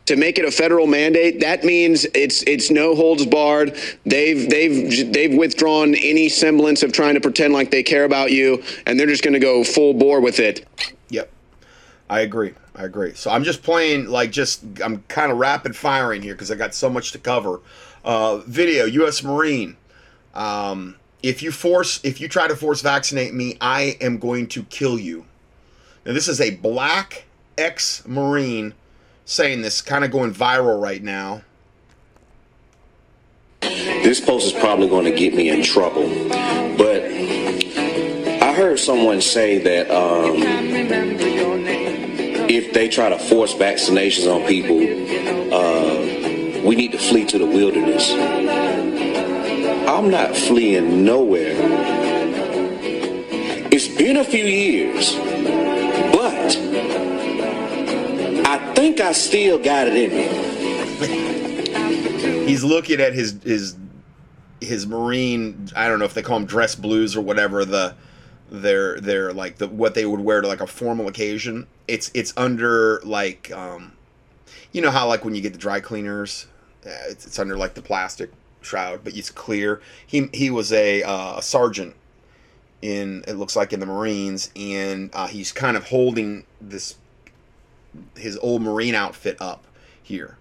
to 0.07 0.17
make 0.17 0.39
it 0.39 0.45
a 0.45 0.51
federal 0.51 0.87
mandate, 0.87 1.41
that 1.41 1.65
means 1.65 2.05
it's 2.15 2.43
it's 2.43 2.71
no 2.71 2.95
holds 2.95 3.25
barred. 3.27 3.77
They've 4.05 4.49
they've 4.49 5.13
they've 5.13 5.37
withdrawn 5.37 5.95
any 5.95 6.29
semblance 6.29 6.83
of 6.83 6.93
trying 6.93 7.15
to 7.15 7.21
pretend 7.21 7.55
like 7.55 7.71
they 7.71 7.83
care 7.83 8.05
about 8.05 8.31
you, 8.31 8.63
and 8.87 8.99
they're 8.99 9.07
just 9.07 9.23
going 9.23 9.35
to 9.35 9.41
go 9.41 9.65
full 9.65 9.95
bore 9.95 10.21
with 10.21 10.41
it. 10.41 10.67
Yep, 11.09 11.31
I 12.11 12.21
agree. 12.21 12.55
I 12.77 12.85
agree. 12.85 13.15
So 13.15 13.31
I'm 13.31 13.45
just 13.45 13.63
playing 13.63 14.07
like 14.07 14.31
just 14.31 14.63
I'm 14.85 15.03
kind 15.03 15.33
of 15.33 15.39
rapid 15.39 15.77
firing 15.77 16.23
here 16.23 16.35
because 16.35 16.51
I 16.51 16.57
got 16.57 16.75
so 16.75 16.91
much 16.91 17.13
to 17.13 17.19
cover. 17.19 17.61
Uh, 18.05 18.39
video: 18.39 18.85
U.S. 18.85 19.23
Marine. 19.23 19.77
Um, 20.35 20.97
if 21.23 21.43
you 21.43 21.53
force, 21.53 22.01
if 22.05 22.21
you 22.21 22.29
try 22.29 22.49
to 22.49 22.57
force 22.57 22.83
vaccinate 22.83 23.33
me, 23.33 23.57
I 23.61 23.97
am 24.01 24.19
going 24.19 24.49
to 24.49 24.65
kill 24.65 24.99
you. 24.99 25.25
Now 26.05 26.13
this 26.13 26.29
is 26.29 26.41
a 26.41 26.51
black 26.57 27.25
ex-marine 27.57 28.75
saying 29.25 29.63
this, 29.63 29.81
kind 29.81 30.05
of 30.05 30.11
going 30.11 30.33
viral 30.33 30.81
right 30.81 31.03
now. 31.03 31.43
This 33.61 34.21
post 34.21 34.47
is 34.47 34.53
probably 34.61 34.89
going 34.89 35.05
to 35.07 35.13
get 35.13 35.35
me 35.35 35.49
in 35.49 35.63
trouble, 35.63 36.07
but 36.77 37.03
I 37.05 38.53
heard 38.55 38.79
someone 38.79 39.21
say 39.23 39.59
that 39.59 39.91
um, 39.91 40.35
if 42.49 42.75
they 42.75 42.89
try 42.89 43.09
to 43.09 43.19
force 43.19 43.55
vaccinations 43.55 44.31
on 44.33 44.47
people, 44.47 44.79
uh, 45.53 46.63
we 46.63 46.77
need 46.77 46.93
to 46.93 46.99
flee 46.99 47.25
to 47.27 47.39
the 47.39 47.47
wilderness. 47.47 48.13
I'm 49.89 50.11
not 50.11 50.37
fleeing 50.37 51.05
nowhere. 51.05 51.57
It's 53.73 53.89
been 53.89 54.19
a 54.19 54.25
few 54.25 54.45
years, 54.45 55.15
but 56.13 56.55
I 58.45 58.73
think 58.75 59.01
I 59.01 59.13
still 59.13 59.59
got 59.59 59.89
it 59.89 59.97
in 59.97 60.11
me. 60.11 60.25
He's 62.47 62.63
looking 62.63 63.01
at 63.01 63.15
his 63.15 63.41
his 63.43 63.77
his 64.61 64.87
marine. 64.87 65.69
I 65.75 65.89
don't 65.89 65.99
know 65.99 66.05
if 66.05 66.15
they 66.15 66.23
call 66.23 66.39
them 66.39 66.47
dress 66.47 66.75
blues 66.75 67.17
or 67.17 67.21
whatever 67.23 67.65
the 67.65 67.95
their 68.51 69.01
their 69.01 69.33
like 69.33 69.59
the 69.59 69.69
what 69.69 69.95
they 69.95 70.07
would 70.07 70.21
wear 70.21 70.41
to 70.41 70.49
like 70.49 70.61
a 70.61 70.67
formal 70.67 71.09
occasion. 71.09 71.67
It's 71.89 72.11
it's 72.15 72.33
under 72.37 73.01
like 73.05 73.51
um, 73.53 73.93
you 74.73 74.83
know 74.83 74.91
how 74.91 75.09
like 75.09 75.25
when 75.25 75.35
you 75.35 75.41
get 75.41 75.53
the 75.53 75.59
dry 75.59 75.81
cleaners, 75.81 76.47
uh, 76.87 76.91
it's, 77.09 77.27
it's 77.27 77.39
under 77.39 77.57
like 77.57 77.75
the 77.75 77.83
plastic 77.83 78.31
shroud, 78.61 79.01
but 79.05 79.17
it's 79.17 79.31
clear. 79.31 79.81
He 80.07 80.29
he 80.33 80.51
was 80.51 80.73
a, 80.73 81.03
uh, 81.03 81.41
sergeant 81.41 81.95
in 82.83 83.25
it 83.27 83.35
looks 83.35 83.57
like 83.57 83.73
in 83.73 83.81
the 83.81 83.87
Marines, 83.87 84.51
and 84.55 85.11
uh, 85.13 85.27
he's 85.27 85.53
kind 85.53 85.77
of 85.77 85.89
holding 85.89 86.45
this 86.61 86.97
his 88.17 88.37
old 88.39 88.63
Marine 88.63 88.95
outfit 88.95 89.37
up 89.41 89.65
here. 90.03 90.37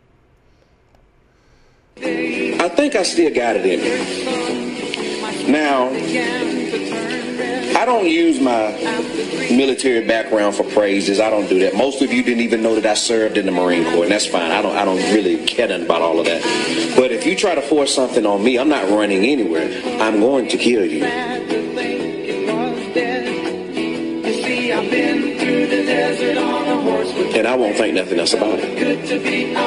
I 1.98 2.70
think 2.70 2.96
I 2.96 3.04
still 3.04 3.34
got 3.34 3.56
it 3.56 3.66
in 3.66 3.80
me. 3.82 5.52
Now, 5.52 5.90
I 7.80 7.86
don't 7.86 8.08
use 8.08 8.40
my 8.40 8.72
military 9.52 10.08
background 10.08 10.56
for 10.56 10.64
praises. 10.64 11.20
I 11.20 11.30
don't 11.30 11.48
do 11.50 11.60
that. 11.60 11.76
Most 11.76 12.02
of 12.02 12.14
you 12.14 12.24
didn't 12.24 12.42
even 12.42 12.64
know 12.64 12.76
that 12.76 12.86
I 12.86 12.94
served 12.94 13.38
in 13.38 13.46
the 13.46 13.52
Marine 13.52 13.84
Corps, 13.84 14.04
and 14.04 14.12
that's 14.12 14.26
fine. 14.26 14.52
I 14.52 14.62
don't 14.62 14.76
I 14.76 14.86
don't 14.86 15.02
really 15.14 15.46
care 15.46 15.68
nothing 15.68 15.86
about 15.86 16.02
all 16.02 16.20
of 16.20 16.26
that. 16.26 16.42
But 16.96 17.12
if 17.12 17.26
you 17.26 17.36
try 17.36 17.56
to 17.56 17.62
force 17.62 17.94
something 17.94 18.26
on 18.26 18.44
me, 18.44 18.58
I'm 18.58 18.70
not 18.70 18.90
running 18.90 19.26
anywhere. 19.26 19.70
I'm 20.02 20.20
going 20.20 20.48
to 20.50 20.58
kill 20.58 20.86
you. 20.86 21.04
And 27.34 27.48
I 27.48 27.56
won't 27.56 27.76
think 27.76 27.96
nothing 27.96 28.20
else 28.20 28.34
about 28.34 28.60
it. 28.60 29.58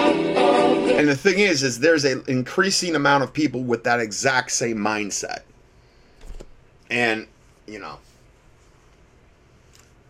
And 0.96 1.08
the 1.08 1.16
thing 1.16 1.40
is, 1.40 1.64
is 1.64 1.80
there's 1.80 2.04
an 2.04 2.22
increasing 2.28 2.94
amount 2.94 3.24
of 3.24 3.32
people 3.32 3.62
with 3.64 3.82
that 3.84 3.98
exact 3.98 4.52
same 4.52 4.78
mindset. 4.78 5.40
And, 6.90 7.26
you 7.66 7.80
know, 7.80 7.98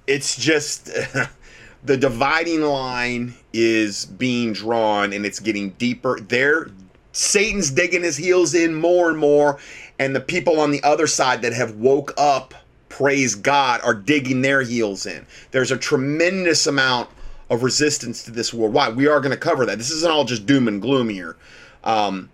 it's 0.07 0.37
just 0.37 0.91
the 1.85 1.97
dividing 1.97 2.61
line 2.61 3.35
is 3.53 4.05
being 4.05 4.53
drawn 4.53 5.13
and 5.15 5.25
it's 5.25 5.41
getting 5.41 5.71
deeper. 5.71 6.21
There, 6.21 6.69
Satan's 7.13 7.71
digging 7.71 8.03
his 8.03 8.19
heels 8.19 8.55
in 8.55 8.75
more 8.75 9.09
and 9.09 9.19
more, 9.19 9.59
and 9.99 10.15
the 10.15 10.21
people 10.21 10.61
on 10.61 10.73
the 10.73 10.83
other 10.83 11.07
side 11.07 11.41
that 11.43 11.55
have 11.55 11.77
woke 11.77 12.13
up, 12.19 12.53
praise 12.91 13.35
God, 13.35 13.81
are 13.83 13.95
digging 13.95 14.43
their 14.43 14.61
heels 14.61 15.07
in. 15.07 15.27
There's 15.53 15.71
a 15.71 15.79
tremendous 15.79 16.67
amount 16.67 17.09
of 17.51 17.63
resistance 17.63 18.25
to 18.25 18.31
this. 18.31 18.53
Why? 18.53 18.89
We 18.89 19.07
are 19.07 19.21
going 19.21 19.33
to 19.33 19.37
cover 19.37 19.67
that. 19.67 19.79
This 19.79 19.91
isn't 19.91 20.11
all 20.11 20.25
just 20.25 20.47
doom 20.47 20.69
and 20.69 20.81
gloom 20.83 21.09
here. 21.09 21.37
Um, 21.85 22.31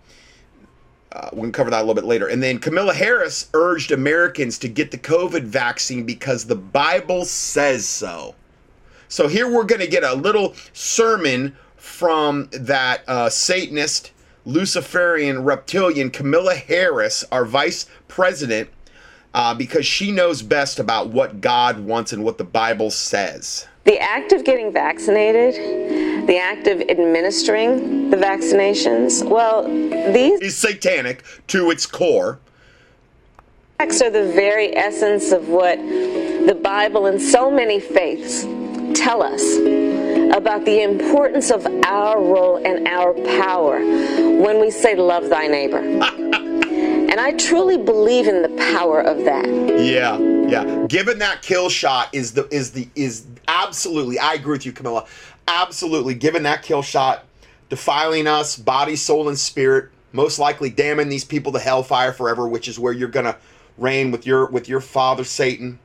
uh, 1.11 1.29
we 1.31 1.41
can 1.41 1.51
cover 1.51 1.69
that 1.69 1.77
a 1.77 1.83
little 1.83 1.93
bit 1.93 2.05
later. 2.05 2.27
And 2.27 2.41
then 2.41 2.57
Camilla 2.57 2.93
Harris 2.93 3.49
urged 3.53 3.91
Americans 3.91 4.57
to 4.59 4.67
get 4.67 4.89
the 4.89 4.97
COVID 4.97 5.43
vaccine 5.43 6.05
because 6.05 6.45
the 6.45 6.55
Bible 6.55 7.25
says 7.25 7.87
so. 7.87 8.33
So 9.09 9.27
here 9.27 9.47
we're 9.47 9.65
going 9.65 9.81
to 9.81 9.87
get 9.87 10.03
a 10.03 10.15
little 10.15 10.55
sermon 10.73 11.55
from 11.75 12.49
that 12.51 13.07
uh, 13.07 13.29
Satanist, 13.29 14.11
Luciferian, 14.45 15.43
reptilian 15.43 16.09
Camilla 16.09 16.55
Harris, 16.55 17.23
our 17.31 17.45
vice 17.45 17.85
president, 18.07 18.69
uh, 19.35 19.53
because 19.53 19.85
she 19.85 20.11
knows 20.11 20.41
best 20.41 20.79
about 20.79 21.09
what 21.09 21.41
God 21.41 21.79
wants 21.79 22.11
and 22.11 22.23
what 22.23 22.39
the 22.39 22.43
Bible 22.43 22.89
says. 22.89 23.67
The 23.85 23.99
act 23.99 24.31
of 24.31 24.45
getting 24.45 24.71
vaccinated, 24.71 26.27
the 26.27 26.37
act 26.37 26.67
of 26.67 26.79
administering 26.81 28.09
the 28.09 28.15
vaccinations, 28.15 29.27
well, 29.27 29.63
these 30.13 30.39
is 30.39 30.57
satanic 30.57 31.23
to 31.47 31.69
its 31.69 31.85
core. 31.85 32.39
acts 33.79 34.01
are 34.01 34.09
the 34.09 34.31
very 34.31 34.73
essence 34.77 35.33
of 35.33 35.49
what 35.49 35.77
the 35.79 36.57
Bible 36.63 37.07
and 37.07 37.21
so 37.21 37.51
many 37.51 37.81
faiths 37.81 38.43
tell 38.97 39.21
us 39.21 39.57
about 40.37 40.63
the 40.63 40.81
importance 40.81 41.51
of 41.51 41.65
our 41.83 42.21
role 42.21 42.65
and 42.65 42.87
our 42.87 43.13
power 43.37 43.79
when 43.79 44.61
we 44.61 44.71
say 44.71 44.95
love 44.95 45.27
thy 45.27 45.47
neighbor. 45.47 45.79
and 47.13 47.19
I 47.19 47.33
truly 47.33 47.77
believe 47.77 48.27
in 48.27 48.41
the 48.41 48.73
power 48.73 49.01
of 49.01 49.25
that. 49.25 49.45
Yeah, 49.45 50.17
yeah. 50.17 50.85
Given 50.87 51.19
that 51.19 51.41
kill 51.41 51.67
shot 51.67 52.09
is 52.13 52.31
the 52.31 52.47
is 52.49 52.71
the 52.71 52.87
is 52.95 53.25
absolutely 53.47 54.19
I 54.19 54.33
agree 54.33 54.53
with 54.53 54.65
you, 54.65 54.71
Camilla. 54.71 55.05
Absolutely. 55.47 56.13
Given 56.13 56.43
that 56.43 56.63
kill 56.63 56.81
shot, 56.81 57.25
defiling 57.69 58.27
us, 58.27 58.57
body, 58.57 58.95
soul, 58.95 59.27
and 59.29 59.37
spirit, 59.37 59.89
most 60.11 60.39
likely 60.39 60.69
damning 60.69 61.09
these 61.09 61.25
people 61.25 61.51
to 61.51 61.59
hellfire 61.59 62.13
forever, 62.13 62.47
which 62.47 62.67
is 62.67 62.79
where 62.79 62.93
you're 62.93 63.09
gonna 63.09 63.37
reign 63.77 64.11
with 64.11 64.25
your 64.25 64.45
with 64.47 64.69
your 64.69 64.81
father 64.81 65.23
Satan. 65.23 65.79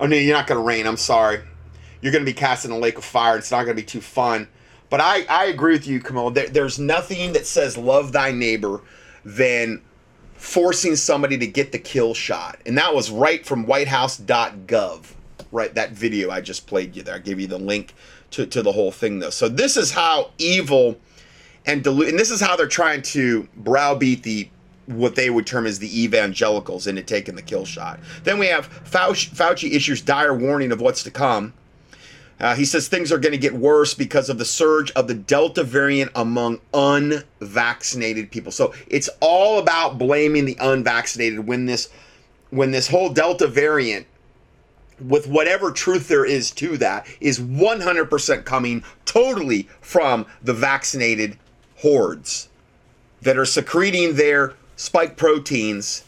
Oh 0.00 0.06
no, 0.06 0.16
you're 0.16 0.36
not 0.36 0.46
gonna 0.46 0.60
reign, 0.60 0.86
I'm 0.86 0.96
sorry. 0.96 1.40
You're 2.00 2.12
gonna 2.12 2.24
be 2.24 2.32
cast 2.32 2.64
in 2.64 2.70
a 2.70 2.78
lake 2.78 2.98
of 2.98 3.04
fire. 3.04 3.36
It's 3.36 3.50
not 3.50 3.62
gonna 3.62 3.74
be 3.74 3.82
too 3.82 4.00
fun. 4.00 4.48
But 4.90 5.00
I, 5.00 5.24
I 5.24 5.46
agree 5.46 5.72
with 5.72 5.86
you, 5.86 6.00
Camilla. 6.00 6.32
There, 6.32 6.48
there's 6.48 6.78
nothing 6.78 7.32
that 7.32 7.46
says 7.46 7.76
love 7.76 8.12
thy 8.12 8.30
neighbor 8.30 8.80
than 9.24 9.82
forcing 10.34 10.94
somebody 10.94 11.38
to 11.38 11.46
get 11.46 11.72
the 11.72 11.78
kill 11.78 12.14
shot. 12.14 12.60
And 12.66 12.76
that 12.78 12.94
was 12.94 13.10
right 13.10 13.44
from 13.44 13.64
whitehouse.gov, 13.64 15.06
right? 15.54 15.72
That 15.74 15.92
video 15.92 16.30
I 16.30 16.40
just 16.40 16.66
played 16.66 16.96
you 16.96 17.02
there. 17.02 17.14
I 17.14 17.18
gave 17.18 17.38
you 17.38 17.46
the 17.46 17.58
link 17.58 17.94
to, 18.32 18.44
to 18.44 18.60
the 18.60 18.72
whole 18.72 18.90
thing, 18.90 19.20
though. 19.20 19.30
So 19.30 19.48
this 19.48 19.76
is 19.76 19.92
how 19.92 20.32
evil 20.36 20.98
and 21.64 21.82
dilute, 21.82 22.08
and 22.08 22.18
this 22.18 22.30
is 22.30 22.40
how 22.40 22.56
they're 22.56 22.66
trying 22.66 23.02
to 23.02 23.48
browbeat 23.56 24.24
the 24.24 24.50
what 24.86 25.14
they 25.14 25.30
would 25.30 25.46
term 25.46 25.66
as 25.66 25.78
the 25.78 26.02
evangelicals 26.02 26.86
into 26.86 27.02
taking 27.02 27.36
the 27.36 27.42
kill 27.42 27.64
shot. 27.64 27.98
Then 28.24 28.38
we 28.38 28.48
have 28.48 28.68
Fauci, 28.84 29.30
Fauci 29.34 29.72
issues 29.72 30.02
dire 30.02 30.34
warning 30.34 30.72
of 30.72 30.80
what's 30.82 31.02
to 31.04 31.10
come. 31.10 31.54
Uh, 32.38 32.54
he 32.54 32.66
says 32.66 32.86
things 32.86 33.10
are 33.10 33.18
going 33.18 33.32
to 33.32 33.38
get 33.38 33.54
worse 33.54 33.94
because 33.94 34.28
of 34.28 34.36
the 34.36 34.44
surge 34.44 34.90
of 34.90 35.08
the 35.08 35.14
Delta 35.14 35.62
variant 35.62 36.10
among 36.14 36.60
unvaccinated 36.74 38.30
people. 38.30 38.52
So 38.52 38.74
it's 38.88 39.08
all 39.20 39.58
about 39.58 39.96
blaming 39.96 40.44
the 40.44 40.58
unvaccinated 40.60 41.46
when 41.46 41.64
this 41.64 41.88
when 42.50 42.72
this 42.72 42.88
whole 42.88 43.08
Delta 43.08 43.46
variant 43.46 44.06
with 45.08 45.26
whatever 45.26 45.70
truth 45.70 46.08
there 46.08 46.24
is 46.24 46.50
to 46.52 46.76
that 46.78 47.06
is 47.20 47.40
100% 47.40 48.44
coming 48.44 48.84
totally 49.04 49.68
from 49.80 50.26
the 50.42 50.54
vaccinated 50.54 51.38
hordes 51.76 52.48
that 53.22 53.36
are 53.36 53.44
secreting 53.44 54.14
their 54.14 54.54
spike 54.76 55.16
proteins 55.16 56.04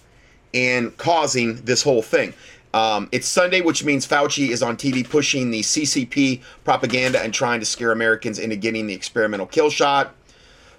and 0.54 0.96
causing 0.96 1.56
this 1.64 1.82
whole 1.82 2.02
thing. 2.02 2.32
Um, 2.74 3.08
it's 3.12 3.26
Sunday, 3.26 3.60
which 3.60 3.84
means 3.84 4.06
Fauci 4.06 4.50
is 4.50 4.62
on 4.62 4.76
TV 4.76 5.08
pushing 5.08 5.50
the 5.50 5.60
CCP 5.60 6.42
propaganda 6.64 7.20
and 7.22 7.32
trying 7.32 7.60
to 7.60 7.66
scare 7.66 7.92
Americans 7.92 8.38
into 8.38 8.56
getting 8.56 8.86
the 8.86 8.94
experimental 8.94 9.46
kill 9.46 9.70
shot. 9.70 10.14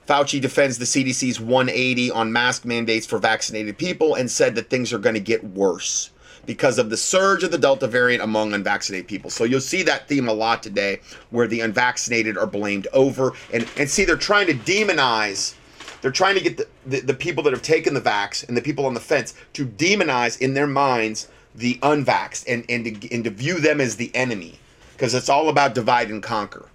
Fauci 0.07 0.39
defends 0.39 0.77
the 0.77 0.85
CDC's 0.85 1.39
180 1.39 2.11
on 2.11 2.31
mask 2.31 2.65
mandates 2.65 3.05
for 3.05 3.19
vaccinated 3.19 3.77
people 3.77 4.15
and 4.15 4.29
said 4.29 4.55
that 4.55 4.69
things 4.69 4.93
are 4.93 4.99
going 4.99 5.15
to 5.15 5.21
get 5.21 5.43
worse 5.43 6.11
because 6.47 6.79
of 6.79 6.89
the 6.89 6.97
surge 6.97 7.43
of 7.43 7.51
the 7.51 7.57
Delta 7.59 7.85
variant 7.85 8.23
among 8.23 8.53
unvaccinated 8.53 9.07
people. 9.07 9.29
So 9.29 9.43
you'll 9.43 9.61
see 9.61 9.83
that 9.83 10.07
theme 10.07 10.27
a 10.27 10.33
lot 10.33 10.63
today 10.63 11.01
where 11.29 11.45
the 11.45 11.59
unvaccinated 11.59 12.37
are 12.37 12.47
blamed 12.47 12.87
over. 12.93 13.33
And, 13.53 13.69
and 13.77 13.87
see, 13.87 14.05
they're 14.05 14.15
trying 14.15 14.47
to 14.47 14.55
demonize 14.55 15.53
they're 16.01 16.11
trying 16.11 16.35
to 16.35 16.41
get 16.41 16.57
the, 16.57 16.67
the, 16.85 16.99
the, 17.01 17.13
people 17.13 17.43
that 17.43 17.53
have 17.53 17.63
taken 17.63 17.95
the 17.95 18.01
vax 18.01 18.47
and 18.47 18.55
the 18.55 18.61
people 18.61 18.85
on 18.85 18.93
the 18.93 18.99
fence 18.99 19.33
to 19.53 19.65
demonize 19.65 20.39
in 20.39 20.53
their 20.53 20.67
minds 20.67 21.27
the 21.55 21.79
unvaxxed 21.81 22.45
and, 22.47 22.63
and, 22.69 23.01
to, 23.01 23.13
and 23.13 23.23
to 23.23 23.31
view 23.31 23.59
them 23.59 23.81
as 23.81 23.95
the 23.95 24.15
enemy 24.15 24.59
because 24.93 25.15
it's 25.15 25.27
all 25.27 25.49
about 25.49 25.73
divide 25.73 26.09
and 26.09 26.21
conquer. 26.21 26.69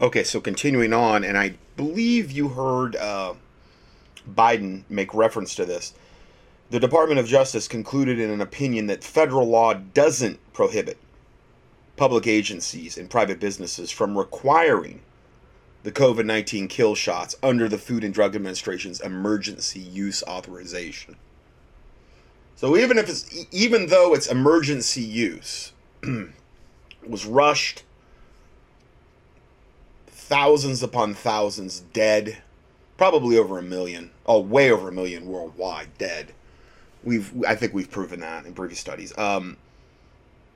Okay, 0.00 0.22
so 0.22 0.40
continuing 0.40 0.92
on, 0.92 1.24
and 1.24 1.36
I 1.36 1.54
believe 1.76 2.30
you 2.30 2.48
heard 2.48 2.96
uh, 2.96 3.34
Biden 4.30 4.82
make 4.88 5.12
reference 5.12 5.54
to 5.56 5.64
this. 5.64 5.92
The 6.70 6.78
Department 6.78 7.18
of 7.18 7.26
Justice 7.26 7.66
concluded 7.66 8.20
in 8.20 8.30
an 8.30 8.40
opinion 8.40 8.86
that 8.86 9.02
federal 9.02 9.48
law 9.48 9.74
doesn't 9.74 10.38
prohibit 10.52 10.98
public 11.96 12.28
agencies 12.28 12.96
and 12.96 13.10
private 13.10 13.40
businesses 13.40 13.90
from 13.90 14.16
requiring 14.16 15.00
the 15.82 15.90
COVID 15.90 16.24
19 16.24 16.68
kill 16.68 16.94
shots 16.94 17.34
under 17.42 17.68
the 17.68 17.76
Food 17.76 18.04
and 18.04 18.14
Drug 18.14 18.36
Administration's 18.36 19.00
emergency 19.00 19.80
use 19.80 20.22
authorization. 20.22 21.16
So 22.54 22.76
even 22.76 22.98
if 22.98 23.08
it's 23.08 23.46
even 23.50 23.86
though 23.86 24.14
it's 24.14 24.28
emergency 24.28 25.02
use, 25.02 25.72
was 27.06 27.26
rushed 27.26 27.82
thousands 30.06 30.84
upon 30.84 31.14
thousands 31.14 31.80
dead, 31.92 32.38
probably 32.96 33.36
over 33.36 33.58
a 33.58 33.62
million, 33.62 34.12
oh, 34.24 34.38
way 34.38 34.70
over 34.70 34.88
a 34.88 34.92
million 34.92 35.26
worldwide 35.26 35.98
dead. 35.98 36.32
We've, 37.02 37.32
I 37.44 37.54
think 37.54 37.72
we've 37.72 37.90
proven 37.90 38.20
that 38.20 38.44
in 38.44 38.52
previous 38.52 38.80
studies. 38.80 39.16
Um, 39.16 39.56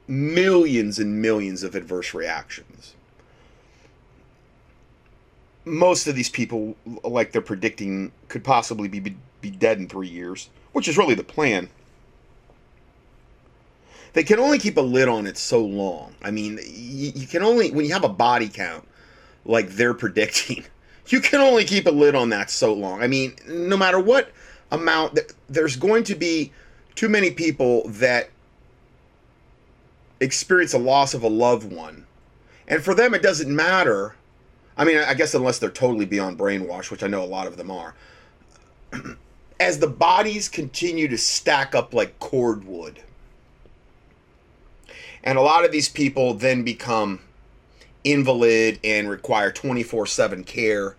millions 0.06 0.98
and 0.98 1.22
millions 1.22 1.62
of 1.62 1.74
adverse 1.74 2.12
reactions. 2.12 2.94
Most 5.64 6.06
of 6.06 6.14
these 6.14 6.28
people, 6.28 6.76
like 7.02 7.32
they're 7.32 7.40
predicting, 7.40 8.12
could 8.28 8.44
possibly 8.44 8.86
be, 8.86 9.00
be 9.00 9.16
be 9.44 9.50
dead 9.50 9.78
in 9.78 9.86
three 9.86 10.08
years, 10.08 10.48
which 10.72 10.88
is 10.88 10.96
really 10.96 11.14
the 11.14 11.22
plan. 11.22 11.68
They 14.14 14.24
can 14.24 14.38
only 14.38 14.58
keep 14.58 14.76
a 14.76 14.80
lid 14.80 15.08
on 15.08 15.26
it 15.26 15.36
so 15.36 15.64
long. 15.64 16.14
I 16.22 16.30
mean, 16.30 16.58
you, 16.64 17.12
you 17.14 17.26
can 17.26 17.42
only, 17.42 17.70
when 17.70 17.84
you 17.84 17.92
have 17.92 18.04
a 18.04 18.08
body 18.08 18.48
count 18.48 18.88
like 19.44 19.70
they're 19.70 19.94
predicting, 20.04 20.64
you 21.08 21.20
can 21.20 21.40
only 21.40 21.64
keep 21.64 21.86
a 21.86 21.90
lid 21.90 22.14
on 22.14 22.30
that 22.30 22.50
so 22.50 22.72
long. 22.72 23.02
I 23.02 23.06
mean, 23.06 23.36
no 23.46 23.76
matter 23.76 24.00
what 24.00 24.32
amount, 24.74 25.14
that 25.14 25.32
there's 25.48 25.76
going 25.76 26.04
to 26.04 26.14
be 26.14 26.52
too 26.94 27.08
many 27.08 27.30
people 27.30 27.88
that 27.88 28.30
experience 30.20 30.72
a 30.72 30.78
loss 30.78 31.14
of 31.14 31.22
a 31.22 31.28
loved 31.28 31.70
one. 31.70 32.06
And 32.66 32.82
for 32.82 32.94
them, 32.94 33.14
it 33.14 33.22
doesn't 33.22 33.54
matter. 33.54 34.14
I 34.76 34.84
mean, 34.84 34.98
I 34.98 35.14
guess 35.14 35.34
unless 35.34 35.58
they're 35.58 35.70
totally 35.70 36.06
beyond 36.06 36.38
brainwash, 36.38 36.90
which 36.90 37.02
I 37.02 37.06
know 37.06 37.22
a 37.22 37.26
lot 37.26 37.46
of 37.46 37.56
them 37.56 37.70
are. 37.70 37.94
As 39.60 39.78
the 39.78 39.86
bodies 39.86 40.48
continue 40.48 41.08
to 41.08 41.18
stack 41.18 41.74
up 41.74 41.94
like 41.94 42.18
cordwood, 42.18 43.02
and 45.22 45.38
a 45.38 45.42
lot 45.42 45.64
of 45.64 45.72
these 45.72 45.88
people 45.88 46.34
then 46.34 46.64
become 46.64 47.20
invalid 48.04 48.78
and 48.84 49.08
require 49.08 49.50
24 49.50 50.06
7 50.06 50.44
care. 50.44 50.96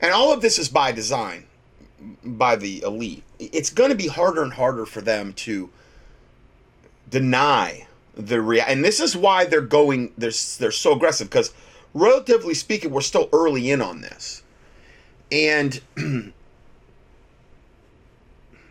And 0.00 0.12
all 0.12 0.32
of 0.32 0.42
this 0.42 0.58
is 0.58 0.68
by 0.68 0.92
design, 0.92 1.46
by 2.24 2.56
the 2.56 2.82
elite. 2.82 3.24
It's 3.38 3.70
going 3.70 3.90
to 3.90 3.96
be 3.96 4.08
harder 4.08 4.42
and 4.42 4.52
harder 4.52 4.86
for 4.86 5.00
them 5.00 5.32
to 5.34 5.70
deny 7.10 7.86
the 8.14 8.40
rea- 8.40 8.64
and 8.66 8.84
this 8.84 9.00
is 9.00 9.16
why 9.16 9.44
they're 9.44 9.60
going 9.60 10.12
they're, 10.18 10.32
they're 10.58 10.70
so 10.72 10.92
aggressive 10.92 11.30
because 11.30 11.52
relatively 11.94 12.54
speaking 12.54 12.90
we're 12.90 13.00
still 13.00 13.28
early 13.32 13.70
in 13.70 13.80
on 13.80 14.00
this 14.00 14.42
and 15.30 15.80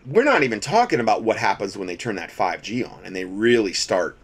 we're 0.06 0.24
not 0.24 0.44
even 0.44 0.60
talking 0.60 1.00
about 1.00 1.24
what 1.24 1.38
happens 1.38 1.78
when 1.78 1.88
they 1.88 1.96
turn 1.96 2.16
that 2.18 2.30
5g 2.30 2.92
on 2.92 3.06
and 3.06 3.16
they 3.16 3.24
really 3.26 3.74
start 3.74 4.18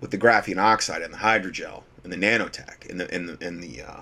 with 0.00 0.10
the 0.10 0.18
graphene 0.18 0.58
oxide 0.58 1.02
and 1.02 1.14
the 1.14 1.18
hydrogel 1.18 1.84
and 2.02 2.12
the 2.12 2.16
nanotech 2.16 2.88
and 2.90 2.98
the 3.00 3.14
and 3.14 3.28
the, 3.28 3.46
and 3.46 3.62
the 3.62 3.82
uh, 3.82 4.00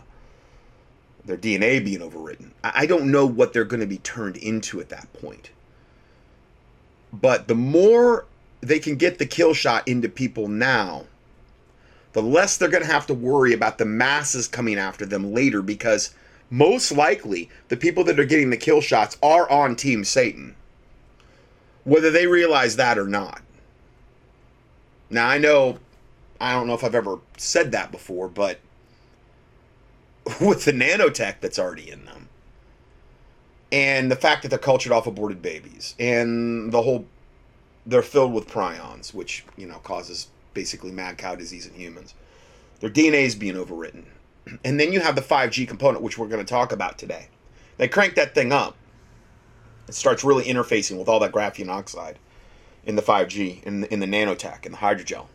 their 1.28 1.36
DNA 1.36 1.84
being 1.84 2.00
overwritten. 2.00 2.50
I 2.64 2.86
don't 2.86 3.12
know 3.12 3.26
what 3.26 3.52
they're 3.52 3.64
going 3.64 3.80
to 3.80 3.86
be 3.86 3.98
turned 3.98 4.36
into 4.38 4.80
at 4.80 4.88
that 4.88 5.12
point. 5.12 5.50
But 7.12 7.48
the 7.48 7.54
more 7.54 8.24
they 8.60 8.78
can 8.78 8.96
get 8.96 9.18
the 9.18 9.26
kill 9.26 9.54
shot 9.54 9.86
into 9.86 10.08
people 10.08 10.48
now, 10.48 11.04
the 12.14 12.22
less 12.22 12.56
they're 12.56 12.68
going 12.68 12.82
to 12.82 12.90
have 12.90 13.06
to 13.06 13.14
worry 13.14 13.52
about 13.52 13.78
the 13.78 13.84
masses 13.84 14.48
coming 14.48 14.78
after 14.78 15.04
them 15.04 15.32
later 15.32 15.62
because 15.62 16.14
most 16.50 16.90
likely 16.90 17.50
the 17.68 17.76
people 17.76 18.04
that 18.04 18.18
are 18.18 18.24
getting 18.24 18.50
the 18.50 18.56
kill 18.56 18.80
shots 18.80 19.18
are 19.22 19.48
on 19.50 19.76
Team 19.76 20.04
Satan, 20.04 20.56
whether 21.84 22.10
they 22.10 22.26
realize 22.26 22.76
that 22.76 22.98
or 22.98 23.06
not. 23.06 23.42
Now, 25.10 25.28
I 25.28 25.38
know, 25.38 25.78
I 26.40 26.54
don't 26.54 26.66
know 26.66 26.74
if 26.74 26.84
I've 26.84 26.94
ever 26.94 27.18
said 27.36 27.72
that 27.72 27.92
before, 27.92 28.28
but 28.28 28.60
with 30.40 30.64
the 30.64 30.72
nanotech 30.72 31.40
that's 31.40 31.58
already 31.58 31.90
in 31.90 32.04
them, 32.04 32.28
and 33.72 34.10
the 34.10 34.16
fact 34.16 34.42
that 34.42 34.48
they're 34.48 34.58
cultured 34.58 34.92
off 34.92 35.06
aborted 35.06 35.40
babies, 35.40 35.94
and 35.98 36.72
the 36.72 36.82
whole 36.82 37.06
they're 37.86 38.02
filled 38.02 38.32
with 38.32 38.48
prions, 38.48 39.14
which 39.14 39.44
you 39.56 39.66
know 39.66 39.78
causes 39.78 40.28
basically 40.54 40.90
mad 40.90 41.18
cow 41.18 41.34
disease 41.34 41.66
in 41.66 41.74
humans. 41.74 42.14
Their 42.80 42.90
DNA 42.90 43.24
is 43.24 43.34
being 43.34 43.54
overwritten, 43.54 44.04
and 44.64 44.78
then 44.78 44.92
you 44.92 45.00
have 45.00 45.16
the 45.16 45.22
5G 45.22 45.66
component, 45.66 46.02
which 46.02 46.18
we're 46.18 46.28
going 46.28 46.44
to 46.44 46.50
talk 46.50 46.72
about 46.72 46.98
today. 46.98 47.28
They 47.76 47.88
crank 47.88 48.14
that 48.16 48.34
thing 48.34 48.52
up. 48.52 48.76
It 49.86 49.94
starts 49.94 50.24
really 50.24 50.44
interfacing 50.44 50.98
with 50.98 51.08
all 51.08 51.20
that 51.20 51.32
graphene 51.32 51.70
oxide 51.70 52.18
in 52.84 52.96
the 52.96 53.02
5G, 53.02 53.62
in 53.62 53.82
the, 53.82 53.92
in 53.92 54.00
the 54.00 54.06
nanotech, 54.06 54.66
in 54.66 54.72
the 54.72 54.78
hydrogel, 54.78 55.26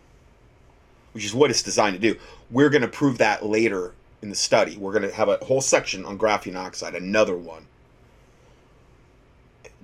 which 1.13 1.25
is 1.25 1.33
what 1.33 1.49
it's 1.49 1.63
designed 1.63 1.95
to 1.95 1.99
do. 1.99 2.19
We're 2.51 2.69
going 2.69 2.81
to 2.83 2.87
prove 2.87 3.17
that 3.17 3.45
later 3.45 3.93
in 4.23 4.29
the 4.29 4.35
study. 4.35 4.77
We're 4.77 4.93
going 4.93 5.07
to 5.07 5.13
have 5.13 5.29
a 5.29 5.37
whole 5.43 5.61
section 5.61 6.05
on 6.05 6.17
graphene 6.17 6.55
oxide, 6.55 6.95
another 6.95 7.35
one. 7.35 7.67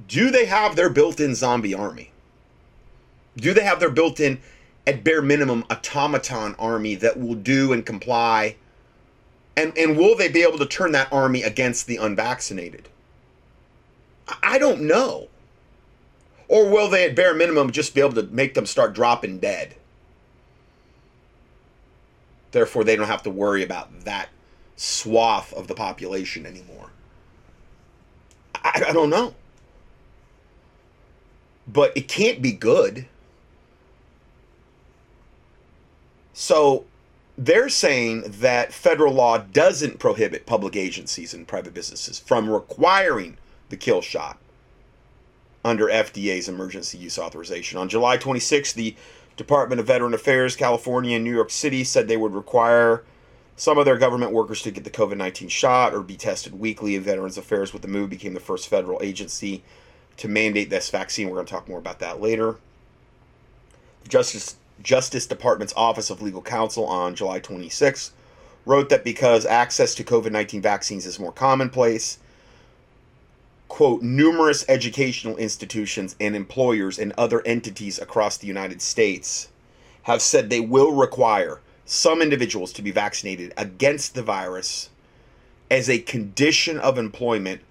Do 0.08 0.32
they 0.32 0.46
have 0.46 0.76
their 0.76 0.90
built 0.90 1.20
in 1.20 1.36
zombie 1.36 1.76
army? 1.76 2.12
Do 3.38 3.54
they 3.54 3.64
have 3.64 3.80
their 3.80 3.92
built 3.92 4.20
in, 4.20 4.40
at 4.88 5.04
bare 5.04 5.22
minimum, 5.22 5.66
automaton 5.70 6.56
army 6.58 6.96
that 6.96 7.20
will 7.20 7.36
do 7.36 7.74
and 7.74 7.86
comply? 7.86 8.56
And, 9.56 9.78
and 9.78 9.98
will 9.98 10.16
they 10.16 10.30
be 10.30 10.42
able 10.42 10.58
to 10.58 10.66
turn 10.66 10.94
that 10.94 11.12
army 11.12 11.44
against 11.44 11.86
the 11.86 11.98
unvaccinated? 11.98 12.88
I 14.42 14.58
don't 14.58 14.82
know. 14.82 15.28
Or 16.48 16.70
will 16.70 16.90
they, 16.90 17.06
at 17.08 17.16
bare 17.16 17.36
minimum, 17.36 17.72
just 17.72 17.94
be 17.94 18.02
able 18.02 18.14
to 18.14 18.24
make 18.24 18.54
them 18.54 18.66
start 18.66 18.94
dropping 18.94 19.40
dead? 19.40 19.76
Therefore, 22.52 22.84
they 22.84 22.96
don't 22.96 23.08
have 23.08 23.24
to 23.24 23.30
worry 23.30 23.64
about 23.64 24.06
that 24.06 24.30
swath 24.76 25.54
of 25.54 25.68
the 25.68 25.76
population 25.76 26.46
anymore. 26.46 26.92
I, 28.56 28.86
I 28.88 28.94
don't 28.94 29.10
know. 29.10 29.36
But 31.68 31.96
it 31.96 32.08
can't 32.08 32.42
be 32.42 32.52
good. 32.52 33.06
So 36.34 36.86
they're 37.38 37.70
saying 37.70 38.24
that 38.40 38.74
federal 38.74 39.14
law 39.14 39.38
doesn't 39.38 40.00
prohibit 40.00 40.46
public 40.46 40.76
agencies 40.76 41.34
and 41.34 41.48
private 41.48 41.74
businesses 41.74 42.20
from 42.20 42.50
requiring 42.50 43.38
the 43.70 43.78
kill 43.78 44.02
shot 44.02 44.38
under 45.64 45.88
FDA's 45.88 46.50
emergency 46.50 46.98
use 46.98 47.20
authorization. 47.20 47.78
On 47.78 47.90
July 47.90 48.18
26, 48.18 48.74
the 48.74 48.96
Department 49.40 49.80
of 49.80 49.88
Veteran 49.88 50.14
Affairs, 50.14 50.58
California, 50.58 51.16
and 51.16 51.24
New 51.24 51.34
York 51.34 51.50
City 51.50 51.86
said 51.86 52.10
they 52.10 52.18
would 52.18 52.34
require 52.34 53.06
some 53.56 53.78
of 53.78 53.86
their 53.86 53.98
government 53.98 54.34
workers 54.34 54.62
to 54.62 54.72
get 54.72 54.84
the 54.84 54.90
COVID 54.90 55.16
19 55.16 55.48
shot 55.48 55.94
or 55.94 56.02
be 56.02 56.18
tested 56.18 56.60
weekly. 56.60 56.98
Veterans 56.98 57.38
Affairs, 57.38 57.72
with 57.72 57.82
the 57.82 57.88
move, 57.88 58.10
became 58.10 58.34
the 58.34 58.42
first 58.42 58.68
federal 58.68 59.02
agency 59.02 59.64
to 60.18 60.28
mandate 60.28 60.70
this 60.70 60.90
vaccine. 60.90 61.30
We're 61.30 61.38
going 61.38 61.46
to 61.46 61.54
talk 61.54 61.70
more 61.70 61.80
about 61.80 62.00
that 62.00 62.20
later. 62.20 62.58
Justice 64.10 64.58
Justice 64.84 65.26
Department's 65.26 65.74
Office 65.76 66.10
of 66.10 66.22
Legal 66.22 66.42
Counsel 66.42 66.86
on 66.86 67.16
July 67.16 67.40
26 67.40 68.12
wrote 68.66 68.90
that 68.90 69.06
because 69.06 69.46
access 69.46 69.96
to 69.96 70.04
COVID 70.04 70.34
19 70.34 70.62
vaccines 70.62 71.06
is 71.06 71.18
more 71.18 71.32
commonplace, 71.32 72.20
quote, 73.70 74.02
numerous 74.02 74.66
educational 74.68 75.38
institutions 75.38 76.16
and 76.20 76.36
employers 76.36 77.00
and 77.00 77.14
other 77.18 77.42
entities 77.46 78.00
across 78.00 78.36
the 78.36 78.48
United 78.48 78.82
States 78.82 79.48
have 80.04 80.22
said 80.22 80.50
they 80.50 80.60
will 80.60 80.92
require 80.92 81.62
some 81.86 82.22
individuals 82.22 82.74
to 82.74 82.82
be 82.82 82.92
vaccinated 82.92 83.54
against 83.56 84.16
the 84.16 84.24
virus 84.24 84.90
as 85.72 85.90
a 85.90 86.00
condition 86.00 86.80
of 86.80 86.98
employment, 86.98 87.62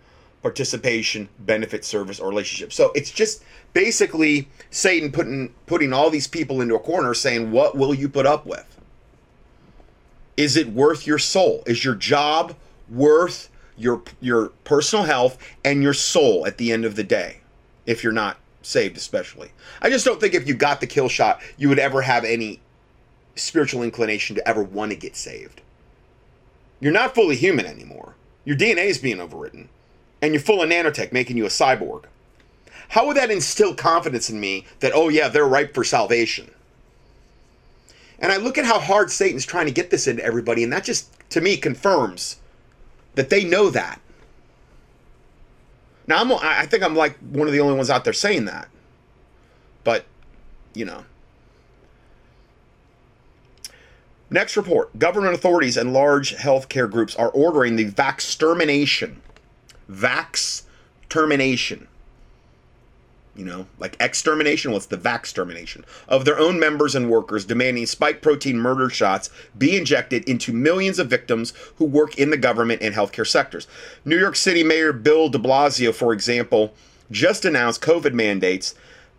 participation, 0.40 1.28
benefit, 1.40 1.84
service, 1.84 2.20
or 2.20 2.28
relationship. 2.28 2.72
So 2.72 2.92
it's 2.94 3.10
just 3.10 3.42
basically 3.72 4.48
Satan 4.70 5.10
putting 5.10 5.52
putting 5.66 5.92
all 5.92 6.10
these 6.10 6.28
people 6.28 6.60
into 6.60 6.76
a 6.76 6.80
corner 6.80 7.12
saying, 7.12 7.50
"What 7.50 7.76
will 7.76 7.92
you 7.92 8.08
put 8.08 8.24
up 8.24 8.46
with? 8.46 8.64
Is 10.36 10.56
it 10.56 10.68
worth 10.68 11.06
your 11.06 11.18
soul? 11.18 11.64
Is 11.66 11.84
your 11.84 11.96
job 11.96 12.54
worth 12.88 13.50
your 13.78 14.02
your 14.20 14.48
personal 14.64 15.04
health 15.04 15.38
and 15.64 15.82
your 15.82 15.94
soul 15.94 16.46
at 16.46 16.58
the 16.58 16.72
end 16.72 16.84
of 16.84 16.96
the 16.96 17.04
day? 17.04 17.40
If 17.86 18.04
you're 18.04 18.12
not 18.12 18.36
saved, 18.60 18.96
especially, 18.96 19.52
I 19.80 19.88
just 19.88 20.04
don't 20.04 20.20
think 20.20 20.34
if 20.34 20.46
you 20.46 20.54
got 20.54 20.80
the 20.80 20.86
kill 20.86 21.08
shot, 21.08 21.40
you 21.56 21.68
would 21.68 21.78
ever 21.78 22.02
have 22.02 22.24
any 22.24 22.60
spiritual 23.34 23.82
inclination 23.82 24.36
to 24.36 24.46
ever 24.46 24.62
want 24.62 24.90
to 24.90 24.96
get 24.96 25.16
saved. 25.16 25.62
You're 26.80 26.92
not 26.92 27.14
fully 27.14 27.36
human 27.36 27.66
anymore. 27.66 28.14
Your 28.44 28.56
DNA 28.56 28.86
is 28.86 28.98
being 28.98 29.18
overwritten, 29.18 29.68
and 30.22 30.32
you're 30.32 30.42
full 30.42 30.62
of 30.62 30.68
nanotech, 30.68 31.12
making 31.12 31.36
you 31.36 31.44
a 31.44 31.48
cyborg. 31.48 32.04
How 32.88 33.06
would 33.06 33.16
that 33.16 33.30
instill 33.30 33.74
confidence 33.74 34.30
in 34.30 34.40
me 34.40 34.64
that, 34.80 34.92
oh, 34.94 35.08
yeah, 35.08 35.28
they're 35.28 35.46
ripe 35.46 35.74
for 35.74 35.84
salvation? 35.84 36.50
And 38.18 38.32
I 38.32 38.36
look 38.38 38.58
at 38.58 38.64
how 38.64 38.78
hard 38.80 39.10
Satan's 39.10 39.46
trying 39.46 39.66
to 39.66 39.72
get 39.72 39.90
this 39.90 40.06
into 40.06 40.24
everybody, 40.24 40.64
and 40.64 40.72
that 40.72 40.84
just, 40.84 41.10
to 41.30 41.40
me, 41.40 41.56
confirms 41.56 42.36
that 43.18 43.30
they 43.30 43.42
know 43.42 43.68
that. 43.68 44.00
Now, 46.06 46.20
I'm, 46.20 46.32
I 46.32 46.66
think 46.66 46.84
I'm 46.84 46.94
like 46.94 47.18
one 47.18 47.48
of 47.48 47.52
the 47.52 47.58
only 47.58 47.74
ones 47.74 47.90
out 47.90 48.04
there 48.04 48.12
saying 48.12 48.44
that. 48.44 48.68
But, 49.82 50.06
you 50.72 50.84
know. 50.84 51.04
Next 54.30 54.56
report 54.56 54.96
government 55.00 55.34
authorities 55.34 55.76
and 55.76 55.92
large 55.92 56.36
healthcare 56.36 56.88
groups 56.88 57.16
are 57.16 57.30
ordering 57.30 57.74
the 57.74 57.90
vax 57.90 58.38
termination. 58.38 59.20
Vax 59.90 60.62
termination. 61.08 61.87
You 63.38 63.44
know, 63.44 63.66
like 63.78 63.96
extermination, 64.00 64.72
what's 64.72 64.86
the 64.86 64.98
vax 64.98 65.32
termination? 65.32 65.84
Of 66.08 66.24
their 66.24 66.38
own 66.38 66.58
members 66.58 66.96
and 66.96 67.08
workers, 67.08 67.44
demanding 67.44 67.86
spike 67.86 68.20
protein 68.20 68.58
murder 68.58 68.90
shots 68.90 69.30
be 69.56 69.76
injected 69.76 70.28
into 70.28 70.52
millions 70.52 70.98
of 70.98 71.08
victims 71.08 71.52
who 71.76 71.84
work 71.84 72.18
in 72.18 72.30
the 72.30 72.36
government 72.36 72.82
and 72.82 72.94
healthcare 72.94 73.26
sectors. 73.26 73.68
New 74.04 74.18
York 74.18 74.34
City 74.34 74.64
Mayor 74.64 74.92
Bill 74.92 75.28
de 75.28 75.38
Blasio, 75.38 75.94
for 75.94 76.12
example, 76.12 76.74
just 77.12 77.44
announced 77.44 77.80
COVID 77.80 78.12
mandates 78.12 78.74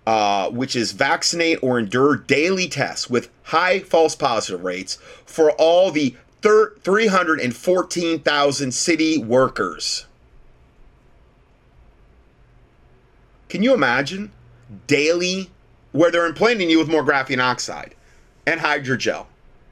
uh, 0.09 0.49
which 0.49 0.75
is 0.75 0.91
vaccinate 0.91 1.59
or 1.61 1.77
endure 1.77 2.15
daily 2.15 2.67
tests 2.67 3.11
with 3.11 3.29
high 3.43 3.79
false 3.79 4.15
positive 4.15 4.63
rates 4.63 4.97
for 5.23 5.51
all 5.51 5.91
the 5.91 6.15
thir- 6.41 6.73
314,000 6.83 8.73
city 8.73 9.19
workers. 9.19 10.07
Can 13.49 13.63
you 13.63 13.73
imagine 13.73 14.31
daily 14.87 15.49
where 15.91 16.11
they're 16.11 16.25
implanting 16.25 16.69
you 16.69 16.79
with 16.79 16.87
more 16.87 17.03
graphene 17.03 17.43
oxide 17.43 17.95
and 18.45 18.61
hydrogel 18.61 19.25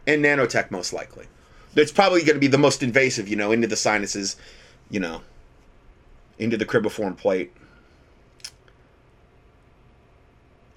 and 0.05 0.23
nanotech 0.23 0.71
most 0.71 0.91
likely? 0.91 1.27
It's 1.75 1.91
probably 1.91 2.21
going 2.21 2.35
to 2.35 2.39
be 2.39 2.47
the 2.47 2.57
most 2.57 2.81
invasive, 2.83 3.27
you 3.27 3.35
know, 3.35 3.51
into 3.51 3.67
the 3.67 3.75
sinuses, 3.75 4.35
you 4.89 4.99
know, 4.99 5.21
into 6.39 6.57
the 6.57 6.65
cribriform 6.65 7.15
plate. 7.15 7.53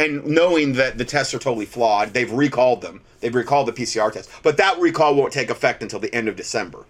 and 0.00 0.24
knowing 0.24 0.72
that 0.72 0.96
the 0.96 1.04
tests 1.04 1.34
are 1.34 1.38
totally 1.38 1.66
flawed, 1.66 2.14
they've 2.14 2.32
recalled 2.32 2.80
them. 2.80 3.02
They've 3.20 3.34
recalled 3.34 3.68
the 3.68 3.72
PCR 3.74 4.10
test. 4.10 4.30
But 4.42 4.56
that 4.56 4.80
recall 4.80 5.14
won't 5.14 5.30
take 5.30 5.50
effect 5.50 5.82
until 5.82 6.00
the 6.00 6.12
end 6.14 6.26
of 6.26 6.36
December. 6.36 6.86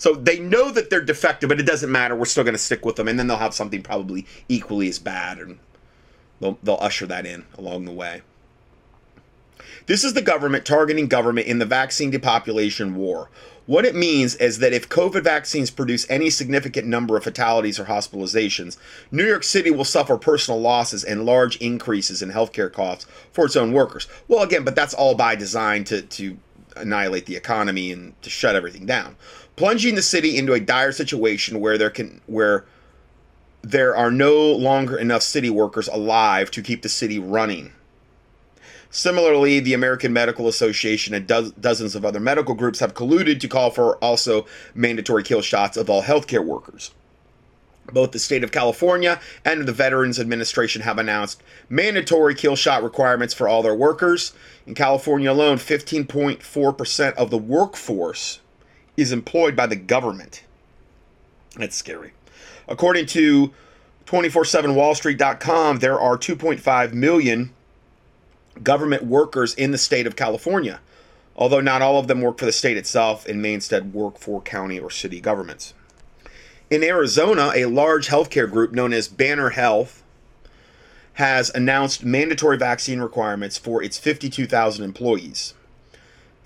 So 0.00 0.14
they 0.14 0.38
know 0.38 0.70
that 0.70 0.88
they're 0.88 1.02
defective, 1.02 1.50
but 1.50 1.60
it 1.60 1.66
doesn't 1.66 1.92
matter. 1.92 2.16
We're 2.16 2.24
still 2.24 2.42
going 2.42 2.54
to 2.54 2.58
stick 2.58 2.86
with 2.86 2.96
them. 2.96 3.06
And 3.06 3.18
then 3.18 3.26
they'll 3.26 3.36
have 3.36 3.52
something 3.52 3.82
probably 3.82 4.26
equally 4.48 4.88
as 4.88 4.98
bad, 4.98 5.36
and 5.36 5.58
they'll, 6.40 6.58
they'll 6.62 6.78
usher 6.80 7.06
that 7.06 7.26
in 7.26 7.44
along 7.58 7.84
the 7.84 7.92
way. 7.92 8.22
This 9.84 10.02
is 10.02 10.14
the 10.14 10.22
government 10.22 10.64
targeting 10.64 11.06
government 11.06 11.48
in 11.48 11.58
the 11.58 11.66
vaccine 11.66 12.10
depopulation 12.10 12.94
war. 12.94 13.28
What 13.66 13.84
it 13.84 13.94
means 13.94 14.36
is 14.36 14.58
that 14.60 14.72
if 14.72 14.88
COVID 14.88 15.22
vaccines 15.22 15.70
produce 15.70 16.08
any 16.08 16.30
significant 16.30 16.86
number 16.86 17.18
of 17.18 17.24
fatalities 17.24 17.78
or 17.78 17.84
hospitalizations, 17.84 18.78
New 19.10 19.26
York 19.26 19.44
City 19.44 19.70
will 19.70 19.84
suffer 19.84 20.16
personal 20.16 20.62
losses 20.62 21.04
and 21.04 21.26
large 21.26 21.56
increases 21.58 22.22
in 22.22 22.30
healthcare 22.30 22.72
costs 22.72 23.06
for 23.32 23.44
its 23.44 23.54
own 23.54 23.72
workers. 23.72 24.08
Well, 24.28 24.42
again, 24.42 24.64
but 24.64 24.74
that's 24.74 24.94
all 24.94 25.14
by 25.14 25.36
design 25.36 25.84
to, 25.84 26.00
to 26.00 26.38
annihilate 26.76 27.26
the 27.26 27.36
economy 27.36 27.92
and 27.92 28.20
to 28.22 28.30
shut 28.30 28.56
everything 28.56 28.86
down, 28.86 29.16
plunging 29.56 29.94
the 29.94 30.02
city 30.02 30.36
into 30.36 30.52
a 30.52 30.60
dire 30.60 30.92
situation 30.92 31.60
where 31.60 31.78
there 31.78 31.90
can 31.90 32.20
where 32.26 32.64
there 33.62 33.94
are 33.94 34.10
no 34.10 34.52
longer 34.52 34.96
enough 34.96 35.22
city 35.22 35.50
workers 35.50 35.88
alive 35.88 36.50
to 36.50 36.62
keep 36.62 36.82
the 36.82 36.88
city 36.88 37.18
running. 37.18 37.72
Similarly, 38.90 39.60
the 39.60 39.74
American 39.74 40.12
Medical 40.12 40.48
Association 40.48 41.14
and 41.14 41.26
do- 41.26 41.52
dozens 41.60 41.94
of 41.94 42.04
other 42.04 42.18
medical 42.18 42.54
groups 42.54 42.80
have 42.80 42.94
colluded 42.94 43.38
to 43.40 43.48
call 43.48 43.70
for 43.70 43.96
also 43.98 44.46
mandatory 44.74 45.22
kill 45.22 45.42
shots 45.42 45.76
of 45.76 45.88
all 45.88 46.02
healthcare 46.02 46.44
workers. 46.44 46.90
Both 47.92 48.12
the 48.12 48.18
state 48.18 48.44
of 48.44 48.52
California 48.52 49.20
and 49.44 49.66
the 49.66 49.72
Veterans 49.72 50.18
Administration 50.18 50.82
have 50.82 50.98
announced 50.98 51.42
mandatory 51.68 52.34
kill 52.34 52.56
shot 52.56 52.82
requirements 52.82 53.34
for 53.34 53.48
all 53.48 53.62
their 53.62 53.74
workers. 53.74 54.32
In 54.66 54.74
California 54.74 55.30
alone, 55.30 55.56
15.4% 55.56 57.14
of 57.14 57.30
the 57.30 57.38
workforce 57.38 58.40
is 58.96 59.12
employed 59.12 59.56
by 59.56 59.66
the 59.66 59.76
government. 59.76 60.44
That's 61.56 61.76
scary. 61.76 62.12
According 62.68 63.06
to 63.06 63.52
247wallstreet.com, 64.06 65.78
there 65.78 66.00
are 66.00 66.16
2.5 66.16 66.92
million 66.92 67.52
government 68.62 69.04
workers 69.04 69.54
in 69.54 69.70
the 69.70 69.78
state 69.78 70.06
of 70.06 70.16
California, 70.16 70.80
although 71.36 71.60
not 71.60 71.82
all 71.82 71.98
of 71.98 72.08
them 72.08 72.20
work 72.20 72.38
for 72.38 72.44
the 72.44 72.52
state 72.52 72.76
itself 72.76 73.26
and 73.26 73.40
may 73.40 73.54
instead 73.54 73.92
work 73.94 74.18
for 74.18 74.40
county 74.42 74.78
or 74.78 74.90
city 74.90 75.20
governments. 75.20 75.74
In 76.70 76.84
Arizona, 76.84 77.50
a 77.52 77.66
large 77.66 78.06
healthcare 78.06 78.48
group 78.48 78.70
known 78.70 78.92
as 78.92 79.08
Banner 79.08 79.50
Health 79.50 80.04
has 81.14 81.50
announced 81.50 82.04
mandatory 82.04 82.56
vaccine 82.56 83.00
requirements 83.00 83.58
for 83.58 83.82
its 83.82 83.98
52,000 83.98 84.84
employees. 84.84 85.54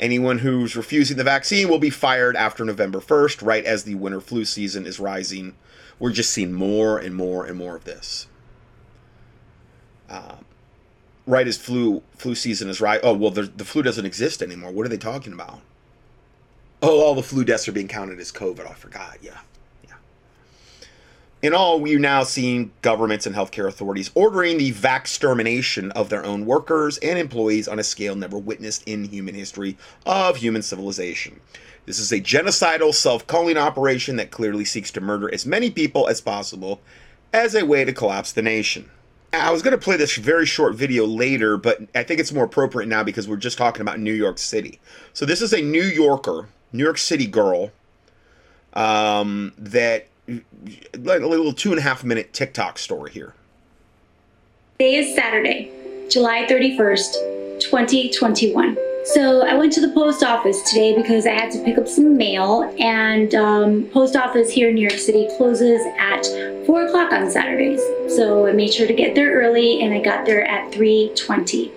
Anyone 0.01 0.39
who's 0.39 0.77
refusing 0.77 1.19
the 1.19 1.25
vaccine 1.25 1.69
will 1.69 1.79
be 1.79 1.91
fired 1.91 2.37
after 2.37 2.65
November 2.65 3.01
1st, 3.01 3.47
right 3.47 3.65
as 3.67 3.85
the 3.85 3.97
winter 3.97 4.21
flu 4.21 4.47
season 4.47 4.87
is 4.87 4.99
rising. 4.99 5.55
We're 5.99 6.11
just 6.11 6.33
seeing 6.33 6.55
more 6.55 6.99
and 6.99 7.15
more 7.15 7.45
and 7.45 7.59
more 7.59 7.77
of 7.77 7.85
this. 7.85 8.27
Uh, 10.09 10.37
right 11.27 11.47
as 11.47 11.59
flu 11.59 12.03
flu 12.17 12.35
season 12.35 12.69
is 12.69 12.81
right. 12.81 13.01
Oh 13.03 13.15
well, 13.15 13.31
the, 13.31 13.43
the 13.43 13.65
flu 13.65 13.83
doesn't 13.83 14.05
exist 14.05 14.43
anymore. 14.43 14.73
What 14.73 14.87
are 14.87 14.91
they 14.91 14.97
talking 14.97 15.33
about? 15.33 15.61
Oh, 16.83 17.01
all 17.01 17.15
the 17.15 17.23
flu 17.23 17.45
deaths 17.45 17.69
are 17.69 17.73
being 17.73 17.89
counted 17.89 18.19
as 18.19 18.33
COVID. 18.33 18.69
I 18.69 18.75
forgot. 18.75 19.19
Yeah, 19.23 19.39
yeah. 19.54 19.54
In 21.45 21.53
all, 21.53 21.79
we're 21.79 21.99
now 21.99 22.23
seeing 22.23 22.73
governments 22.81 23.27
and 23.27 23.37
healthcare 23.37 23.69
authorities 23.69 24.11
ordering 24.15 24.57
the 24.57 24.73
vax 24.73 25.01
extermination 25.01 25.91
of 25.91 26.09
their 26.09 26.25
own 26.25 26.47
workers 26.47 26.97
and 26.97 27.19
employees 27.19 27.69
on 27.69 27.79
a 27.79 27.85
scale 27.85 28.17
never 28.17 28.39
witnessed 28.39 28.83
in 28.87 29.05
human 29.05 29.35
history 29.35 29.77
of 30.07 30.37
human 30.37 30.63
civilization. 30.63 31.39
This 31.85 31.99
is 31.99 32.13
a 32.13 32.21
genocidal, 32.23 32.95
self-culling 32.95 33.59
operation 33.59 34.17
that 34.17 34.31
clearly 34.31 34.65
seeks 34.65 34.91
to 34.93 35.03
murder 35.03 35.31
as 35.35 35.45
many 35.45 35.71
people 35.71 36.09
as 36.09 36.23
possible 36.23 36.81
as 37.35 37.55
a 37.55 37.67
way 37.67 37.85
to 37.85 37.93
collapse 37.93 38.33
the 38.33 38.41
nation. 38.41 38.89
I 39.35 39.53
was 39.53 39.61
going 39.61 39.79
to 39.79 39.85
play 39.85 39.99
this 39.99 40.17
very 40.17 40.47
short 40.47 40.75
video 40.75 41.05
later, 41.05 41.59
but 41.59 41.79
I 41.95 42.05
think 42.05 42.21
it's 42.21 42.33
more 42.33 42.45
appropriate 42.45 42.87
now 42.87 43.05
because 43.05 43.29
we're 43.29 43.37
just 43.37 43.59
talking 43.59 43.83
about 43.83 44.01
New 44.01 44.15
York 44.15 44.39
City. 44.39 44.81
So 45.13 45.27
this 45.27 45.43
is 45.43 45.53
a 45.53 45.61
New 45.61 45.85
Yorker, 45.85 46.49
New 46.73 46.85
York 46.85 46.97
City 46.97 47.27
girl, 47.27 47.71
um, 48.73 49.53
that 49.59 50.09
like 50.27 51.21
a 51.21 51.27
little 51.27 51.53
two 51.53 51.71
and 51.71 51.79
a 51.79 51.83
half 51.83 52.05
minute 52.05 52.33
TikTok 52.33 52.79
story 52.79 53.11
here. 53.11 53.35
Today 54.79 54.97
is 54.97 55.15
Saturday, 55.15 55.71
July 56.11 56.47
31st, 56.49 57.61
2021. 57.61 58.77
So 59.05 59.47
I 59.47 59.55
went 59.55 59.71
to 59.75 59.83
the 59.83 59.93
post 59.93 60.23
office 60.23 60.63
today 60.63 60.97
because 60.97 61.27
I 61.27 61.33
had 61.33 61.51
to 61.53 61.63
pick 61.63 61.77
up 61.77 61.87
some 61.87 62.17
mail, 62.17 62.75
and 62.81 63.35
um, 63.35 63.85
post 63.93 64.17
office 64.17 64.51
here 64.51 64.71
in 64.71 64.77
New 64.77 64.89
York 64.89 64.99
City 64.99 65.29
closes 65.37 65.83
at 65.99 66.25
four 66.65 66.87
o'clock 66.87 67.13
on 67.13 67.31
Saturdays. 67.31 67.83
So 68.09 68.47
I 68.47 68.53
made 68.53 68.73
sure 68.73 68.87
to 68.87 68.95
get 68.95 69.15
there 69.15 69.35
early, 69.43 69.83
and 69.83 69.93
I 69.93 70.01
got 70.01 70.25
there 70.25 70.45
at 70.47 70.73
3:20. 70.73 71.71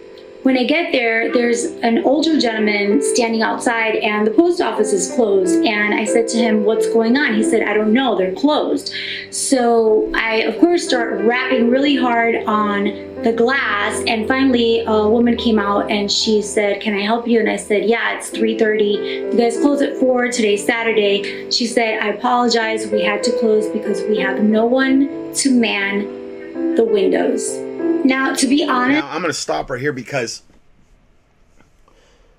When 0.48 0.58
I 0.58 0.64
get 0.64 0.94
there, 0.94 1.30
there's 1.34 1.66
an 1.84 2.06
older 2.06 2.40
gentleman 2.40 3.02
standing 3.02 3.42
outside, 3.42 3.96
and 3.96 4.26
the 4.26 4.32
post 4.32 4.62
office 4.62 4.94
is 4.94 5.12
closed. 5.12 5.56
And 5.66 5.94
I 5.94 6.06
said 6.06 6.30
to 6.30 6.38
him, 6.38 6.64
What's 6.64 6.88
going 6.88 7.18
on? 7.18 7.34
He 7.34 7.44
said, 7.44 7.64
I 7.64 7.74
don't 7.74 7.92
know, 7.92 8.18
they're 8.18 8.34
closed. 8.34 8.94
So 9.30 10.10
I, 10.16 10.44
of 10.44 10.58
course, 10.60 10.88
start 10.88 11.20
rapping 11.26 11.70
really 11.70 11.98
hard 11.98 12.46
on 12.46 12.86
the 13.24 13.34
glass. 13.36 14.02
And 14.08 14.26
finally, 14.26 14.86
a 14.86 15.10
woman 15.10 15.36
came 15.36 15.60
out 15.60 15.92
and 15.92 16.10
she 16.10 16.42
said, 16.42 16.80
Can 16.80 16.94
I 16.94 17.02
help 17.02 17.28
you? 17.28 17.42
And 17.42 17.50
I 17.50 17.58
said, 17.58 17.84
Yeah, 17.84 18.18
it's 18.18 18.30
3:30. 18.30 19.34
You 19.34 19.38
guys 19.38 19.58
close 19.58 19.82
at 19.82 19.98
4. 19.98 20.30
Today's 20.30 20.66
Saturday. 20.66 21.52
She 21.52 21.68
said, 21.68 22.00
I 22.02 22.12
apologize. 22.12 22.88
We 22.88 23.04
had 23.04 23.22
to 23.24 23.38
close 23.42 23.68
because 23.68 24.02
we 24.04 24.20
have 24.20 24.42
no 24.42 24.66
one 24.66 25.34
to 25.34 25.52
man 25.52 26.76
the 26.76 26.86
windows. 26.86 27.67
Now, 28.06 28.34
to 28.34 28.48
be 28.48 28.66
honest, 28.66 29.04
now, 29.04 29.10
I'm 29.10 29.22
going 29.22 29.34
to 29.34 29.40
stop 29.40 29.70
right 29.70 29.82
here 29.82 29.94
because 29.94 30.44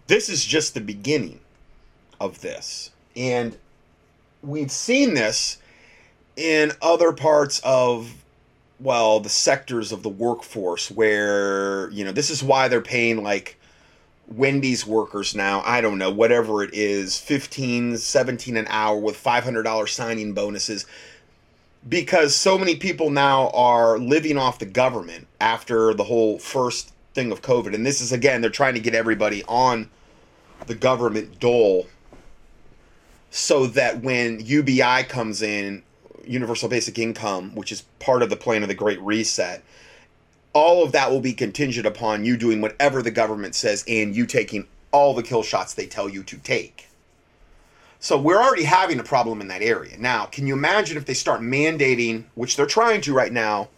this 0.07 0.29
is 0.29 0.45
just 0.45 0.75
the 0.75 0.81
beginning 0.81 1.41
of 2.21 2.41
this. 2.41 2.91
And 3.17 3.57
we've 4.43 4.71
seen 4.71 5.15
this 5.15 5.59
in 6.37 6.73
other 6.81 7.13
parts 7.13 7.61
of 7.65 8.15
well, 8.81 9.19
the 9.21 9.29
sectors 9.29 9.91
of 9.93 10.03
the 10.03 10.09
workforce 10.09 10.91
where, 10.91 11.91
you 11.91 12.05
know, 12.05 12.13
this 12.13 12.31
is 12.31 12.43
why 12.43 12.69
they're 12.69 12.81
paying 12.81 13.23
like 13.23 13.59
Wendy's 14.29 14.87
workers 14.87 15.35
now, 15.35 15.63
I 15.65 15.81
don't 15.81 15.99
know, 15.99 16.11
whatever 16.11 16.63
it 16.63 16.75
is, 16.75 17.19
15, 17.19 17.97
17 17.97 18.57
an 18.57 18.67
hour 18.69 18.97
with 18.97 19.23
$500 19.23 19.89
signing 19.89 20.33
bonuses 20.33 20.87
because 21.87 22.35
so 22.35 22.59
many 22.59 22.77
people 22.77 23.11
now 23.11 23.51
are 23.51 23.99
living 23.99 24.39
off 24.39 24.59
the 24.59 24.67
government 24.67 25.27
after 25.41 25.95
the 25.95 26.05
whole 26.05 26.39
first 26.39 26.93
thing 27.15 27.31
of 27.33 27.43
COVID. 27.43 27.75
And 27.75 27.85
this 27.85 28.01
is 28.01 28.13
again, 28.13 28.41
they're 28.41 28.51
trying 28.51 28.75
to 28.75 28.81
get 28.81 28.95
everybody 28.95 29.45
on 29.45 29.91
the 30.67 30.75
government 30.75 31.39
dole 31.39 31.87
so 33.31 33.67
that 33.67 34.03
when 34.03 34.41
UBI 34.41 35.05
comes 35.09 35.43
in, 35.43 35.83
Universal 36.27 36.69
Basic 36.69 36.99
Income, 36.99 37.55
which 37.55 37.73
is 37.73 37.83
part 38.01 38.23
of 38.23 38.31
the 38.31 38.37
plan 38.37 38.63
of 38.63 38.69
the 38.69 38.75
Great 38.75 39.01
Reset, 39.01 39.63
all 40.53 40.83
of 40.83 40.93
that 40.93 41.11
will 41.11 41.21
be 41.21 41.33
contingent 41.33 41.87
upon 41.87 42.25
you 42.25 42.37
doing 42.37 42.61
whatever 42.61 43.03
the 43.03 43.11
government 43.11 43.55
says 43.55 43.85
and 43.87 44.15
you 44.15 44.27
taking 44.27 44.67
all 44.93 45.15
the 45.15 45.23
kill 45.23 45.43
shots 45.43 45.75
they 45.75 45.87
tell 45.87 46.09
you 46.09 46.23
to 46.25 46.37
take. 46.39 46.88
So 48.01 48.17
we're 48.19 48.41
already 48.41 48.65
having 48.65 49.01
a 49.01 49.05
problem 49.05 49.41
in 49.41 49.49
that 49.49 49.63
area. 49.63 49.99
Now, 49.99 50.27
can 50.27 50.47
you 50.47 50.55
imagine 50.55 50.97
if 50.97 51.05
they 51.05 51.15
start 51.15 51.41
mandating, 51.41 52.25
which 52.35 52.57
they're 52.57 52.67
trying 52.67 53.01
to 53.03 53.13
right 53.13 53.33
now, 53.33 53.69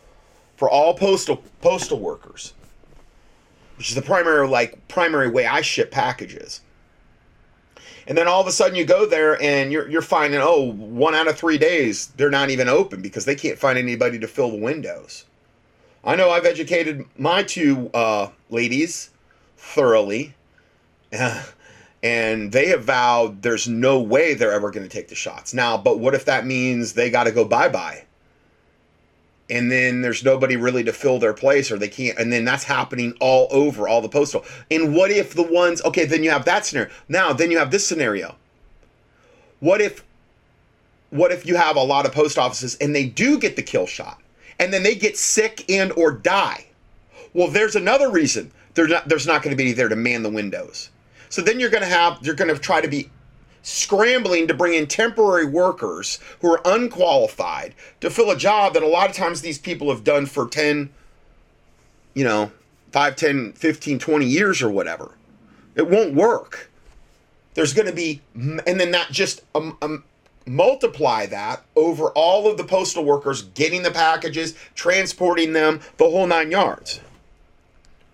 for 0.60 0.68
all 0.68 0.92
postal 0.92 1.42
postal 1.62 1.98
workers, 1.98 2.52
which 3.78 3.88
is 3.88 3.94
the 3.94 4.02
primary 4.02 4.46
like 4.46 4.86
primary 4.88 5.30
way 5.30 5.46
I 5.46 5.62
ship 5.62 5.90
packages. 5.90 6.60
And 8.06 8.18
then 8.18 8.28
all 8.28 8.42
of 8.42 8.46
a 8.46 8.52
sudden 8.52 8.76
you 8.76 8.84
go 8.84 9.06
there 9.06 9.40
and 9.40 9.72
you're 9.72 9.88
you're 9.88 10.02
finding 10.02 10.38
oh 10.42 10.72
one 10.72 11.14
out 11.14 11.28
of 11.28 11.38
three 11.38 11.56
days 11.56 12.08
they're 12.08 12.28
not 12.28 12.50
even 12.50 12.68
open 12.68 13.00
because 13.00 13.24
they 13.24 13.34
can't 13.34 13.58
find 13.58 13.78
anybody 13.78 14.18
to 14.18 14.28
fill 14.28 14.50
the 14.50 14.58
windows. 14.58 15.24
I 16.04 16.14
know 16.14 16.28
I've 16.28 16.44
educated 16.44 17.06
my 17.16 17.42
two 17.42 17.90
uh, 17.94 18.28
ladies 18.50 19.08
thoroughly. 19.56 20.34
and 22.02 22.52
they 22.52 22.68
have 22.68 22.84
vowed 22.84 23.42
there's 23.42 23.68
no 23.68 24.00
way 24.00 24.34
they're 24.34 24.52
ever 24.52 24.70
going 24.70 24.88
to 24.88 24.94
take 24.94 25.08
the 25.08 25.14
shots. 25.14 25.52
Now, 25.52 25.76
but 25.76 25.98
what 25.98 26.14
if 26.14 26.24
that 26.24 26.46
means 26.46 26.92
they 26.92 27.10
got 27.10 27.24
to 27.24 27.32
go 27.32 27.44
bye 27.44 27.68
bye? 27.68 28.04
And 29.50 29.70
then 29.70 30.00
there's 30.00 30.24
nobody 30.24 30.56
really 30.56 30.84
to 30.84 30.92
fill 30.92 31.18
their 31.18 31.34
place, 31.34 31.72
or 31.72 31.78
they 31.78 31.88
can't. 31.88 32.16
And 32.18 32.32
then 32.32 32.44
that's 32.44 32.62
happening 32.62 33.14
all 33.20 33.48
over 33.50 33.88
all 33.88 34.00
the 34.00 34.08
postal. 34.08 34.44
And 34.70 34.94
what 34.94 35.10
if 35.10 35.34
the 35.34 35.42
ones, 35.42 35.82
okay, 35.82 36.04
then 36.04 36.22
you 36.22 36.30
have 36.30 36.44
that 36.44 36.64
scenario. 36.64 36.92
Now, 37.08 37.32
then 37.32 37.50
you 37.50 37.58
have 37.58 37.72
this 37.72 37.84
scenario. 37.84 38.36
What 39.58 39.80
if, 39.80 40.04
what 41.10 41.32
if 41.32 41.46
you 41.46 41.56
have 41.56 41.74
a 41.74 41.82
lot 41.82 42.06
of 42.06 42.12
post 42.12 42.38
offices 42.38 42.76
and 42.76 42.94
they 42.94 43.06
do 43.06 43.40
get 43.40 43.56
the 43.56 43.62
kill 43.62 43.86
shot, 43.86 44.22
and 44.60 44.72
then 44.72 44.84
they 44.84 44.94
get 44.94 45.18
sick 45.18 45.68
and 45.68 45.90
or 45.92 46.12
die? 46.12 46.66
Well, 47.34 47.48
there's 47.48 47.74
another 47.74 48.08
reason 48.08 48.52
not, 48.76 49.08
there's 49.08 49.26
not 49.26 49.42
going 49.42 49.56
to 49.56 49.62
be 49.62 49.72
there 49.72 49.88
to 49.88 49.96
man 49.96 50.22
the 50.22 50.30
windows 50.30 50.90
so 51.30 51.40
then 51.40 51.58
you're 51.58 51.70
going 51.70 51.82
to 51.82 51.88
have, 51.88 52.18
you're 52.20 52.34
going 52.34 52.54
to 52.54 52.60
try 52.60 52.80
to 52.80 52.88
be 52.88 53.08
scrambling 53.62 54.48
to 54.48 54.54
bring 54.54 54.74
in 54.74 54.86
temporary 54.86 55.46
workers 55.46 56.18
who 56.40 56.52
are 56.52 56.60
unqualified 56.64 57.74
to 58.00 58.10
fill 58.10 58.30
a 58.30 58.36
job 58.36 58.74
that 58.74 58.82
a 58.82 58.86
lot 58.86 59.08
of 59.08 59.16
times 59.16 59.40
these 59.40 59.58
people 59.58 59.90
have 59.90 60.04
done 60.04 60.26
for 60.26 60.46
10, 60.46 60.90
you 62.14 62.24
know, 62.24 62.50
5, 62.92 63.16
10, 63.16 63.52
15, 63.52 63.98
20 63.98 64.26
years 64.26 64.60
or 64.60 64.70
whatever. 64.70 65.12
It 65.76 65.88
won't 65.88 66.14
work. 66.14 66.70
There's 67.54 67.72
going 67.72 67.86
to 67.86 67.94
be, 67.94 68.20
and 68.34 68.80
then 68.80 68.90
not 68.90 69.10
just 69.10 69.42
um, 69.54 69.78
um, 69.82 70.04
multiply 70.46 71.26
that 71.26 71.62
over 71.76 72.08
all 72.10 72.50
of 72.50 72.56
the 72.56 72.64
postal 72.64 73.04
workers 73.04 73.42
getting 73.42 73.82
the 73.82 73.90
packages, 73.90 74.56
transporting 74.74 75.52
them, 75.52 75.80
the 75.96 76.10
whole 76.10 76.26
nine 76.26 76.50
yards. 76.50 77.00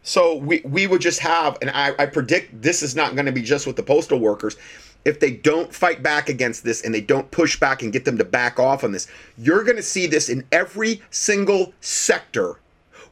So 0.07 0.37
we, 0.37 0.61
we 0.61 0.87
would 0.87 1.01
just 1.01 1.19
have, 1.19 1.59
and 1.61 1.69
I, 1.69 1.93
I 1.99 2.07
predict 2.07 2.63
this 2.63 2.81
is 2.81 2.95
not 2.95 3.17
going 3.17 3.27
to 3.27 3.33
be 3.33 3.43
just 3.43 3.67
with 3.67 3.75
the 3.75 3.83
postal 3.83 4.21
workers. 4.21 4.57
If 5.05 5.19
they 5.19 5.33
don't 5.33 5.75
fight 5.75 6.01
back 6.01 6.29
against 6.29 6.63
this 6.63 6.85
and 6.85 6.95
they 6.95 7.01
don't 7.01 7.29
push 7.33 7.59
back 7.59 7.83
and 7.83 7.93
get 7.93 8.05
them 8.05 8.17
to 8.19 8.25
back 8.25 8.61
off 8.61 8.85
on 8.85 8.93
this, 8.93 9.09
you're 9.37 9.65
going 9.65 9.79
to 9.79 9.83
see 9.83 10.07
this 10.07 10.29
in 10.29 10.47
every 10.53 11.03
single 11.11 11.75
sector 11.81 12.61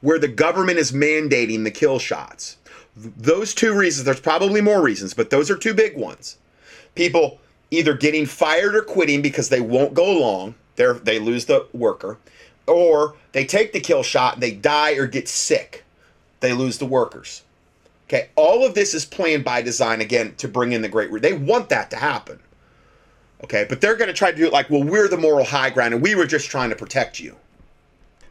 where 0.03 0.21
the 0.21 0.29
government 0.29 0.79
is 0.79 0.93
mandating 0.93 1.65
the 1.65 1.71
kill 1.73 1.99
shots. 1.99 2.59
Those 2.97 3.55
two 3.55 3.77
reasons, 3.77 4.05
there's 4.05 4.21
probably 4.21 4.61
more 4.61 4.81
reasons, 4.81 5.15
but 5.15 5.31
those 5.31 5.51
are 5.51 5.57
two 5.57 5.75
big 5.75 5.97
ones. 5.97 6.39
People 6.95 7.41
either 7.73 7.95
getting 7.95 8.25
fired 8.25 8.77
or 8.77 8.83
quitting 8.83 9.21
because 9.21 9.49
they 9.49 9.61
won't 9.61 9.95
go 9.95 10.17
along, 10.17 10.55
they 10.77 10.93
they 11.03 11.19
lose 11.19 11.47
the 11.47 11.67
worker, 11.73 12.19
or 12.69 13.17
they 13.33 13.45
take 13.45 13.73
the 13.73 13.81
kill 13.81 14.05
shot 14.05 14.35
and 14.35 14.43
they 14.45 14.53
die 14.53 14.93
or 14.93 15.09
get 15.09 15.27
sick 15.27 15.84
they 16.45 16.53
lose 16.53 16.79
the 16.79 16.87
workers. 16.87 17.43
Okay, 18.07 18.29
all 18.37 18.67
of 18.67 18.75
this 18.75 18.93
is 18.93 19.05
planned 19.05 19.45
by 19.45 19.63
design 19.63 20.01
again 20.01 20.35
to 20.37 20.47
bring 20.47 20.73
in 20.73 20.83
the 20.83 20.89
great. 20.89 21.11
They 21.23 21.33
want 21.33 21.71
that 21.71 21.91
to 21.91 21.97
happen. 21.97 22.39
Okay, 23.43 23.67
but 23.69 23.81
they're 23.81 23.97
going 23.97 24.09
to 24.09 24.15
try 24.15 24.31
to 24.31 24.37
do 24.37 24.47
it 24.47 24.53
like, 24.53 24.71
well, 24.71 24.83
we're 24.83 25.09
the 25.09 25.17
moral 25.17 25.45
high 25.45 25.71
ground 25.71 25.95
and 25.95 26.03
we 26.03 26.15
were 26.15 26.27
just 26.27 26.51
trying 26.51 26.71
to 26.71 26.77
protect 26.77 27.19
you. 27.19 27.37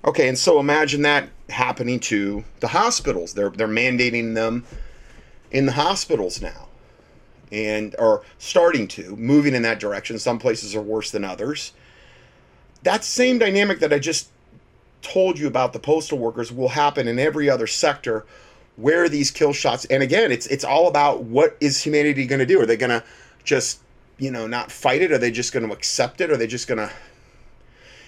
Okay, 0.06 0.28
and 0.28 0.38
so 0.38 0.60
imagine 0.60 1.02
that 1.04 1.30
happening 1.50 2.00
to 2.02 2.44
the 2.60 2.68
hospitals. 2.68 3.34
They're 3.34 3.50
they're 3.50 3.68
mandating 3.68 4.36
them 4.36 4.66
in 5.52 5.66
the 5.66 5.74
hospitals 5.74 6.42
now. 6.42 6.68
And 7.52 7.96
are 8.00 8.24
starting 8.40 8.88
to 8.90 9.16
moving 9.16 9.54
in 9.54 9.62
that 9.62 9.80
direction. 9.80 10.18
Some 10.18 10.40
places 10.40 10.76
are 10.76 10.82
worse 10.82 11.12
than 11.12 11.24
others. 11.24 11.74
That 12.82 13.04
same 13.04 13.38
dynamic 13.38 13.80
that 13.80 13.94
I 13.94 14.00
just 14.00 14.30
told 15.04 15.38
you 15.38 15.48
about 15.48 15.74
the 15.74 15.80
postal 15.80 16.18
workers 16.18 16.52
will 16.52 16.70
happen 16.70 17.08
in 17.08 17.20
every 17.20 17.50
other 17.50 17.68
sector 17.68 18.26
where 18.76 19.08
these 19.08 19.30
kill 19.30 19.54
shots 19.54 19.86
and 19.86 20.02
again 20.02 20.32
it's 20.32 20.48
it's 20.48 20.64
all 20.64 20.88
about 20.88 21.24
what 21.24 21.56
is 21.62 21.82
humanity 21.82 22.26
going 22.26 22.40
to 22.40 22.46
do 22.46 22.60
are 22.60 22.66
they 22.66 22.78
going 22.78 22.90
to 22.90 23.04
just 23.44 23.80
you 24.18 24.32
know 24.32 24.48
not 24.48 24.72
fight 24.72 25.02
it 25.02 25.12
are 25.12 25.18
they 25.20 25.30
just 25.30 25.54
going 25.54 25.66
to 25.66 25.72
accept 25.72 26.22
it 26.22 26.32
are 26.32 26.38
they 26.38 26.48
just 26.48 26.68
going 26.68 26.80
to 26.80 26.92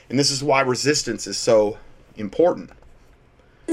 and 0.10 0.18
this 0.18 0.32
is 0.32 0.44
why 0.44 0.62
resistance 0.62 1.28
is 1.28 1.38
so 1.38 1.78
important 2.16 2.72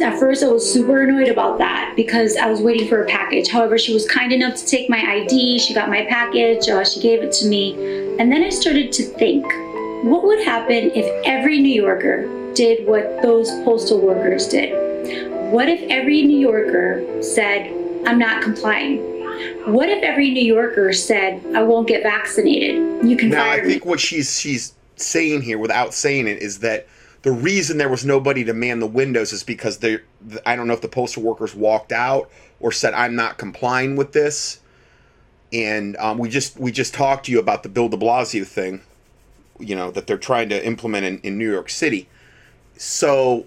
at 0.00 0.18
first, 0.18 0.42
I 0.42 0.48
was 0.48 0.72
super 0.72 1.02
annoyed 1.02 1.28
about 1.28 1.58
that 1.58 1.92
because 1.96 2.36
I 2.36 2.46
was 2.46 2.62
waiting 2.62 2.88
for 2.88 3.02
a 3.02 3.06
package. 3.06 3.50
However, 3.50 3.76
she 3.76 3.92
was 3.92 4.08
kind 4.08 4.32
enough 4.32 4.56
to 4.56 4.64
take 4.64 4.88
my 4.88 4.98
ID. 4.98 5.58
She 5.58 5.74
got 5.74 5.90
my 5.90 6.06
package. 6.06 6.66
Uh, 6.66 6.82
she 6.82 6.98
gave 6.98 7.22
it 7.22 7.30
to 7.32 7.46
me. 7.46 7.74
And 8.18 8.32
then 8.32 8.42
I 8.42 8.48
started 8.48 8.90
to 8.92 9.02
think 9.02 9.44
what 10.02 10.24
would 10.24 10.42
happen 10.42 10.90
if 10.94 11.04
every 11.26 11.58
New 11.58 11.82
Yorker 11.82 12.41
did 12.54 12.86
what 12.86 13.22
those 13.22 13.50
postal 13.64 14.00
workers 14.00 14.48
did? 14.48 14.72
What 15.52 15.68
if 15.68 15.82
every 15.90 16.22
New 16.22 16.38
Yorker 16.38 17.22
said, 17.22 17.72
I'm 18.06 18.18
not 18.18 18.42
complying? 18.42 19.00
What 19.72 19.88
if 19.88 20.02
every 20.02 20.30
New 20.30 20.44
Yorker 20.44 20.92
said, 20.92 21.44
I 21.54 21.62
won't 21.62 21.88
get 21.88 22.02
vaccinated? 22.02 23.06
You 23.08 23.16
can 23.16 23.30
now, 23.30 23.50
I 23.50 23.60
think 23.60 23.84
what 23.84 24.00
she's 24.00 24.40
she's 24.40 24.74
saying 24.96 25.42
here 25.42 25.58
without 25.58 25.94
saying 25.94 26.26
it 26.28 26.42
is 26.42 26.60
that 26.60 26.86
the 27.22 27.32
reason 27.32 27.78
there 27.78 27.88
was 27.88 28.04
nobody 28.04 28.44
to 28.44 28.52
man 28.52 28.80
the 28.80 28.86
windows 28.86 29.32
is 29.32 29.42
because 29.42 29.78
they 29.78 29.98
I 30.44 30.56
don't 30.56 30.66
know 30.66 30.74
if 30.74 30.80
the 30.80 30.88
postal 30.88 31.22
workers 31.22 31.54
walked 31.54 31.92
out 31.92 32.30
or 32.60 32.72
said 32.72 32.94
I'm 32.94 33.14
not 33.14 33.38
complying 33.38 33.96
with 33.96 34.12
this. 34.12 34.60
And 35.52 35.96
um, 35.98 36.18
we 36.18 36.28
just 36.28 36.58
we 36.58 36.72
just 36.72 36.94
talked 36.94 37.26
to 37.26 37.32
you 37.32 37.38
about 37.38 37.62
the 37.62 37.68
Bill 37.68 37.88
De 37.88 37.96
Blasio 37.96 38.46
thing, 38.46 38.80
you 39.58 39.76
know 39.76 39.90
that 39.90 40.06
they're 40.06 40.18
trying 40.18 40.48
to 40.48 40.66
implement 40.66 41.04
in, 41.04 41.20
in 41.20 41.38
New 41.38 41.50
York 41.50 41.68
City. 41.68 42.08
So 42.76 43.46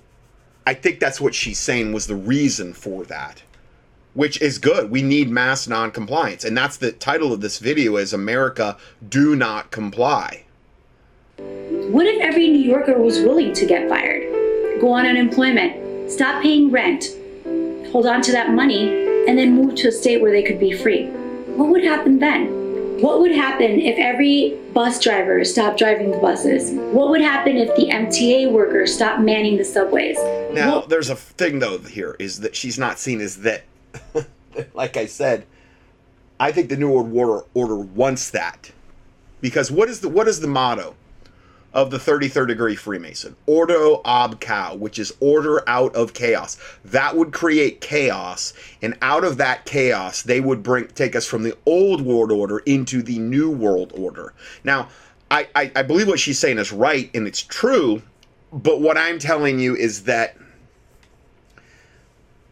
I 0.65 0.73
think 0.73 0.99
that's 0.99 1.21
what 1.21 1.35
she's 1.35 1.59
saying 1.59 1.93
was 1.93 2.07
the 2.07 2.15
reason 2.15 2.73
for 2.73 3.03
that, 3.05 3.43
which 4.13 4.41
is 4.41 4.57
good. 4.57 4.89
We 4.89 5.01
need 5.01 5.29
mass 5.29 5.67
non-compliance, 5.67 6.43
and 6.43 6.57
that's 6.57 6.77
the 6.77 6.91
title 6.91 7.33
of 7.33 7.41
this 7.41 7.59
video 7.59 7.97
is 7.97 8.13
America 8.13 8.77
Do 9.07 9.35
Not 9.35 9.71
Comply. 9.71 10.45
What 11.37 12.05
if 12.07 12.21
every 12.21 12.47
New 12.47 12.63
Yorker 12.63 12.97
was 12.97 13.19
willing 13.19 13.53
to 13.53 13.65
get 13.65 13.89
fired, 13.89 14.79
go 14.79 14.93
on 14.93 15.05
unemployment, 15.05 16.11
stop 16.11 16.41
paying 16.41 16.71
rent, 16.71 17.09
hold 17.91 18.07
on 18.07 18.21
to 18.21 18.31
that 18.31 18.51
money, 18.51 18.89
and 19.27 19.37
then 19.37 19.53
move 19.53 19.75
to 19.75 19.89
a 19.89 19.91
state 19.91 20.21
where 20.21 20.31
they 20.31 20.43
could 20.43 20.59
be 20.59 20.71
free? 20.71 21.07
What 21.55 21.69
would 21.69 21.83
happen 21.83 22.19
then? 22.19 22.64
What 23.01 23.19
would 23.19 23.31
happen 23.31 23.79
if 23.79 23.97
every 23.97 24.57
bus 24.73 25.01
driver 25.01 25.43
stopped 25.43 25.77
driving 25.77 26.11
the 26.11 26.17
buses? 26.17 26.71
What 26.93 27.09
would 27.09 27.21
happen 27.21 27.57
if 27.57 27.75
the 27.75 27.87
MTA 27.89 28.51
workers 28.51 28.93
stopped 28.95 29.21
manning 29.21 29.57
the 29.57 29.65
subways? 29.65 30.17
Now, 30.53 30.77
what- 30.79 30.89
there's 30.89 31.09
a 31.09 31.15
thing 31.15 31.59
though 31.59 31.77
here 31.79 32.15
is 32.19 32.39
that 32.39 32.55
she's 32.55 32.79
not 32.79 32.97
seen 32.97 33.19
as 33.21 33.37
that. 33.41 33.63
like 34.73 34.95
I 34.97 35.05
said, 35.07 35.45
I 36.39 36.51
think 36.51 36.69
the 36.69 36.77
New 36.77 36.89
World 36.89 37.13
Order 37.13 37.45
order 37.53 37.75
wants 37.75 38.29
that 38.31 38.71
because 39.41 39.69
what 39.71 39.89
is 39.89 39.99
the 39.99 40.09
what 40.09 40.27
is 40.27 40.39
the 40.39 40.47
motto? 40.47 40.95
Of 41.75 41.91
the 41.91 41.97
33rd 41.97 42.47
degree 42.47 42.75
Freemason, 42.75 43.35
Ordo 43.45 44.01
ab 44.05 44.39
Chao, 44.39 44.75
which 44.75 44.97
is 44.97 45.13
order 45.19 45.61
out 45.67 45.93
of 45.93 46.13
chaos. 46.13 46.57
That 46.85 47.17
would 47.17 47.33
create 47.33 47.81
chaos, 47.81 48.53
and 48.81 48.97
out 49.01 49.25
of 49.25 49.37
that 49.37 49.65
chaos, 49.65 50.21
they 50.23 50.39
would 50.39 50.63
bring 50.63 50.87
take 50.87 51.17
us 51.17 51.27
from 51.27 51.43
the 51.43 51.55
old 51.65 52.01
world 52.01 52.31
order 52.31 52.59
into 52.59 53.03
the 53.03 53.19
new 53.19 53.51
world 53.51 53.91
order. 53.93 54.33
Now, 54.63 54.87
I, 55.29 55.49
I, 55.53 55.71
I 55.75 55.81
believe 55.83 56.07
what 56.07 56.19
she's 56.19 56.39
saying 56.39 56.59
is 56.59 56.71
right 56.71 57.11
and 57.13 57.27
it's 57.27 57.41
true, 57.41 58.01
but 58.53 58.79
what 58.79 58.97
I'm 58.97 59.19
telling 59.19 59.59
you 59.59 59.75
is 59.75 60.03
that 60.03 60.37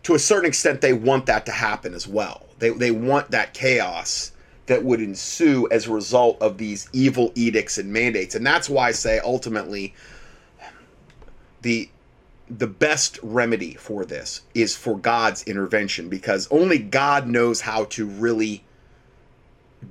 to 0.04 0.16
a 0.16 0.20
certain 0.20 0.48
extent, 0.48 0.82
they 0.82 0.92
want 0.92 1.28
that 1.28 1.46
to 1.46 1.54
happen 1.54 1.94
as 1.94 2.06
well. 2.06 2.46
They, 2.60 2.72
they 2.72 2.92
want 2.92 3.32
that 3.32 3.54
chaos 3.54 4.33
that 4.66 4.84
would 4.84 5.02
ensue 5.02 5.68
as 5.72 5.88
a 5.88 5.92
result 5.92 6.42
of 6.42 6.58
these 6.58 6.88
evil 6.94 7.32
edicts 7.36 7.78
and 7.78 7.92
mandates. 7.92 8.36
And 8.36 8.46
that's 8.46 8.70
why 8.70 8.90
I 8.90 8.92
say 8.92 9.20
ultimately 9.20 9.94
the 11.62 11.90
the 12.50 12.68
best 12.68 13.20
remedy 13.24 13.74
for 13.76 14.06
this 14.06 14.42
is 14.54 14.76
for 14.76 14.98
God's 14.98 15.44
intervention 15.44 16.10
because 16.10 16.48
only 16.52 16.78
God 16.78 17.26
knows 17.28 17.62
how 17.62 17.86
to 17.86 18.06
really 18.06 18.64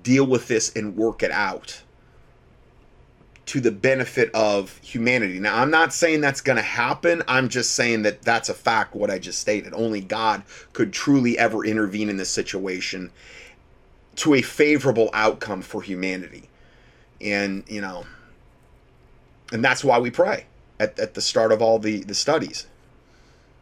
deal 0.02 0.26
with 0.26 0.48
this 0.48 0.70
and 0.76 0.96
work 0.96 1.22
it 1.22 1.30
out 1.30 1.82
to 3.46 3.60
the 3.60 3.72
benefit 3.72 4.30
of 4.34 4.78
humanity. 4.78 5.40
Now, 5.40 5.60
I'm 5.60 5.70
not 5.70 5.92
saying 5.92 6.20
that's 6.20 6.40
going 6.40 6.56
to 6.56 6.62
happen. 6.62 7.22
I'm 7.26 7.48
just 7.48 7.72
saying 7.72 8.02
that 8.02 8.22
that's 8.22 8.48
a 8.48 8.54
fact, 8.54 8.94
what 8.94 9.10
I 9.10 9.18
just 9.18 9.40
stated. 9.40 9.74
Only 9.74 10.00
God 10.00 10.42
could 10.72 10.92
truly 10.92 11.38
ever 11.38 11.64
intervene 11.64 12.08
in 12.08 12.16
this 12.16 12.30
situation 12.30 13.10
to 14.16 14.34
a 14.34 14.42
favorable 14.42 15.10
outcome 15.12 15.62
for 15.62 15.82
humanity. 15.82 16.48
And, 17.20 17.64
you 17.68 17.80
know, 17.80 18.04
and 19.52 19.64
that's 19.64 19.84
why 19.84 19.98
we 19.98 20.10
pray 20.10 20.46
at, 20.80 20.98
at 20.98 21.14
the 21.14 21.20
start 21.20 21.52
of 21.52 21.62
all 21.62 21.78
the, 21.78 22.02
the 22.02 22.14
studies. 22.14 22.66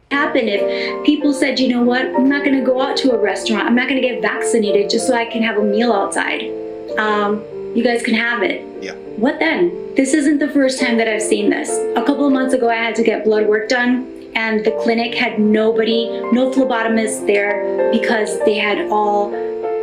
Happen 0.09 0.47
if 0.47 1.05
people 1.05 1.31
said, 1.33 1.59
you 1.59 1.69
know 1.69 1.83
what, 1.83 2.01
I'm 2.01 2.27
not 2.27 2.43
going 2.43 2.57
to 2.57 2.65
go 2.65 2.81
out 2.81 2.97
to 2.97 3.11
a 3.11 3.17
restaurant. 3.17 3.65
I'm 3.65 3.75
not 3.75 3.87
going 3.87 4.01
to 4.01 4.07
get 4.07 4.21
vaccinated 4.21 4.89
just 4.89 5.07
so 5.07 5.13
I 5.13 5.25
can 5.25 5.41
have 5.41 5.57
a 5.57 5.63
meal 5.63 5.93
outside. 5.93 6.51
Um, 6.97 7.43
you 7.73 7.83
guys 7.83 8.01
can 8.03 8.15
have 8.15 8.43
it. 8.43 8.65
Yeah. 8.83 8.95
What 9.15 9.39
then? 9.39 9.95
This 9.95 10.13
isn't 10.13 10.39
the 10.39 10.49
first 10.49 10.81
time 10.81 10.97
that 10.97 11.07
I've 11.07 11.21
seen 11.21 11.49
this. 11.49 11.69
A 11.95 12.03
couple 12.03 12.25
of 12.25 12.33
months 12.33 12.53
ago, 12.53 12.69
I 12.69 12.75
had 12.75 12.95
to 12.95 13.03
get 13.03 13.23
blood 13.23 13.47
work 13.47 13.69
done, 13.69 14.29
and 14.35 14.65
the 14.65 14.71
clinic 14.83 15.13
had 15.15 15.39
nobody, 15.39 16.09
no 16.31 16.51
phlebotomists 16.51 17.25
there 17.25 17.89
because 17.91 18.39
they 18.43 18.55
had 18.55 18.89
all 18.89 19.33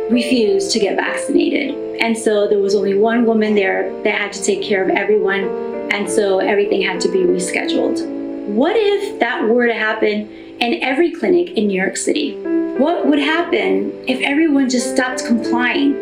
refused 0.09 0.71
to 0.71 0.79
get 0.79 0.95
vaccinated. 0.95 1.75
And 2.01 2.17
so 2.17 2.47
there 2.47 2.59
was 2.59 2.75
only 2.75 2.97
one 2.97 3.25
woman 3.25 3.55
there 3.55 3.91
that 4.03 4.15
had 4.15 4.33
to 4.33 4.43
take 4.43 4.61
care 4.63 4.83
of 4.83 4.89
everyone, 4.89 5.43
and 5.91 6.09
so 6.09 6.39
everything 6.39 6.81
had 6.81 6.99
to 7.01 7.09
be 7.09 7.19
rescheduled. 7.19 8.07
What 8.47 8.75
if 8.75 9.19
that 9.19 9.43
were 9.47 9.67
to 9.67 9.73
happen 9.73 10.29
in 10.59 10.81
every 10.81 11.11
clinic 11.11 11.51
in 11.57 11.67
New 11.67 11.79
York 11.79 11.97
City? 11.97 12.35
What 12.77 13.05
would 13.07 13.19
happen 13.19 13.91
if 14.07 14.21
everyone 14.21 14.69
just 14.69 14.95
stopped 14.95 15.25
complying? 15.25 15.93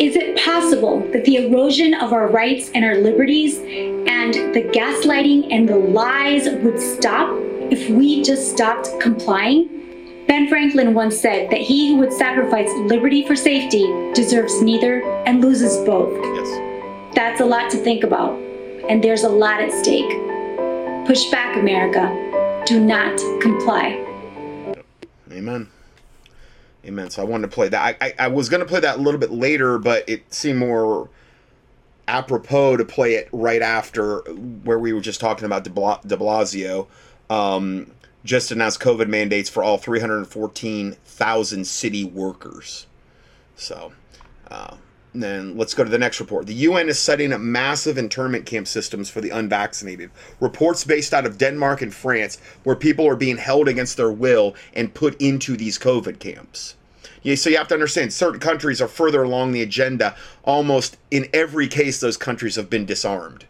Is 0.00 0.16
it 0.16 0.36
possible 0.44 1.00
that 1.12 1.24
the 1.24 1.36
erosion 1.36 1.94
of 1.94 2.12
our 2.12 2.26
rights 2.26 2.70
and 2.74 2.84
our 2.84 2.96
liberties 2.96 3.58
and 3.58 4.34
the 4.54 4.68
gaslighting 4.74 5.52
and 5.52 5.68
the 5.68 5.76
lies 5.76 6.48
would 6.48 6.80
stop 6.80 7.30
if 7.70 7.88
we 7.88 8.22
just 8.22 8.50
stopped 8.50 8.88
complying? 9.00 9.81
Ben 10.28 10.48
Franklin 10.48 10.94
once 10.94 11.18
said 11.18 11.50
that 11.50 11.60
he 11.60 11.88
who 11.88 11.96
would 11.96 12.12
sacrifice 12.12 12.70
liberty 12.76 13.26
for 13.26 13.36
safety 13.36 13.84
deserves 14.14 14.62
neither 14.62 15.02
and 15.24 15.40
loses 15.40 15.76
both. 15.84 16.12
Yes. 16.12 17.14
That's 17.14 17.40
a 17.40 17.44
lot 17.44 17.70
to 17.72 17.76
think 17.76 18.04
about, 18.04 18.38
and 18.88 19.02
there's 19.02 19.24
a 19.24 19.28
lot 19.28 19.60
at 19.60 19.72
stake. 19.72 20.10
Push 21.06 21.30
back, 21.30 21.56
America. 21.56 22.62
Do 22.66 22.80
not 22.80 23.18
comply. 23.40 24.06
Amen. 25.30 25.68
Amen. 26.84 27.10
So 27.10 27.22
I 27.22 27.24
wanted 27.24 27.50
to 27.50 27.54
play 27.54 27.68
that. 27.68 27.96
I, 28.00 28.06
I, 28.06 28.14
I 28.20 28.28
was 28.28 28.48
going 28.48 28.60
to 28.60 28.66
play 28.66 28.80
that 28.80 28.98
a 28.98 29.00
little 29.00 29.20
bit 29.20 29.30
later, 29.30 29.78
but 29.78 30.08
it 30.08 30.32
seemed 30.32 30.58
more 30.58 31.08
apropos 32.08 32.76
to 32.76 32.84
play 32.84 33.14
it 33.14 33.28
right 33.32 33.62
after 33.62 34.20
where 34.64 34.78
we 34.78 34.92
were 34.92 35.00
just 35.00 35.20
talking 35.20 35.44
about 35.44 35.64
de, 35.64 35.70
Bla- 35.70 36.00
de 36.06 36.16
Blasio. 36.16 36.86
Um, 37.30 37.92
just 38.24 38.50
announced 38.50 38.80
COVID 38.80 39.08
mandates 39.08 39.50
for 39.50 39.62
all 39.62 39.78
314,000 39.78 41.66
city 41.66 42.04
workers. 42.04 42.86
So, 43.56 43.92
uh, 44.50 44.76
then 45.14 45.58
let's 45.58 45.74
go 45.74 45.84
to 45.84 45.90
the 45.90 45.98
next 45.98 46.20
report. 46.20 46.46
The 46.46 46.54
UN 46.54 46.88
is 46.88 46.98
setting 46.98 47.32
up 47.32 47.40
massive 47.40 47.98
internment 47.98 48.46
camp 48.46 48.66
systems 48.66 49.10
for 49.10 49.20
the 49.20 49.30
unvaccinated. 49.30 50.10
Reports 50.40 50.84
based 50.84 51.12
out 51.12 51.26
of 51.26 51.38
Denmark 51.38 51.82
and 51.82 51.92
France, 51.92 52.38
where 52.64 52.76
people 52.76 53.06
are 53.06 53.16
being 53.16 53.36
held 53.36 53.68
against 53.68 53.96
their 53.96 54.10
will 54.10 54.54
and 54.74 54.94
put 54.94 55.20
into 55.20 55.56
these 55.56 55.78
COVID 55.78 56.18
camps. 56.18 56.76
Yeah, 57.22 57.36
so 57.36 57.50
you 57.50 57.58
have 57.58 57.68
to 57.68 57.74
understand 57.74 58.12
certain 58.12 58.40
countries 58.40 58.80
are 58.80 58.88
further 58.88 59.22
along 59.22 59.52
the 59.52 59.62
agenda. 59.62 60.16
Almost 60.44 60.96
in 61.10 61.28
every 61.32 61.68
case, 61.68 62.00
those 62.00 62.16
countries 62.16 62.56
have 62.56 62.70
been 62.70 62.86
disarmed. 62.86 63.44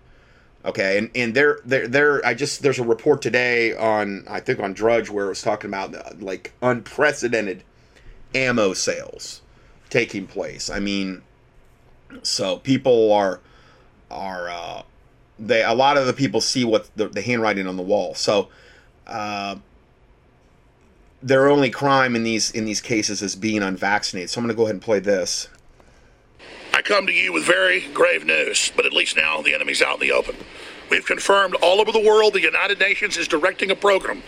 Okay, 0.65 0.97
and 0.99 1.11
and 1.15 1.35
they're 1.35 1.59
they're 1.65 1.89
they're 1.89 2.25
I 2.25 2.35
just 2.35 2.63
there's 2.63 2.79
a 2.79 2.85
report 2.85 3.21
today 3.21 3.77
on 3.77 4.25
I 4.29 4.41
think 4.41 4.61
on 4.61 4.75
Drudge 4.75 5.11
where 5.11 5.27
it 5.27 5.31
was 5.31 5.43
talking 5.43 5.69
about 5.69 5.95
uh, 5.95 6.13
like 6.21 6.53
unprecedented 6.63 7.65
ammo 8.35 8.73
sales 8.73 9.43
taking 9.91 10.27
place. 10.27 10.71
I 10.71 10.79
mean, 10.79 11.23
so 12.23 12.59
people 12.59 13.13
are 13.13 13.41
are 14.11 14.51
uh, 14.51 14.83
they 15.39 15.65
a 15.65 15.75
lot 15.75 15.97
of 15.97 16.07
the 16.07 16.13
people 16.13 16.41
see 16.41 16.65
what 16.65 16.91
the, 16.97 17.09
the 17.09 17.23
handwriting 17.23 17.67
on 17.67 17.77
the 17.77 17.83
wall. 17.83 18.15
So 18.15 18.49
uh, 19.07 19.57
their 21.23 21.49
only 21.49 21.71
crime 21.71 22.15
in 22.15 22.23
these 22.23 22.51
in 22.51 22.65
these 22.65 22.81
cases 22.81 23.23
is 23.23 23.35
being 23.35 23.63
unvaccinated. 23.63 24.31
So 24.31 24.41
I'm 24.41 24.47
going 24.47 24.55
to 24.55 24.57
go 24.57 24.65
ahead 24.65 24.77
and 24.77 24.83
play 24.83 25.01
this. 25.01 25.49
I 26.83 26.85
come 26.85 27.07
to 27.07 27.13
you 27.13 27.33
with 27.33 27.45
very 27.45 27.83
grave 27.95 28.27
news, 28.27 28.73
but 28.75 28.87
at 28.87 28.93
least 28.93 29.17
now 29.17 29.41
the 29.41 29.55
enemy's 29.55 29.81
out 29.81 30.01
in 30.03 30.09
the 30.09 30.11
open. 30.11 30.35
We've 30.91 31.07
confirmed 31.07 31.55
all 31.63 31.81
over 31.81 31.93
the 31.93 32.01
world 32.01 32.33
the 32.33 32.41
United 32.41 32.81
Nations 32.81 33.17
is 33.17 33.29
directing 33.29 33.71
a 33.71 33.77
program 33.77 34.25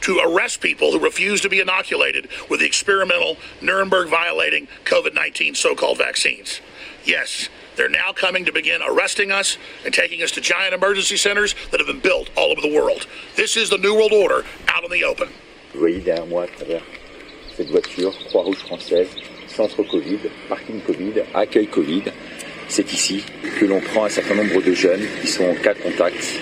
to 0.00 0.18
arrest 0.18 0.60
people 0.60 0.90
who 0.90 0.98
refuse 0.98 1.40
to 1.42 1.48
be 1.48 1.60
inoculated 1.60 2.28
with 2.50 2.58
the 2.58 2.66
experimental 2.66 3.36
Nuremberg 3.60 4.08
violating 4.08 4.66
COVID 4.84 5.14
19 5.14 5.54
so 5.54 5.76
called 5.76 5.98
vaccines. 5.98 6.60
Yes, 7.04 7.48
they're 7.76 7.88
now 7.88 8.10
coming 8.10 8.44
to 8.46 8.52
begin 8.52 8.82
arresting 8.82 9.30
us 9.30 9.56
and 9.84 9.94
taking 9.94 10.24
us 10.24 10.32
to 10.32 10.40
giant 10.40 10.74
emergency 10.74 11.16
centers 11.16 11.54
that 11.70 11.78
have 11.78 11.86
been 11.86 12.00
built 12.00 12.30
all 12.36 12.50
over 12.50 12.60
the 12.60 12.74
world. 12.74 13.06
This 13.36 13.56
is 13.56 13.70
the 13.70 13.78
New 13.78 13.94
World 13.94 14.12
Order 14.12 14.44
out 14.66 14.82
in 14.82 14.90
the 14.90 15.04
open. 15.04 15.28
Voyez 15.72 16.02
derrière 16.02 16.26
moi, 16.26 16.46
à 16.46 16.56
travers 16.56 16.82
cette 17.56 17.70
voiture, 17.70 18.12
Croix-Rouge 18.28 18.64
française, 18.64 19.08
centre 19.52 19.82
Covid, 19.82 20.18
parking 20.48 20.80
Covid, 20.80 21.22
accueil 21.34 21.66
Covid. 21.66 22.04
C'est 22.68 22.90
ici 22.92 23.22
que 23.60 23.66
l'on 23.66 23.80
prend 23.80 24.04
un 24.04 24.08
certain 24.08 24.34
nombre 24.34 24.62
de 24.62 24.72
jeunes 24.72 25.04
qui 25.20 25.28
sont 25.28 25.44
en 25.44 25.54
cas 25.54 25.74
de 25.74 25.80
contact, 25.80 26.40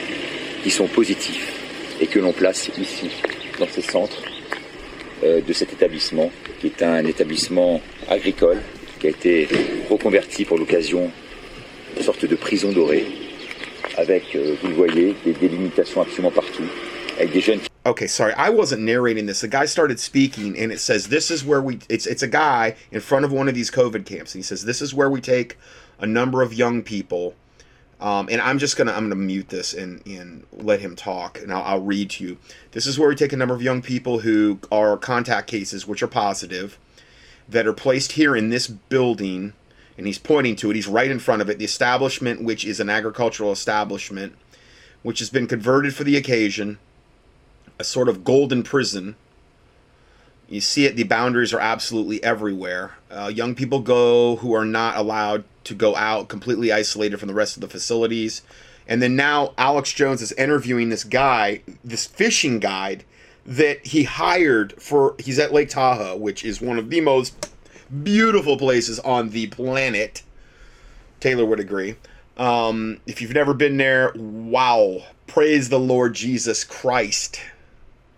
qui 0.63 0.71
sont 0.71 0.87
positifs, 0.87 1.53
et 2.01 2.07
que 2.07 2.19
l'on 2.19 2.33
place 2.33 2.71
ici, 2.79 3.11
dans 3.59 3.67
ces 3.69 3.83
centres 3.83 4.23
euh, 5.25 5.41
de 5.41 5.53
cet 5.53 5.73
établissement, 5.73 6.31
qui 6.61 6.69
est 6.69 6.83
un 6.83 7.05
établissement 7.05 7.81
agricole, 8.09 8.59
qui 9.01 9.09
a 9.09 9.11
été 9.11 9.49
reconverti 9.91 10.45
pour 10.45 10.59
l'occasion 10.59 11.11
une 11.97 12.03
sorte 12.03 12.25
de 12.25 12.37
prison 12.37 12.71
dorée, 12.71 13.07
avec, 13.97 14.37
euh, 14.37 14.55
vous 14.63 14.69
le 14.69 14.75
voyez, 14.75 15.15
des 15.25 15.33
délimitations 15.33 16.01
absolument 16.01 16.31
partout, 16.31 16.63
Okay, 17.85 18.07
sorry, 18.07 18.33
I 18.35 18.51
wasn't 18.51 18.83
narrating 18.83 19.27
this. 19.27 19.41
The 19.41 19.49
guy 19.49 19.67
started 19.67 19.99
speaking, 20.01 20.59
and 20.59 20.71
it 20.73 20.81
says, 20.81 21.09
"This 21.09 21.31
is 21.31 21.45
where 21.45 21.61
we." 21.63 21.79
It's 21.89 22.07
it's 22.07 22.23
a 22.23 22.29
guy 22.29 22.77
in 22.91 23.01
front 23.01 23.25
of 23.25 23.33
one 23.33 23.49
of 23.49 23.55
these 23.55 23.71
COVID 23.71 24.05
camps, 24.07 24.35
and 24.35 24.41
he 24.41 24.43
says, 24.43 24.65
"This 24.65 24.83
is 24.83 24.95
where 24.95 25.11
we 25.11 25.21
take 25.21 25.59
a 25.99 26.07
number 26.07 26.43
of 26.43 26.53
young 26.53 26.83
people." 26.83 27.35
Um, 28.01 28.29
and 28.31 28.41
I'm 28.41 28.59
just 28.59 28.77
gonna 28.77 28.93
I'm 28.93 29.05
gonna 29.05 29.17
mute 29.17 29.49
this 29.49 29.75
and 29.75 30.03
and 30.07 30.45
let 30.53 30.81
him 30.81 30.97
talk, 30.97 31.39
and 31.41 31.53
I'll, 31.53 31.63
I'll 31.63 31.81
read 31.81 32.11
to 32.11 32.25
you. 32.25 32.39
This 32.73 32.87
is 32.87 32.99
where 32.99 33.09
we 33.09 33.15
take 33.15 33.33
a 33.33 33.37
number 33.37 33.55
of 33.55 33.63
young 33.63 33.83
people 33.83 34.21
who 34.21 34.59
are 34.71 34.97
contact 34.97 35.47
cases, 35.47 35.87
which 35.87 36.03
are 36.03 36.09
positive, 36.09 36.79
that 37.49 37.67
are 37.67 37.75
placed 37.75 38.13
here 38.13 38.37
in 38.37 38.49
this 38.51 38.67
building, 38.67 39.53
and 39.99 40.07
he's 40.07 40.19
pointing 40.19 40.57
to 40.57 40.71
it. 40.71 40.77
He's 40.77 40.89
right 40.89 41.11
in 41.11 41.19
front 41.19 41.43
of 41.43 41.51
it. 41.51 41.59
The 41.59 41.65
establishment, 41.67 42.43
which 42.43 42.65
is 42.65 42.81
an 42.81 42.89
agricultural 42.89 43.53
establishment, 43.53 44.35
which 45.03 45.19
has 45.19 45.31
been 45.31 45.47
converted 45.47 45.95
for 45.95 46.05
the 46.05 46.17
occasion 46.17 46.79
a 47.81 47.85
sort 47.85 48.11
of 48.11 48.23
golden 48.23 48.63
prison. 48.63 49.17
You 50.51 50.61
see 50.61 50.85
it, 50.85 50.97
the 50.97 51.05
boundaries 51.05 51.55
are 51.55 51.61
absolutely 51.61 52.23
everywhere. 52.23 52.99
Uh, 53.11 53.29
young 53.35 53.55
people 53.55 53.81
go 53.81 54.37
who 54.37 54.53
are 54.53 54.67
not 54.67 54.99
allowed 54.99 55.45
to 55.65 55.75
go 55.75 55.97
out, 55.97 56.29
completely 56.29 56.71
isolated 56.71 57.17
from 57.17 57.29
the 57.29 57.35
rest 57.35 57.57
of 57.57 57.63
the 57.63 57.69
facilities. 57.69 58.43
And 58.87 59.01
then 59.01 59.17
now 59.17 59.55
Alex 59.57 59.95
Jones 59.95 60.21
is 60.21 60.33
interviewing 60.33 60.91
this 60.91 61.05
guy, 61.05 61.63
this 61.83 62.07
fishing 62.07 62.59
guide 62.59 63.05
that 63.47 63.87
he 63.87 64.03
hired 64.03 64.75
for. 64.81 65.15
He's 65.19 65.39
at 65.39 65.53
Lake 65.53 65.71
Tahoe, 65.71 66.17
which 66.17 66.45
is 66.45 66.61
one 66.61 66.79
of 66.79 66.91
the 66.91 67.01
most 67.01 67.51
beautiful 68.03 68.59
places 68.59 68.99
on 69.01 69.31
the 69.31 69.47
planet. 69.47 70.23
Taylor 71.19 71.47
would 71.47 71.61
agree. 71.61 71.97
Um, 72.37 73.01
if 73.07 73.23
you've 73.23 73.33
never 73.33 73.55
been 73.55 73.79
there, 73.79 74.13
wow. 74.15 75.03
Praise 75.27 75.71
the 75.71 75.81
Lord 75.81 76.15
Jesus 76.15 76.63
Christ 76.63 77.41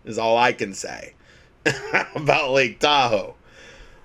is 0.04 0.18
all 0.18 0.36
I 0.36 0.52
can 0.52 0.74
say 0.74 1.14
about 2.14 2.50
Lake 2.50 2.78
Tahoe. 2.78 3.34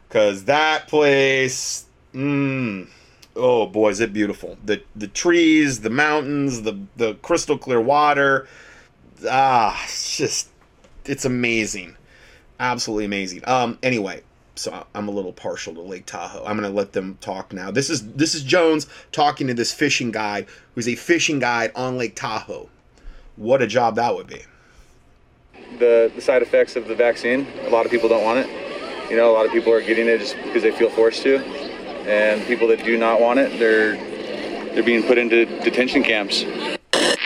Because 0.07 0.45
that 0.45 0.87
place, 0.87 1.85
mm, 2.13 2.87
oh 3.35 3.67
boy, 3.67 3.89
is 3.89 3.99
it 3.99 4.13
beautiful. 4.13 4.57
The 4.63 4.81
the 4.95 5.07
trees, 5.07 5.81
the 5.81 5.89
mountains, 5.89 6.61
the, 6.61 6.79
the 6.95 7.15
crystal 7.15 7.57
clear 7.57 7.81
water. 7.81 8.47
Ah, 9.29 9.79
it's 9.83 10.17
just, 10.17 10.49
it's 11.05 11.25
amazing. 11.25 11.97
Absolutely 12.59 13.05
amazing. 13.05 13.41
Um, 13.47 13.77
anyway, 13.83 14.21
so 14.55 14.85
I'm 14.95 15.07
a 15.07 15.11
little 15.11 15.33
partial 15.33 15.73
to 15.75 15.81
Lake 15.81 16.05
Tahoe. 16.05 16.45
I'm 16.45 16.55
gonna 16.55 16.69
let 16.69 16.93
them 16.93 17.17
talk 17.19 17.51
now. 17.51 17.69
This 17.69 17.89
is 17.89 18.13
this 18.13 18.33
is 18.33 18.43
Jones 18.43 18.87
talking 19.11 19.47
to 19.47 19.53
this 19.53 19.73
fishing 19.73 20.11
guide 20.11 20.47
who's 20.73 20.87
a 20.87 20.95
fishing 20.95 21.39
guide 21.39 21.71
on 21.75 21.97
Lake 21.97 22.15
Tahoe. 22.15 22.69
What 23.35 23.61
a 23.61 23.67
job 23.67 23.95
that 23.95 24.15
would 24.15 24.27
be 24.27 24.43
the, 25.79 26.11
the 26.15 26.21
side 26.21 26.41
effects 26.41 26.75
of 26.75 26.87
the 26.87 26.95
vaccine. 26.95 27.47
A 27.65 27.69
lot 27.69 27.85
of 27.85 27.91
people 27.91 28.09
don't 28.09 28.23
want 28.23 28.39
it. 28.39 29.09
You 29.09 29.15
know, 29.15 29.31
a 29.31 29.33
lot 29.33 29.45
of 29.45 29.51
people 29.51 29.71
are 29.71 29.81
getting 29.81 30.07
it 30.07 30.19
just 30.19 30.35
because 30.43 30.63
they 30.63 30.71
feel 30.71 30.89
forced 30.89 31.23
to, 31.23 31.37
and 32.07 32.45
people 32.45 32.67
that 32.67 32.83
do 32.83 32.97
not 32.97 33.21
want 33.21 33.39
it, 33.39 33.57
they're 33.57 33.95
they're 34.73 34.83
being 34.83 35.03
put 35.03 35.17
into 35.17 35.45
detention 35.63 36.03
camps. 36.03 36.43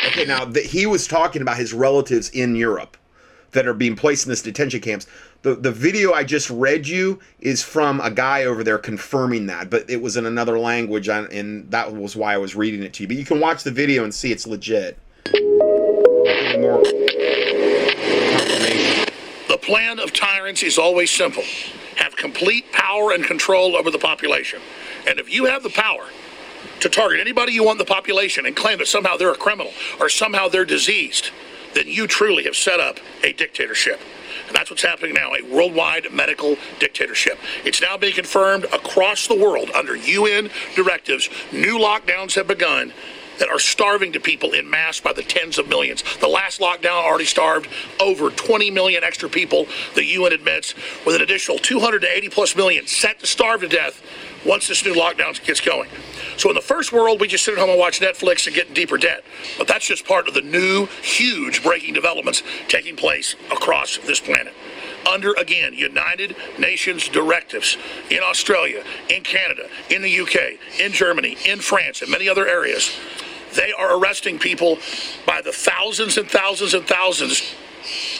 Okay, 0.08 0.26
now 0.26 0.46
the, 0.46 0.62
he 0.62 0.86
was 0.86 1.08
talking 1.08 1.42
about 1.42 1.58
his 1.58 1.74
relatives 1.74 2.30
in 2.30 2.56
Europe 2.56 2.98
that 3.52 3.68
are 3.68 3.74
being 3.74 3.96
placed 3.96 4.26
in 4.26 4.30
this 4.30 4.42
detention 4.42 4.80
camps. 4.80 5.08
The 5.42 5.56
the 5.56 5.72
video 5.72 6.14
I 6.14 6.24
just 6.24 6.50
read 6.52 6.88
you 6.88 7.20
is 7.40 7.64
from 7.64 8.00
a 8.00 8.12
guy 8.12 8.44
over 8.44 8.64
there 8.64 8.78
confirming 8.78 9.48
that, 9.48 9.72
but 9.72 9.90
it 9.90 10.02
was 10.02 10.18
in 10.18 10.28
another 10.28 10.60
language, 10.60 11.10
and 11.10 11.70
that 11.72 11.94
was 11.94 12.16
why 12.16 12.36
I 12.36 12.38
was 12.38 12.56
reading 12.56 12.84
it 12.84 12.94
to 12.94 13.04
you. 13.04 13.08
But 13.08 13.18
you 13.18 13.26
can 13.26 13.40
watch 13.40 13.64
the 13.64 13.72
video 13.72 14.04
and 14.04 14.14
see 14.14 14.32
it's 14.32 14.46
legit. 14.46 15.00
Plan 19.72 20.00
of 20.00 20.12
tyrants 20.12 20.64
is 20.64 20.78
always 20.78 21.10
simple 21.10 21.44
have 21.96 22.14
complete 22.18 22.70
power 22.74 23.14
and 23.14 23.24
control 23.24 23.78
over 23.78 23.90
the 23.90 23.98
population. 23.98 24.60
And 25.08 25.18
if 25.18 25.34
you 25.34 25.46
have 25.46 25.64
the 25.64 25.70
power 25.70 26.08
to 26.82 26.90
target 26.90 27.22
anybody 27.22 27.54
you 27.54 27.64
want 27.64 27.80
in 27.80 27.86
the 27.86 27.94
population 27.94 28.46
and 28.46 28.54
claim 28.54 28.80
that 28.80 28.88
somehow 28.88 29.16
they're 29.16 29.32
a 29.32 29.38
criminal 29.38 29.72
or 29.98 30.10
somehow 30.10 30.50
they're 30.50 30.66
diseased, 30.66 31.32
then 31.74 31.88
you 31.88 32.06
truly 32.06 32.44
have 32.44 32.56
set 32.58 32.82
up 32.82 32.98
a 33.24 33.32
dictatorship. 33.32 34.02
And 34.48 34.54
that's 34.54 34.70
what's 34.70 34.84
happening 34.84 35.14
now 35.14 35.32
a 35.36 35.42
worldwide 35.42 36.12
medical 36.12 36.58
dictatorship. 36.80 37.40
It's 37.64 37.82
now 37.82 37.96
being 37.96 38.14
confirmed 38.14 38.66
across 38.74 39.28
the 39.28 39.38
world 39.38 39.70
under 39.74 39.96
UN 39.96 40.50
directives. 40.76 41.30
New 41.54 41.80
lockdowns 41.80 42.36
have 42.36 42.48
begun 42.48 42.92
that 43.42 43.50
are 43.50 43.60
starving 43.60 44.12
to 44.14 44.20
people 44.20 44.52
in 44.52 44.70
mass 44.70 45.00
by 45.00 45.12
the 45.12 45.24
tens 45.24 45.58
of 45.58 45.68
millions. 45.68 46.04
The 46.20 46.28
last 46.28 46.62
lockdown 46.62 46.92
already 46.92 47.26
starved 47.26 47.68
over 48.00 48.30
20 48.30 48.70
million 48.70 49.04
extra 49.04 49.28
people, 49.28 49.66
the 49.96 50.06
UN 50.06 50.32
admits, 50.32 50.76
with 51.08 51.16
an 51.16 51.24
additional 51.24 51.58
280 51.58 52.30
plus 52.30 52.56
million 52.56 52.86
set 52.86 53.20
to 53.20 53.26
starve 53.26 53.62
to 53.62 53.68
death 53.68 54.04
once 54.46 54.68
this 54.68 54.86
new 54.86 54.94
lockdown 54.94 55.44
gets 55.44 55.60
going. 55.60 55.90
So 56.38 56.50
in 56.50 56.56
the 56.56 56.62
first 56.62 56.94
world, 56.94 57.20
we 57.20 57.28
just 57.28 57.44
sit 57.44 57.56
at 57.56 57.60
home 57.60 57.72
and 57.72 57.80
watch 57.80 58.00
Netflix 58.00 58.46
and 58.46 58.56
get 58.56 58.68
in 58.68 58.76
deeper 58.76 59.00
debt. 59.00 59.24
But 59.58 59.68
that's 59.68 59.88
just 59.88 60.06
part 60.06 60.28
of 60.28 60.36
the 60.36 60.42
new, 60.42 60.86
huge 61.02 61.64
breaking 61.64 61.96
developments 61.96 62.44
taking 62.68 62.96
place 62.96 63.36
across 63.52 63.98
this 63.98 64.20
planet. 64.20 64.54
Under, 65.12 65.34
again, 65.34 65.74
United 65.74 66.36
Nations 66.60 67.08
directives 67.08 67.76
in 68.12 68.20
Australia, 68.24 68.84
in 69.10 69.24
Canada, 69.24 69.68
in 69.90 70.04
the 70.04 70.20
UK, 70.20 70.80
in 70.80 70.92
Germany, 70.92 71.38
in 71.46 71.60
France, 71.60 72.04
and 72.04 72.12
many 72.12 72.30
other 72.30 72.48
areas, 72.48 72.96
they 73.56 73.72
are 73.74 73.98
arresting 73.98 74.40
people 74.40 74.78
by 75.26 75.42
the 75.42 75.52
thousands 75.52 76.18
and 76.18 76.30
thousands 76.30 76.74
and 76.74 76.86
thousands 76.86 77.42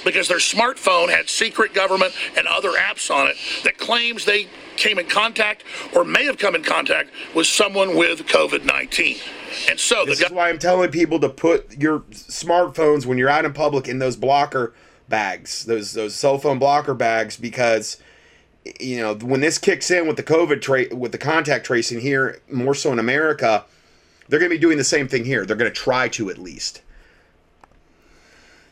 because 0.04 0.28
their 0.28 0.38
smartphone 0.38 1.10
had 1.10 1.30
secret 1.30 1.74
government 1.74 2.14
and 2.38 2.48
other 2.48 2.72
apps 2.72 3.14
on 3.14 3.28
it 3.28 3.38
that 3.64 3.78
claims 3.78 4.26
they 4.26 4.48
came 4.76 4.98
in 4.98 5.08
contact 5.08 5.64
or 5.96 6.04
may 6.04 6.26
have 6.26 6.38
come 6.38 6.56
in 6.56 6.64
contact 6.64 7.10
with 7.36 7.48
someone 7.48 7.96
with 7.96 8.26
COVID 8.26 8.66
19. 8.66 9.18
And 9.70 9.80
so 9.80 10.06
this 10.06 10.22
is 10.22 10.32
why 10.32 10.50
I'm 10.50 10.60
telling 10.60 10.92
people 10.92 11.20
to 11.20 11.30
put 11.30 11.78
your 11.78 12.00
smartphones 12.12 13.06
when 13.06 13.18
you're 13.18 13.30
out 13.30 13.46
in 13.46 13.54
public 13.54 13.88
in 13.88 14.00
those 14.00 14.16
blocker 14.16 14.74
bags, 15.10 15.66
those 15.66 15.94
those 15.94 16.16
cell 16.16 16.38
phone 16.38 16.58
blocker 16.58 16.94
bags, 16.94 17.38
because 17.38 17.98
you 18.80 19.00
know 19.00 19.16
when 19.16 19.42
this 19.42 19.58
kicks 19.58 19.92
in 19.92 20.08
with 20.08 20.18
the 20.18 20.24
COVID 20.24 20.62
tra- 20.62 20.96
with 20.96 21.12
the 21.12 21.18
contact 21.18 21.66
tracing 21.66 22.00
here, 22.00 22.42
more 22.50 22.74
so 22.74 22.92
in 22.92 23.00
America, 23.00 23.66
they're 24.32 24.40
going 24.40 24.50
to 24.50 24.56
be 24.56 24.62
doing 24.62 24.78
the 24.78 24.84
same 24.84 25.10
thing 25.10 25.26
here. 25.26 25.46
They're 25.46 25.58
going 25.58 25.70
to 25.70 25.78
try 25.78 26.08
to 26.10 26.30
at 26.30 26.38
least 26.38 26.82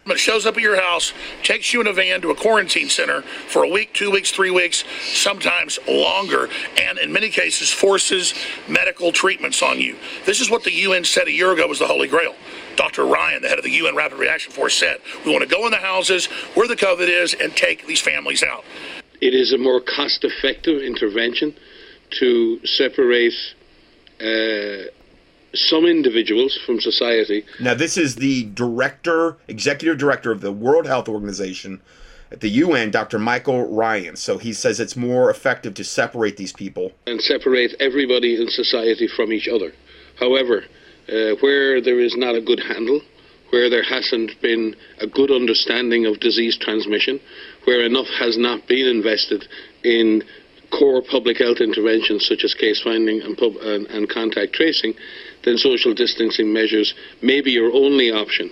But 0.07 0.17
shows 0.17 0.45
up 0.45 0.55
at 0.55 0.63
your 0.63 0.81
house, 0.81 1.11
takes 1.43 1.73
you 1.73 1.81
in 1.81 1.87
a 1.87 1.91
van 1.91 2.21
to 2.21 2.31
a 2.31 2.35
quarantine 2.35 2.87
center 2.87 3.21
for 3.21 3.65
a 3.65 3.67
week, 3.67 3.93
two 3.93 4.09
weeks, 4.09 4.31
three 4.31 4.51
weeks, 4.51 4.85
sometimes 5.01 5.77
longer, 5.85 6.47
and 6.79 6.97
in 6.97 7.11
many 7.11 7.29
cases 7.29 7.69
forces 7.69 8.33
medical 8.69 9.11
treatments 9.11 9.61
on 9.61 9.81
you. 9.81 9.97
This 10.25 10.39
is 10.39 10.49
what 10.49 10.63
the 10.63 10.71
UN 10.71 11.03
said 11.03 11.27
a 11.27 11.31
year 11.31 11.51
ago 11.51 11.67
was 11.67 11.79
the 11.79 11.87
Holy 11.87 12.07
Grail. 12.07 12.35
Dr. 12.77 13.05
Ryan, 13.05 13.41
the 13.41 13.49
head 13.49 13.57
of 13.57 13.65
the 13.65 13.71
UN 13.71 13.97
Rapid 13.97 14.17
Reaction 14.17 14.53
Force, 14.53 14.75
said, 14.75 14.99
We 15.25 15.31
want 15.33 15.43
to 15.43 15.53
go 15.53 15.65
in 15.65 15.71
the 15.71 15.77
houses 15.77 16.27
where 16.55 16.69
the 16.69 16.77
COVID 16.77 17.09
is 17.09 17.33
and 17.33 17.53
take 17.53 17.85
these 17.85 17.99
families 17.99 18.43
out. 18.43 18.63
It 19.19 19.33
is 19.33 19.51
a 19.51 19.57
more 19.57 19.81
cost 19.81 20.23
effective 20.23 20.81
intervention 20.81 21.53
to 22.11 22.65
separate. 22.65 23.33
Uh, 24.21 24.89
some 25.53 25.85
individuals 25.85 26.57
from 26.65 26.79
society. 26.79 27.45
Now, 27.59 27.73
this 27.73 27.97
is 27.97 28.15
the 28.15 28.45
director, 28.53 29.37
executive 29.47 29.97
director 29.97 30.31
of 30.31 30.41
the 30.41 30.51
World 30.51 30.85
Health 30.85 31.09
Organization 31.09 31.81
at 32.31 32.41
the 32.41 32.49
UN, 32.49 32.91
Dr. 32.91 33.17
Michael 33.17 33.67
Ryan. 33.67 34.15
So 34.15 34.37
he 34.37 34.53
says 34.53 34.79
it's 34.79 34.95
more 34.95 35.29
effective 35.29 35.73
to 35.75 35.83
separate 35.83 36.37
these 36.37 36.53
people 36.53 36.91
and 37.07 37.21
separate 37.21 37.75
everybody 37.79 38.39
in 38.39 38.47
society 38.49 39.07
from 39.07 39.33
each 39.33 39.47
other. 39.47 39.73
However, 40.19 40.65
uh, 41.07 41.35
where 41.39 41.81
there 41.81 41.99
is 41.99 42.15
not 42.15 42.35
a 42.35 42.41
good 42.41 42.59
handle, 42.59 43.01
where 43.49 43.69
there 43.69 43.83
hasn't 43.83 44.39
been 44.41 44.75
a 44.99 45.07
good 45.07 45.31
understanding 45.31 46.05
of 46.05 46.19
disease 46.19 46.57
transmission, 46.57 47.19
where 47.63 47.83
enough 47.83 48.07
has 48.19 48.37
not 48.37 48.67
been 48.67 48.85
invested 48.87 49.47
in 49.83 50.23
core 50.71 51.01
public 51.01 51.37
health 51.37 51.57
interventions 51.61 52.27
such 52.27 52.43
as 52.43 52.53
case 52.53 52.81
finding 52.81 53.21
and, 53.21 53.37
pub- 53.37 53.57
and, 53.57 53.87
and 53.87 54.07
contact 54.07 54.53
tracing, 54.53 54.93
then 55.43 55.57
social 55.57 55.93
distancing 55.93 56.51
measures 56.51 56.93
may 57.21 57.41
be 57.41 57.51
your 57.51 57.71
only 57.73 58.11
option 58.11 58.51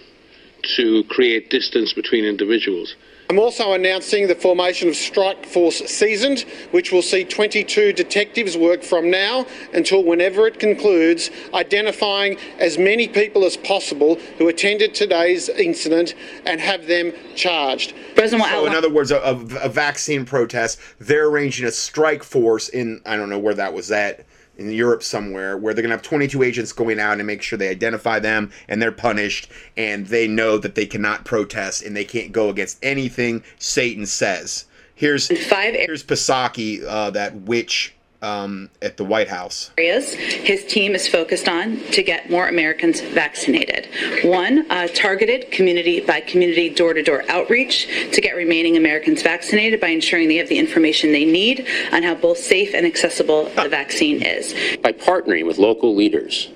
to 0.76 1.04
create 1.06 1.50
distance 1.50 1.94
between 1.94 2.26
individuals. 2.26 2.96
I'm 3.30 3.40
also 3.40 3.74
announcing 3.74 4.28
the 4.28 4.36
formation 4.36 4.88
of 4.88 4.96
Strike 4.96 5.46
Force 5.46 5.80
Seasoned, 5.80 6.46
which 6.72 6.94
will 6.94 7.02
see 7.02 7.26
22 7.26 7.92
detectives 7.92 8.56
work 8.56 8.84
from 8.84 9.12
now 9.12 9.46
until 9.74 10.02
whenever 10.02 10.48
it 10.48 10.60
concludes, 10.60 11.30
identifying 11.54 12.38
as 12.58 12.78
many 12.78 13.10
people 13.10 13.44
as 13.44 13.58
possible 13.58 14.16
who 14.38 14.48
attended 14.48 14.96
today's 14.96 15.50
incident 15.50 16.16
and 16.46 16.62
have 16.62 16.88
them 16.88 17.12
charged. 17.36 17.94
President 18.18 18.50
so, 18.50 18.66
in 18.66 18.76
other 18.76 18.90
words, 18.90 19.12
a, 19.12 19.22
a 19.62 19.70
vaccine 19.70 20.26
protest, 20.26 20.80
they're 21.00 21.28
arranging 21.28 21.66
a 21.66 21.72
strike 21.72 22.24
force 22.24 22.70
in, 22.70 23.02
I 23.06 23.16
don't 23.16 23.30
know 23.30 23.40
where 23.40 23.54
that 23.54 23.74
was 23.74 23.92
at 23.92 24.26
in 24.58 24.72
Europe 24.72 25.04
somewhere 25.04 25.58
where 25.58 25.74
they're 25.74 25.84
going 25.84 25.92
to 25.92 25.96
have 25.96 26.02
22 26.02 26.42
agents 26.44 26.74
going 26.74 27.00
out 27.00 27.20
and 27.20 27.28
make 27.28 27.42
sure 27.42 27.58
they 27.58 27.70
identify 27.70 28.20
them 28.20 28.52
and 28.68 28.82
they're 28.82 28.92
punished 28.92 29.50
and 29.78 30.08
they 30.08 30.28
know 30.28 30.58
that 30.58 30.76
they 30.76 30.86
cannot 30.86 31.26
protest 31.26 31.84
and 31.84 31.96
they 31.96 32.06
can't 32.06 32.32
go 32.32 32.50
against 32.50 32.80
anything 32.84 33.44
Satan 33.60 34.06
says. 34.06 34.66
Here's 34.96 35.28
five 35.48 35.76
here's 35.76 36.04
Psaki, 36.04 36.84
uh, 36.84 37.12
that 37.12 37.36
witch 37.42 37.94
um, 38.22 38.70
at 38.82 38.98
the 38.98 39.04
White 39.04 39.28
House. 39.28 39.72
Areas 39.78 40.14
his 40.14 40.66
team 40.66 40.96
is 40.96 41.08
focused 41.08 41.48
on 41.48 41.78
to 41.92 42.04
get 42.04 42.30
more 42.30 42.48
Americans 42.48 43.02
vaccinated. 43.02 43.88
One, 44.24 44.70
uh, 44.72 44.88
targeted 44.88 45.52
community 45.52 46.00
by 46.02 46.22
community 46.22 46.70
door 46.70 46.94
to 46.94 47.04
door 47.04 47.24
outreach 47.30 47.88
to 48.14 48.22
get 48.22 48.36
remaining 48.36 48.78
Americans 48.78 49.22
vaccinated 49.22 49.80
by 49.80 49.90
ensuring 49.90 50.28
they 50.28 50.38
have 50.38 50.50
the 50.50 50.58
information 50.58 51.12
they 51.12 51.26
need 51.26 51.68
on 51.92 52.04
how 52.04 52.16
both 52.16 52.38
safe 52.38 52.74
and 52.74 52.86
accessible 52.86 53.46
the 53.50 53.70
vaccine 53.70 54.22
is. 54.22 54.54
By 54.82 54.92
partnering 54.92 55.46
with 55.46 55.58
local 55.58 55.96
leaders, 55.96 56.50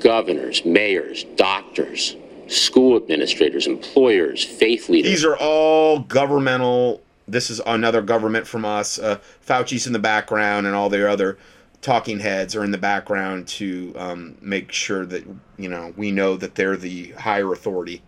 governors, 0.00 0.64
mayors, 0.64 1.24
doctors, 1.36 2.16
school 2.48 2.96
administrators, 2.96 3.66
employers, 3.66 4.44
faith 4.44 4.88
leaders. 4.88 5.10
These 5.10 5.24
are 5.24 5.36
all 5.36 6.00
governmental 6.00 7.02
this 7.30 7.50
is 7.50 7.60
another 7.66 8.02
government 8.02 8.46
from 8.46 8.64
us. 8.64 8.98
Uh, 8.98 9.18
Fauci's 9.46 9.86
in 9.86 9.92
the 9.92 9.98
background, 9.98 10.66
and 10.66 10.74
all 10.74 10.88
their 10.88 11.08
other 11.08 11.38
talking 11.82 12.20
heads 12.20 12.54
are 12.54 12.64
in 12.64 12.70
the 12.70 12.78
background 12.78 13.48
to 13.48 13.94
um, 13.96 14.36
make 14.40 14.70
sure 14.72 15.06
that 15.06 15.24
you 15.56 15.68
know 15.68 15.94
we 15.96 16.10
know 16.10 16.36
that 16.36 16.54
they're 16.54 16.76
the 16.76 17.12
higher 17.12 17.52
authority. 17.52 18.02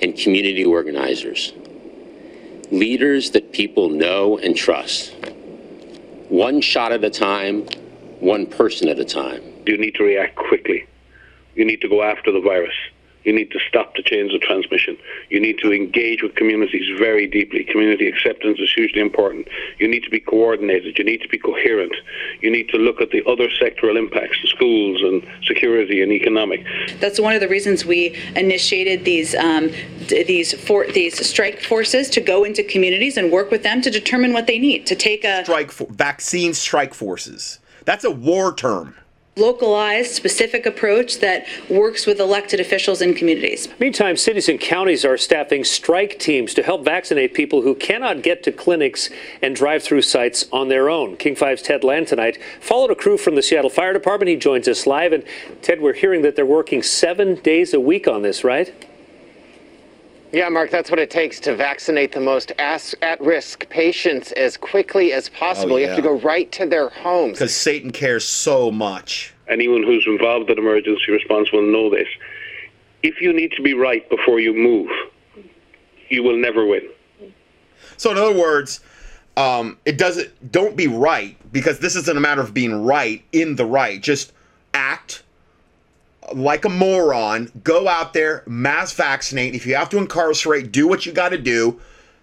And 0.00 0.16
community 0.16 0.64
organizers, 0.64 1.52
leaders 2.70 3.32
that 3.32 3.52
people 3.52 3.88
know 3.88 4.38
and 4.38 4.56
trust. 4.56 5.14
One 6.28 6.60
shot 6.60 6.92
at 6.92 7.02
a 7.02 7.10
time, 7.10 7.66
one 8.20 8.46
person 8.46 8.88
at 8.88 8.98
a 9.00 9.04
time. 9.04 9.42
You 9.66 9.76
need 9.76 9.94
to 9.96 10.04
react 10.04 10.36
quickly. 10.36 10.86
You 11.56 11.64
need 11.64 11.80
to 11.80 11.88
go 11.88 12.02
after 12.02 12.30
the 12.30 12.40
virus. 12.40 12.74
You 13.24 13.32
need 13.32 13.50
to 13.50 13.58
stop 13.68 13.94
the 13.94 14.02
chains 14.02 14.34
of 14.34 14.40
transmission. 14.40 14.96
You 15.28 15.40
need 15.40 15.58
to 15.58 15.72
engage 15.72 16.22
with 16.22 16.34
communities 16.34 16.88
very 16.98 17.26
deeply. 17.26 17.64
Community 17.64 18.08
acceptance 18.08 18.58
is 18.58 18.72
hugely 18.72 19.00
important. 19.00 19.48
You 19.78 19.88
need 19.88 20.04
to 20.04 20.10
be 20.10 20.20
coordinated. 20.20 20.98
You 20.98 21.04
need 21.04 21.20
to 21.22 21.28
be 21.28 21.38
coherent. 21.38 21.94
You 22.40 22.50
need 22.50 22.68
to 22.70 22.78
look 22.78 23.00
at 23.00 23.10
the 23.10 23.24
other 23.26 23.48
sectoral 23.48 23.98
impacts, 23.98 24.38
the 24.42 24.48
schools 24.48 25.02
and 25.02 25.26
security 25.44 26.02
and 26.02 26.12
economic. 26.12 26.64
That's 27.00 27.20
one 27.20 27.34
of 27.34 27.40
the 27.40 27.48
reasons 27.48 27.84
we 27.84 28.16
initiated 28.36 29.04
these 29.04 29.34
um, 29.34 29.70
these 30.08 30.54
for, 30.66 30.86
these 30.86 31.26
strike 31.26 31.60
forces 31.60 32.08
to 32.10 32.20
go 32.20 32.44
into 32.44 32.62
communities 32.62 33.16
and 33.16 33.30
work 33.30 33.50
with 33.50 33.62
them 33.62 33.82
to 33.82 33.90
determine 33.90 34.32
what 34.32 34.46
they 34.46 34.58
need 34.58 34.86
to 34.86 34.94
take 34.94 35.24
a 35.24 35.44
strike 35.44 35.70
for, 35.70 35.86
vaccine 35.90 36.54
strike 36.54 36.94
forces. 36.94 37.58
That's 37.84 38.04
a 38.04 38.10
war 38.10 38.54
term 38.54 38.94
localized, 39.38 40.12
specific 40.12 40.66
approach 40.66 41.18
that 41.20 41.46
works 41.68 42.06
with 42.06 42.20
elected 42.20 42.60
officials 42.60 43.00
in 43.00 43.14
communities. 43.14 43.68
Meantime, 43.78 44.16
cities 44.16 44.48
and 44.48 44.60
counties 44.60 45.04
are 45.04 45.16
staffing 45.16 45.64
strike 45.64 46.18
teams 46.18 46.54
to 46.54 46.62
help 46.62 46.84
vaccinate 46.84 47.34
people 47.34 47.62
who 47.62 47.74
cannot 47.74 48.22
get 48.22 48.42
to 48.42 48.52
clinics 48.52 49.10
and 49.42 49.54
drive 49.54 49.82
through 49.82 50.02
sites 50.02 50.46
on 50.52 50.68
their 50.68 50.90
own. 50.90 51.16
King 51.16 51.34
5's 51.34 51.62
Ted 51.62 51.84
Land 51.84 52.08
tonight 52.08 52.38
followed 52.60 52.90
a 52.90 52.94
crew 52.94 53.16
from 53.16 53.34
the 53.34 53.42
Seattle 53.42 53.70
Fire 53.70 53.92
Department. 53.92 54.28
He 54.28 54.36
joins 54.36 54.68
us 54.68 54.86
live. 54.86 55.12
And 55.12 55.24
Ted, 55.62 55.80
we're 55.80 55.94
hearing 55.94 56.22
that 56.22 56.36
they're 56.36 56.46
working 56.46 56.82
seven 56.82 57.36
days 57.36 57.74
a 57.74 57.80
week 57.80 58.08
on 58.08 58.22
this, 58.22 58.44
right? 58.44 58.87
Yeah, 60.32 60.48
Mark, 60.50 60.70
that's 60.70 60.90
what 60.90 60.98
it 60.98 61.10
takes 61.10 61.40
to 61.40 61.56
vaccinate 61.56 62.12
the 62.12 62.20
most 62.20 62.52
at 62.58 63.20
risk 63.20 63.68
patients 63.70 64.32
as 64.32 64.56
quickly 64.56 65.12
as 65.12 65.30
possible. 65.30 65.74
Oh, 65.74 65.76
You 65.78 65.86
have 65.86 65.96
to 65.96 66.02
go 66.02 66.18
right 66.18 66.50
to 66.52 66.66
their 66.66 66.90
homes. 66.90 67.38
Because 67.38 67.56
Satan 67.56 67.90
cares 67.90 68.26
so 68.26 68.70
much. 68.70 69.32
Anyone 69.48 69.82
who's 69.82 70.04
involved 70.06 70.50
in 70.50 70.58
emergency 70.58 71.10
response 71.10 71.50
will 71.50 71.62
know 71.62 71.88
this. 71.88 72.08
If 73.02 73.22
you 73.22 73.32
need 73.32 73.52
to 73.52 73.62
be 73.62 73.72
right 73.72 74.08
before 74.10 74.38
you 74.38 74.52
move, 74.52 74.90
you 76.10 76.22
will 76.22 76.36
never 76.36 76.66
win. 76.66 76.82
So 77.96 78.10
in 78.10 78.18
other 78.18 78.38
words, 78.38 78.80
um, 79.38 79.78
it 79.86 79.96
doesn't. 79.96 80.52
Don't 80.52 80.76
be 80.76 80.88
right 80.88 81.36
because 81.52 81.78
this 81.78 81.96
isn't 81.96 82.16
a 82.16 82.20
matter 82.20 82.40
of 82.40 82.52
being 82.52 82.84
right 82.84 83.24
in 83.32 83.56
the 83.56 83.64
right. 83.64 84.02
Just 84.02 84.32
act 84.74 85.22
like 86.34 86.64
a 86.64 86.68
moron. 86.68 87.50
Go 87.64 87.88
out 87.88 88.12
there, 88.12 88.42
mass 88.46 88.92
vaccinate. 88.92 89.54
If 89.54 89.66
you 89.66 89.74
have 89.74 89.88
to 89.90 89.98
incarcerate, 89.98 90.72
do 90.72 90.86
what 90.86 91.06
you 91.06 91.12
got 91.12 91.30
to 91.30 91.38
do. 91.38 91.80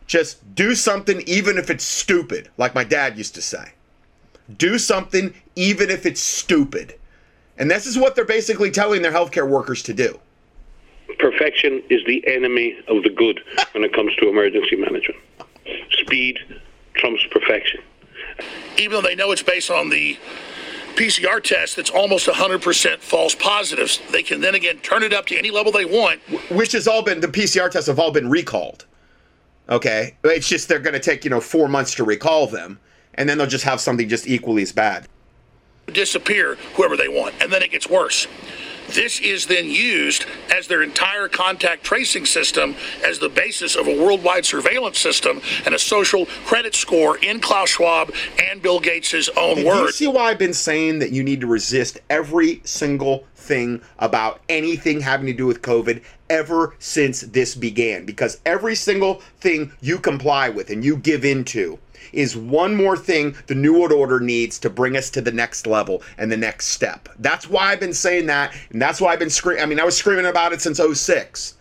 Just 0.07 0.56
do 0.56 0.76
something, 0.76 1.22
even 1.22 1.57
if 1.57 1.69
it's 1.69 1.84
stupid, 1.84 2.49
like 2.57 2.76
my 2.76 2.84
dad 2.84 3.18
used 3.18 3.36
to 3.36 3.41
say. 3.41 3.73
Do 4.57 4.77
something, 4.77 5.34
even 5.56 5.90
if 5.90 6.06
it's 6.06 6.22
stupid. 6.22 6.95
And 7.57 7.72
this 7.72 7.88
is 7.88 7.98
what 7.98 8.15
they're 8.15 8.26
basically 8.26 8.69
telling 8.69 9.02
their 9.02 9.11
healthcare 9.11 9.48
workers 9.49 9.82
to 9.84 9.94
do. 9.94 10.19
Perfection 11.18 11.82
is 11.90 12.06
the 12.06 12.26
enemy 12.27 12.77
of 12.88 13.03
the 13.03 13.10
good 13.10 13.41
when 13.72 13.84
it 13.84 13.94
comes 13.94 14.15
to 14.18 14.30
emergency 14.30 14.76
management. 14.76 15.19
Speed 15.91 16.40
trumps 16.94 17.26
perfection. 17.32 17.82
even 18.77 18.91
though 18.91 19.02
they 19.02 19.15
know 19.15 19.32
it's 19.32 19.41
based 19.44 19.72
on 19.72 19.90
the 19.90 20.18
PCR 20.95 21.43
test 21.43 21.76
that's 21.76 21.89
almost 21.89 22.27
100% 22.27 22.99
false 22.99 23.35
positives, 23.35 23.99
they 24.11 24.23
can 24.23 24.41
then 24.41 24.55
again 24.55 24.77
turn 24.80 25.03
it 25.03 25.13
up 25.13 25.26
to 25.27 25.38
any 25.38 25.51
level 25.51 25.72
they 25.72 25.85
want. 25.85 26.19
which 26.49 26.72
has 26.72 26.88
all 26.88 27.01
been 27.03 27.19
the 27.19 27.27
PCR 27.27 27.69
tests 27.69 27.88
have 27.88 27.99
all 27.99 28.11
been 28.11 28.30
recalled. 28.30 28.85
Okay, 29.67 30.15
it's 30.23 30.47
just 30.47 30.67
they're 30.67 30.80
going 30.80 30.93
to 30.93 30.99
take 30.99 31.23
you 31.23 31.30
know 31.30 31.41
four 31.41 31.67
months 31.67 31.95
to 31.95 32.03
recall 32.03 32.47
them, 32.47 32.80
and 33.15 33.27
then 33.27 33.38
they'll 33.38 33.47
just 33.47 33.63
have 33.65 33.81
something 33.81 34.07
just 34.07 34.27
equally 34.27 34.61
as 34.61 34.72
bad. 34.72 35.07
disappear 35.88 36.55
whoever 36.76 36.95
they 36.95 37.07
want, 37.07 37.34
and 37.41 37.51
then 37.51 37.63
it 37.63 37.72
gets 37.72 37.89
worse. 37.89 38.27
This 38.89 39.19
is 39.19 39.47
then 39.47 39.69
used 39.69 40.25
as 40.53 40.67
their 40.67 40.83
entire 40.83 41.27
contact 41.27 41.83
tracing 41.83 42.25
system 42.25 42.75
as 43.05 43.19
the 43.19 43.29
basis 43.29 43.75
of 43.75 43.87
a 43.87 44.01
worldwide 44.03 44.45
surveillance 44.45 44.99
system 44.99 45.41
and 45.65 45.73
a 45.73 45.79
social 45.79 46.25
credit 46.45 46.75
score 46.75 47.17
in 47.17 47.39
Klaus 47.39 47.69
Schwab 47.69 48.13
and 48.39 48.61
Bill 48.61 48.79
Gates' 48.79 49.29
own 49.35 49.55
Do 49.55 49.61
you 49.61 49.91
see 49.91 50.07
why 50.07 50.29
I've 50.29 50.39
been 50.39 50.53
saying 50.53 50.99
that 50.99 51.11
you 51.11 51.23
need 51.23 51.41
to 51.41 51.47
resist 51.47 51.99
every 52.09 52.61
single 52.63 53.25
thing 53.45 53.81
about 53.99 54.41
anything 54.49 55.01
having 55.01 55.27
to 55.27 55.34
do 55.34 55.45
with 55.45 55.61
COVID 55.61 56.01
ever 56.30 56.76
since 56.80 57.22
this 57.22 57.55
began? 57.55 58.05
Because 58.05 58.39
every 58.45 58.76
single 58.76 59.22
thing 59.39 59.72
you 59.81 59.99
comply 59.99 60.49
with 60.49 60.69
and 60.69 60.84
you 60.84 60.97
give 60.97 61.23
into 61.23 61.80
is 62.11 62.35
one 62.35 62.76
more 62.76 62.97
thing 62.97 63.35
the 63.47 63.55
New 63.55 63.73
World 63.73 63.91
Order 63.91 64.19
needs 64.19 64.59
to 64.59 64.69
bring 64.69 64.95
us 64.95 65.09
to 65.11 65.22
the 65.22 65.31
next 65.31 65.67
level 65.67 66.01
and 66.17 66.31
the 66.31 66.38
next 66.38 66.67
step. 66.67 67.09
That's 67.19 67.49
why 67.49 67.72
I've 67.72 67.80
been 67.80 67.93
saying 67.93 68.27
that, 68.27 68.53
and 68.72 68.81
that's 68.81 69.01
why 69.01 69.13
I've 69.13 69.19
been 69.19 69.30
screaming. 69.30 69.63
I 69.63 69.65
mean, 69.65 69.80
I 69.80 69.85
was 69.85 69.97
screaming 69.97 70.26
about 70.26 70.53
it 70.53 70.61
since 70.61 70.80
06. 70.80 71.55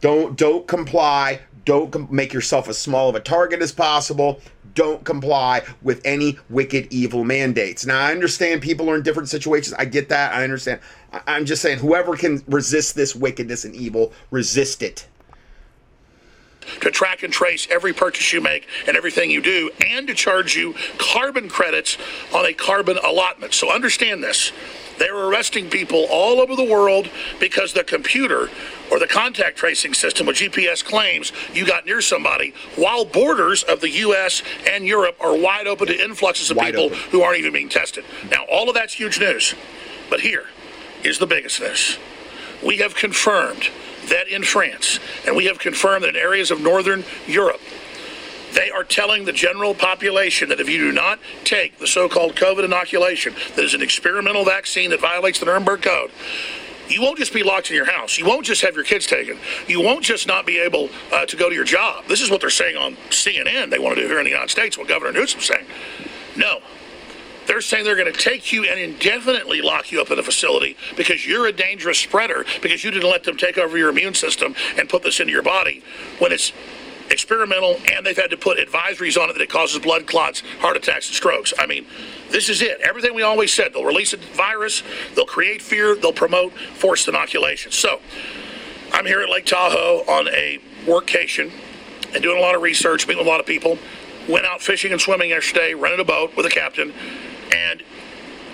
Don't 0.00 0.36
don't 0.36 0.66
comply. 0.66 1.40
Don't 1.64 1.92
com- 1.92 2.08
make 2.10 2.32
yourself 2.32 2.68
as 2.68 2.76
small 2.76 3.08
of 3.08 3.14
a 3.14 3.20
target 3.20 3.62
as 3.62 3.70
possible. 3.70 4.40
Don't 4.74 5.04
comply 5.04 5.62
with 5.82 6.00
any 6.04 6.38
wicked, 6.48 6.92
evil 6.92 7.24
mandates. 7.24 7.84
Now, 7.84 8.00
I 8.00 8.12
understand 8.12 8.62
people 8.62 8.88
are 8.90 8.96
in 8.96 9.02
different 9.02 9.28
situations. 9.28 9.74
I 9.78 9.84
get 9.84 10.08
that. 10.08 10.32
I 10.34 10.44
understand. 10.44 10.80
I'm 11.26 11.44
just 11.44 11.60
saying, 11.62 11.78
whoever 11.78 12.16
can 12.16 12.42
resist 12.46 12.94
this 12.94 13.14
wickedness 13.14 13.64
and 13.64 13.74
evil, 13.74 14.12
resist 14.30 14.82
it. 14.82 15.06
to 16.80 16.90
track 16.90 17.22
and 17.22 17.32
trace 17.32 17.66
every 17.70 17.92
purchase 17.92 18.32
you 18.32 18.40
make 18.40 18.66
and 18.86 18.96
everything 18.96 19.30
you 19.30 19.40
do, 19.42 19.70
and 19.86 20.06
to 20.06 20.14
charge 20.14 20.54
you 20.54 20.74
carbon 20.98 21.48
credits 21.48 21.98
on 22.34 22.46
a 22.46 22.52
carbon 22.52 22.98
allotment. 23.04 23.54
So 23.54 23.72
understand 23.72 24.22
this. 24.22 24.52
They're 24.98 25.16
arresting 25.16 25.70
people 25.70 26.06
all 26.10 26.40
over 26.40 26.54
the 26.54 26.64
world 26.64 27.10
because 27.40 27.72
the 27.72 27.84
computer 27.84 28.50
or 28.92 28.98
the 28.98 29.06
contact 29.06 29.56
tracing 29.56 29.94
system 29.94 30.26
with 30.26 30.36
GPS 30.36 30.84
claims 30.84 31.32
you 31.54 31.66
got 31.66 31.86
near 31.86 32.02
somebody, 32.02 32.52
while 32.76 33.06
borders 33.06 33.62
of 33.62 33.80
the 33.80 33.88
U.S. 33.88 34.42
and 34.68 34.86
Europe 34.86 35.16
are 35.18 35.34
wide 35.34 35.66
open 35.66 35.86
to 35.86 35.98
influxes 35.98 36.50
of 36.50 36.58
people 36.58 36.90
who 36.90 37.22
aren't 37.22 37.38
even 37.38 37.54
being 37.54 37.70
tested. 37.70 38.04
Now, 38.30 38.44
all 38.52 38.68
of 38.68 38.74
that's 38.74 38.92
huge 38.92 39.18
news. 39.18 39.54
But 40.10 40.20
here 40.20 40.44
is 41.02 41.18
the 41.18 41.26
biggest 41.26 41.58
news. 41.58 41.96
We 42.62 42.76
have 42.78 42.94
confirmed 42.94 43.70
that 44.10 44.28
in 44.28 44.42
France, 44.42 45.00
and 45.26 45.34
we 45.34 45.46
have 45.46 45.58
confirmed 45.58 46.04
that 46.04 46.10
in 46.10 46.16
areas 46.16 46.50
of 46.50 46.60
northern 46.60 47.02
Europe, 47.26 47.62
they 48.52 48.70
are 48.70 48.84
telling 48.84 49.24
the 49.24 49.32
general 49.32 49.74
population 49.74 50.50
that 50.50 50.60
if 50.60 50.68
you 50.68 50.76
do 50.76 50.92
not 50.92 51.18
take 51.44 51.78
the 51.78 51.86
so-called 51.86 52.36
COVID 52.36 52.62
inoculation, 52.62 53.34
that 53.56 53.64
is 53.64 53.72
an 53.72 53.80
experimental 53.80 54.44
vaccine 54.44 54.90
that 54.90 55.00
violates 55.00 55.38
the 55.38 55.46
Nuremberg 55.46 55.80
Code, 55.80 56.10
you 56.88 57.00
won't 57.02 57.18
just 57.18 57.32
be 57.32 57.42
locked 57.42 57.70
in 57.70 57.76
your 57.76 57.90
house. 57.90 58.18
You 58.18 58.26
won't 58.26 58.44
just 58.44 58.62
have 58.62 58.74
your 58.74 58.84
kids 58.84 59.06
taken. 59.06 59.38
You 59.66 59.80
won't 59.80 60.04
just 60.04 60.26
not 60.26 60.46
be 60.46 60.58
able 60.58 60.90
uh, 61.12 61.26
to 61.26 61.36
go 61.36 61.48
to 61.48 61.54
your 61.54 61.64
job. 61.64 62.04
This 62.08 62.20
is 62.20 62.30
what 62.30 62.40
they're 62.40 62.50
saying 62.50 62.76
on 62.76 62.96
CNN. 63.10 63.70
They 63.70 63.78
want 63.78 63.96
to 63.96 64.02
do 64.02 64.08
here 64.08 64.18
in 64.18 64.24
the 64.24 64.30
United 64.30 64.50
States. 64.50 64.76
What 64.76 64.88
Governor 64.88 65.12
Newsom's 65.12 65.46
saying. 65.46 65.66
No, 66.36 66.60
they're 67.46 67.60
saying 67.60 67.84
they're 67.84 67.96
going 67.96 68.12
to 68.12 68.18
take 68.18 68.52
you 68.52 68.64
and 68.64 68.78
indefinitely 68.78 69.60
lock 69.60 69.92
you 69.92 70.00
up 70.00 70.10
in 70.10 70.18
a 70.18 70.22
facility 70.22 70.76
because 70.96 71.26
you're 71.26 71.46
a 71.46 71.52
dangerous 71.52 71.98
spreader 71.98 72.44
because 72.62 72.84
you 72.84 72.90
didn't 72.90 73.10
let 73.10 73.24
them 73.24 73.36
take 73.36 73.58
over 73.58 73.76
your 73.76 73.90
immune 73.90 74.14
system 74.14 74.54
and 74.78 74.88
put 74.88 75.02
this 75.02 75.20
into 75.20 75.32
your 75.32 75.42
body 75.42 75.82
when 76.18 76.32
it's 76.32 76.52
experimental 77.12 77.76
and 77.92 78.04
they've 78.04 78.16
had 78.16 78.30
to 78.30 78.36
put 78.36 78.58
advisories 78.58 79.20
on 79.20 79.30
it 79.30 79.34
that 79.34 79.42
it 79.42 79.50
causes 79.50 79.78
blood 79.78 80.06
clots, 80.06 80.42
heart 80.60 80.76
attacks, 80.76 81.08
and 81.08 81.14
strokes. 81.14 81.52
I 81.58 81.66
mean, 81.66 81.86
this 82.30 82.48
is 82.48 82.62
it. 82.62 82.80
Everything 82.80 83.14
we 83.14 83.22
always 83.22 83.52
said. 83.52 83.72
They'll 83.74 83.84
release 83.84 84.12
a 84.12 84.16
virus, 84.16 84.82
they'll 85.14 85.26
create 85.26 85.62
fear, 85.62 85.94
they'll 85.94 86.12
promote 86.12 86.52
forced 86.52 87.06
inoculation. 87.06 87.70
So 87.70 88.00
I'm 88.92 89.06
here 89.06 89.20
at 89.20 89.28
Lake 89.28 89.46
Tahoe 89.46 90.04
on 90.08 90.28
a 90.28 90.58
workcation 90.86 91.52
and 92.14 92.22
doing 92.22 92.38
a 92.38 92.40
lot 92.40 92.54
of 92.54 92.62
research, 92.62 93.06
meeting 93.06 93.24
a 93.24 93.28
lot 93.28 93.40
of 93.40 93.46
people. 93.46 93.78
Went 94.28 94.46
out 94.46 94.62
fishing 94.62 94.92
and 94.92 95.00
swimming 95.00 95.30
yesterday, 95.30 95.74
rented 95.74 96.00
a 96.00 96.04
boat 96.04 96.36
with 96.36 96.46
a 96.46 96.50
captain, 96.50 96.92
and 97.52 97.82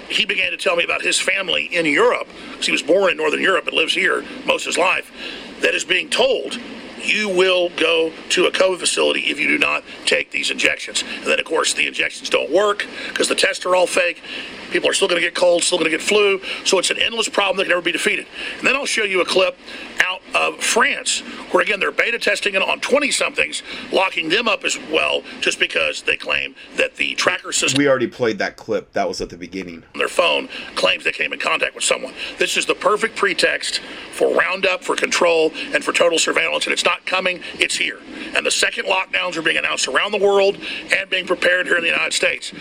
he 0.08 0.24
began 0.24 0.50
to 0.50 0.56
tell 0.56 0.76
me 0.76 0.84
about 0.84 1.02
his 1.02 1.20
family 1.20 1.66
in 1.66 1.84
Europe, 1.84 2.26
because 2.50 2.66
he 2.66 2.72
was 2.72 2.82
born 2.82 3.10
in 3.10 3.18
Northern 3.18 3.42
Europe 3.42 3.66
but 3.66 3.74
lives 3.74 3.94
here 3.94 4.24
most 4.46 4.62
of 4.62 4.70
his 4.70 4.78
life, 4.78 5.12
that 5.60 5.74
is 5.74 5.84
being 5.84 6.08
told 6.08 6.58
you 7.02 7.28
will 7.28 7.70
go 7.70 8.12
to 8.30 8.46
a 8.46 8.50
COVID 8.50 8.78
facility 8.78 9.20
if 9.30 9.38
you 9.38 9.48
do 9.48 9.58
not 9.58 9.84
take 10.06 10.30
these 10.30 10.50
injections. 10.50 11.02
And 11.02 11.24
then, 11.24 11.38
of 11.38 11.44
course, 11.44 11.74
the 11.74 11.86
injections 11.86 12.30
don't 12.30 12.50
work 12.50 12.86
because 13.08 13.28
the 13.28 13.34
tests 13.34 13.64
are 13.66 13.74
all 13.74 13.86
fake. 13.86 14.22
People 14.70 14.88
are 14.90 14.94
still 14.94 15.08
going 15.08 15.20
to 15.20 15.26
get 15.26 15.34
cold, 15.34 15.62
still 15.62 15.78
going 15.78 15.90
to 15.90 15.96
get 15.96 16.06
flu. 16.06 16.40
So 16.64 16.78
it's 16.78 16.90
an 16.90 16.98
endless 16.98 17.28
problem 17.28 17.56
that 17.58 17.64
can 17.64 17.70
never 17.70 17.82
be 17.82 17.92
defeated. 17.92 18.26
And 18.58 18.66
then 18.66 18.76
I'll 18.76 18.86
show 18.86 19.04
you 19.04 19.20
a 19.20 19.24
clip 19.24 19.56
out 20.00 20.20
of 20.34 20.62
France, 20.62 21.20
where 21.50 21.62
again 21.62 21.80
they're 21.80 21.92
beta 21.92 22.18
testing 22.18 22.54
it 22.54 22.62
on 22.62 22.80
20 22.80 23.10
somethings, 23.10 23.62
locking 23.92 24.28
them 24.28 24.48
up 24.48 24.64
as 24.64 24.78
well, 24.90 25.22
just 25.40 25.58
because 25.58 26.02
they 26.02 26.16
claim 26.16 26.54
that 26.76 26.96
the 26.96 27.14
tracker 27.14 27.52
system 27.52 27.78
We 27.78 27.88
already 27.88 28.06
played 28.06 28.38
that 28.38 28.56
clip. 28.56 28.92
That 28.92 29.08
was 29.08 29.20
at 29.20 29.30
the 29.30 29.36
beginning. 29.36 29.84
on 29.94 29.98
their 29.98 30.08
phone 30.08 30.48
claims 30.74 31.04
they 31.04 31.12
came 31.12 31.32
in 31.32 31.38
contact 31.38 31.74
with 31.74 31.84
someone. 31.84 32.14
This 32.38 32.56
is 32.56 32.66
the 32.66 32.74
perfect 32.74 33.16
pretext 33.16 33.80
for 34.12 34.34
roundup, 34.34 34.82
for 34.82 34.96
control, 34.96 35.52
and 35.72 35.82
for 35.82 35.92
total 35.92 36.18
surveillance. 36.18 36.66
And 36.66 36.72
it's 36.72 36.84
not 36.84 37.06
coming, 37.06 37.42
it's 37.54 37.76
here. 37.76 38.00
And 38.36 38.44
the 38.44 38.50
second 38.50 38.86
lockdowns 38.86 39.36
are 39.36 39.42
being 39.42 39.56
announced 39.56 39.88
around 39.88 40.12
the 40.12 40.18
world 40.18 40.58
and 40.96 41.08
being 41.10 41.26
prepared 41.26 41.66
here 41.66 41.76
in 41.76 41.82
the 41.82 41.88
United 41.88 42.12
States. 42.12 42.52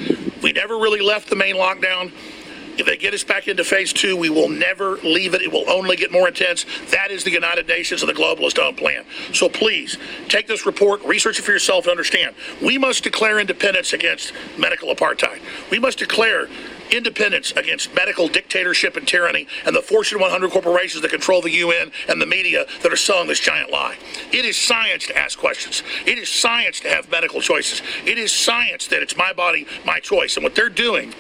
We 0.42 0.52
never 0.54 0.76
really 0.76 1.02
left 1.02 1.30
the 1.30 1.36
main 1.36 1.56
lockdown. 1.56 1.97
If 2.78 2.86
they 2.86 2.96
get 2.96 3.14
us 3.14 3.24
back 3.24 3.48
into 3.48 3.64
phase 3.64 3.92
two, 3.92 4.16
we 4.16 4.30
will 4.30 4.50
never 4.50 4.98
leave 4.98 5.34
it. 5.34 5.42
It 5.42 5.52
will 5.52 5.68
only 5.70 5.96
get 5.96 6.12
more 6.12 6.28
intense. 6.28 6.66
That 6.92 7.10
is 7.10 7.24
the 7.24 7.32
United 7.32 7.68
Nations 7.68 8.04
and 8.04 8.10
the 8.10 8.14
globalist 8.14 8.78
plan. 8.78 9.04
So 9.34 9.50
please 9.50 9.98
take 10.28 10.48
this 10.48 10.66
report, 10.66 11.04
research 11.04 11.40
it 11.40 11.42
for 11.42 11.52
yourself, 11.52 11.86
and 11.86 11.92
understand. 11.92 12.36
We 12.62 12.78
must 12.78 13.04
declare 13.04 13.40
independence 13.40 13.94
against 13.94 14.32
medical 14.60 14.94
apartheid. 14.94 15.40
We 15.72 15.80
must 15.80 15.98
declare 15.98 16.48
independence 16.92 17.52
against 17.52 17.94
medical 17.96 18.28
dictatorship 18.28 18.96
and 18.96 19.08
tyranny 19.08 19.48
and 19.66 19.76
the 19.76 19.82
Fortune 19.82 20.20
100 20.20 20.52
corporations 20.52 21.02
that 21.02 21.12
control 21.12 21.42
the 21.42 21.52
UN 21.52 21.92
and 22.08 22.22
the 22.22 22.26
media 22.26 22.66
that 22.84 22.94
are 22.94 22.98
selling 22.98 23.28
this 23.28 23.40
giant 23.40 23.72
lie. 23.72 23.98
It 24.32 24.46
is 24.46 24.56
science 24.56 25.08
to 25.08 25.18
ask 25.18 25.38
questions. 25.38 25.84
It 26.06 26.18
is 26.18 26.30
science 26.30 26.80
to 26.82 26.90
have 26.90 27.10
medical 27.10 27.42
choices. 27.42 27.82
It 28.06 28.18
is 28.18 28.32
science 28.32 28.88
that 28.88 29.02
it's 29.02 29.18
my 29.18 29.34
body, 29.34 29.66
my 29.86 30.00
choice. 30.00 30.38
And 30.38 30.44
what 30.44 30.56
they're 30.56 30.70
doing 30.70 31.14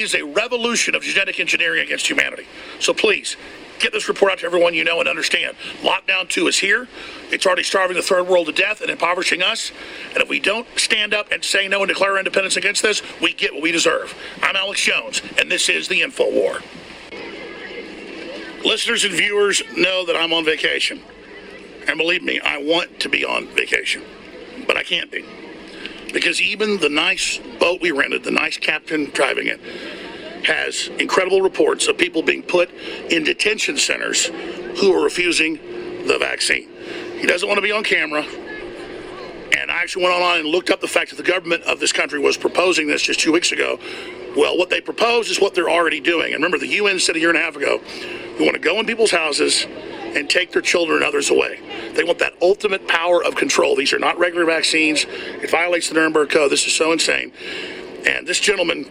is 0.00 0.14
a 0.14 0.22
revolution 0.22 0.94
of 0.94 1.02
genetic 1.02 1.40
engineering 1.40 1.82
against 1.84 2.08
humanity. 2.08 2.46
So 2.80 2.94
please, 2.94 3.36
get 3.78 3.92
this 3.92 4.08
report 4.08 4.32
out 4.32 4.38
to 4.38 4.46
everyone 4.46 4.74
you 4.74 4.84
know 4.84 5.00
and 5.00 5.08
understand. 5.08 5.56
Lockdown 5.82 6.28
2 6.28 6.48
is 6.48 6.58
here. 6.58 6.88
It's 7.30 7.46
already 7.46 7.62
starving 7.62 7.96
the 7.96 8.02
third 8.02 8.26
world 8.26 8.46
to 8.46 8.52
death 8.52 8.80
and 8.80 8.90
impoverishing 8.90 9.42
us. 9.42 9.72
And 10.12 10.18
if 10.22 10.28
we 10.28 10.40
don't 10.40 10.66
stand 10.76 11.14
up 11.14 11.30
and 11.30 11.44
say 11.44 11.68
no 11.68 11.80
and 11.80 11.88
declare 11.88 12.12
our 12.12 12.18
independence 12.18 12.56
against 12.56 12.82
this, 12.82 13.02
we 13.20 13.32
get 13.32 13.52
what 13.52 13.62
we 13.62 13.72
deserve. 13.72 14.14
I'm 14.42 14.56
Alex 14.56 14.80
Jones, 14.80 15.22
and 15.38 15.50
this 15.50 15.68
is 15.68 15.88
the 15.88 16.02
Info 16.02 16.30
War. 16.30 16.58
Listeners 18.64 19.04
and 19.04 19.14
viewers 19.14 19.62
know 19.76 20.04
that 20.04 20.16
I'm 20.16 20.32
on 20.32 20.44
vacation. 20.44 21.00
And 21.86 21.96
believe 21.96 22.22
me, 22.22 22.40
I 22.40 22.58
want 22.58 23.00
to 23.00 23.08
be 23.08 23.24
on 23.24 23.46
vacation, 23.48 24.02
but 24.66 24.76
I 24.76 24.82
can't 24.82 25.10
be. 25.10 25.24
Because 26.12 26.40
even 26.40 26.78
the 26.78 26.88
nice 26.88 27.38
boat 27.58 27.80
we 27.80 27.90
rented, 27.90 28.24
the 28.24 28.30
nice 28.30 28.56
captain 28.56 29.10
driving 29.10 29.46
it, 29.46 29.60
has 30.44 30.88
incredible 30.98 31.42
reports 31.42 31.88
of 31.88 31.98
people 31.98 32.22
being 32.22 32.42
put 32.42 32.70
in 33.10 33.24
detention 33.24 33.76
centers 33.76 34.26
who 34.80 34.92
are 34.92 35.02
refusing 35.02 35.56
the 36.06 36.16
vaccine. 36.18 36.68
He 37.18 37.26
doesn't 37.26 37.46
want 37.46 37.58
to 37.58 37.62
be 37.62 37.72
on 37.72 37.84
camera. 37.84 38.22
And 38.22 39.70
I 39.70 39.82
actually 39.82 40.04
went 40.04 40.14
online 40.14 40.40
and 40.40 40.48
looked 40.48 40.70
up 40.70 40.80
the 40.80 40.88
fact 40.88 41.10
that 41.10 41.16
the 41.16 41.22
government 41.22 41.64
of 41.64 41.80
this 41.80 41.92
country 41.92 42.18
was 42.18 42.36
proposing 42.36 42.86
this 42.86 43.02
just 43.02 43.20
two 43.20 43.32
weeks 43.32 43.52
ago. 43.52 43.78
Well, 44.36 44.56
what 44.56 44.70
they 44.70 44.80
propose 44.80 45.28
is 45.28 45.40
what 45.40 45.54
they're 45.54 45.70
already 45.70 46.00
doing. 46.00 46.34
And 46.34 46.42
remember, 46.42 46.58
the 46.58 46.68
UN 46.68 46.98
said 47.00 47.16
a 47.16 47.18
year 47.18 47.30
and 47.30 47.38
a 47.38 47.42
half 47.42 47.56
ago, 47.56 47.80
we 48.38 48.44
want 48.44 48.54
to 48.54 48.60
go 48.60 48.78
in 48.78 48.86
people's 48.86 49.10
houses 49.10 49.66
and 50.16 50.28
take 50.28 50.52
their 50.52 50.62
children 50.62 50.98
and 50.98 51.06
others 51.06 51.30
away. 51.30 51.60
They 51.94 52.04
want 52.04 52.18
that 52.18 52.34
ultimate 52.40 52.86
power 52.88 53.24
of 53.24 53.34
control. 53.34 53.76
These 53.76 53.92
are 53.92 53.98
not 53.98 54.18
regular 54.18 54.44
vaccines. 54.44 55.06
It 55.08 55.50
violates 55.50 55.88
the 55.88 55.94
Nuremberg 55.94 56.30
Code. 56.30 56.50
This 56.50 56.66
is 56.66 56.74
so 56.74 56.92
insane. 56.92 57.32
And 58.06 58.26
this 58.26 58.40
gentleman 58.40 58.90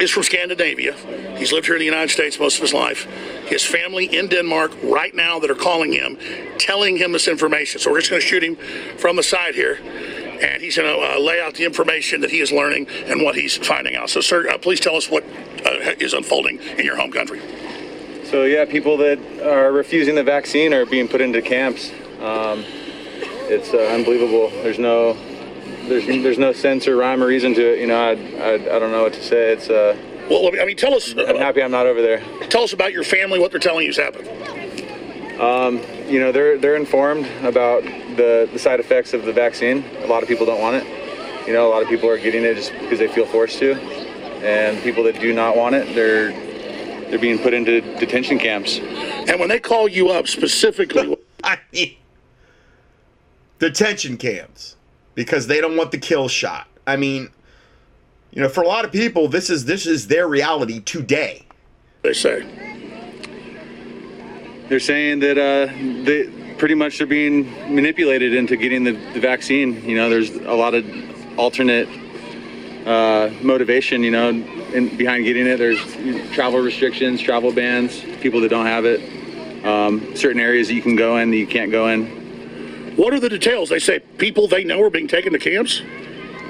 is 0.00 0.10
from 0.10 0.22
Scandinavia. 0.22 0.92
He's 1.36 1.52
lived 1.52 1.66
here 1.66 1.74
in 1.74 1.80
the 1.80 1.86
United 1.86 2.10
States 2.10 2.38
most 2.38 2.56
of 2.56 2.62
his 2.62 2.74
life. 2.74 3.04
His 3.46 3.64
family 3.64 4.06
in 4.06 4.28
Denmark 4.28 4.72
right 4.82 5.14
now 5.14 5.38
that 5.38 5.50
are 5.50 5.54
calling 5.54 5.92
him, 5.92 6.18
telling 6.58 6.96
him 6.96 7.12
this 7.12 7.28
information. 7.28 7.80
So 7.80 7.90
we're 7.90 8.00
just 8.00 8.10
going 8.10 8.20
to 8.20 8.26
shoot 8.26 8.42
him 8.42 8.56
from 8.98 9.16
the 9.16 9.22
side 9.22 9.54
here. 9.54 9.78
And 10.42 10.62
he's 10.62 10.76
going 10.76 10.94
to 10.94 11.14
uh, 11.14 11.18
lay 11.18 11.40
out 11.40 11.54
the 11.54 11.64
information 11.64 12.20
that 12.20 12.30
he 12.30 12.40
is 12.40 12.52
learning 12.52 12.88
and 13.06 13.22
what 13.22 13.36
he's 13.36 13.56
finding 13.56 13.96
out. 13.96 14.10
So, 14.10 14.20
sir, 14.20 14.48
uh, 14.50 14.58
please 14.58 14.80
tell 14.80 14.96
us 14.96 15.10
what 15.10 15.24
uh, 15.64 15.94
is 15.98 16.12
unfolding 16.12 16.58
in 16.58 16.84
your 16.84 16.96
home 16.96 17.10
country. 17.10 17.40
So 18.26 18.42
yeah, 18.42 18.64
people 18.64 18.96
that 18.96 19.20
are 19.42 19.70
refusing 19.70 20.16
the 20.16 20.24
vaccine 20.24 20.74
are 20.74 20.84
being 20.84 21.06
put 21.06 21.20
into 21.20 21.40
camps. 21.40 21.92
Um, 22.20 22.64
it's 23.48 23.72
uh, 23.72 23.78
unbelievable. 23.78 24.50
There's 24.50 24.80
no, 24.80 25.16
there's 25.88 26.06
there's 26.06 26.38
no 26.38 26.52
sense 26.52 26.88
or 26.88 26.96
rhyme 26.96 27.22
or 27.22 27.26
reason 27.26 27.54
to 27.54 27.74
it. 27.74 27.78
You 27.78 27.86
know, 27.86 27.96
I, 27.96 28.10
I, 28.10 28.54
I 28.54 28.78
don't 28.80 28.90
know 28.90 29.04
what 29.04 29.12
to 29.12 29.22
say. 29.22 29.52
It's 29.52 29.70
uh. 29.70 29.96
Well, 30.28 30.50
I 30.60 30.64
mean, 30.64 30.76
tell 30.76 30.92
us. 30.92 31.14
I'm 31.16 31.36
happy 31.36 31.62
I'm 31.62 31.70
not 31.70 31.86
over 31.86 32.02
there. 32.02 32.20
Tell 32.48 32.64
us 32.64 32.72
about 32.72 32.92
your 32.92 33.04
family. 33.04 33.38
What 33.38 33.52
they're 33.52 33.60
telling 33.60 33.82
you 33.86 33.92
has 33.94 33.96
happened. 33.96 34.28
Um, 35.40 35.80
you 36.08 36.18
know, 36.18 36.32
they're 36.32 36.58
they're 36.58 36.74
informed 36.74 37.26
about 37.44 37.84
the 38.16 38.48
the 38.52 38.58
side 38.58 38.80
effects 38.80 39.14
of 39.14 39.24
the 39.24 39.32
vaccine. 39.32 39.84
A 40.02 40.06
lot 40.06 40.24
of 40.24 40.28
people 40.28 40.46
don't 40.46 40.60
want 40.60 40.74
it. 40.74 41.46
You 41.46 41.52
know, 41.52 41.68
a 41.68 41.70
lot 41.70 41.80
of 41.80 41.88
people 41.88 42.10
are 42.10 42.18
getting 42.18 42.42
it 42.42 42.56
just 42.56 42.72
because 42.72 42.98
they 42.98 43.06
feel 43.06 43.26
forced 43.26 43.60
to, 43.60 43.74
and 44.42 44.82
people 44.82 45.04
that 45.04 45.20
do 45.20 45.32
not 45.32 45.56
want 45.56 45.76
it, 45.76 45.94
they're 45.94 46.32
they're 47.08 47.18
being 47.18 47.38
put 47.38 47.54
into 47.54 47.80
detention 47.98 48.38
camps. 48.38 48.78
And 48.78 49.38
when 49.38 49.48
they 49.48 49.60
call 49.60 49.88
you 49.88 50.10
up 50.10 50.28
specifically, 50.28 51.16
I 51.44 51.58
mean, 51.72 51.96
detention 53.58 54.16
camps 54.16 54.76
because 55.14 55.46
they 55.46 55.60
don't 55.60 55.76
want 55.76 55.90
the 55.90 55.98
kill 55.98 56.28
shot. 56.28 56.68
I 56.86 56.96
mean, 56.96 57.30
you 58.32 58.42
know, 58.42 58.48
for 58.48 58.62
a 58.62 58.68
lot 58.68 58.84
of 58.84 58.92
people, 58.92 59.28
this 59.28 59.50
is 59.50 59.64
this 59.64 59.86
is 59.86 60.08
their 60.08 60.28
reality 60.28 60.80
today. 60.80 61.46
They 62.02 62.12
say 62.12 62.46
they're 64.68 64.80
saying 64.80 65.20
that 65.20 65.38
uh, 65.38 65.72
they 66.04 66.54
pretty 66.58 66.74
much 66.74 66.98
they're 66.98 67.06
being 67.06 67.50
manipulated 67.74 68.34
into 68.34 68.56
getting 68.56 68.84
the, 68.84 68.92
the 69.14 69.20
vaccine. 69.20 69.82
You 69.84 69.96
know, 69.96 70.10
there's 70.10 70.30
a 70.30 70.54
lot 70.54 70.74
of 70.74 70.84
alternate 71.38 71.88
uh, 72.86 73.30
motivation. 73.42 74.02
You 74.02 74.12
know, 74.12 74.28
in, 74.28 74.96
behind 74.96 75.24
getting 75.24 75.46
it, 75.46 75.58
there's 75.58 75.80
travel 76.32 76.60
restrictions, 76.60 77.20
travel 77.20 77.52
bans, 77.52 78.00
people 78.20 78.40
that 78.40 78.48
don't 78.48 78.66
have 78.66 78.84
it, 78.84 79.64
um, 79.66 80.16
certain 80.16 80.40
areas 80.40 80.68
that 80.68 80.74
you 80.74 80.82
can 80.82 80.96
go 80.96 81.18
in 81.18 81.30
that 81.30 81.36
you 81.36 81.46
can't 81.46 81.70
go 81.70 81.88
in. 81.88 82.96
What 82.96 83.12
are 83.12 83.20
the 83.20 83.28
details? 83.28 83.68
They 83.68 83.78
say 83.78 83.98
people 83.98 84.48
they 84.48 84.64
know 84.64 84.82
are 84.82 84.90
being 84.90 85.08
taken 85.08 85.32
to 85.32 85.38
camps. 85.38 85.82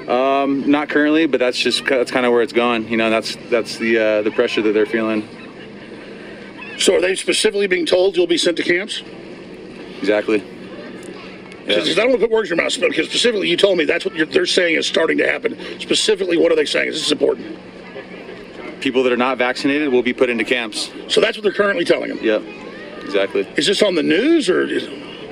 Um, 0.07 0.71
not 0.71 0.87
currently, 0.87 1.25
but 1.25 1.39
that's 1.41 1.57
just 1.57 1.83
that's 1.85 2.11
kind 2.11 2.25
of 2.25 2.31
where 2.31 2.41
it's 2.41 2.53
going. 2.53 2.87
You 2.87 2.95
know, 2.95 3.09
that's 3.09 3.35
that's 3.49 3.77
the 3.77 3.97
uh, 3.97 4.21
the 4.21 4.31
pressure 4.31 4.61
that 4.61 4.71
they're 4.71 4.85
feeling. 4.85 5.27
So, 6.77 6.95
are 6.95 7.01
they 7.01 7.15
specifically 7.15 7.67
being 7.67 7.85
told 7.85 8.15
you'll 8.15 8.27
be 8.27 8.37
sent 8.37 8.55
to 8.57 8.63
camps? 8.63 9.01
Exactly. 9.99 10.43
Yeah. 11.67 11.81
I 11.81 11.93
don't 11.95 12.09
want 12.09 12.21
to 12.21 12.27
put 12.27 12.31
words 12.31 12.49
in 12.49 12.57
your 12.57 12.63
mouth, 12.63 12.79
because 12.79 13.07
specifically 13.09 13.49
you 13.49 13.57
told 13.57 13.77
me 13.77 13.83
that's 13.83 14.05
what 14.05 14.13
they're 14.31 14.45
saying 14.45 14.77
is 14.77 14.87
starting 14.87 15.17
to 15.17 15.27
happen. 15.27 15.57
Specifically, 15.79 16.37
what 16.37 16.51
are 16.51 16.55
they 16.55 16.65
saying? 16.65 16.87
Is 16.87 16.95
This 16.95 17.05
is 17.07 17.11
important. 17.11 17.57
People 18.79 19.03
that 19.03 19.11
are 19.11 19.17
not 19.17 19.37
vaccinated 19.37 19.91
will 19.91 20.03
be 20.03 20.13
put 20.13 20.29
into 20.29 20.45
camps. 20.45 20.89
So 21.09 21.19
that's 21.19 21.35
what 21.35 21.43
they're 21.43 21.51
currently 21.51 21.83
telling 21.83 22.09
them. 22.09 22.19
Yep, 22.21 22.41
exactly. 23.03 23.41
Is 23.57 23.67
this 23.67 23.81
on 23.81 23.95
the 23.95 24.03
news 24.03 24.49
or? 24.49 24.63
Is... 24.63 24.87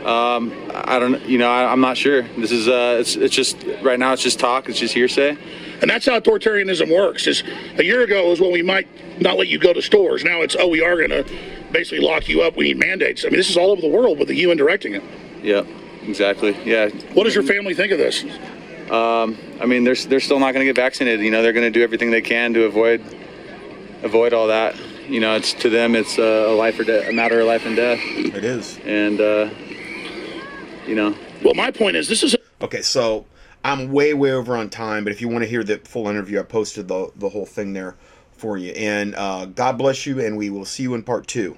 Um, 0.06 0.54
I 0.74 1.00
don't. 1.00 1.20
You 1.26 1.38
know, 1.38 1.50
I, 1.50 1.72
am 1.72 1.80
not 1.80 1.98
sure. 1.98 2.24
This 2.38 2.52
is. 2.52 2.68
Uh, 2.68 2.98
it's. 3.00 3.16
It's 3.16 3.34
just 3.34 3.64
right 3.82 3.98
now. 3.98 4.14
It's 4.14 4.22
just 4.22 4.40
talk. 4.40 4.68
It's 4.68 4.80
just 4.80 4.94
hearsay. 4.94 5.38
And 5.82 5.90
that's 5.90 6.06
how 6.06 6.20
authoritarianism 6.20 6.94
works. 6.94 7.28
Is 7.28 7.44
a 7.78 7.84
year 7.84 8.02
ago 8.02 8.30
was 8.30 8.40
when 8.40 8.52
we 8.52 8.62
might 8.62 8.88
not 9.20 9.38
let 9.38 9.48
you 9.48 9.58
go 9.58 9.74
to 9.74 9.82
stores. 9.82 10.24
Now 10.24 10.42
it's 10.42 10.56
oh 10.60 10.68
we 10.68 10.84
are 10.84 10.96
going 10.96 11.10
to 11.10 11.26
basically 11.72 12.06
lock 12.06 12.28
you 12.28 12.42
up. 12.42 12.56
We 12.56 12.66
need 12.66 12.78
mandates. 12.78 13.26
I 13.26 13.30
mean 13.30 13.38
this 13.38 13.50
is 13.50 13.58
all 13.58 13.72
over 13.72 13.82
the 13.82 13.90
world 13.90 14.20
with 14.20 14.28
the 14.28 14.36
UN 14.36 14.58
directing 14.58 14.96
it. 14.96 15.04
Yep. 15.44 15.66
Exactly. 16.08 16.56
Yeah. 16.64 16.90
What 17.14 17.24
does 17.24 17.36
your 17.36 17.44
family 17.44 17.74
think 17.74 17.92
of 17.92 17.98
this? 17.98 18.24
Um, 18.92 19.38
I 19.60 19.66
mean, 19.66 19.84
they're 19.84 19.96
they're 19.96 20.20
still 20.20 20.40
not 20.40 20.54
going 20.54 20.66
to 20.66 20.72
get 20.72 20.76
vaccinated. 20.76 21.22
You 21.22 21.32
know, 21.32 21.42
they're 21.42 21.54
going 21.54 21.66
to 21.66 21.72
do 21.72 21.84
everything 21.84 22.12
they 22.12 22.22
can 22.22 22.54
to 22.54 22.66
avoid 22.66 23.02
avoid 24.04 24.34
all 24.34 24.48
that. 24.48 24.76
You 25.08 25.20
know, 25.20 25.36
it's 25.36 25.54
to 25.54 25.70
them, 25.70 25.96
it's 25.96 26.18
a 26.18 26.48
life 26.48 26.80
or 26.80 26.84
de- 26.84 27.10
a 27.10 27.14
matter 27.14 27.40
of 27.40 27.48
life 27.48 27.66
and 27.66 27.76
death. 27.76 28.00
It 28.04 28.44
is. 28.44 28.80
And 28.86 29.22
uh, 29.22 29.50
you 30.88 30.96
know. 30.96 31.16
Well, 31.44 31.54
my 31.54 31.72
point 31.72 31.96
is, 31.96 32.08
this 32.08 32.24
is 32.24 32.36
okay. 32.62 32.82
So 32.82 33.26
I'm 33.64 33.92
way 33.92 34.14
way 34.14 34.32
over 34.32 34.56
on 34.56 34.70
time, 34.70 35.04
but 35.04 35.12
if 35.12 35.22
you 35.22 35.28
want 35.28 35.44
to 35.44 35.50
hear 35.50 35.64
the 35.64 35.78
full 35.80 36.08
interview, 36.08 36.40
I 36.40 36.44
posted 36.44 36.88
the 36.88 37.12
the 37.16 37.30
whole 37.30 37.46
thing 37.46 37.74
there 37.74 37.96
for 38.32 38.58
you. 38.58 38.72
And 38.74 39.16
uh, 39.16 39.46
God 39.46 39.78
bless 39.78 40.06
you, 40.06 40.20
and 40.20 40.38
we 40.38 40.50
will 40.50 40.66
see 40.66 40.84
you 40.84 40.94
in 40.94 41.04
part 41.04 41.28
two. 41.28 41.58